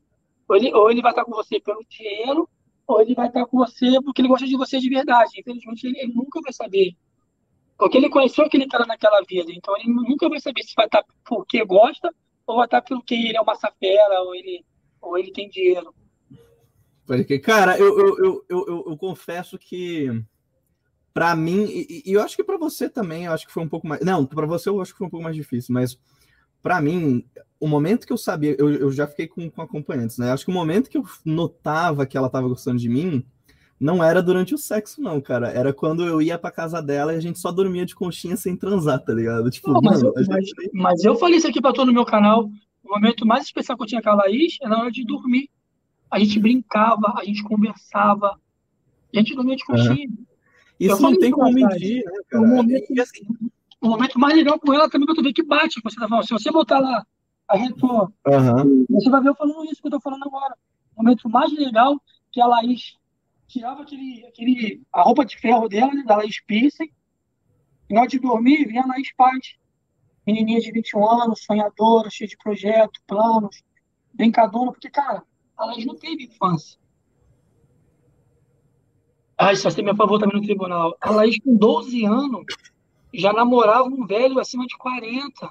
Ou 0.49 0.57
ele, 0.57 0.75
ou 0.75 0.91
ele 0.91 1.03
vai 1.03 1.13
estar 1.13 1.25
com 1.25 1.33
você 1.33 1.61
pelo 1.61 1.85
dinheiro, 1.89 2.49
ou 2.87 3.01
ele 3.01 3.15
vai 3.15 3.29
estar 3.29 3.47
com 3.47 3.59
você 3.59 4.01
porque 4.03 4.21
ele 4.21 4.29
gosta 4.29 4.47
de 4.47 4.57
você 4.57 4.79
de 4.79 4.89
verdade. 4.89 5.41
Infelizmente, 5.41 5.87
ele, 5.87 5.99
ele 5.99 6.13
nunca 6.15 6.41
vai 6.41 6.53
saber. 6.53 6.95
Porque 7.79 7.99
ele 7.99 8.09
conheceu 8.09 8.45
aquele 8.45 8.67
cara 8.67 8.87
naquela 8.87 9.21
vida. 9.29 9.53
Então, 9.53 9.77
ele 9.77 9.93
nunca 9.93 10.29
vai 10.29 10.41
saber 10.41 10.63
se 10.63 10.75
vai 10.75 10.87
estar 10.87 11.05
porque 11.25 11.65
gosta, 11.65 12.13
ou 12.47 12.57
vai 12.57 12.67
estar 12.67 12.83
porque 12.83 13.15
ele 13.15 13.37
é 13.37 13.41
uma 13.41 13.55
safera, 13.55 14.23
ou 14.23 14.35
ele, 14.35 14.65
ou 15.01 15.19
ele 15.19 15.33
tem 15.33 15.49
dinheiro. 15.49 15.95
Cara, 17.43 17.79
eu, 17.79 17.99
eu, 17.99 18.45
eu, 18.49 18.85
eu, 18.89 18.97
confesso 18.97 19.57
que 19.57 20.11
para 21.15 21.37
mim, 21.37 21.65
e, 21.71 22.03
eu 22.05 22.21
acho 22.21 22.35
que 22.35 22.43
para 22.43 22.59
você 22.59 22.91
também, 22.91 23.27
eu 23.27 23.33
acho 23.33 23.47
que 23.47 23.53
foi 23.53 23.63
um 23.63 23.69
pouco 23.69 23.87
mais. 23.87 24.05
Não, 24.05 24.27
para 24.27 24.45
você 24.45 24.69
eu 24.69 24.81
acho 24.81 24.93
que 24.93 24.99
foi 24.99 25.07
um 25.07 25.11
pouco 25.11 25.23
mais 25.23 25.37
difícil, 25.37 25.73
mas 25.73 25.97
para 26.67 26.81
mim, 26.81 27.25
o 27.61 27.69
momento 27.69 28.05
que 28.05 28.13
eu 28.13 28.17
sabia, 28.17 28.57
eu, 28.59 28.69
eu 28.69 28.91
já 28.91 29.07
fiquei 29.07 29.29
com, 29.29 29.49
com 29.49 29.63
acompanhantes, 29.63 30.19
né? 30.19 30.33
Acho 30.33 30.45
que 30.45 30.51
o 30.51 30.55
momento 30.55 30.91
que 30.91 30.99
eu 30.99 31.05
notava 31.25 32.05
que 32.05 32.19
ela 32.19 32.29
tava 32.29 32.49
gostando 32.49 32.81
de 32.81 32.89
mim 32.89 33.25
não 33.79 34.03
era 34.03 34.21
durante 34.21 34.53
o 34.53 34.59
sexo, 34.59 35.01
não, 35.01 35.21
cara. 35.21 35.49
Era 35.49 35.73
quando 35.73 36.05
eu 36.05 36.21
ia 36.21 36.37
pra 36.37 36.51
casa 36.51 36.83
dela 36.83 37.15
e 37.15 37.17
a 37.19 37.21
gente 37.21 37.39
só 37.39 37.53
dormia 37.53 37.87
de 37.87 37.95
conchinha 37.95 38.37
sem 38.37 38.57
transar, 38.57 38.99
tá 38.99 39.15
ligado? 39.15 39.49
Tipo, 39.49 39.75
Não, 39.75 39.81
mas, 39.81 40.03
mano, 40.03 40.13
eu, 40.17 40.25
mas, 40.27 40.45
gente. 40.45 40.71
mas 40.75 41.05
eu 41.05 41.15
falei 41.15 41.37
isso 41.37 41.47
aqui 41.47 41.61
pra 41.61 41.73
todo 41.73 41.87
no 41.87 41.93
meu 41.93 42.05
canal. 42.05 42.51
O 42.83 42.89
momento 42.89 43.25
mais 43.25 43.45
especial 43.45 43.79
que 43.79 43.85
eu 43.85 43.87
tinha 43.87 44.03
com 44.03 44.11
a 44.11 44.15
Laís 44.17 44.59
era 44.61 44.71
na 44.71 44.81
hora 44.81 44.91
de 44.91 45.05
dormir. 45.05 45.49
A 46.11 46.19
gente 46.19 46.41
brincava, 46.41 47.15
a 47.17 47.25
gente 47.25 47.45
conversava, 47.45 48.41
e 49.13 49.19
a 49.19 49.23
gente 49.23 49.37
dormia 49.37 49.55
de 49.55 49.65
conchinha. 49.65 50.09
Eu 50.81 50.95
Isso 50.95 51.03
não 51.03 51.17
tem 51.17 51.31
como 51.31 51.53
mentir, 51.53 52.05
né, 52.05 52.11
cara? 52.29 52.45
momento, 52.45 52.93
E 52.93 53.01
assim, 53.01 53.25
o 53.87 53.91
momento 53.91 54.19
mais 54.19 54.35
legal 54.35 54.59
com 54.59 54.73
ela 54.73 54.91
também 54.91 55.07
que 55.07 55.13
eu 55.13 55.17
tô 55.17 55.23
vendo 55.23 55.35
que 55.35 55.43
bate. 55.43 55.81
que 55.81 55.83
Você 55.83 55.99
tá 55.99 56.09
falando. 56.09 56.27
Se 56.27 56.33
você 56.33 56.51
botar 56.51 56.79
lá 56.79 57.07
a 57.49 57.57
retor, 57.57 58.13
aham, 58.27 58.85
você 58.91 59.09
vai 59.09 59.23
ver 59.23 59.29
eu 59.29 59.35
falando 59.35 59.65
isso 59.65 59.81
que 59.81 59.87
eu 59.87 59.93
tô 59.93 60.01
falando 60.01 60.25
agora. 60.25 60.57
O 60.95 61.03
momento 61.03 61.29
mais 61.29 61.53
legal 61.53 62.01
que 62.33 62.41
a 62.41 62.47
Laís 62.47 62.97
tirava 63.47 63.83
aquele, 63.83 64.27
aquele, 64.27 64.83
a 64.93 65.03
roupa 65.03 65.25
de 65.25 65.39
ferro 65.39 65.69
dela, 65.69 65.93
né, 65.95 66.03
da 66.05 66.17
Laís 66.17 66.41
Piercing, 66.41 66.91
e 67.89 67.95
na 67.95 68.01
hora 68.01 68.09
de 68.09 68.19
dormir 68.19 68.67
vinha 68.67 68.83
a 68.83 68.87
Laís 68.87 69.13
Paz. 69.17 69.55
Menininha 70.27 70.61
de 70.61 70.73
21 70.73 71.09
anos, 71.23 71.45
sonhadora, 71.45 72.11
cheia 72.11 72.27
de 72.27 72.37
projeto, 72.37 73.01
planos, 73.07 73.63
brincadona, 74.13 74.73
porque, 74.73 74.91
cara, 74.91 75.23
a 75.57 75.67
Laís 75.67 75.87
não 75.87 75.95
teve 75.95 76.25
infância. 76.25 76.77
Ah, 79.39 79.53
isso 79.53 79.63
vai 79.63 79.73
ser 79.73 79.83
meu 79.83 79.95
favor 79.95 80.19
também 80.19 80.41
no 80.41 80.45
tribunal. 80.45 80.97
A 81.01 81.11
Laís, 81.11 81.39
com 81.39 81.55
12 81.55 82.05
anos, 82.05 82.45
já 83.13 83.33
namorava 83.33 83.89
um 83.89 84.07
velho 84.07 84.39
acima 84.39 84.67
de 84.67 84.77
40. 84.77 85.51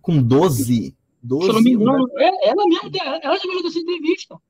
com 0.00 0.22
12. 0.22 0.64
Se 0.64 0.94
eu 1.26 1.38
não 1.38 1.38
12 1.52 1.62
me 1.62 1.72
engano, 1.72 2.08
é, 2.16 2.48
ela 2.48 2.64
mesmo, 2.66 2.90
ela 3.22 3.36
já 3.36 3.42
veio 3.42 3.62
dessa 3.62 3.78
entrevista. 3.78 4.40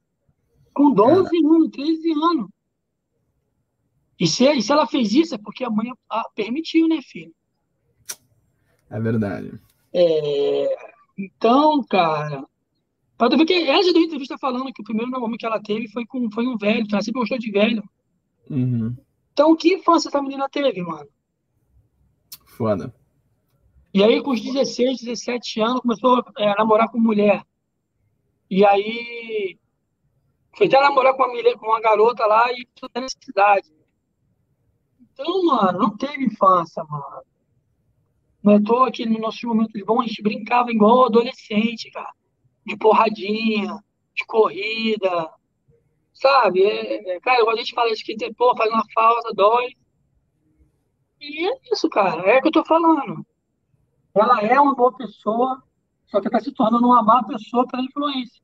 Com 0.73 0.93
12 0.93 1.37
anos, 1.45 1.71
13 1.71 2.13
anos. 2.13 2.49
E 4.19 4.27
se, 4.27 4.49
e 4.53 4.63
se 4.63 4.71
ela 4.71 4.87
fez 4.87 5.13
isso, 5.13 5.35
é 5.35 5.39
porque 5.39 5.65
a 5.65 5.71
mãe 5.71 5.91
a 6.09 6.23
permitiu, 6.35 6.87
né, 6.87 7.01
filho? 7.03 7.35
É 8.89 9.01
verdade. 9.01 9.53
É, 9.93 10.77
então, 11.19 11.83
cara, 11.85 12.45
pra 13.17 13.29
tu 13.29 13.37
ver 13.37 13.47
que 13.47 13.55
ela 13.55 13.83
já 13.83 13.93
deu 13.93 14.03
entrevista 14.03 14.39
falando 14.39 14.73
que 14.73 14.83
o 14.83 14.85
primeiro 14.85 15.11
namoro 15.11 15.37
que 15.37 15.47
ela 15.47 15.61
teve 15.61 15.89
foi 15.89 16.07
com 16.07 16.31
foi 16.31 16.47
um 16.47 16.57
velho, 16.57 16.87
que 16.87 16.95
ela 16.95 17.03
sempre 17.03 17.21
gostou 17.21 17.39
de 17.39 17.51
velho. 17.51 17.83
Uhum. 18.49 18.97
Então, 19.33 19.57
que 19.57 19.75
infância 19.75 20.09
essa 20.09 20.23
menina 20.23 20.49
teve, 20.49 20.83
mano? 20.83 21.09
Foda. 22.61 22.95
E 23.95 24.05
aí, 24.05 24.23
com 24.23 24.33
os 24.33 24.43
16, 24.43 25.01
17 25.01 25.63
anos, 25.63 25.81
começou 25.81 26.23
a 26.37 26.55
namorar 26.59 26.91
com 26.91 27.01
mulher. 27.01 27.43
E 28.51 28.67
aí, 28.67 29.59
foi 30.55 30.67
até 30.67 30.79
namorar 30.79 31.15
com 31.15 31.23
uma, 31.23 31.33
mulher, 31.33 31.57
com 31.57 31.69
uma 31.69 31.81
garota 31.81 32.27
lá 32.27 32.53
e 32.53 32.69
tudo 32.75 32.91
na 32.97 33.09
cidade. 33.09 33.73
Então, 35.01 35.43
mano, 35.47 35.79
não 35.79 35.97
teve 35.97 36.23
infância, 36.23 36.85
mano. 36.85 37.23
Não 38.43 38.53
é 38.53 38.63
tô 38.63 38.83
aqui 38.83 39.07
nos 39.07 39.21
nossos 39.21 39.43
momentos 39.43 39.83
bons, 39.83 40.01
a 40.01 40.07
gente 40.07 40.23
brincava 40.23 40.71
igual 40.71 41.07
adolescente, 41.07 41.91
cara. 41.91 42.13
De 42.67 42.77
porradinha, 42.77 43.75
de 44.15 44.27
corrida, 44.27 45.31
sabe? 46.13 46.63
É, 46.63 47.17
é, 47.17 47.21
cara, 47.21 47.43
quando 47.43 47.57
a 47.57 47.61
gente 47.61 47.75
fala 47.75 47.91
isso 47.91 48.05
que, 48.05 48.15
pô, 48.35 48.55
faz 48.55 48.71
uma 48.71 48.85
falta, 48.95 49.33
dói. 49.33 49.71
E 51.21 51.47
é 51.49 51.59
isso, 51.73 51.89
cara, 51.89 52.23
é 52.23 52.39
o 52.39 52.43
que 52.43 52.49
eu 52.49 52.53
tô 52.53 52.65
falando. 52.65 53.25
Ela 54.15 54.41
é 54.41 54.59
uma 54.61 54.75
boa 54.75 54.93
pessoa, 54.97 55.63
só 56.07 56.21
que 56.21 56.29
está 56.29 56.41
se 56.41 56.53
tornando 56.53 56.87
uma 56.87 57.03
má 57.03 57.23
pessoa 57.25 57.67
pela 57.67 57.83
influência. 57.83 58.41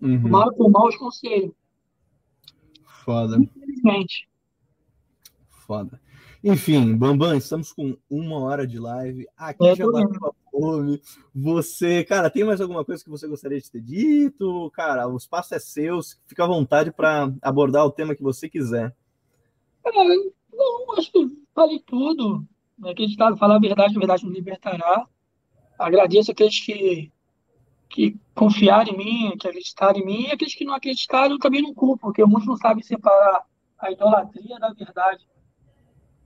Uhum. 0.00 0.28
Mal 0.28 0.52
por 0.54 0.70
maus 0.70 0.96
conselhos, 0.96 1.52
Foda, 3.04 3.36
infelizmente. 3.36 4.28
foda. 5.66 6.00
Enfim, 6.42 6.96
Bambam, 6.96 7.36
estamos 7.36 7.70
com 7.70 7.96
uma 8.08 8.38
hora 8.40 8.66
de 8.66 8.78
live. 8.78 9.26
Aqui 9.36 9.66
É, 9.66 9.76
já 9.76 9.86
bateu 9.86 10.26
a 10.26 10.50
fome. 10.50 11.02
Você, 11.34 12.02
cara, 12.04 12.30
tem 12.30 12.44
mais 12.44 12.62
alguma 12.62 12.82
coisa 12.82 13.04
que 13.04 13.10
você 13.10 13.28
gostaria 13.28 13.60
de 13.60 13.70
ter 13.70 13.82
dito? 13.82 14.70
Cara, 14.70 15.06
o 15.06 15.16
espaço 15.18 15.54
é 15.54 15.58
seu, 15.58 16.00
fica 16.26 16.44
à 16.44 16.46
vontade 16.46 16.90
para 16.90 17.30
abordar 17.42 17.84
o 17.84 17.90
tema 17.92 18.14
que 18.14 18.22
você 18.22 18.48
quiser. 18.48 18.96
Cara, 19.84 20.02
não, 20.50 20.92
acho 20.96 21.12
que 21.12 21.18
falei 21.60 21.80
tudo. 21.80 22.46
Acreditar, 22.82 23.36
falar 23.36 23.56
a 23.56 23.60
verdade, 23.60 23.94
a 23.94 23.98
verdade 23.98 24.24
nos 24.24 24.34
libertará. 24.34 25.06
Agradeço 25.78 26.30
aqueles 26.30 26.58
que, 26.64 27.12
que 27.88 28.16
confiaram 28.34 28.92
em 28.92 28.96
mim, 28.96 29.36
que 29.38 29.46
acreditaram 29.46 29.98
em 29.98 30.04
mim, 30.04 30.22
e 30.22 30.30
aqueles 30.30 30.54
que 30.54 30.64
não 30.64 30.74
acreditaram 30.74 31.32
eu 31.32 31.38
também 31.38 31.62
não 31.62 31.74
culpo, 31.74 32.02
porque 32.02 32.24
muitos 32.24 32.48
não 32.48 32.56
sabem 32.56 32.82
separar 32.82 33.44
a 33.78 33.90
idolatria 33.90 34.58
da 34.58 34.72
verdade. 34.72 35.26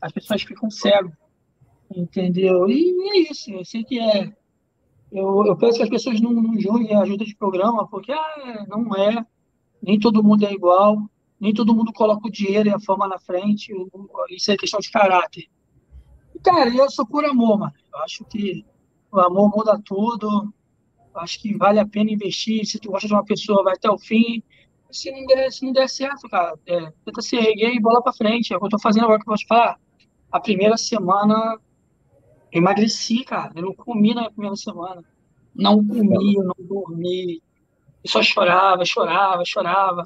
As 0.01 0.13
pessoas 0.13 0.43
ficam 0.43 0.71
cegas, 0.71 1.13
entendeu? 1.95 2.69
E 2.69 3.11
é 3.11 3.31
isso, 3.31 3.51
eu 3.51 3.65
sei 3.65 3.83
que 3.83 3.99
é. 3.99 4.33
Eu, 5.11 5.47
eu 5.47 5.57
peço 5.57 5.79
que 5.79 5.85
as 5.85 5.89
pessoas 5.89 6.21
não, 6.21 6.33
não 6.33 6.59
julguem 6.61 6.95
a 6.95 7.01
ajuda 7.01 7.25
de 7.25 7.37
programa, 7.37 7.89
porque 7.89 8.13
ah, 8.13 8.67
não 8.69 8.95
é, 8.97 9.25
nem 9.83 9.99
todo 9.99 10.23
mundo 10.23 10.45
é 10.45 10.53
igual, 10.53 10.99
nem 11.41 11.53
todo 11.53 11.75
mundo 11.75 11.93
coloca 11.93 12.27
o 12.27 12.31
dinheiro 12.31 12.69
e 12.69 12.73
a 12.73 12.81
fama 12.81 13.07
na 13.07 13.19
frente, 13.19 13.73
isso 14.31 14.51
é 14.51 14.57
questão 14.57 14.81
de 14.81 14.91
caráter. 14.91 15.49
Cara, 16.43 16.69
eu 16.71 16.91
sou 16.91 17.07
por 17.07 17.25
amor, 17.25 17.59
mano. 17.59 17.73
Eu 17.93 17.99
acho 18.01 18.25
que 18.25 18.65
o 19.11 19.21
amor 19.21 19.51
muda 19.55 19.81
tudo. 19.85 20.53
Acho 21.15 21.41
que 21.41 21.57
vale 21.57 21.79
a 21.79 21.87
pena 21.87 22.11
investir. 22.11 22.67
Se 22.67 22.79
tu 22.79 22.91
gosta 22.91 23.07
de 23.07 23.15
uma 23.15 23.25
pessoa, 23.25 23.63
vai 23.63 23.75
até 23.75 23.91
o 23.91 23.99
fim. 23.99 24.43
Se 24.91 25.11
não 25.11 25.27
der, 25.27 25.51
se 25.51 25.65
não 25.65 25.73
der 25.73 25.89
certo, 25.89 26.29
cara, 26.29 26.59
é, 26.67 26.93
tenta 27.05 27.23
se 27.23 27.37
erguer 27.37 27.75
e 27.75 27.81
bola 27.81 28.03
pra 28.03 28.13
frente. 28.13 28.53
É 28.53 28.57
o 28.57 28.61
que 28.61 28.67
eu 28.67 28.71
tô 28.71 28.79
fazendo 28.79 29.05
agora 29.05 29.19
que 29.19 29.25
eu 29.25 29.33
vou 29.33 29.37
te 29.37 29.47
falar. 29.47 29.79
A 30.31 30.41
primeira 30.41 30.77
semana 30.77 31.59
eu 32.53 32.61
emagreci, 32.61 33.25
cara. 33.25 33.53
Eu 33.55 33.63
não 33.63 33.75
comi 33.75 34.15
na 34.15 34.31
primeira 34.31 34.57
semana. 34.57 35.03
Não 35.55 35.77
comi, 35.87 36.35
não 36.35 36.55
dormi. 36.59 37.43
Eu 38.03 38.11
só 38.11 38.23
chorava, 38.23 38.85
chorava, 38.85 39.45
chorava. 39.45 40.05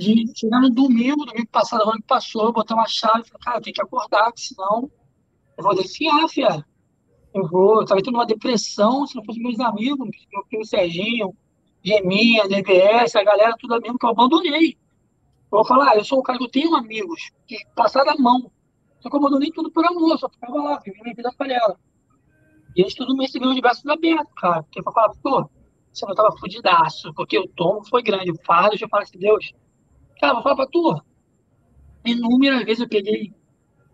De 0.00 0.32
chegar 0.34 0.62
no 0.62 0.70
domingo, 0.70 1.26
domingo 1.26 1.48
passado, 1.48 1.82
agora 1.82 1.98
que 1.98 2.06
passou, 2.06 2.52
botei 2.54 2.74
uma 2.74 2.86
chave 2.86 3.28
falei, 3.28 3.44
cara, 3.44 3.58
eu 3.58 3.62
tenho 3.62 3.74
que 3.74 3.82
acordar, 3.82 4.32
senão 4.34 4.90
eu 5.58 5.62
vou 5.62 5.74
definhar, 5.74 6.26
fiado. 6.26 6.64
Eu 7.34 7.46
vou, 7.46 7.80
eu 7.80 7.84
tava 7.84 8.02
tendo 8.02 8.14
uma 8.14 8.24
depressão, 8.24 9.06
se 9.06 9.14
não 9.14 9.22
fosse 9.22 9.38
meus 9.38 9.60
amigos, 9.60 10.08
meu 10.32 10.44
primo 10.48 10.64
Serginho, 10.64 11.36
Geminha, 11.84 12.48
DBS, 12.48 13.14
a 13.14 13.22
galera, 13.22 13.54
tudo 13.58 13.78
mesmo 13.78 13.98
que 13.98 14.06
eu 14.06 14.10
abandonei. 14.10 14.70
Eu 14.70 15.58
vou 15.58 15.66
falar, 15.66 15.96
eu 15.96 16.04
sou 16.04 16.20
o 16.20 16.22
cara 16.22 16.38
que 16.38 16.44
eu 16.44 16.50
tenho 16.50 16.74
amigos, 16.74 17.30
que 17.46 17.58
passaram 17.76 18.12
a 18.12 18.16
mão. 18.16 18.50
Só 19.00 19.10
que 19.10 19.14
eu 19.14 19.20
abandonei 19.20 19.50
tudo 19.50 19.70
por 19.70 19.84
amor, 19.84 20.18
só 20.18 20.30
ficava 20.30 20.62
lá, 20.62 20.78
vivendo 20.82 21.02
minha 21.02 21.14
vida 21.14 21.30
para 21.36 21.52
ela. 21.52 21.78
E 22.74 22.80
eles 22.80 22.94
tudo 22.94 23.14
me 23.14 23.24
receberam 23.24 23.54
de 23.54 23.60
braços 23.60 23.86
abertos, 23.86 24.32
cara. 24.36 24.62
Porque 24.62 24.80
eu 24.80 24.84
falava, 24.84 25.14
pô, 25.22 25.50
você 25.92 26.06
não 26.06 26.14
tava 26.14 26.36
fudidaço, 26.38 27.12
porque 27.14 27.38
o 27.38 27.48
tom 27.48 27.82
foi 27.84 28.02
grande, 28.02 28.30
o 28.30 28.36
fardo, 28.46 28.76
eu 28.80 28.88
falava 28.88 29.08
assim, 29.08 29.18
Deus, 29.18 29.52
cara, 30.20 30.34
vou 30.34 30.42
falar 30.42 30.56
pra 30.56 30.66
tu, 30.66 31.02
inúmeras 32.04 32.64
vezes 32.64 32.80
eu 32.80 32.88
peguei, 32.88 33.32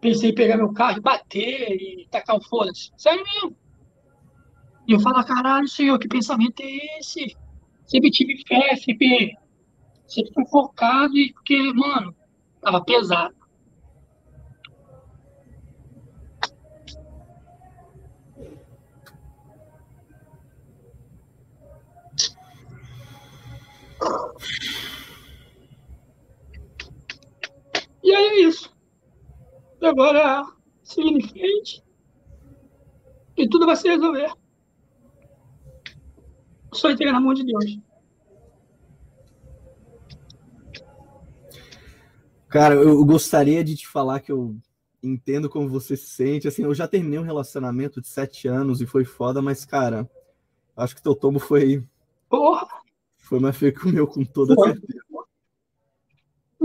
pensei 0.00 0.30
em 0.30 0.34
pegar 0.34 0.56
meu 0.56 0.72
carro 0.72 0.98
e 0.98 1.00
bater 1.00 1.70
e 1.70 2.08
tacar 2.10 2.36
o 2.36 2.42
foda-se. 2.42 2.90
Sério 2.96 3.24
mesmo. 3.24 3.56
E 4.86 4.92
eu 4.92 5.00
falo, 5.00 5.24
caralho, 5.24 5.68
senhor, 5.68 5.98
que 5.98 6.08
pensamento 6.08 6.60
é 6.60 6.98
esse? 6.98 7.36
Sempre 7.84 8.10
tive 8.10 8.42
fé, 8.46 8.76
sempre, 8.76 9.36
sempre 10.06 10.32
fui 10.32 10.46
focado, 10.46 11.16
e 11.16 11.32
porque, 11.32 11.72
mano, 11.72 12.14
tava 12.60 12.84
pesado. 12.84 13.34
E 28.06 28.14
aí 28.14 28.24
é 28.24 28.40
isso. 28.42 28.72
E 29.80 29.84
agora, 29.84 30.46
seguindo 30.84 31.18
em 31.18 31.28
frente, 31.28 31.82
e 33.36 33.48
tudo 33.48 33.66
vai 33.66 33.74
se 33.74 33.88
resolver. 33.88 34.32
Só 36.72 36.88
entregar 36.88 37.12
na 37.14 37.20
mão 37.20 37.34
de 37.34 37.44
Deus. 37.44 37.80
Cara, 42.48 42.76
eu 42.76 43.04
gostaria 43.04 43.64
de 43.64 43.74
te 43.74 43.88
falar 43.88 44.20
que 44.20 44.30
eu 44.30 44.56
entendo 45.02 45.50
como 45.50 45.68
você 45.68 45.96
se 45.96 46.06
sente. 46.06 46.46
Assim, 46.46 46.62
eu 46.62 46.72
já 46.72 46.86
terminei 46.86 47.18
um 47.18 47.24
relacionamento 47.24 48.00
de 48.00 48.06
sete 48.06 48.46
anos 48.46 48.80
e 48.80 48.86
foi 48.86 49.04
foda, 49.04 49.42
mas, 49.42 49.64
cara, 49.64 50.08
acho 50.76 50.94
que 50.94 51.02
teu 51.02 51.16
tombo 51.16 51.40
foi, 51.40 51.84
Porra! 52.28 52.68
foi 53.16 53.40
mais 53.40 53.56
feio 53.56 53.74
que 53.74 53.84
o 53.84 53.92
meu, 53.92 54.06
com 54.06 54.24
toda 54.24 54.54
Foi. 54.54 54.74
certeza. 54.74 55.05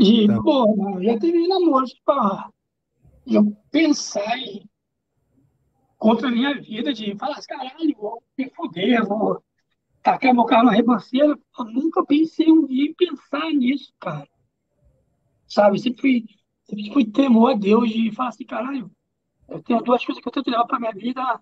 E, 0.01 0.23
Então. 0.23 0.41
pô, 0.41 0.99
já 0.99 1.19
teve 1.19 1.47
namoro, 1.47 1.85
tipo, 1.85 2.11
ah, 2.11 2.49
eu 3.27 3.55
pensar 3.69 4.35
em 4.37 4.67
contra 5.95 6.27
a 6.27 6.31
minha 6.31 6.59
vida, 6.59 6.91
de 6.91 7.15
falar 7.15 7.35
assim, 7.37 7.47
caralho, 7.47 7.95
vou 7.95 8.23
me 8.35 8.49
fuder, 8.49 9.05
vou 9.05 9.43
tacar 10.01 10.33
meu 10.33 10.45
carro 10.45 10.65
na 10.65 10.71
ribanceira. 10.71 11.37
Eu 11.59 11.65
nunca 11.65 12.03
pensei 12.03 12.51
um 12.51 12.65
dia 12.65 12.89
em 12.89 12.93
pensar 12.95 13.51
nisso, 13.51 13.93
cara. 13.99 14.27
Sabe? 15.47 15.79
Sempre 15.79 16.01
fui, 16.01 16.25
sempre 16.63 16.91
fui 16.91 17.05
temor 17.05 17.51
a 17.51 17.53
Deus 17.53 17.87
de 17.91 18.11
falar 18.11 18.29
assim, 18.29 18.45
caralho, 18.45 18.91
eu 19.47 19.61
tenho 19.61 19.83
duas 19.83 20.03
coisas 20.03 20.19
que 20.19 20.27
eu 20.27 20.33
tento 20.33 20.49
levar 20.49 20.65
pra 20.65 20.79
minha 20.79 20.93
vida. 20.93 21.39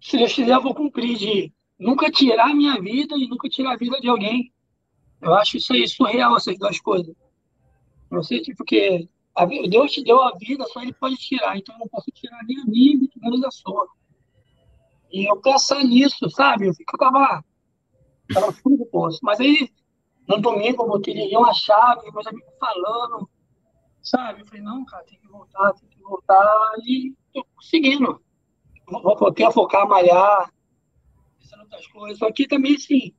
Se 0.00 0.16
Deus 0.16 0.32
quiser, 0.32 0.54
eu 0.54 0.62
vou 0.62 0.74
cumprir 0.74 1.16
de 1.16 1.52
nunca 1.78 2.10
tirar 2.10 2.50
a 2.50 2.54
minha 2.54 2.80
vida 2.80 3.14
e 3.16 3.28
nunca 3.28 3.48
tirar 3.48 3.74
a 3.74 3.76
vida 3.76 4.00
de 4.00 4.08
alguém. 4.08 4.52
Eu 5.22 5.34
acho 5.34 5.56
isso 5.56 5.72
aí 5.72 5.86
surreal, 5.86 6.36
essas 6.36 6.58
duas 6.58 6.80
coisas. 6.80 7.14
Não 8.10 8.22
sei, 8.22 8.42
tipo, 8.42 8.64
que 8.64 9.08
a, 9.34 9.46
Deus 9.46 9.92
te 9.92 10.02
deu 10.02 10.20
a 10.20 10.32
vida, 10.36 10.66
só 10.66 10.82
Ele 10.82 10.92
pode 10.92 11.16
tirar. 11.16 11.56
Então 11.56 11.74
eu 11.76 11.78
não 11.78 11.88
posso 11.88 12.10
tirar 12.12 12.42
nem 12.44 12.60
a 12.60 12.64
minha, 12.64 12.98
muito 12.98 13.18
menos 13.20 13.44
a 13.44 13.50
sua. 13.50 13.88
E 15.12 15.30
eu 15.30 15.40
pensar 15.40 15.84
nisso, 15.84 16.28
sabe? 16.30 16.66
Eu 16.66 16.74
fico, 16.74 16.94
eu 16.94 16.98
tava, 16.98 17.44
tava 18.34 18.52
fundo 18.52 18.78
do 18.78 18.86
poço. 18.86 19.20
Mas 19.22 19.38
aí, 19.38 19.70
no 20.26 20.40
domingo, 20.40 20.82
eu 20.82 20.88
botei 20.88 21.36
uma 21.36 21.54
chave, 21.54 22.10
meus 22.10 22.26
amigos 22.26 22.52
falando, 22.58 23.30
sabe? 24.02 24.40
Eu 24.42 24.46
falei, 24.46 24.62
não, 24.62 24.84
cara, 24.84 25.04
tem 25.04 25.18
que 25.20 25.28
voltar, 25.28 25.72
tem 25.74 25.88
que 25.88 26.00
voltar. 26.00 26.72
E 26.84 27.14
tô 27.32 27.44
conseguindo. 27.54 28.20
Voltei 28.88 29.46
a 29.46 29.52
focar, 29.52 29.82
a 29.82 29.86
malhar, 29.86 30.52
pensando 31.38 31.62
outras 31.62 31.86
coisas. 31.86 32.18
Só 32.18 32.32
que 32.32 32.48
também, 32.48 32.74
assim, 32.74 33.14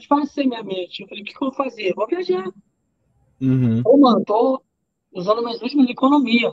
desfalecei 0.00 0.46
minha 0.46 0.62
mente. 0.62 1.02
Eu 1.02 1.08
falei, 1.08 1.22
o 1.22 1.26
que, 1.26 1.32
que 1.32 1.42
eu 1.42 1.48
vou 1.48 1.54
fazer? 1.56 1.94
Vou 1.94 2.06
viajar. 2.06 2.44
Uhum. 3.40 3.82
Pô, 3.82 3.96
mano, 3.96 4.24
tô 4.24 4.62
usando 5.12 5.42
minhas 5.42 5.62
últimas 5.62 5.88
economia. 5.88 6.52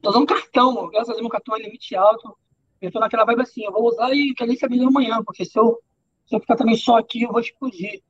Tô 0.00 0.10
usando 0.10 0.26
cartão, 0.26 0.72
mano. 0.72 0.90
graças 0.90 1.10
a 1.10 1.12
Deus 1.12 1.22
meu 1.22 1.30
cartão 1.30 1.56
é 1.56 1.60
limite 1.60 1.94
alto. 1.94 2.36
Eu 2.80 2.90
tô 2.90 2.98
naquela 2.98 3.24
vibe 3.24 3.42
assim, 3.42 3.64
eu 3.64 3.72
vou 3.72 3.88
usar 3.88 4.10
e 4.14 4.32
quero 4.34 4.48
nem 4.48 4.58
saber 4.58 4.82
amanhã, 4.82 5.22
porque 5.22 5.44
se 5.44 5.58
eu, 5.58 5.78
se 6.26 6.34
eu 6.34 6.40
ficar 6.40 6.56
também 6.56 6.76
só 6.76 6.96
aqui, 6.96 7.22
eu 7.22 7.32
vou 7.32 7.40
explodir. 7.40 8.02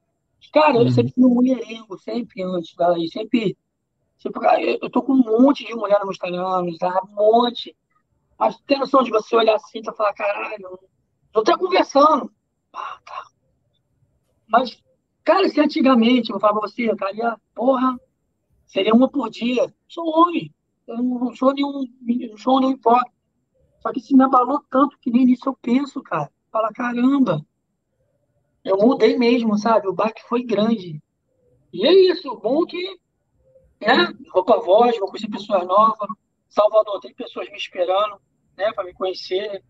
Cara, 0.53 0.79
eu 0.79 0.83
Uhum. 0.83 0.91
sempre 0.91 1.13
fui 1.13 1.25
um 1.25 1.35
mulherengo, 1.35 1.99
sempre 1.99 2.43
antes, 2.43 2.75
cara, 2.75 2.97
e 2.99 3.09
sempre, 3.09 3.57
sempre, 4.19 4.41
eu 4.65 4.79
eu 4.83 4.91
tô 4.91 5.03
com 5.03 5.13
um 5.13 5.43
monte 5.43 5.65
de 5.67 5.75
mulher 5.75 5.99
no 5.99 6.07
meu 6.07 6.13
Instagram, 6.13 6.67
já, 6.81 7.01
um 7.09 7.15
monte. 7.15 7.77
Mas 8.39 8.57
tem 8.67 8.79
noção 8.79 9.03
de 9.03 9.11
você 9.11 9.37
olhar 9.37 9.57
assim 9.57 9.81
e 9.81 9.97
falar, 9.97 10.15
caralho, 10.15 10.79
eu 11.35 11.45
tô 11.45 11.59
conversando. 11.59 12.33
Ah, 12.73 12.99
tá. 13.05 13.25
Mas, 14.51 14.83
cara, 15.25 15.49
se 15.49 15.61
antigamente 15.61 16.31
eu 16.31 16.41
falava 16.41 16.61
pra 16.61 16.69
você, 16.69 16.89
eu 16.89 16.95
estaria, 16.95 17.37
porra, 17.55 17.99
seria 18.67 18.95
uma 18.95 19.09
por 19.09 19.31
dia. 19.31 19.73
Sou 19.89 20.05
homem. 20.07 20.53
Eu 20.87 21.03
não 21.03 21.35
sou 21.37 21.55
nenhum, 21.55 21.85
não 22.31 22.37
sou 22.37 22.61
nenhum 22.61 22.73
hipócrita. 22.73 23.17
Só 23.81 23.93
que 23.93 24.01
isso 24.01 24.17
me 24.17 24.25
abalou 24.25 24.63
tanto 24.69 24.99
que 24.99 25.11
nem 25.11 25.25
nisso 25.25 25.49
eu 25.49 25.57
penso, 25.63 26.03
cara. 26.03 26.31
Fala, 26.51 26.73
caramba, 26.73 27.47
eu 28.65 28.77
mudei 28.77 29.17
mesmo, 29.17 29.57
sabe? 29.57 29.89
O 29.89 29.93
baque 29.93 30.23
foi 30.29 30.43
grande. 30.43 31.01
E 31.73 31.87
é 31.87 31.93
isso, 32.11 32.37
bom 32.37 32.65
é 32.65 32.67
que, 32.67 33.01
né? 33.81 34.13
Vou 34.33 34.45
pra 34.45 34.57
voz, 34.57 34.99
vou 34.99 35.09
conhecer 35.09 35.31
pessoas 35.31 35.65
novas. 35.67 36.09
Salvador 36.49 37.01
tem 37.01 37.15
pessoas 37.15 37.49
me 37.49 37.57
esperando, 37.57 38.21
né, 38.57 38.73
para 38.73 38.85
me 38.85 38.93
conhecer. 38.93 39.63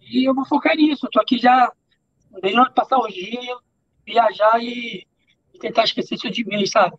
E 0.00 0.28
eu 0.28 0.34
vou 0.34 0.44
focar 0.44 0.76
nisso. 0.76 1.06
Eu 1.06 1.10
tô 1.10 1.20
aqui 1.20 1.38
já, 1.38 1.72
desde 2.42 2.74
passar 2.74 2.98
os 2.98 3.12
dias, 3.12 3.58
viajar 4.04 4.62
e, 4.62 5.06
e 5.54 5.58
tentar 5.58 5.84
esquecer 5.84 6.14
isso 6.14 6.30
de 6.30 6.44
mim, 6.44 6.66
sabe? 6.66 6.96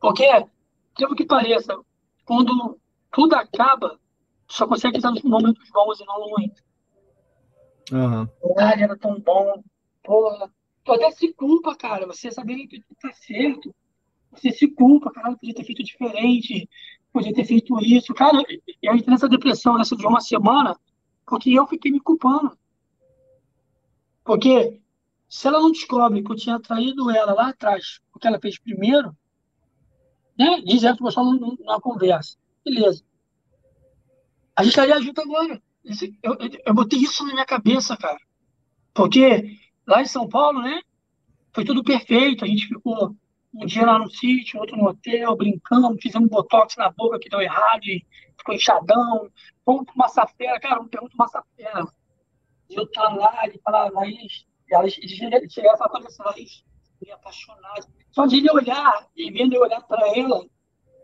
Porque, 0.00 0.26
pelo 0.96 1.14
que 1.14 1.24
pareça, 1.24 1.76
quando 2.24 2.78
tudo 3.10 3.34
acaba, 3.34 3.98
só 4.48 4.66
consegue 4.66 4.96
estar 4.96 5.10
nos 5.10 5.22
momentos 5.22 5.68
bons 5.70 6.00
e 6.00 6.04
não 6.04 6.30
ruins. 6.30 6.52
Aham. 7.92 8.28
Caralho, 8.56 8.82
era 8.84 8.96
tão 8.96 9.20
bom. 9.20 9.62
Porra. 10.02 10.50
Tu 10.84 10.92
até 10.92 11.10
se 11.10 11.32
culpa, 11.34 11.74
cara. 11.74 12.06
Você 12.06 12.30
sabendo 12.30 12.66
que 12.68 12.80
tu 12.80 12.94
tá 13.00 13.12
certo. 13.12 13.74
Você 14.32 14.50
se 14.52 14.68
culpa, 14.68 15.10
cara. 15.10 15.36
Podia 15.36 15.54
ter 15.54 15.64
feito 15.64 15.82
diferente. 15.82 16.68
Podia 17.12 17.32
ter 17.32 17.44
feito 17.44 17.78
isso. 17.80 18.14
Cara, 18.14 18.42
eu 18.82 18.94
entrei 18.94 19.10
nessa 19.10 19.28
depressão 19.28 19.76
nessa 19.76 19.96
de 19.96 20.06
uma 20.06 20.20
semana 20.20 20.78
porque 21.26 21.50
eu 21.50 21.66
fiquei 21.66 21.90
me 21.90 22.00
culpando. 22.00 22.56
Porque 24.24 24.80
se 25.28 25.46
ela 25.46 25.60
não 25.60 25.70
descobre 25.72 26.22
que 26.22 26.30
eu 26.32 26.36
tinha 26.36 26.60
traído 26.60 27.10
ela 27.10 27.32
lá 27.34 27.48
atrás, 27.50 28.00
o 28.14 28.18
que 28.18 28.26
ela 28.26 28.40
fez 28.40 28.58
primeiro, 28.58 29.16
né? 30.38 30.60
Diz 30.62 30.84
ela 30.84 30.96
que 30.96 31.02
gostou 31.02 31.24
num- 31.24 31.56
numa 31.58 31.80
conversa. 31.80 32.36
Beleza. 32.64 33.02
A 34.56 34.62
gente 34.62 34.70
estaria 34.72 35.00
junto 35.00 35.20
agora. 35.20 35.62
Eu, 36.22 36.34
eu, 36.34 36.50
eu 36.66 36.74
botei 36.74 36.98
isso 36.98 37.24
na 37.26 37.32
minha 37.32 37.46
cabeça, 37.46 37.96
cara. 37.96 38.18
Porque 38.94 39.58
lá 39.86 40.02
em 40.02 40.06
São 40.06 40.28
Paulo, 40.28 40.60
né? 40.62 40.80
Foi 41.54 41.64
tudo 41.64 41.82
perfeito. 41.84 42.44
A 42.44 42.48
gente 42.48 42.66
ficou 42.66 43.16
um 43.54 43.66
dia 43.66 43.86
lá 43.86 43.98
no 43.98 44.10
sítio, 44.10 44.60
outro 44.60 44.76
no 44.76 44.88
hotel, 44.88 45.36
brincando, 45.36 45.96
fizemos 46.00 46.28
botox 46.28 46.76
na 46.76 46.90
boca 46.90 47.18
que 47.18 47.28
deu 47.28 47.40
errado, 47.40 47.82
e 47.84 48.04
ficou 48.36 48.54
inchadão. 48.54 49.30
Vamos 49.64 49.84
pro 49.84 49.96
Massafera, 49.96 50.60
cara, 50.60 50.76
não 50.76 50.88
pergunta 50.88 51.14
Massafera. 51.16 51.86
Eu 52.68 52.86
tava 52.90 53.16
lá, 53.16 53.46
ele 53.46 53.58
falava, 53.64 53.90
Laís, 53.92 54.44
e 54.68 54.74
ela 54.74 54.88
chegaram 54.88 55.74
e 55.74 55.78
falava 55.78 56.06
assim, 56.06 56.22
Laís, 56.22 56.64
é 57.06 57.12
apaixonado. 57.12 57.86
Só 58.10 58.26
de 58.26 58.36
ele 58.36 58.50
olhar, 58.50 59.06
e 59.16 59.30
vendo 59.30 59.54
eu 59.54 59.62
olhar 59.62 59.80
para 59.82 60.06
ela, 60.16 60.44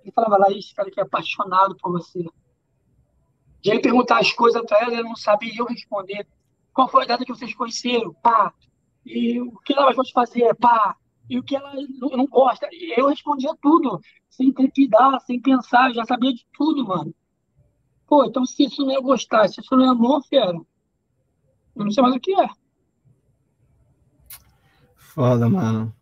ele 0.02 0.12
falava, 0.12 0.38
Laís, 0.38 0.72
cara, 0.72 0.90
que 0.90 1.00
é 1.00 1.02
apaixonado 1.02 1.76
por 1.76 1.92
você. 1.92 2.24
De 3.62 3.70
ele 3.70 3.80
perguntar 3.80 4.18
as 4.18 4.32
coisas 4.32 4.62
para 4.66 4.80
ela, 4.80 4.94
ela 4.94 5.02
não 5.02 5.16
sabia, 5.16 5.52
eu 5.56 5.64
responder. 5.64 6.26
Qual 6.72 6.88
foi 6.88 7.04
a 7.04 7.06
data 7.06 7.24
que 7.24 7.32
vocês 7.32 7.54
conheceram? 7.54 8.12
Pá. 8.14 8.52
E 9.06 9.40
o 9.40 9.58
que 9.60 9.72
ela 9.72 9.92
vai 9.92 9.94
fazer? 10.12 10.54
Pá. 10.56 10.96
E 11.30 11.38
o 11.38 11.42
que 11.42 11.56
ela 11.56 11.72
não 12.00 12.26
gosta? 12.26 12.68
Eu 12.96 13.08
respondia 13.08 13.54
tudo, 13.62 14.00
sem 14.28 14.52
trepidar, 14.52 15.20
sem 15.20 15.40
pensar, 15.40 15.88
eu 15.88 15.94
já 15.94 16.04
sabia 16.04 16.34
de 16.34 16.44
tudo, 16.52 16.86
mano. 16.86 17.14
Pô, 18.06 18.24
então 18.24 18.44
se 18.44 18.64
isso 18.64 18.84
não 18.84 18.94
é 18.94 19.00
gostar, 19.00 19.48
se 19.48 19.60
isso 19.60 19.74
não 19.74 19.86
é 19.86 19.88
amor, 19.88 20.22
fera, 20.26 20.52
eu 20.52 21.84
não 21.84 21.90
sei 21.90 22.02
mais 22.02 22.14
o 22.14 22.20
que 22.20 22.38
é. 22.38 22.48
Foda, 25.14 25.48
mano. 25.48 25.94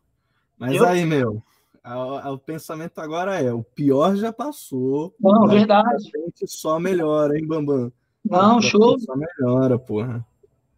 Mas 0.59 0.75
Eu- 0.77 0.87
aí, 0.87 1.05
meu, 1.05 1.43
a- 1.85 1.93
a- 2.29 2.33
o 2.33 2.39
pensamento 2.39 2.99
agora 3.01 3.39
é: 3.41 3.53
o 3.53 3.63
pior 3.63 4.17
já 4.17 4.33
passou. 4.33 5.15
Não, 5.21 5.47
verdade. 5.47 6.11
frente 6.11 6.47
só 6.49 6.79
melhora, 6.79 7.37
hein, 7.39 7.47
Bambam? 7.47 7.93
Não, 8.25 8.61
show, 8.63 8.99
Só 8.99 9.15
melhora, 9.17 9.79
porra. 9.79 10.25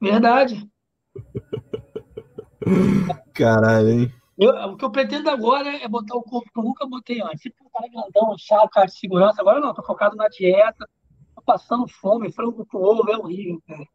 verdade. 0.00 0.68
Caralho, 3.34 3.88
hein? 3.88 4.12
Eu- 4.36 4.50
o 4.72 4.76
que 4.76 4.84
eu 4.84 4.90
pretendo 4.90 5.30
agora 5.30 5.68
é 5.76 5.86
botar 5.86 6.16
o 6.16 6.22
corpo 6.22 6.50
que 6.52 6.58
eu 6.58 6.64
nunca 6.64 6.86
botei 6.86 7.20
antes. 7.22 7.42
Sempre 7.42 7.64
um 7.64 7.68
cara 7.70 7.88
grandão, 7.88 8.36
chato, 8.38 8.68
cara 8.70 8.86
de 8.86 8.98
segurança. 8.98 9.40
Agora 9.40 9.60
não, 9.60 9.72
tô 9.74 9.82
focado 9.82 10.16
na 10.16 10.28
dieta, 10.28 10.88
tô 11.36 11.42
passando 11.42 11.86
fome, 11.86 12.32
frango 12.32 12.66
com 12.66 12.78
ovo, 12.78 13.08
é 13.10 13.16
horrível, 13.16 13.62
cara. 13.66 13.86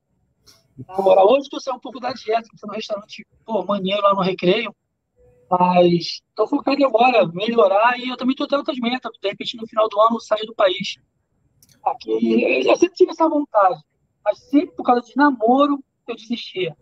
Hoje 0.87 1.49
tô 1.49 1.59
saindo 1.59 1.77
um 1.77 1.81
pouco 1.81 1.99
da 1.99 2.13
dieta, 2.13 2.47
tô 2.59 2.67
no 2.67 2.73
restaurante, 2.73 3.25
pô, 3.45 3.63
maneiro 3.65 4.01
lá 4.01 4.13
no 4.13 4.21
Recreio, 4.21 4.73
mas 5.49 6.21
tô 6.35 6.47
focado 6.47 6.85
agora, 6.85 7.27
melhorar, 7.27 7.99
e 7.99 8.09
eu 8.09 8.17
também 8.17 8.35
tô 8.35 8.47
tendo 8.47 8.59
outras 8.59 8.77
metas, 8.79 9.11
de 9.21 9.29
repente 9.29 9.57
no 9.57 9.67
final 9.67 9.89
do 9.89 9.99
ano 9.99 10.19
sair 10.19 10.45
do 10.45 10.55
país. 10.55 10.97
Aqui, 11.83 12.67
eu 12.67 12.75
sempre 12.77 12.95
tive 12.95 13.11
essa 13.11 13.27
vontade, 13.27 13.81
mas 14.23 14.39
sempre 14.39 14.75
por 14.75 14.83
causa 14.83 15.01
de 15.01 15.15
namoro 15.15 15.83
eu 16.07 16.15
desistia. 16.15 16.75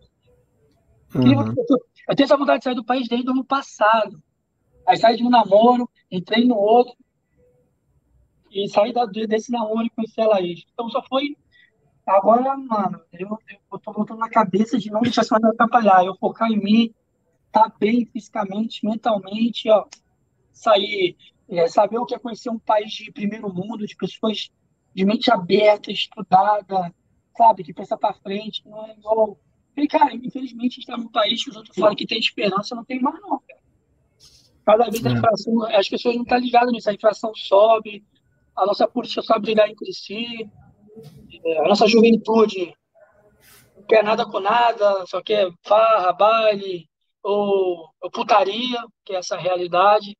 Uhum. 1.14 1.54
Eu 2.08 2.14
tenho 2.16 2.24
essa 2.24 2.36
vontade 2.36 2.58
de 2.58 2.64
sair 2.64 2.74
do 2.74 2.84
país 2.84 3.08
desde 3.08 3.28
o 3.28 3.32
ano 3.32 3.44
passado. 3.44 4.22
Aí 4.86 4.96
saí 4.96 5.16
de 5.16 5.24
um 5.24 5.30
namoro, 5.30 5.88
entrei 6.10 6.44
no 6.44 6.56
outro, 6.56 6.94
e 8.50 8.68
saí 8.68 8.92
da- 8.92 9.04
desse 9.04 9.52
namoro 9.52 9.86
e 9.86 9.90
conheci 9.90 10.20
a 10.20 10.26
Laís. 10.26 10.64
Então 10.72 10.88
só 10.88 11.02
foi. 11.02 11.36
Agora, 12.08 12.56
mano, 12.56 13.02
eu, 13.12 13.38
eu 13.70 13.78
tô 13.78 13.92
voltando 13.92 14.18
na 14.18 14.30
cabeça 14.30 14.78
de 14.78 14.90
não 14.90 15.02
deixar 15.02 15.22
isso 15.22 15.34
me 15.34 15.48
atrapalhar. 15.48 16.04
Eu 16.04 16.16
focar 16.16 16.50
em 16.50 16.56
mim, 16.56 16.94
tá 17.52 17.70
bem 17.78 18.06
fisicamente, 18.06 18.84
mentalmente, 18.84 19.68
ó. 19.68 19.84
Sair, 20.50 21.16
é, 21.48 21.68
saber 21.68 21.98
o 21.98 22.06
que 22.06 22.14
é 22.14 22.18
conhecer 22.18 22.48
um 22.48 22.58
país 22.58 22.90
de 22.90 23.12
primeiro 23.12 23.52
mundo, 23.52 23.86
de 23.86 23.94
pessoas 23.94 24.50
de 24.94 25.04
mente 25.04 25.30
aberta, 25.30 25.92
estudada, 25.92 26.92
sabe, 27.36 27.62
que 27.62 27.74
pensa 27.74 27.96
pra 27.96 28.14
frente, 28.14 28.66
não 28.66 28.86
é 28.86 28.94
igual. 28.94 29.38
E, 29.76 29.86
cara, 29.86 30.12
infelizmente 30.14 30.72
a 30.72 30.74
gente 30.76 30.86
tá 30.86 30.96
num 30.96 31.08
país 31.08 31.44
que 31.44 31.50
os 31.50 31.56
outros 31.56 31.76
falam 31.76 31.94
que 31.94 32.06
tem 32.06 32.18
esperança, 32.18 32.74
não 32.74 32.84
tem 32.84 33.00
mais, 33.00 33.20
não, 33.20 33.38
cara. 33.38 33.60
Cada 34.64 34.90
vez 34.90 35.04
a 35.06 35.10
É. 35.10 35.12
inflação, 35.12 35.62
as 35.62 35.88
pessoas 35.88 36.16
não 36.16 36.22
estão 36.22 36.38
ligadas 36.38 36.72
nisso, 36.72 36.90
a 36.90 36.94
inflação 36.94 37.32
sobe, 37.34 38.02
a 38.56 38.66
nossa 38.66 38.88
polícia 38.88 39.22
sabe 39.22 39.42
brigar 39.42 39.68
entre 39.70 39.92
si, 39.92 40.50
a 41.64 41.68
nossa 41.68 41.86
juventude 41.86 42.74
não 43.76 43.82
quer 43.84 44.04
nada 44.04 44.24
com 44.26 44.40
nada, 44.40 45.06
só 45.06 45.22
quer 45.22 45.50
farra, 45.62 46.12
baile 46.12 46.88
ou, 47.22 47.88
ou 48.00 48.10
putaria, 48.10 48.84
que 49.04 49.12
é 49.12 49.16
essa 49.16 49.36
realidade. 49.36 50.16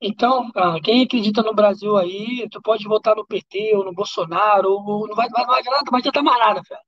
Então, 0.00 0.50
cara, 0.50 0.80
quem 0.80 1.04
acredita 1.04 1.42
no 1.42 1.54
Brasil 1.54 1.96
aí, 1.96 2.48
tu 2.50 2.60
pode 2.60 2.84
votar 2.88 3.14
no 3.14 3.26
PT 3.26 3.76
ou 3.76 3.84
no 3.84 3.94
Bolsonaro, 3.94 4.72
ou 4.72 5.06
não 5.06 5.14
vai, 5.14 5.28
vai, 5.28 5.46
vai, 5.46 5.62
não 5.62 5.82
vai 5.90 6.00
adiantar 6.00 6.24
mais 6.24 6.38
nada, 6.38 6.62
velho. 6.68 6.82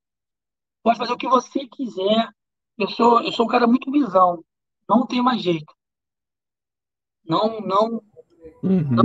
Pode 0.83 0.99
fazer 0.99 1.13
o 1.13 1.17
que 1.17 1.29
você 1.29 1.67
quiser. 1.67 2.29
Eu 2.77 2.89
sou, 2.89 3.23
eu 3.23 3.33
sou 3.33 3.47
um 3.47 3.49
cara 3.49 3.67
muito 3.67 3.91
visão. 3.91 4.45
Não 4.89 5.07
tem 5.07 5.23
mais 5.23 5.41
jeito. 5.41 5.73
Não, 7.25 7.61
não. 7.61 8.03
Uhum. 8.63 8.91
não. 8.91 9.05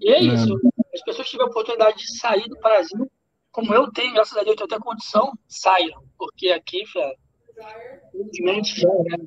E 0.00 0.10
é 0.10 0.20
isso. 0.20 0.58
As 0.94 1.02
pessoas 1.02 1.28
tiverem 1.28 1.48
a 1.48 1.50
oportunidade 1.50 1.98
de 1.98 2.18
sair 2.18 2.48
do 2.48 2.56
Brasil, 2.56 3.10
como 3.50 3.72
eu 3.72 3.90
tenho, 3.90 4.12
graças 4.12 4.36
a 4.36 4.42
Deus, 4.42 4.50
eu 4.60 4.66
tenho 4.66 4.78
até 4.78 4.84
condição, 4.84 5.32
saiam. 5.48 6.02
Porque 6.18 6.48
aqui, 6.48 6.82
infelizmente 8.12 8.80
já 8.80 8.88
era. 9.12 9.26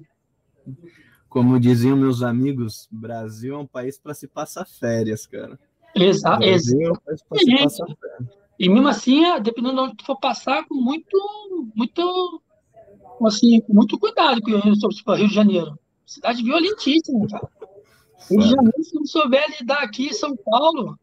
Como 1.28 1.60
diziam 1.60 1.98
meus 1.98 2.22
amigos, 2.22 2.88
Brasil 2.91 3.56
é 3.56 3.58
um 3.58 3.68
país 3.68 4.00
para 4.00 4.14
se 4.14 4.28
passar 4.28 4.66
férias, 4.66 5.26
cara. 5.26 5.60
Exato. 5.96 6.40
Brasil 6.40 6.82
é 6.82 6.91
um 6.91 6.96
país 6.96 7.24
para 7.24 7.40
se 7.40 7.58
passar 7.58 7.86
férias. 7.88 8.40
E 8.60 8.68
mesmo 8.68 8.88
assim, 8.88 9.26
é, 9.26 9.40
dependendo 9.40 9.76
de 9.76 9.82
onde 9.82 9.96
tu 9.96 10.06
for 10.06 10.20
passar, 10.20 10.68
com 10.68 10.76
muito, 10.76 11.18
muito, 11.74 12.41
assim, 13.26 13.62
com 13.62 13.74
muito 13.74 13.98
cuidado 13.98 14.41
com 14.41 14.52
o 14.52 14.60
Rio, 14.60 14.74
Rio 14.74 15.28
de 15.28 15.34
Janeiro. 15.34 15.80
Cidade 16.06 16.44
violentíssima, 16.44 17.26
cara. 17.28 17.50
De 18.28 18.50
Janeiro, 18.50 18.84
se 18.84 18.96
não 18.96 19.06
souber 19.06 19.46
lidar 19.60 19.84
aqui 19.84 20.08
em 20.08 20.14
São 20.14 20.36
Paulo, 20.36 20.98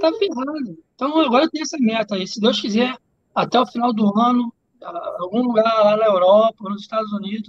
tá 0.00 0.12
ferrado. 0.14 0.78
Então 0.94 1.18
agora 1.20 1.44
eu 1.44 1.50
tenho 1.50 1.62
essa 1.62 1.78
meta 1.78 2.14
aí. 2.14 2.26
Se 2.26 2.40
Deus 2.40 2.60
quiser, 2.60 2.96
até 3.34 3.60
o 3.60 3.66
final 3.66 3.92
do 3.92 4.18
ano, 4.18 4.52
ah, 4.82 5.16
algum 5.20 5.42
lugar 5.42 5.64
lá 5.84 5.96
na 5.96 6.06
Europa, 6.06 6.68
nos 6.68 6.82
Estados 6.82 7.12
Unidos, 7.12 7.48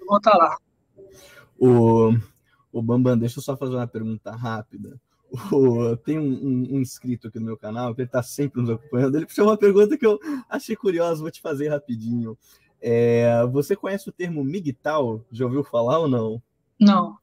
eu 0.00 0.06
vou 0.06 0.16
estar 0.16 0.36
lá. 0.36 0.56
O, 1.58 2.12
o 2.72 2.82
Bambam, 2.82 3.16
deixa 3.16 3.38
eu 3.38 3.42
só 3.42 3.56
fazer 3.56 3.76
uma 3.76 3.86
pergunta 3.86 4.32
rápida. 4.32 5.00
O, 5.50 5.96
tem 5.96 6.18
um, 6.18 6.32
um, 6.32 6.76
um 6.76 6.80
inscrito 6.80 7.28
aqui 7.28 7.38
no 7.38 7.46
meu 7.46 7.56
canal, 7.56 7.94
que 7.94 8.02
ele 8.02 8.08
está 8.08 8.22
sempre 8.22 8.60
nos 8.60 8.68
acompanhando. 8.68 9.16
Ele 9.16 9.26
fez 9.26 9.38
uma 9.38 9.56
pergunta 9.56 9.96
que 9.96 10.06
eu 10.06 10.18
achei 10.48 10.76
curiosa, 10.76 11.22
vou 11.22 11.30
te 11.30 11.40
fazer 11.40 11.68
rapidinho. 11.68 12.36
É, 12.80 13.46
você 13.46 13.74
conhece 13.74 14.08
o 14.08 14.12
termo 14.12 14.44
MGTOW? 14.44 15.24
Já 15.30 15.44
ouviu 15.44 15.64
falar 15.64 16.00
ou 16.00 16.08
não? 16.08 16.42
Não. 16.78 17.16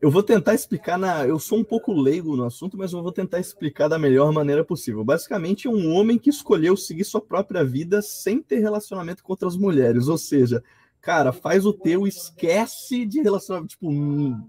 Eu 0.00 0.10
vou 0.10 0.22
tentar 0.22 0.54
explicar 0.54 0.98
na. 0.98 1.26
Eu 1.26 1.38
sou 1.38 1.58
um 1.58 1.64
pouco 1.64 1.92
leigo 1.92 2.36
no 2.36 2.44
assunto, 2.44 2.76
mas 2.76 2.92
eu 2.92 3.02
vou 3.02 3.12
tentar 3.12 3.40
explicar 3.40 3.88
da 3.88 3.98
melhor 3.98 4.30
maneira 4.30 4.62
possível. 4.62 5.02
Basicamente, 5.02 5.66
é 5.66 5.70
um 5.70 5.90
homem 5.94 6.18
que 6.18 6.28
escolheu 6.28 6.76
seguir 6.76 7.04
sua 7.04 7.20
própria 7.20 7.64
vida 7.64 8.02
sem 8.02 8.42
ter 8.42 8.58
relacionamento 8.58 9.22
com 9.22 9.32
outras 9.32 9.56
mulheres. 9.56 10.08
Ou 10.08 10.18
seja, 10.18 10.62
cara, 11.00 11.32
faz 11.32 11.64
o 11.64 11.72
teu, 11.72 12.06
esquece 12.06 13.06
de 13.06 13.22
relacionamento. 13.22 13.70
Tipo, 13.70 13.88
hum, 13.88 14.46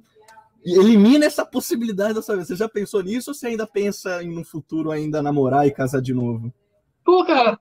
elimina 0.65 1.25
essa 1.25 1.45
possibilidade 1.45 2.15
da 2.15 2.21
sua 2.21 2.35
vida. 2.35 2.45
Você 2.45 2.55
já 2.57 2.67
pensou 2.67 3.01
nisso 3.01 3.29
ou 3.29 3.33
você 3.33 3.47
ainda 3.47 3.65
pensa 3.65 4.21
em 4.21 4.29
no 4.29 4.43
futuro 4.43 4.91
ainda 4.91 5.21
namorar 5.21 5.65
e 5.65 5.71
casar 5.71 6.01
de 6.01 6.13
novo? 6.13 6.53
Pô, 7.05 7.23
cara, 7.25 7.57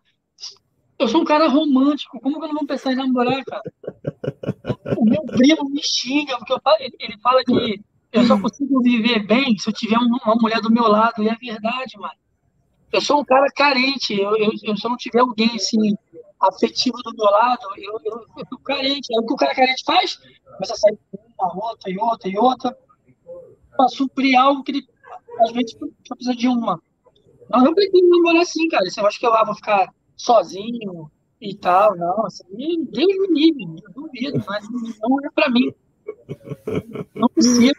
eu 0.99 1.09
sou 1.09 1.21
um 1.23 1.25
cara 1.25 1.49
romântico. 1.49 2.21
Como 2.21 2.39
que 2.39 2.45
eu 2.45 2.49
não 2.49 2.57
vou 2.57 2.67
pensar 2.67 2.93
em 2.93 2.97
namorar, 2.97 3.45
cara? 3.45 3.63
O 4.97 5.05
meu 5.05 5.23
primo 5.25 5.69
me 5.71 5.81
xinga, 5.83 6.39
porque 6.39 6.55
falo- 6.63 6.77
ele 6.81 6.97
ele 6.99 7.19
fala 7.21 7.43
que 7.45 7.81
eu 8.13 8.25
só 8.25 8.41
consigo 8.41 8.81
viver 8.83 9.27
bem 9.27 9.57
se 9.59 9.69
eu 9.69 9.73
tiver 9.75 9.99
um- 9.99 10.19
uma 10.25 10.37
mulher 10.37 10.61
do 10.61 10.71
meu 10.71 10.89
lado. 10.89 11.23
E 11.23 11.29
é 11.29 11.35
verdade, 11.35 11.99
mano. 11.99 12.15
Eu 12.93 13.01
sou 13.01 13.21
um 13.21 13.25
cara 13.25 13.47
carente. 13.55 14.15
Eu, 14.19 14.37
eu, 14.37 14.51
eu- 14.63 14.77
se 14.77 14.87
eu 14.87 14.91
não 14.91 14.97
tiver 14.97 15.21
alguém 15.21 15.51
assim, 15.55 15.95
afetivo 16.41 16.97
do 17.03 17.13
meu 17.17 17.31
lado, 17.31 17.61
eu, 17.77 18.01
eu, 18.05 18.27
eu 18.39 18.45
fico 18.45 18.63
carente. 18.63 19.09
Aí 19.13 19.19
o 19.23 19.27
que 19.27 19.35
o 19.35 19.37
cara 19.37 19.55
carente 19.55 19.83
faz? 19.85 20.17
Começa 20.55 20.75
a 20.75 20.77
sair 20.77 20.99
com 21.11 21.19
uma, 21.45 21.67
outra 21.71 21.91
e 21.91 21.99
outra 21.99 22.29
e 22.31 22.39
outra, 22.39 22.77
pra 23.77 23.89
suprir 23.89 24.39
algo 24.39 24.63
que 24.63 24.73
ele 24.73 24.87
às 25.41 25.53
vezes 25.53 25.73
só 25.73 26.15
precisa 26.15 26.35
de 26.35 26.49
uma. 26.49 26.81
Mas 27.51 27.65
eu 27.65 27.75
pretendo 27.75 28.09
namorar 28.09 28.43
assim, 28.43 28.69
cara. 28.69 28.89
Você 28.89 29.01
acha 29.01 29.19
que 29.19 29.27
eu 29.27 29.35
ah, 29.35 29.45
vou 29.45 29.55
ficar 29.55 29.93
sozinho 30.17 31.11
e 31.41 31.55
tal? 31.55 31.97
Não, 31.97 32.27
assim, 32.27 32.45
Deus 32.91 33.29
me 33.29 33.29
livre, 33.29 33.83
eu 33.85 33.93
duvido, 33.93 34.45
mas 34.47 34.67
não 35.01 35.21
é 35.25 35.31
pra 35.35 35.51
mim. 35.51 35.73
Não 37.15 37.29
precisa. 37.29 37.75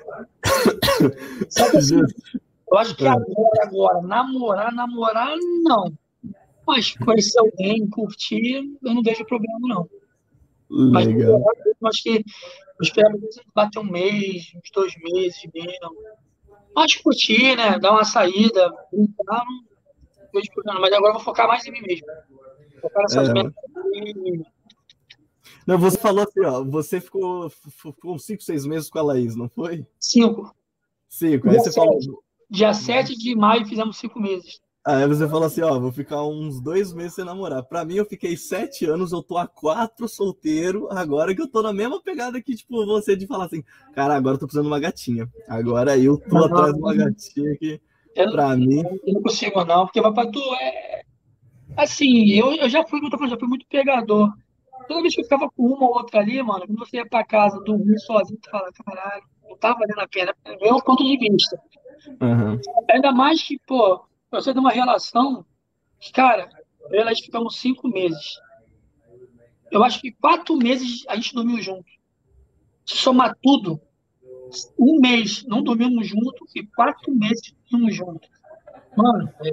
Só 1.50 1.72
que 1.72 1.78
assim, 1.78 2.02
eu 2.72 2.78
acho 2.78 2.96
que 2.96 3.06
É. 3.06 3.10
agora, 3.10 3.64
agora, 3.64 4.02
namorar, 4.02 4.74
namorar, 4.74 5.36
não. 5.64 5.92
Mas 6.66 6.94
conhecer 6.98 7.40
alguém, 7.40 7.90
curtir, 7.90 8.78
eu 8.84 8.94
não 8.94 9.02
vejo 9.02 9.26
problema, 9.26 9.60
não. 9.62 9.90
Mas 10.70 11.08
Legal. 11.08 11.42
eu 11.82 11.88
acho 11.88 12.04
que 12.04 12.18
eu 12.18 12.24
espero 12.82 13.18
bater 13.56 13.80
um 13.80 13.86
mês, 13.86 14.52
uns 14.56 14.70
dois 14.74 14.94
meses 15.02 15.42
mesmo. 15.54 15.96
Mas 16.76 16.96
curtir, 16.96 17.56
né? 17.56 17.80
Dar 17.80 17.92
uma 17.92 18.04
saída, 18.04 18.70
brincar, 18.92 19.44
não 19.46 19.67
vejo 20.40 20.52
problema. 20.54 20.80
Mas 20.80 20.94
agora 20.94 21.10
eu 21.12 21.16
vou 21.16 21.24
focar 21.24 21.48
mais 21.48 21.66
em 21.66 21.72
mim 21.72 21.82
mesmo. 21.82 22.08
Focar 22.82 23.04
nessas 23.04 23.30
É. 23.30 23.34
metas. 23.34 23.54
e- 23.94 24.44
Não, 25.66 25.78
você 25.78 25.98
falou 25.98 26.24
assim, 26.24 26.42
ó, 26.46 26.64
você 26.64 27.02
ficou, 27.02 27.50
ficou 27.50 28.16
uns 28.16 28.26
5, 28.26 28.42
6 28.42 28.66
meses 28.66 28.90
com 28.90 29.00
a 29.00 29.02
Laís, 29.02 29.36
não 29.36 29.50
foi? 29.50 29.86
Cinco. 30.00 30.56
Cinco. 31.10 31.50
Aí 31.50 31.58
você 31.60 31.72
falou, 31.74 32.00
Dia 32.50 32.74
7 32.74 33.18
de 33.18 33.36
maio 33.36 33.66
fizemos 33.66 33.98
cinco 33.98 34.20
meses. 34.22 34.62
Aí 34.86 35.06
você 35.06 35.28
fala 35.28 35.48
assim, 35.48 35.62
ó, 35.62 35.78
vou 35.78 35.92
ficar 35.92 36.24
uns 36.26 36.62
dois 36.62 36.94
meses 36.94 37.16
sem 37.16 37.26
namorar. 37.26 37.62
Pra 37.64 37.84
mim, 37.84 37.96
eu 37.96 38.06
fiquei 38.06 38.38
sete 38.38 38.86
anos, 38.86 39.12
eu 39.12 39.22
tô 39.22 39.38
há 39.38 39.46
quatro 39.46 40.08
solteiro, 40.08 40.88
agora 40.90 41.36
que 41.36 41.42
eu 41.42 41.48
tô 41.52 41.62
na 41.62 41.74
mesma 41.74 42.02
pegada 42.02 42.42
que, 42.42 42.56
tipo, 42.56 42.86
você 42.86 43.14
de 43.14 43.28
falar 43.28 43.48
assim, 43.48 43.62
cara, 43.94 44.16
agora 44.16 44.36
eu 44.36 44.40
tô 44.40 44.46
precisando 44.46 44.64
de 44.68 44.72
uma 44.72 44.80
gatinha. 44.80 45.30
Agora 45.50 45.98
eu 46.00 46.18
tô 46.18 46.38
atrás 46.38 46.74
de 46.74 46.80
uma 46.80 46.96
gatinha 46.96 47.58
que, 47.58 47.82
Eu, 48.18 48.32
pra 48.32 48.56
mim, 48.56 48.84
eu 49.06 49.14
não 49.14 49.22
consigo, 49.22 49.64
não, 49.64 49.86
porque 49.86 50.02
vai 50.02 50.12
pra 50.12 50.26
tu 50.26 50.42
é. 50.56 51.04
Assim, 51.76 52.30
eu, 52.32 52.54
eu 52.56 52.68
já 52.68 52.84
fui, 52.86 53.00
eu 53.00 53.30
já 53.30 53.38
fui 53.38 53.48
muito 53.48 53.66
pegador. 53.68 54.34
Toda 54.88 55.02
vez 55.02 55.14
que 55.14 55.22
eu 55.22 55.26
ficava 55.26 55.50
com 55.52 55.64
uma 55.64 55.86
ou 55.86 55.98
outra 55.98 56.20
ali, 56.22 56.42
mano, 56.42 56.66
quando 56.66 56.80
você 56.80 56.98
ia 56.98 57.06
pra 57.08 57.24
casa 57.24 57.60
dormir 57.62 58.00
sozinho, 58.00 58.40
tu 58.42 58.50
fala, 58.50 58.72
caralho, 58.86 59.24
não 59.48 59.58
tá 59.58 59.74
valendo 59.74 60.00
a 60.00 60.08
pena. 60.08 60.34
É 60.46 60.74
o 60.74 60.82
ponto 60.82 61.04
de 61.04 61.18
vista. 61.18 61.62
aham, 62.22 62.60
Ainda 62.90 63.12
mais 63.12 63.44
que, 63.44 63.60
pô, 63.68 64.04
você 64.32 64.52
tem 64.52 64.60
uma 64.60 64.72
relação 64.72 65.46
que, 66.00 66.12
cara, 66.12 66.50
eu 66.90 67.02
ela 67.02 67.12
ficamos 67.16 67.60
cinco 67.60 67.88
meses. 67.88 68.40
Eu 69.70 69.84
acho 69.84 70.02
que 70.02 70.12
quatro 70.12 70.56
meses 70.56 71.06
a 71.08 71.16
gente 71.16 71.36
dormiu 71.36 71.62
junto. 71.62 71.86
Se 72.86 72.96
somar 72.96 73.36
tudo, 73.44 73.80
um 74.78 75.00
mês 75.00 75.44
não 75.48 75.62
dormimos 75.64 76.08
junto 76.08 76.46
e 76.56 76.66
quatro 76.66 77.14
meses 77.14 77.54
dormimos 77.70 77.96
junto. 77.96 78.28
Mano, 78.96 79.30
é, 79.42 79.50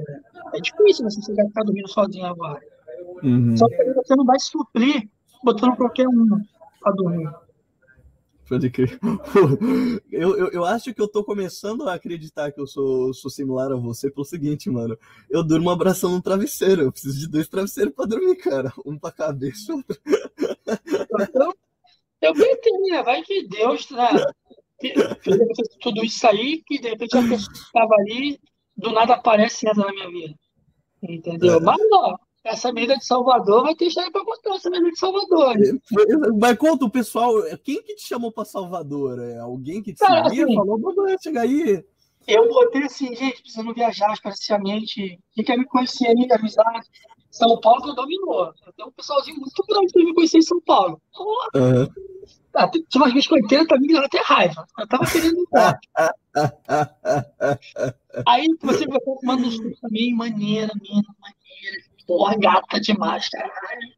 é 0.56 0.60
difícil 0.60 1.04
você 1.04 1.20
chegar 1.22 1.44
a 1.44 1.48
ficar 1.48 1.62
dormindo 1.64 1.88
sozinho 1.88 2.26
agora. 2.26 2.60
uhum, 3.22 3.56
Só 3.56 3.68
que 3.68 3.84
você 3.94 4.16
não 4.16 4.24
vai 4.24 4.38
suprir 4.38 5.08
botando 5.42 5.76
qualquer 5.76 6.08
um 6.08 6.26
pra 6.80 6.92
dormir. 6.92 7.30
pode 8.48 8.70
crer. 8.70 8.98
Eu, 10.10 10.36
eu, 10.38 10.48
eu 10.52 10.64
acho 10.64 10.94
que 10.94 11.02
eu 11.02 11.08
tô 11.08 11.24
começando 11.24 11.88
a 11.88 11.94
acreditar 11.94 12.52
que 12.52 12.60
eu 12.60 12.66
sou, 12.68 13.12
sou 13.12 13.28
similar 13.30 13.72
a 13.72 13.76
você 13.76 14.08
pelo 14.10 14.24
seguinte, 14.24 14.70
mano. 14.70 14.96
Eu 15.28 15.42
durmo 15.42 15.70
abraçando 15.70 16.14
um 16.14 16.20
travesseiro, 16.20 16.82
eu 16.82 16.92
preciso 16.92 17.18
de 17.18 17.28
dois 17.28 17.48
travesseiros 17.48 17.92
pra 17.92 18.06
dormir, 18.06 18.36
cara. 18.36 18.72
Um 18.86 18.96
pra 18.96 19.10
cabeça, 19.10 19.74
outro 19.74 19.98
Então, 21.28 21.52
eu 22.22 22.32
pretendo, 22.32 22.86
né? 22.90 23.02
Vai 23.02 23.22
que 23.22 23.46
Deus, 23.48 23.90
né? 23.90 24.08
Tudo 25.80 26.04
isso 26.04 26.26
aí, 26.26 26.62
que 26.66 26.78
de 26.78 26.88
repente 26.88 27.16
a 27.16 27.22
pessoa 27.22 27.52
estava 27.52 27.94
ali, 27.94 28.38
do 28.76 28.90
nada 28.92 29.14
aparece 29.14 29.66
e 29.66 29.70
entra 29.70 29.84
na 29.86 29.92
minha 29.92 30.10
vida. 30.10 30.34
Entendeu? 31.02 31.60
Mas 31.60 31.76
não, 31.90 32.18
essa 32.44 32.68
amiga 32.68 32.96
de 32.96 33.04
Salvador 33.04 33.62
vai 33.62 33.74
ter 33.74 33.86
história 33.86 34.10
pra 34.10 34.24
contar, 34.24 34.54
essa 34.54 34.68
amiga 34.68 34.90
de 34.90 34.98
Salvador. 34.98 35.54
Mas 36.40 36.58
conta 36.58 36.84
o 36.84 36.90
pessoal, 36.90 37.32
quem 37.62 37.82
que 37.82 37.94
te 37.94 38.06
chamou 38.06 38.32
pra 38.32 38.44
Salvador? 38.44 39.18
É 39.20 39.38
alguém 39.38 39.82
que 39.82 39.92
te 39.92 39.98
Cara, 39.98 40.28
seguia? 40.28 40.44
assim, 40.44 40.54
Falou, 40.54 40.78
"Babá, 40.78 41.16
chega 41.22 41.40
aí. 41.42 41.84
Eu 42.26 42.48
botei 42.48 42.84
assim, 42.84 43.14
gente, 43.14 43.42
precisando 43.42 43.74
viajar 43.74 44.12
especialmente. 44.12 45.18
Quem 45.32 45.44
quer 45.44 45.58
me 45.58 45.66
conhecer 45.66 46.06
aí, 46.08 46.28
amizade? 46.32 46.88
São 47.30 47.58
Paulo 47.60 47.82
que 47.82 47.90
eu 47.90 47.94
dominou. 47.94 48.52
Tem 48.76 48.86
um 48.86 48.92
pessoalzinho 48.92 49.38
muito 49.38 49.64
grande 49.68 49.92
que 49.92 50.04
me 50.04 50.14
conhecer 50.14 50.38
em 50.38 50.42
São 50.42 50.60
Paulo. 50.60 51.02
Porra, 51.12 51.48
Aham. 51.56 51.88
ah, 52.54 52.68
tinha 52.68 52.82
umas 53.02 53.12
vezes 53.12 53.26
que 53.28 53.34
80 53.34 53.78
mil, 53.78 53.94
dava 53.94 54.06
até 54.06 54.20
raiva. 54.22 54.64
Eu 54.78 54.88
tava 54.88 55.04
querendo 55.10 55.38
embora. 55.38 55.80
Aí 58.26 58.46
você 58.60 58.86
vai 58.86 58.98
manda 59.24 59.46
um 59.46 59.50
suco 59.50 59.80
também, 59.80 60.14
maneira, 60.14 60.72
mina, 60.80 61.14
maneira. 61.20 61.84
Porra, 62.06 62.36
gata 62.38 62.80
demais, 62.80 63.28
caralho. 63.28 63.92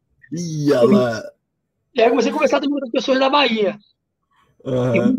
Olha 0.81 0.97
lá. 0.97 1.23
E 1.93 2.01
aí 2.01 2.07
eu 2.07 2.11
comecei 2.11 2.31
a 2.31 2.33
conversar 2.33 2.57
também 2.57 2.69
com 2.69 2.75
outras 2.75 2.91
pessoas 2.91 3.19
da 3.19 3.29
Bahia. 3.29 3.77
Aham. 4.65 5.15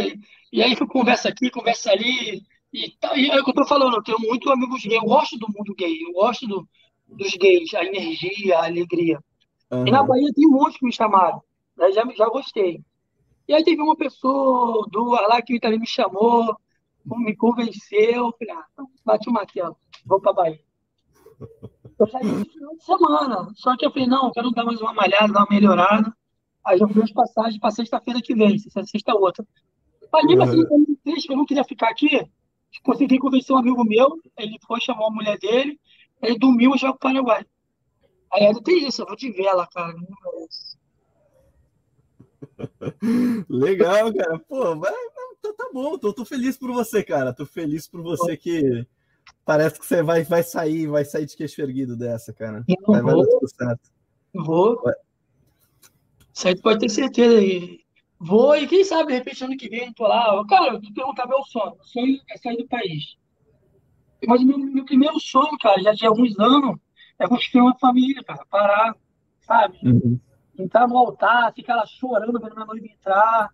E, 0.00 0.20
e 0.56 0.62
aí 0.62 0.74
conversa 0.86 1.28
aqui, 1.28 1.50
conversa 1.50 1.90
ali. 1.90 2.42
E, 2.72 2.90
tá, 2.98 3.14
e 3.14 3.28
é 3.28 3.38
o 3.38 3.44
que 3.44 3.50
eu 3.50 3.54
tô 3.54 3.66
falando, 3.66 3.94
eu 3.94 4.02
tenho 4.02 4.18
muito 4.20 4.50
amigos 4.50 4.82
gays. 4.82 4.94
Eu 4.94 5.02
gosto 5.02 5.38
do 5.38 5.48
mundo 5.48 5.74
gay, 5.74 6.02
eu 6.02 6.12
gosto 6.14 6.46
do, 6.46 6.66
dos 7.06 7.34
gays, 7.34 7.74
a 7.74 7.84
energia, 7.84 8.58
a 8.58 8.64
alegria. 8.64 9.22
E 9.70 9.90
na. 9.90 10.02
Bahia 10.02 10.32
tem 10.34 10.46
um 10.46 10.52
monte 10.52 10.78
que 10.78 10.86
me 10.86 10.92
chamaram. 10.92 11.42
Né? 11.76 11.92
Já, 11.92 12.04
já 12.16 12.26
gostei. 12.30 12.80
E 13.46 13.52
aí 13.52 13.62
teve 13.62 13.82
uma 13.82 13.94
pessoa 13.96 14.88
do 14.90 15.10
lá 15.10 15.42
que 15.42 15.60
também 15.60 15.78
me 15.78 15.86
chamou, 15.86 16.56
me 17.04 17.36
convenceu, 17.36 18.34
falei, 18.38 18.54
ah, 18.54 18.64
então, 18.72 18.88
bate 19.04 19.28
o 19.28 19.32
martelo, 19.32 19.76
vou 20.06 20.20
pra 20.22 20.32
Bahia. 20.32 20.60
Eu 21.98 22.06
saí 22.08 22.24
no 22.24 22.44
final 22.46 22.76
de 22.76 22.84
semana, 22.84 23.52
só 23.54 23.74
que 23.74 23.86
eu 23.86 23.90
falei, 23.90 24.06
não, 24.06 24.30
quero 24.30 24.50
dar 24.50 24.64
mais 24.64 24.78
uma 24.82 24.92
malhada, 24.92 25.32
dar 25.32 25.40
uma 25.40 25.48
melhorada. 25.48 26.14
Aí 26.62 26.76
já 26.76 26.86
fui 26.86 27.02
as 27.02 27.10
passagens 27.10 27.58
para 27.58 27.70
sexta-feira 27.70 28.20
que 28.20 28.34
vem, 28.34 28.58
se 28.58 28.68
é 28.78 28.84
sexta 28.84 29.14
outra. 29.14 29.46
Mas 30.12 30.24
mesmo 30.24 30.42
assim, 30.42 30.62
eu 31.30 31.36
não 31.36 31.46
queria 31.46 31.64
ficar 31.64 31.90
aqui, 31.90 32.26
consegui 32.82 33.18
convencer 33.18 33.54
um 33.54 33.58
amigo 33.58 33.84
meu, 33.84 34.20
ele 34.38 34.58
foi, 34.66 34.80
chamou 34.80 35.08
a 35.08 35.10
mulher 35.10 35.38
dele, 35.38 35.78
ele 36.22 36.38
dormiu 36.38 36.74
e 36.74 36.78
já 36.78 36.90
pro 36.90 36.98
Paraguai. 36.98 37.44
Aí 38.32 38.46
ainda 38.46 38.62
tem 38.62 38.86
isso, 38.86 39.02
eu 39.02 39.06
vou 39.06 39.16
de 39.16 39.30
vela, 39.30 39.66
cara, 39.66 39.92
não 39.92 40.06
merece. 40.24 40.76
Legal, 43.48 44.12
cara. 44.14 44.38
Pô, 44.40 44.76
vai, 44.76 44.92
tá, 45.42 45.52
tá 45.56 45.70
bom, 45.72 45.98
tô, 45.98 46.12
tô, 46.12 46.24
feliz 46.24 46.56
por 46.56 46.72
você, 46.72 47.02
cara. 47.02 47.32
Tô 47.32 47.46
feliz 47.46 47.88
por 47.88 48.02
você 48.02 48.36
que 48.36 48.86
parece 49.44 49.78
que 49.78 49.86
você 49.86 50.02
vai, 50.02 50.24
vai 50.24 50.42
sair, 50.42 50.86
vai 50.86 51.04
sair 51.04 51.26
de 51.26 51.36
queixo 51.36 51.60
erguido 51.60 51.96
dessa, 51.96 52.32
cara. 52.32 52.64
Vai, 52.86 53.02
vai 53.02 53.14
dar 53.14 53.24
tudo 53.24 53.48
certo. 53.48 53.90
Vou. 54.34 54.82
Vai. 54.82 54.94
Isso 56.34 56.48
aí 56.48 56.60
pode 56.60 56.80
ter 56.80 56.88
certeza. 56.90 57.38
aí. 57.38 57.85
Vou 58.18 58.56
e 58.56 58.66
quem 58.66 58.82
sabe, 58.82 59.08
de 59.08 59.18
repente, 59.18 59.44
ano 59.44 59.56
que 59.56 59.68
vem, 59.68 59.92
tô 59.92 60.06
lá. 60.06 60.44
Cara, 60.46 60.72
eu 60.72 60.80
te 60.80 60.92
perguntar 60.92 61.26
meu 61.26 61.42
sonho. 61.44 61.76
O 61.78 61.84
sonho 61.84 62.18
é 62.30 62.38
sair 62.38 62.56
do 62.56 62.66
país. 62.66 63.16
Mas 64.26 64.42
meu, 64.42 64.58
meu 64.58 64.84
primeiro 64.84 65.20
sonho, 65.20 65.56
cara, 65.60 65.80
já 65.82 65.94
tinha 65.94 66.08
alguns 66.08 66.38
anos, 66.38 66.78
é 67.18 67.28
construir 67.28 67.62
uma 67.62 67.78
família, 67.78 68.22
cara. 68.24 68.44
Parar, 68.50 68.96
sabe? 69.40 69.78
Uhum. 69.84 70.18
Entrar 70.58 70.88
no 70.88 70.96
altar, 70.96 71.52
ficar 71.54 71.76
lá 71.76 71.86
chorando 71.86 72.40
vendo 72.40 72.54
minha 72.54 72.66
noiva 72.66 72.86
entrar, 72.86 73.50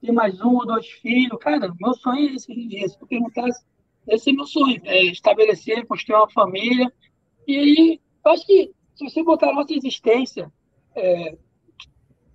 ter 0.00 0.10
mais 0.10 0.40
um 0.40 0.56
ou 0.56 0.66
dois 0.66 0.86
filhos. 0.86 1.38
Cara, 1.40 1.72
meu 1.80 1.94
sonho 1.94 2.30
é 2.30 2.34
esse, 2.34 2.52
dia. 2.66 2.88
Se 2.88 2.98
tu 2.98 3.06
perguntasse, 3.06 3.64
esse 4.08 4.30
é 4.30 4.32
meu 4.32 4.46
sonho. 4.46 4.80
É 4.84 5.04
estabelecer, 5.04 5.86
construir 5.86 6.16
uma 6.16 6.30
família. 6.30 6.92
E 7.46 7.56
aí, 7.56 8.00
eu 8.24 8.32
acho 8.32 8.44
que 8.44 8.72
se 8.96 9.04
você 9.04 9.22
botar 9.22 9.50
a 9.50 9.54
nossa 9.54 9.72
existência, 9.72 10.52
é, 10.96 11.36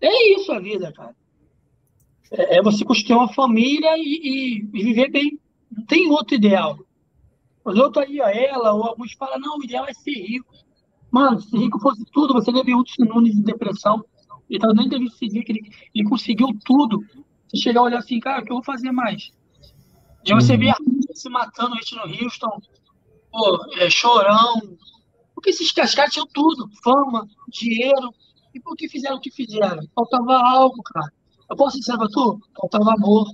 é 0.02 0.34
isso 0.36 0.52
a 0.54 0.60
vida, 0.60 0.92
cara. 0.94 1.16
É, 2.32 2.58
é 2.58 2.62
você 2.62 2.84
construir 2.84 3.18
uma 3.18 3.34
família 3.34 3.98
e, 3.98 4.02
e, 4.02 4.58
e, 4.74 4.84
viver 4.84 5.10
bem. 5.10 5.40
Não 5.72 5.86
tem 5.86 6.10
outro 6.10 6.36
ideal. 6.36 6.78
Os 7.64 7.78
outros 7.78 8.06
aí, 8.06 8.20
ela, 8.20 8.74
ou 8.74 8.84
alguns 8.84 9.14
falam, 9.14 9.40
não, 9.40 9.58
o 9.58 9.64
ideal 9.64 9.86
é 9.88 9.94
ser 9.94 10.14
rico. 10.14 10.54
Mano, 11.12 11.40
se 11.40 11.58
rico 11.58 11.80
fosse 11.80 12.04
tudo, 12.12 12.34
você 12.34 12.52
deve 12.52 12.66
ver 12.66 12.76
outros 12.76 12.96
Nunes 13.00 13.36
de 13.36 13.42
depressão. 13.42 14.04
Então 14.50 14.74
nem 14.74 14.88
deve 14.88 15.10
seguir 15.10 15.44
que 15.44 15.52
ele, 15.52 15.72
ele 15.94 16.10
conseguiu 16.10 16.48
tudo. 16.64 17.00
Você 17.48 17.58
chegar 17.58 17.82
a 17.82 17.84
olhar 17.84 18.00
assim, 18.00 18.20
cara, 18.20 18.42
o 18.42 18.46
que 18.46 18.52
eu 18.52 18.58
vou 18.58 18.64
fazer 18.64 18.92
mais? 18.92 19.32
De 20.24 20.34
você 20.34 20.54
uhum. 20.54 20.60
ver 20.60 20.70
a 20.70 20.76
se 21.14 21.30
matando 21.30 21.76
gente 21.76 21.96
no 21.96 22.04
Houston, 22.04 22.62
pô, 23.32 23.66
é, 23.78 23.90
chorão. 23.90 24.62
Porque 25.34 25.50
esses 25.50 25.72
cascates 25.72 26.14
tinham 26.14 26.28
tudo, 26.28 26.70
fama, 26.84 27.28
dinheiro, 27.50 28.14
e 28.54 28.60
por 28.60 28.76
que 28.76 28.88
fizeram 28.88 29.18
o 29.18 29.20
que 29.20 29.32
fizeram? 29.32 29.84
Faltava 29.94 30.36
algo, 30.38 30.82
cara. 30.84 31.12
Eu 31.50 31.56
posso 31.56 31.80
dizer 31.80 31.98
pra 31.98 32.08
tu? 32.08 32.40
Faltava 32.60 32.94
amor. 32.94 33.28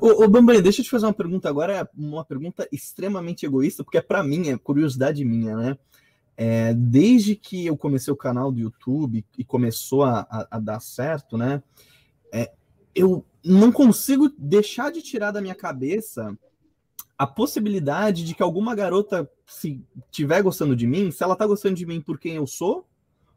Ô, 0.00 0.24
ô 0.24 0.28
Bambanha, 0.28 0.62
deixa 0.62 0.80
eu 0.80 0.84
te 0.84 0.90
fazer 0.90 1.06
uma 1.06 1.12
pergunta 1.12 1.48
agora, 1.48 1.88
uma 1.96 2.24
pergunta 2.24 2.68
extremamente 2.72 3.44
egoísta, 3.44 3.82
porque 3.82 3.98
é 3.98 4.02
para 4.02 4.22
mim, 4.22 4.48
é 4.48 4.56
curiosidade 4.56 5.24
minha, 5.24 5.56
né? 5.56 5.78
É, 6.36 6.72
desde 6.72 7.36
que 7.36 7.66
eu 7.66 7.76
comecei 7.76 8.12
o 8.12 8.16
canal 8.16 8.50
do 8.50 8.60
YouTube 8.60 9.24
e 9.36 9.44
começou 9.44 10.04
a, 10.04 10.20
a, 10.30 10.48
a 10.52 10.58
dar 10.58 10.80
certo, 10.80 11.36
né? 11.36 11.62
É, 12.32 12.52
eu 12.94 13.24
não 13.44 13.70
consigo 13.70 14.30
deixar 14.38 14.90
de 14.90 15.02
tirar 15.02 15.30
da 15.30 15.40
minha 15.40 15.54
cabeça 15.54 16.36
a 17.18 17.26
possibilidade 17.26 18.24
de 18.24 18.34
que 18.34 18.42
alguma 18.42 18.74
garota, 18.74 19.30
se 19.46 19.84
tiver 20.10 20.42
gostando 20.42 20.74
de 20.74 20.86
mim, 20.86 21.10
se 21.10 21.22
ela 21.22 21.36
tá 21.36 21.46
gostando 21.46 21.74
de 21.74 21.86
mim 21.86 22.00
por 22.00 22.18
quem 22.18 22.34
eu 22.34 22.46
sou, 22.46 22.86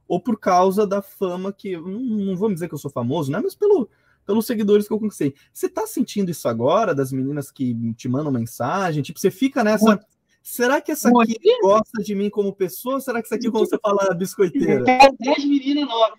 ou 0.07 0.19
por 0.19 0.39
causa 0.39 0.85
da 0.85 1.01
fama 1.01 1.51
que. 1.51 1.75
Não, 1.77 1.99
não 1.99 2.37
vamos 2.37 2.55
dizer 2.55 2.67
que 2.67 2.73
eu 2.73 2.79
sou 2.79 2.91
famoso, 2.91 3.31
né? 3.31 3.39
Mas 3.41 3.55
pelo, 3.55 3.89
pelos 4.25 4.45
seguidores 4.45 4.87
que 4.87 4.93
eu 4.93 4.99
conquistei. 4.99 5.33
Você 5.53 5.69
tá 5.69 5.85
sentindo 5.85 6.31
isso 6.31 6.47
agora, 6.47 6.95
das 6.95 7.11
meninas 7.11 7.51
que 7.51 7.75
te 7.93 8.07
mandam 8.09 8.31
mensagem? 8.31 9.03
Tipo, 9.03 9.19
você 9.19 9.31
fica 9.31 9.63
nessa. 9.63 9.99
Será 10.41 10.79
que 10.79 10.91
essa 10.91 11.09
aqui 11.09 11.39
gosta 11.61 12.03
de 12.03 12.13
mim 12.13 12.29
como 12.29 12.53
pessoa? 12.53 12.95
Ou 12.95 13.01
será 13.01 13.19
que 13.19 13.27
essa 13.27 13.35
aqui, 13.35 13.49
como 13.49 13.65
você 13.65 13.79
fala, 13.79 14.13
biscoiteira? 14.13 14.83
10 14.83 15.45
meninas, 15.45 15.87
9. 15.87 16.13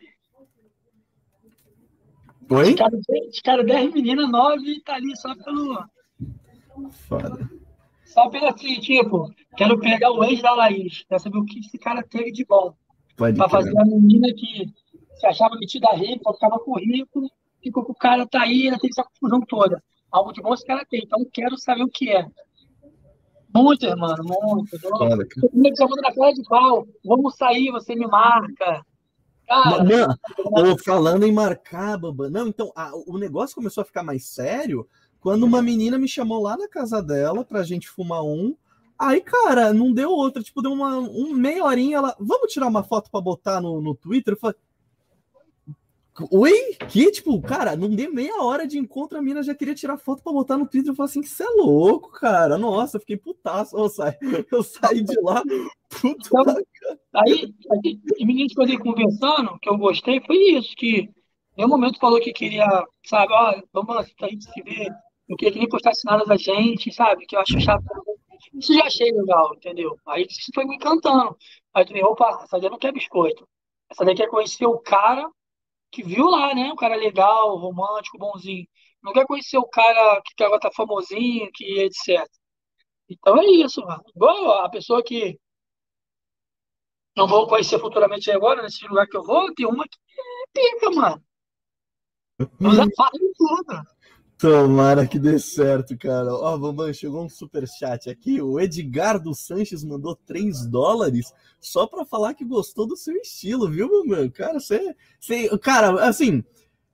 Oi? 2.48 2.74
Cada 3.44 3.62
10 3.62 3.92
meninas, 3.92 4.30
9 4.30 4.80
tá 4.84 4.94
ali 4.94 5.16
só 5.16 5.34
pelo. 5.36 5.84
Foda. 7.08 7.50
Só 8.04 8.28
pelo 8.30 8.46
assim, 8.46 8.80
tipo, 8.80 9.32
quero 9.56 9.78
pegar 9.78 10.10
o 10.12 10.24
ex 10.24 10.40
da 10.40 10.54
Laís, 10.54 11.04
quero 11.08 11.20
saber 11.20 11.38
o 11.38 11.44
que 11.44 11.58
esse 11.58 11.76
cara 11.76 12.02
teve 12.02 12.32
de 12.32 12.44
bom. 12.44 12.74
Pra 13.16 13.48
fazer 13.48 13.78
a 13.78 13.84
menina 13.84 14.28
que 14.34 14.66
se 15.18 15.26
achava 15.26 15.56
metida 15.56 15.88
rica, 15.94 16.32
ficava 16.32 16.58
com 16.58 16.78
rico, 16.78 17.30
ficou 17.62 17.84
com 17.84 17.92
o 17.92 17.96
cara 17.96 18.26
tá 18.26 18.42
aí, 18.42 18.68
ela 18.68 18.78
tem 18.78 18.90
essa 18.90 19.04
confusão 19.04 19.40
toda. 19.48 19.82
Algo 20.12 20.32
de 20.32 20.42
bom 20.42 20.54
esse 20.54 20.64
cara 20.64 20.84
tem, 20.88 21.02
então 21.04 21.26
quero 21.32 21.58
saber 21.58 21.82
o 21.82 21.88
que 21.88 22.10
é. 22.10 22.26
Muito, 23.54 23.86
mano, 23.96 24.22
muito. 24.22 24.78
Claro, 24.80 25.26
chamando 25.76 26.02
na 26.02 26.14
cara 26.14 26.32
de 26.32 26.42
pau. 26.44 26.86
Vamos 27.04 27.36
sair, 27.36 27.70
você 27.70 27.94
me 27.94 28.06
marca. 28.06 28.84
Cara, 29.48 29.84
não, 29.84 30.76
falando 30.78 31.24
em 31.24 31.32
marcar, 31.32 31.96
Bamba. 31.96 32.28
Não, 32.28 32.48
então, 32.48 32.72
a, 32.74 32.90
o 33.06 33.16
negócio 33.16 33.54
começou 33.54 33.82
a 33.82 33.84
ficar 33.84 34.02
mais 34.02 34.26
sério 34.26 34.86
quando 35.20 35.44
uma 35.44 35.62
menina 35.62 35.98
me 35.98 36.08
chamou 36.08 36.42
lá 36.42 36.56
na 36.56 36.68
casa 36.68 37.02
dela 37.02 37.44
pra 37.44 37.62
gente 37.62 37.88
fumar 37.88 38.22
um. 38.22 38.54
Aí, 38.98 39.20
cara, 39.20 39.72
não 39.72 39.92
deu 39.92 40.10
outra. 40.10 40.42
Tipo, 40.42 40.62
deu 40.62 40.72
uma 40.72 40.98
um, 40.98 41.32
meia 41.32 41.64
horinha. 41.64 41.98
Ela, 41.98 42.16
vamos 42.18 42.52
tirar 42.52 42.66
uma 42.66 42.82
foto 42.82 43.10
para 43.10 43.20
botar 43.20 43.60
no, 43.60 43.80
no 43.80 43.94
Twitter? 43.94 44.34
Eu 44.34 44.38
falei, 44.38 44.56
Oi? 46.30 46.74
Que, 46.88 47.10
tipo, 47.10 47.40
cara, 47.42 47.76
não 47.76 47.90
deu 47.90 48.10
meia 48.12 48.42
hora 48.42 48.66
de 48.66 48.78
encontro, 48.78 49.18
a 49.18 49.22
mina 49.22 49.42
já 49.42 49.54
queria 49.54 49.74
tirar 49.74 49.98
foto 49.98 50.22
pra 50.22 50.32
botar 50.32 50.56
no 50.56 50.66
Twitter. 50.66 50.90
Eu 50.90 50.96
falei 50.96 51.10
assim, 51.10 51.20
que 51.20 51.28
você 51.28 51.44
é 51.44 51.50
louco, 51.50 52.10
cara. 52.10 52.56
Nossa, 52.56 52.96
eu 52.96 53.00
fiquei 53.00 53.18
putaço. 53.18 53.76
Eu 53.76 53.88
saí, 53.90 54.14
eu 54.50 54.62
saí 54.62 55.02
de 55.02 55.20
lá, 55.20 55.42
puto. 55.90 56.26
Então, 56.26 56.56
aí, 57.14 57.54
aí, 57.70 58.00
meninos 58.24 58.54
que 58.54 58.62
eu 58.62 58.78
conversando, 58.80 59.58
que 59.60 59.68
eu 59.68 59.76
gostei, 59.76 60.20
foi 60.22 60.36
isso, 60.36 60.74
que 60.76 61.10
em 61.58 61.64
um 61.64 61.68
momento 61.68 61.98
falou 61.98 62.20
que 62.20 62.32
queria, 62.32 62.66
sabe, 63.04 63.32
ó, 63.32 63.60
vamos 63.72 63.96
a 63.96 64.28
gente 64.28 64.44
se 64.44 64.62
ver, 64.62 64.90
não 65.28 65.36
queria 65.36 65.52
que 65.52 65.58
nem 65.58 65.68
postasse 65.68 66.02
nada 66.04 66.24
da 66.24 66.36
gente, 66.36 66.92
sabe, 66.92 67.26
que 67.26 67.36
eu 67.36 67.40
acho 67.40 67.60
chato 67.60 67.84
isso 68.54 68.74
já 68.74 68.84
achei 68.84 69.10
legal, 69.12 69.54
entendeu? 69.54 69.98
Aí 70.06 70.26
isso 70.28 70.50
foi 70.54 70.64
me 70.64 70.76
encantando. 70.76 71.36
Aí 71.74 71.82
eu 71.82 71.86
falei, 71.86 72.02
opa, 72.04 72.40
essa 72.44 72.58
daí 72.58 72.70
não 72.70 72.78
quer 72.78 72.92
biscoito. 72.92 73.48
Essa 73.90 74.04
daí 74.04 74.14
quer 74.14 74.28
conhecer 74.28 74.66
o 74.66 74.78
cara 74.78 75.30
que 75.90 76.02
viu 76.02 76.26
lá, 76.28 76.54
né? 76.54 76.72
Um 76.72 76.76
cara 76.76 76.96
legal, 76.96 77.56
romântico, 77.56 78.18
bonzinho. 78.18 78.66
Não 79.02 79.12
quer 79.12 79.26
conhecer 79.26 79.58
o 79.58 79.68
cara 79.68 80.20
que 80.22 80.44
agora 80.44 80.60
tá 80.60 80.70
famosinho, 80.72 81.50
que 81.52 81.80
etc. 81.80 82.26
Então 83.08 83.38
é 83.38 83.46
isso, 83.46 83.80
mano. 83.82 84.02
Igual 84.14 84.64
a 84.64 84.68
pessoa 84.68 85.02
que 85.02 85.38
não 87.16 87.26
vou 87.26 87.46
conhecer 87.46 87.78
futuramente 87.78 88.30
agora, 88.30 88.62
nesse 88.62 88.86
lugar 88.86 89.06
que 89.06 89.16
eu 89.16 89.22
vou, 89.22 89.52
tem 89.54 89.66
uma 89.66 89.84
que 89.88 89.98
é 90.18 90.70
pica, 90.72 90.90
mano. 90.90 91.24
Usa 92.60 92.84
fala 92.94 93.10
tudo. 93.36 93.95
Tomara 94.38 95.06
que 95.06 95.18
dê 95.18 95.38
certo, 95.38 95.96
cara. 95.96 96.34
Ó, 96.34 96.54
oh, 96.54 96.58
Bambam, 96.58 96.92
chegou 96.92 97.24
um 97.24 97.28
super 97.28 97.66
chat 97.66 98.10
aqui. 98.10 98.40
O 98.42 98.60
Edgardo 98.60 99.34
Sanches 99.34 99.82
mandou 99.82 100.14
3 100.14 100.66
dólares 100.66 101.32
só 101.58 101.86
para 101.86 102.04
falar 102.04 102.34
que 102.34 102.44
gostou 102.44 102.86
do 102.86 102.96
seu 102.96 103.16
estilo, 103.16 103.70
viu, 103.70 103.88
Bambam? 103.88 104.28
Cara, 104.30 104.60
você, 104.60 104.94
você. 105.18 105.48
Cara, 105.58 106.06
assim, 106.06 106.44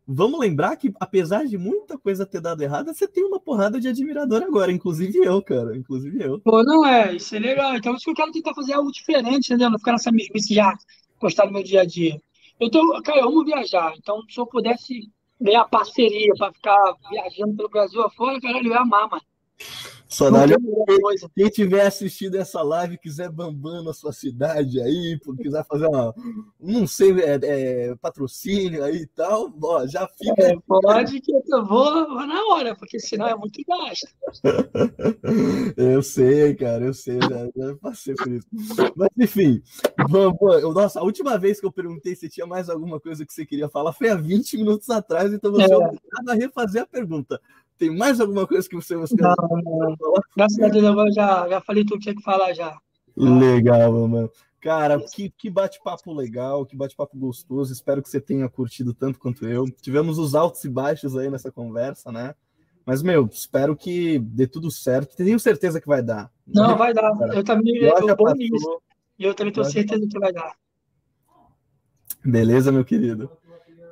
vamos 0.06 0.38
lembrar 0.38 0.76
que, 0.76 0.92
apesar 1.00 1.44
de 1.44 1.58
muita 1.58 1.98
coisa 1.98 2.24
ter 2.24 2.40
dado 2.40 2.62
errada, 2.62 2.94
você 2.94 3.08
tem 3.08 3.24
uma 3.24 3.40
porrada 3.40 3.80
de 3.80 3.88
admirador 3.88 4.42
agora, 4.44 4.70
inclusive 4.70 5.18
eu, 5.18 5.42
cara. 5.42 5.76
Inclusive 5.76 6.22
eu. 6.22 6.38
Pô, 6.40 6.62
não 6.62 6.86
é, 6.86 7.16
isso 7.16 7.34
é 7.34 7.40
legal. 7.40 7.74
Então, 7.74 7.94
isso 7.96 8.04
que 8.04 8.10
eu 8.10 8.14
quero 8.14 8.30
tentar 8.30 8.54
fazer 8.54 8.74
algo 8.74 8.92
diferente, 8.92 9.46
entendeu? 9.46 9.68
Não 9.68 9.78
ficar 9.78 9.92
nessa 9.92 10.12
mesmice 10.12 10.54
já, 10.54 10.76
gostar 11.20 11.46
do 11.46 11.52
meu 11.52 11.64
dia 11.64 11.80
a 11.80 11.84
dia. 11.84 12.20
Eu 12.60 12.70
tô, 12.70 13.02
cara, 13.02 13.18
eu 13.18 13.28
amo 13.28 13.44
viajar. 13.44 13.94
Então, 13.98 14.22
se 14.28 14.38
eu 14.38 14.46
pudesse 14.46 15.10
ganhar 15.42 15.64
parceria 15.66 16.32
para 16.36 16.52
ficar 16.52 16.94
viajando 17.10 17.56
pelo 17.56 17.68
Brasil 17.68 18.02
afora, 18.02 18.40
caralho, 18.40 18.66
eu 18.66 18.72
ia 18.72 18.80
amar, 18.80 19.08
mano. 19.08 19.22
Quem, 21.34 21.48
tiver 21.48 21.86
assistido 21.86 22.36
essa 22.36 22.62
live, 22.62 22.98
quiser 22.98 23.30
bambando 23.30 23.84
na 23.84 23.92
sua 23.94 24.12
cidade 24.12 24.80
aí, 24.80 25.18
quiser 25.40 25.64
fazer 25.64 25.86
uma, 25.86 26.14
não 26.60 26.86
sei, 26.86 27.12
é, 27.20 27.38
é, 27.42 27.94
patrocínio 27.96 28.84
aí 28.84 28.98
e 28.98 29.06
tal, 29.06 29.52
ó, 29.62 29.86
já 29.86 30.06
fica. 30.06 30.42
É, 30.42 30.56
pode 30.66 31.20
que 31.20 31.32
eu 31.32 31.64
vou, 31.64 32.08
vou 32.08 32.26
na 32.26 32.44
hora, 32.46 32.76
porque 32.76 33.00
senão 33.00 33.26
é 33.26 33.34
muito 33.34 33.60
gasto. 33.66 34.06
eu 35.76 36.02
sei, 36.02 36.54
cara, 36.54 36.84
eu 36.84 36.94
sei, 36.94 37.18
já, 37.20 37.48
já, 37.56 37.76
passei 37.76 38.14
por 38.14 38.28
isso. 38.28 38.46
Mas 38.94 39.08
enfim, 39.18 39.62
vamos, 40.10 40.36
nossa, 40.74 41.00
a 41.00 41.02
última 41.02 41.38
vez 41.38 41.58
que 41.58 41.66
eu 41.66 41.72
perguntei 41.72 42.14
se 42.14 42.28
tinha 42.28 42.46
mais 42.46 42.68
alguma 42.68 43.00
coisa 43.00 43.24
que 43.24 43.32
você 43.32 43.46
queria 43.46 43.68
falar 43.68 43.92
foi 43.92 44.10
há 44.10 44.14
20 44.14 44.58
minutos 44.58 44.90
atrás, 44.90 45.32
então 45.32 45.50
você 45.50 45.72
é 45.72 45.76
obrigado 45.76 46.28
a 46.28 46.34
refazer 46.34 46.82
a 46.82 46.86
pergunta. 46.86 47.40
Tem 47.82 47.90
mais 47.90 48.20
alguma 48.20 48.46
coisa 48.46 48.68
que 48.68 48.76
você 48.76 48.94
gostaria 48.94 49.26
não, 49.26 49.96
falar? 49.98 50.22
Graças 50.36 50.60
a 50.60 50.68
Deus, 50.68 50.84
eu 50.84 51.12
já, 51.12 51.48
já 51.48 51.60
falei 51.60 51.84
tudo 51.84 51.98
que 51.98 52.04
tinha 52.04 52.14
que 52.14 52.22
falar 52.22 52.54
já. 52.54 52.78
Legal, 53.16 54.06
mano. 54.06 54.30
Cara, 54.60 55.00
que, 55.00 55.30
que 55.30 55.50
bate-papo 55.50 56.14
legal, 56.14 56.64
que 56.64 56.76
bate-papo 56.76 57.18
gostoso. 57.18 57.72
Espero 57.72 58.00
que 58.00 58.08
você 58.08 58.20
tenha 58.20 58.48
curtido 58.48 58.94
tanto 58.94 59.18
quanto 59.18 59.48
eu. 59.48 59.64
Tivemos 59.82 60.16
os 60.16 60.36
altos 60.36 60.62
e 60.62 60.68
baixos 60.68 61.16
aí 61.16 61.28
nessa 61.28 61.50
conversa, 61.50 62.12
né? 62.12 62.36
Mas, 62.86 63.02
meu, 63.02 63.28
espero 63.32 63.74
que 63.74 64.20
dê 64.20 64.46
tudo 64.46 64.70
certo. 64.70 65.16
Tenho 65.16 65.40
certeza 65.40 65.80
que 65.80 65.88
vai 65.88 66.04
dar. 66.04 66.30
Não, 66.46 66.78
vai 66.78 66.94
dar. 66.94 67.10
Eu 67.34 67.42
também 67.42 67.78
eu, 67.78 67.88
eu, 67.98 68.16
eu 69.18 69.34
também 69.34 69.52
tenho 69.52 69.66
certeza 69.66 70.06
que 70.08 70.18
vai 70.20 70.32
dar. 70.32 70.54
Beleza, 72.24 72.70
meu 72.70 72.84
querido? 72.84 73.28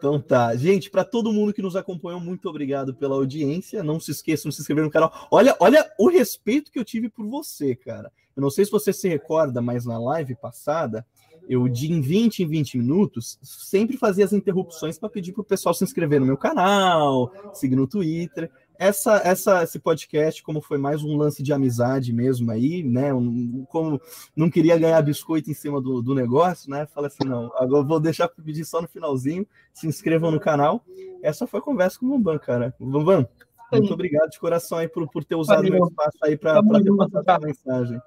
Então 0.01 0.19
tá. 0.19 0.57
Gente, 0.57 0.89
para 0.89 1.05
todo 1.05 1.31
mundo 1.31 1.53
que 1.53 1.61
nos 1.61 1.77
acompanhou, 1.77 2.19
muito 2.19 2.49
obrigado 2.49 2.95
pela 2.95 3.17
audiência. 3.17 3.83
Não 3.83 4.01
se 4.01 4.11
esqueçam 4.11 4.49
de 4.49 4.55
se 4.55 4.63
inscrever 4.63 4.83
no 4.83 4.91
canal. 4.91 5.29
Olha, 5.31 5.55
olha 5.61 5.87
o 5.99 6.09
respeito 6.09 6.73
que 6.73 6.79
eu 6.79 6.85
tive 6.85 7.11
por 7.11 7.27
você, 7.27 7.77
cara. 7.77 8.11
Eu 8.35 8.41
não 8.41 8.49
sei 8.49 8.65
se 8.65 8.71
você 8.71 8.95
se 8.95 9.07
recorda, 9.07 9.61
mas 9.61 9.85
na 9.85 9.99
live 9.99 10.35
passada, 10.37 11.07
eu 11.47 11.69
de 11.69 11.93
em 11.93 12.01
20 12.01 12.45
em 12.45 12.49
20 12.49 12.79
minutos 12.79 13.39
sempre 13.43 13.99
fazia 13.99 14.25
as 14.25 14.33
interrupções 14.33 14.99
para 14.99 15.11
pedir 15.11 15.33
para 15.33 15.43
o 15.43 15.45
pessoal 15.45 15.75
se 15.75 15.85
inscrever 15.85 16.19
no 16.19 16.27
meu 16.27 16.39
canal, 16.39 17.31
seguir 17.53 17.77
no 17.77 17.87
Twitter 17.87 18.51
essa, 18.81 19.21
essa, 19.23 19.63
esse 19.63 19.79
podcast, 19.79 20.43
como 20.43 20.63
foi 20.63 20.79
mais 20.79 21.05
um 21.05 21.15
lance 21.15 21.43
de 21.43 21.53
amizade 21.53 22.15
mesmo 22.15 22.51
aí, 22.51 22.83
né? 22.83 23.13
Um, 23.13 23.67
como 23.69 24.01
não 24.35 24.49
queria 24.49 24.79
ganhar 24.79 25.03
biscoito 25.03 25.51
em 25.51 25.55
cima 25.55 25.83
do, 25.83 26.01
do 26.01 26.15
negócio, 26.15 26.71
né? 26.71 26.87
Falei 26.87 27.09
assim, 27.09 27.29
não, 27.29 27.53
agora 27.57 27.85
vou 27.85 28.01
deixar 28.01 28.27
para 28.27 28.43
pedir 28.43 28.65
só 28.65 28.81
no 28.81 28.89
finalzinho. 28.89 29.47
Se 29.75 29.87
inscrevam 29.87 30.31
no 30.31 30.41
canal. 30.41 30.83
Essa 31.23 31.47
foi 31.47 31.61
a 31.61 31.63
conversa 31.63 31.99
com 31.99 32.07
o 32.07 32.09
Bambam, 32.09 32.39
cara. 32.39 32.75
Bambam, 32.81 33.29
muito 33.71 33.93
obrigado 33.93 34.31
de 34.31 34.41
coração 34.41 34.79
aí 34.79 34.89
por, 34.89 35.07
por 35.11 35.25
ter 35.25 35.35
usado 35.35 35.59
Valeu. 35.59 35.73
meu 35.73 35.87
espaço 35.87 36.19
aí 36.23 36.39
para 36.39 36.63
ter 36.63 36.97
passado 36.97 37.29
a 37.29 37.39
mensagem. 37.47 38.01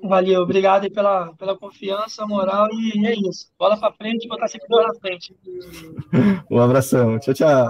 Valeu, 0.00 0.42
obrigado 0.42 0.84
aí 0.84 0.90
pela, 0.92 1.34
pela 1.34 1.58
confiança, 1.58 2.24
moral 2.24 2.68
e 2.72 3.04
é 3.04 3.14
isso. 3.14 3.50
Bola 3.58 3.76
para 3.76 3.92
frente, 3.94 4.28
botar 4.28 4.46
sempre 4.46 4.68
na 4.68 4.94
frente. 4.94 5.34
Um 6.48 6.60
abração. 6.60 7.18
Tchau, 7.18 7.34
tchau. 7.34 7.66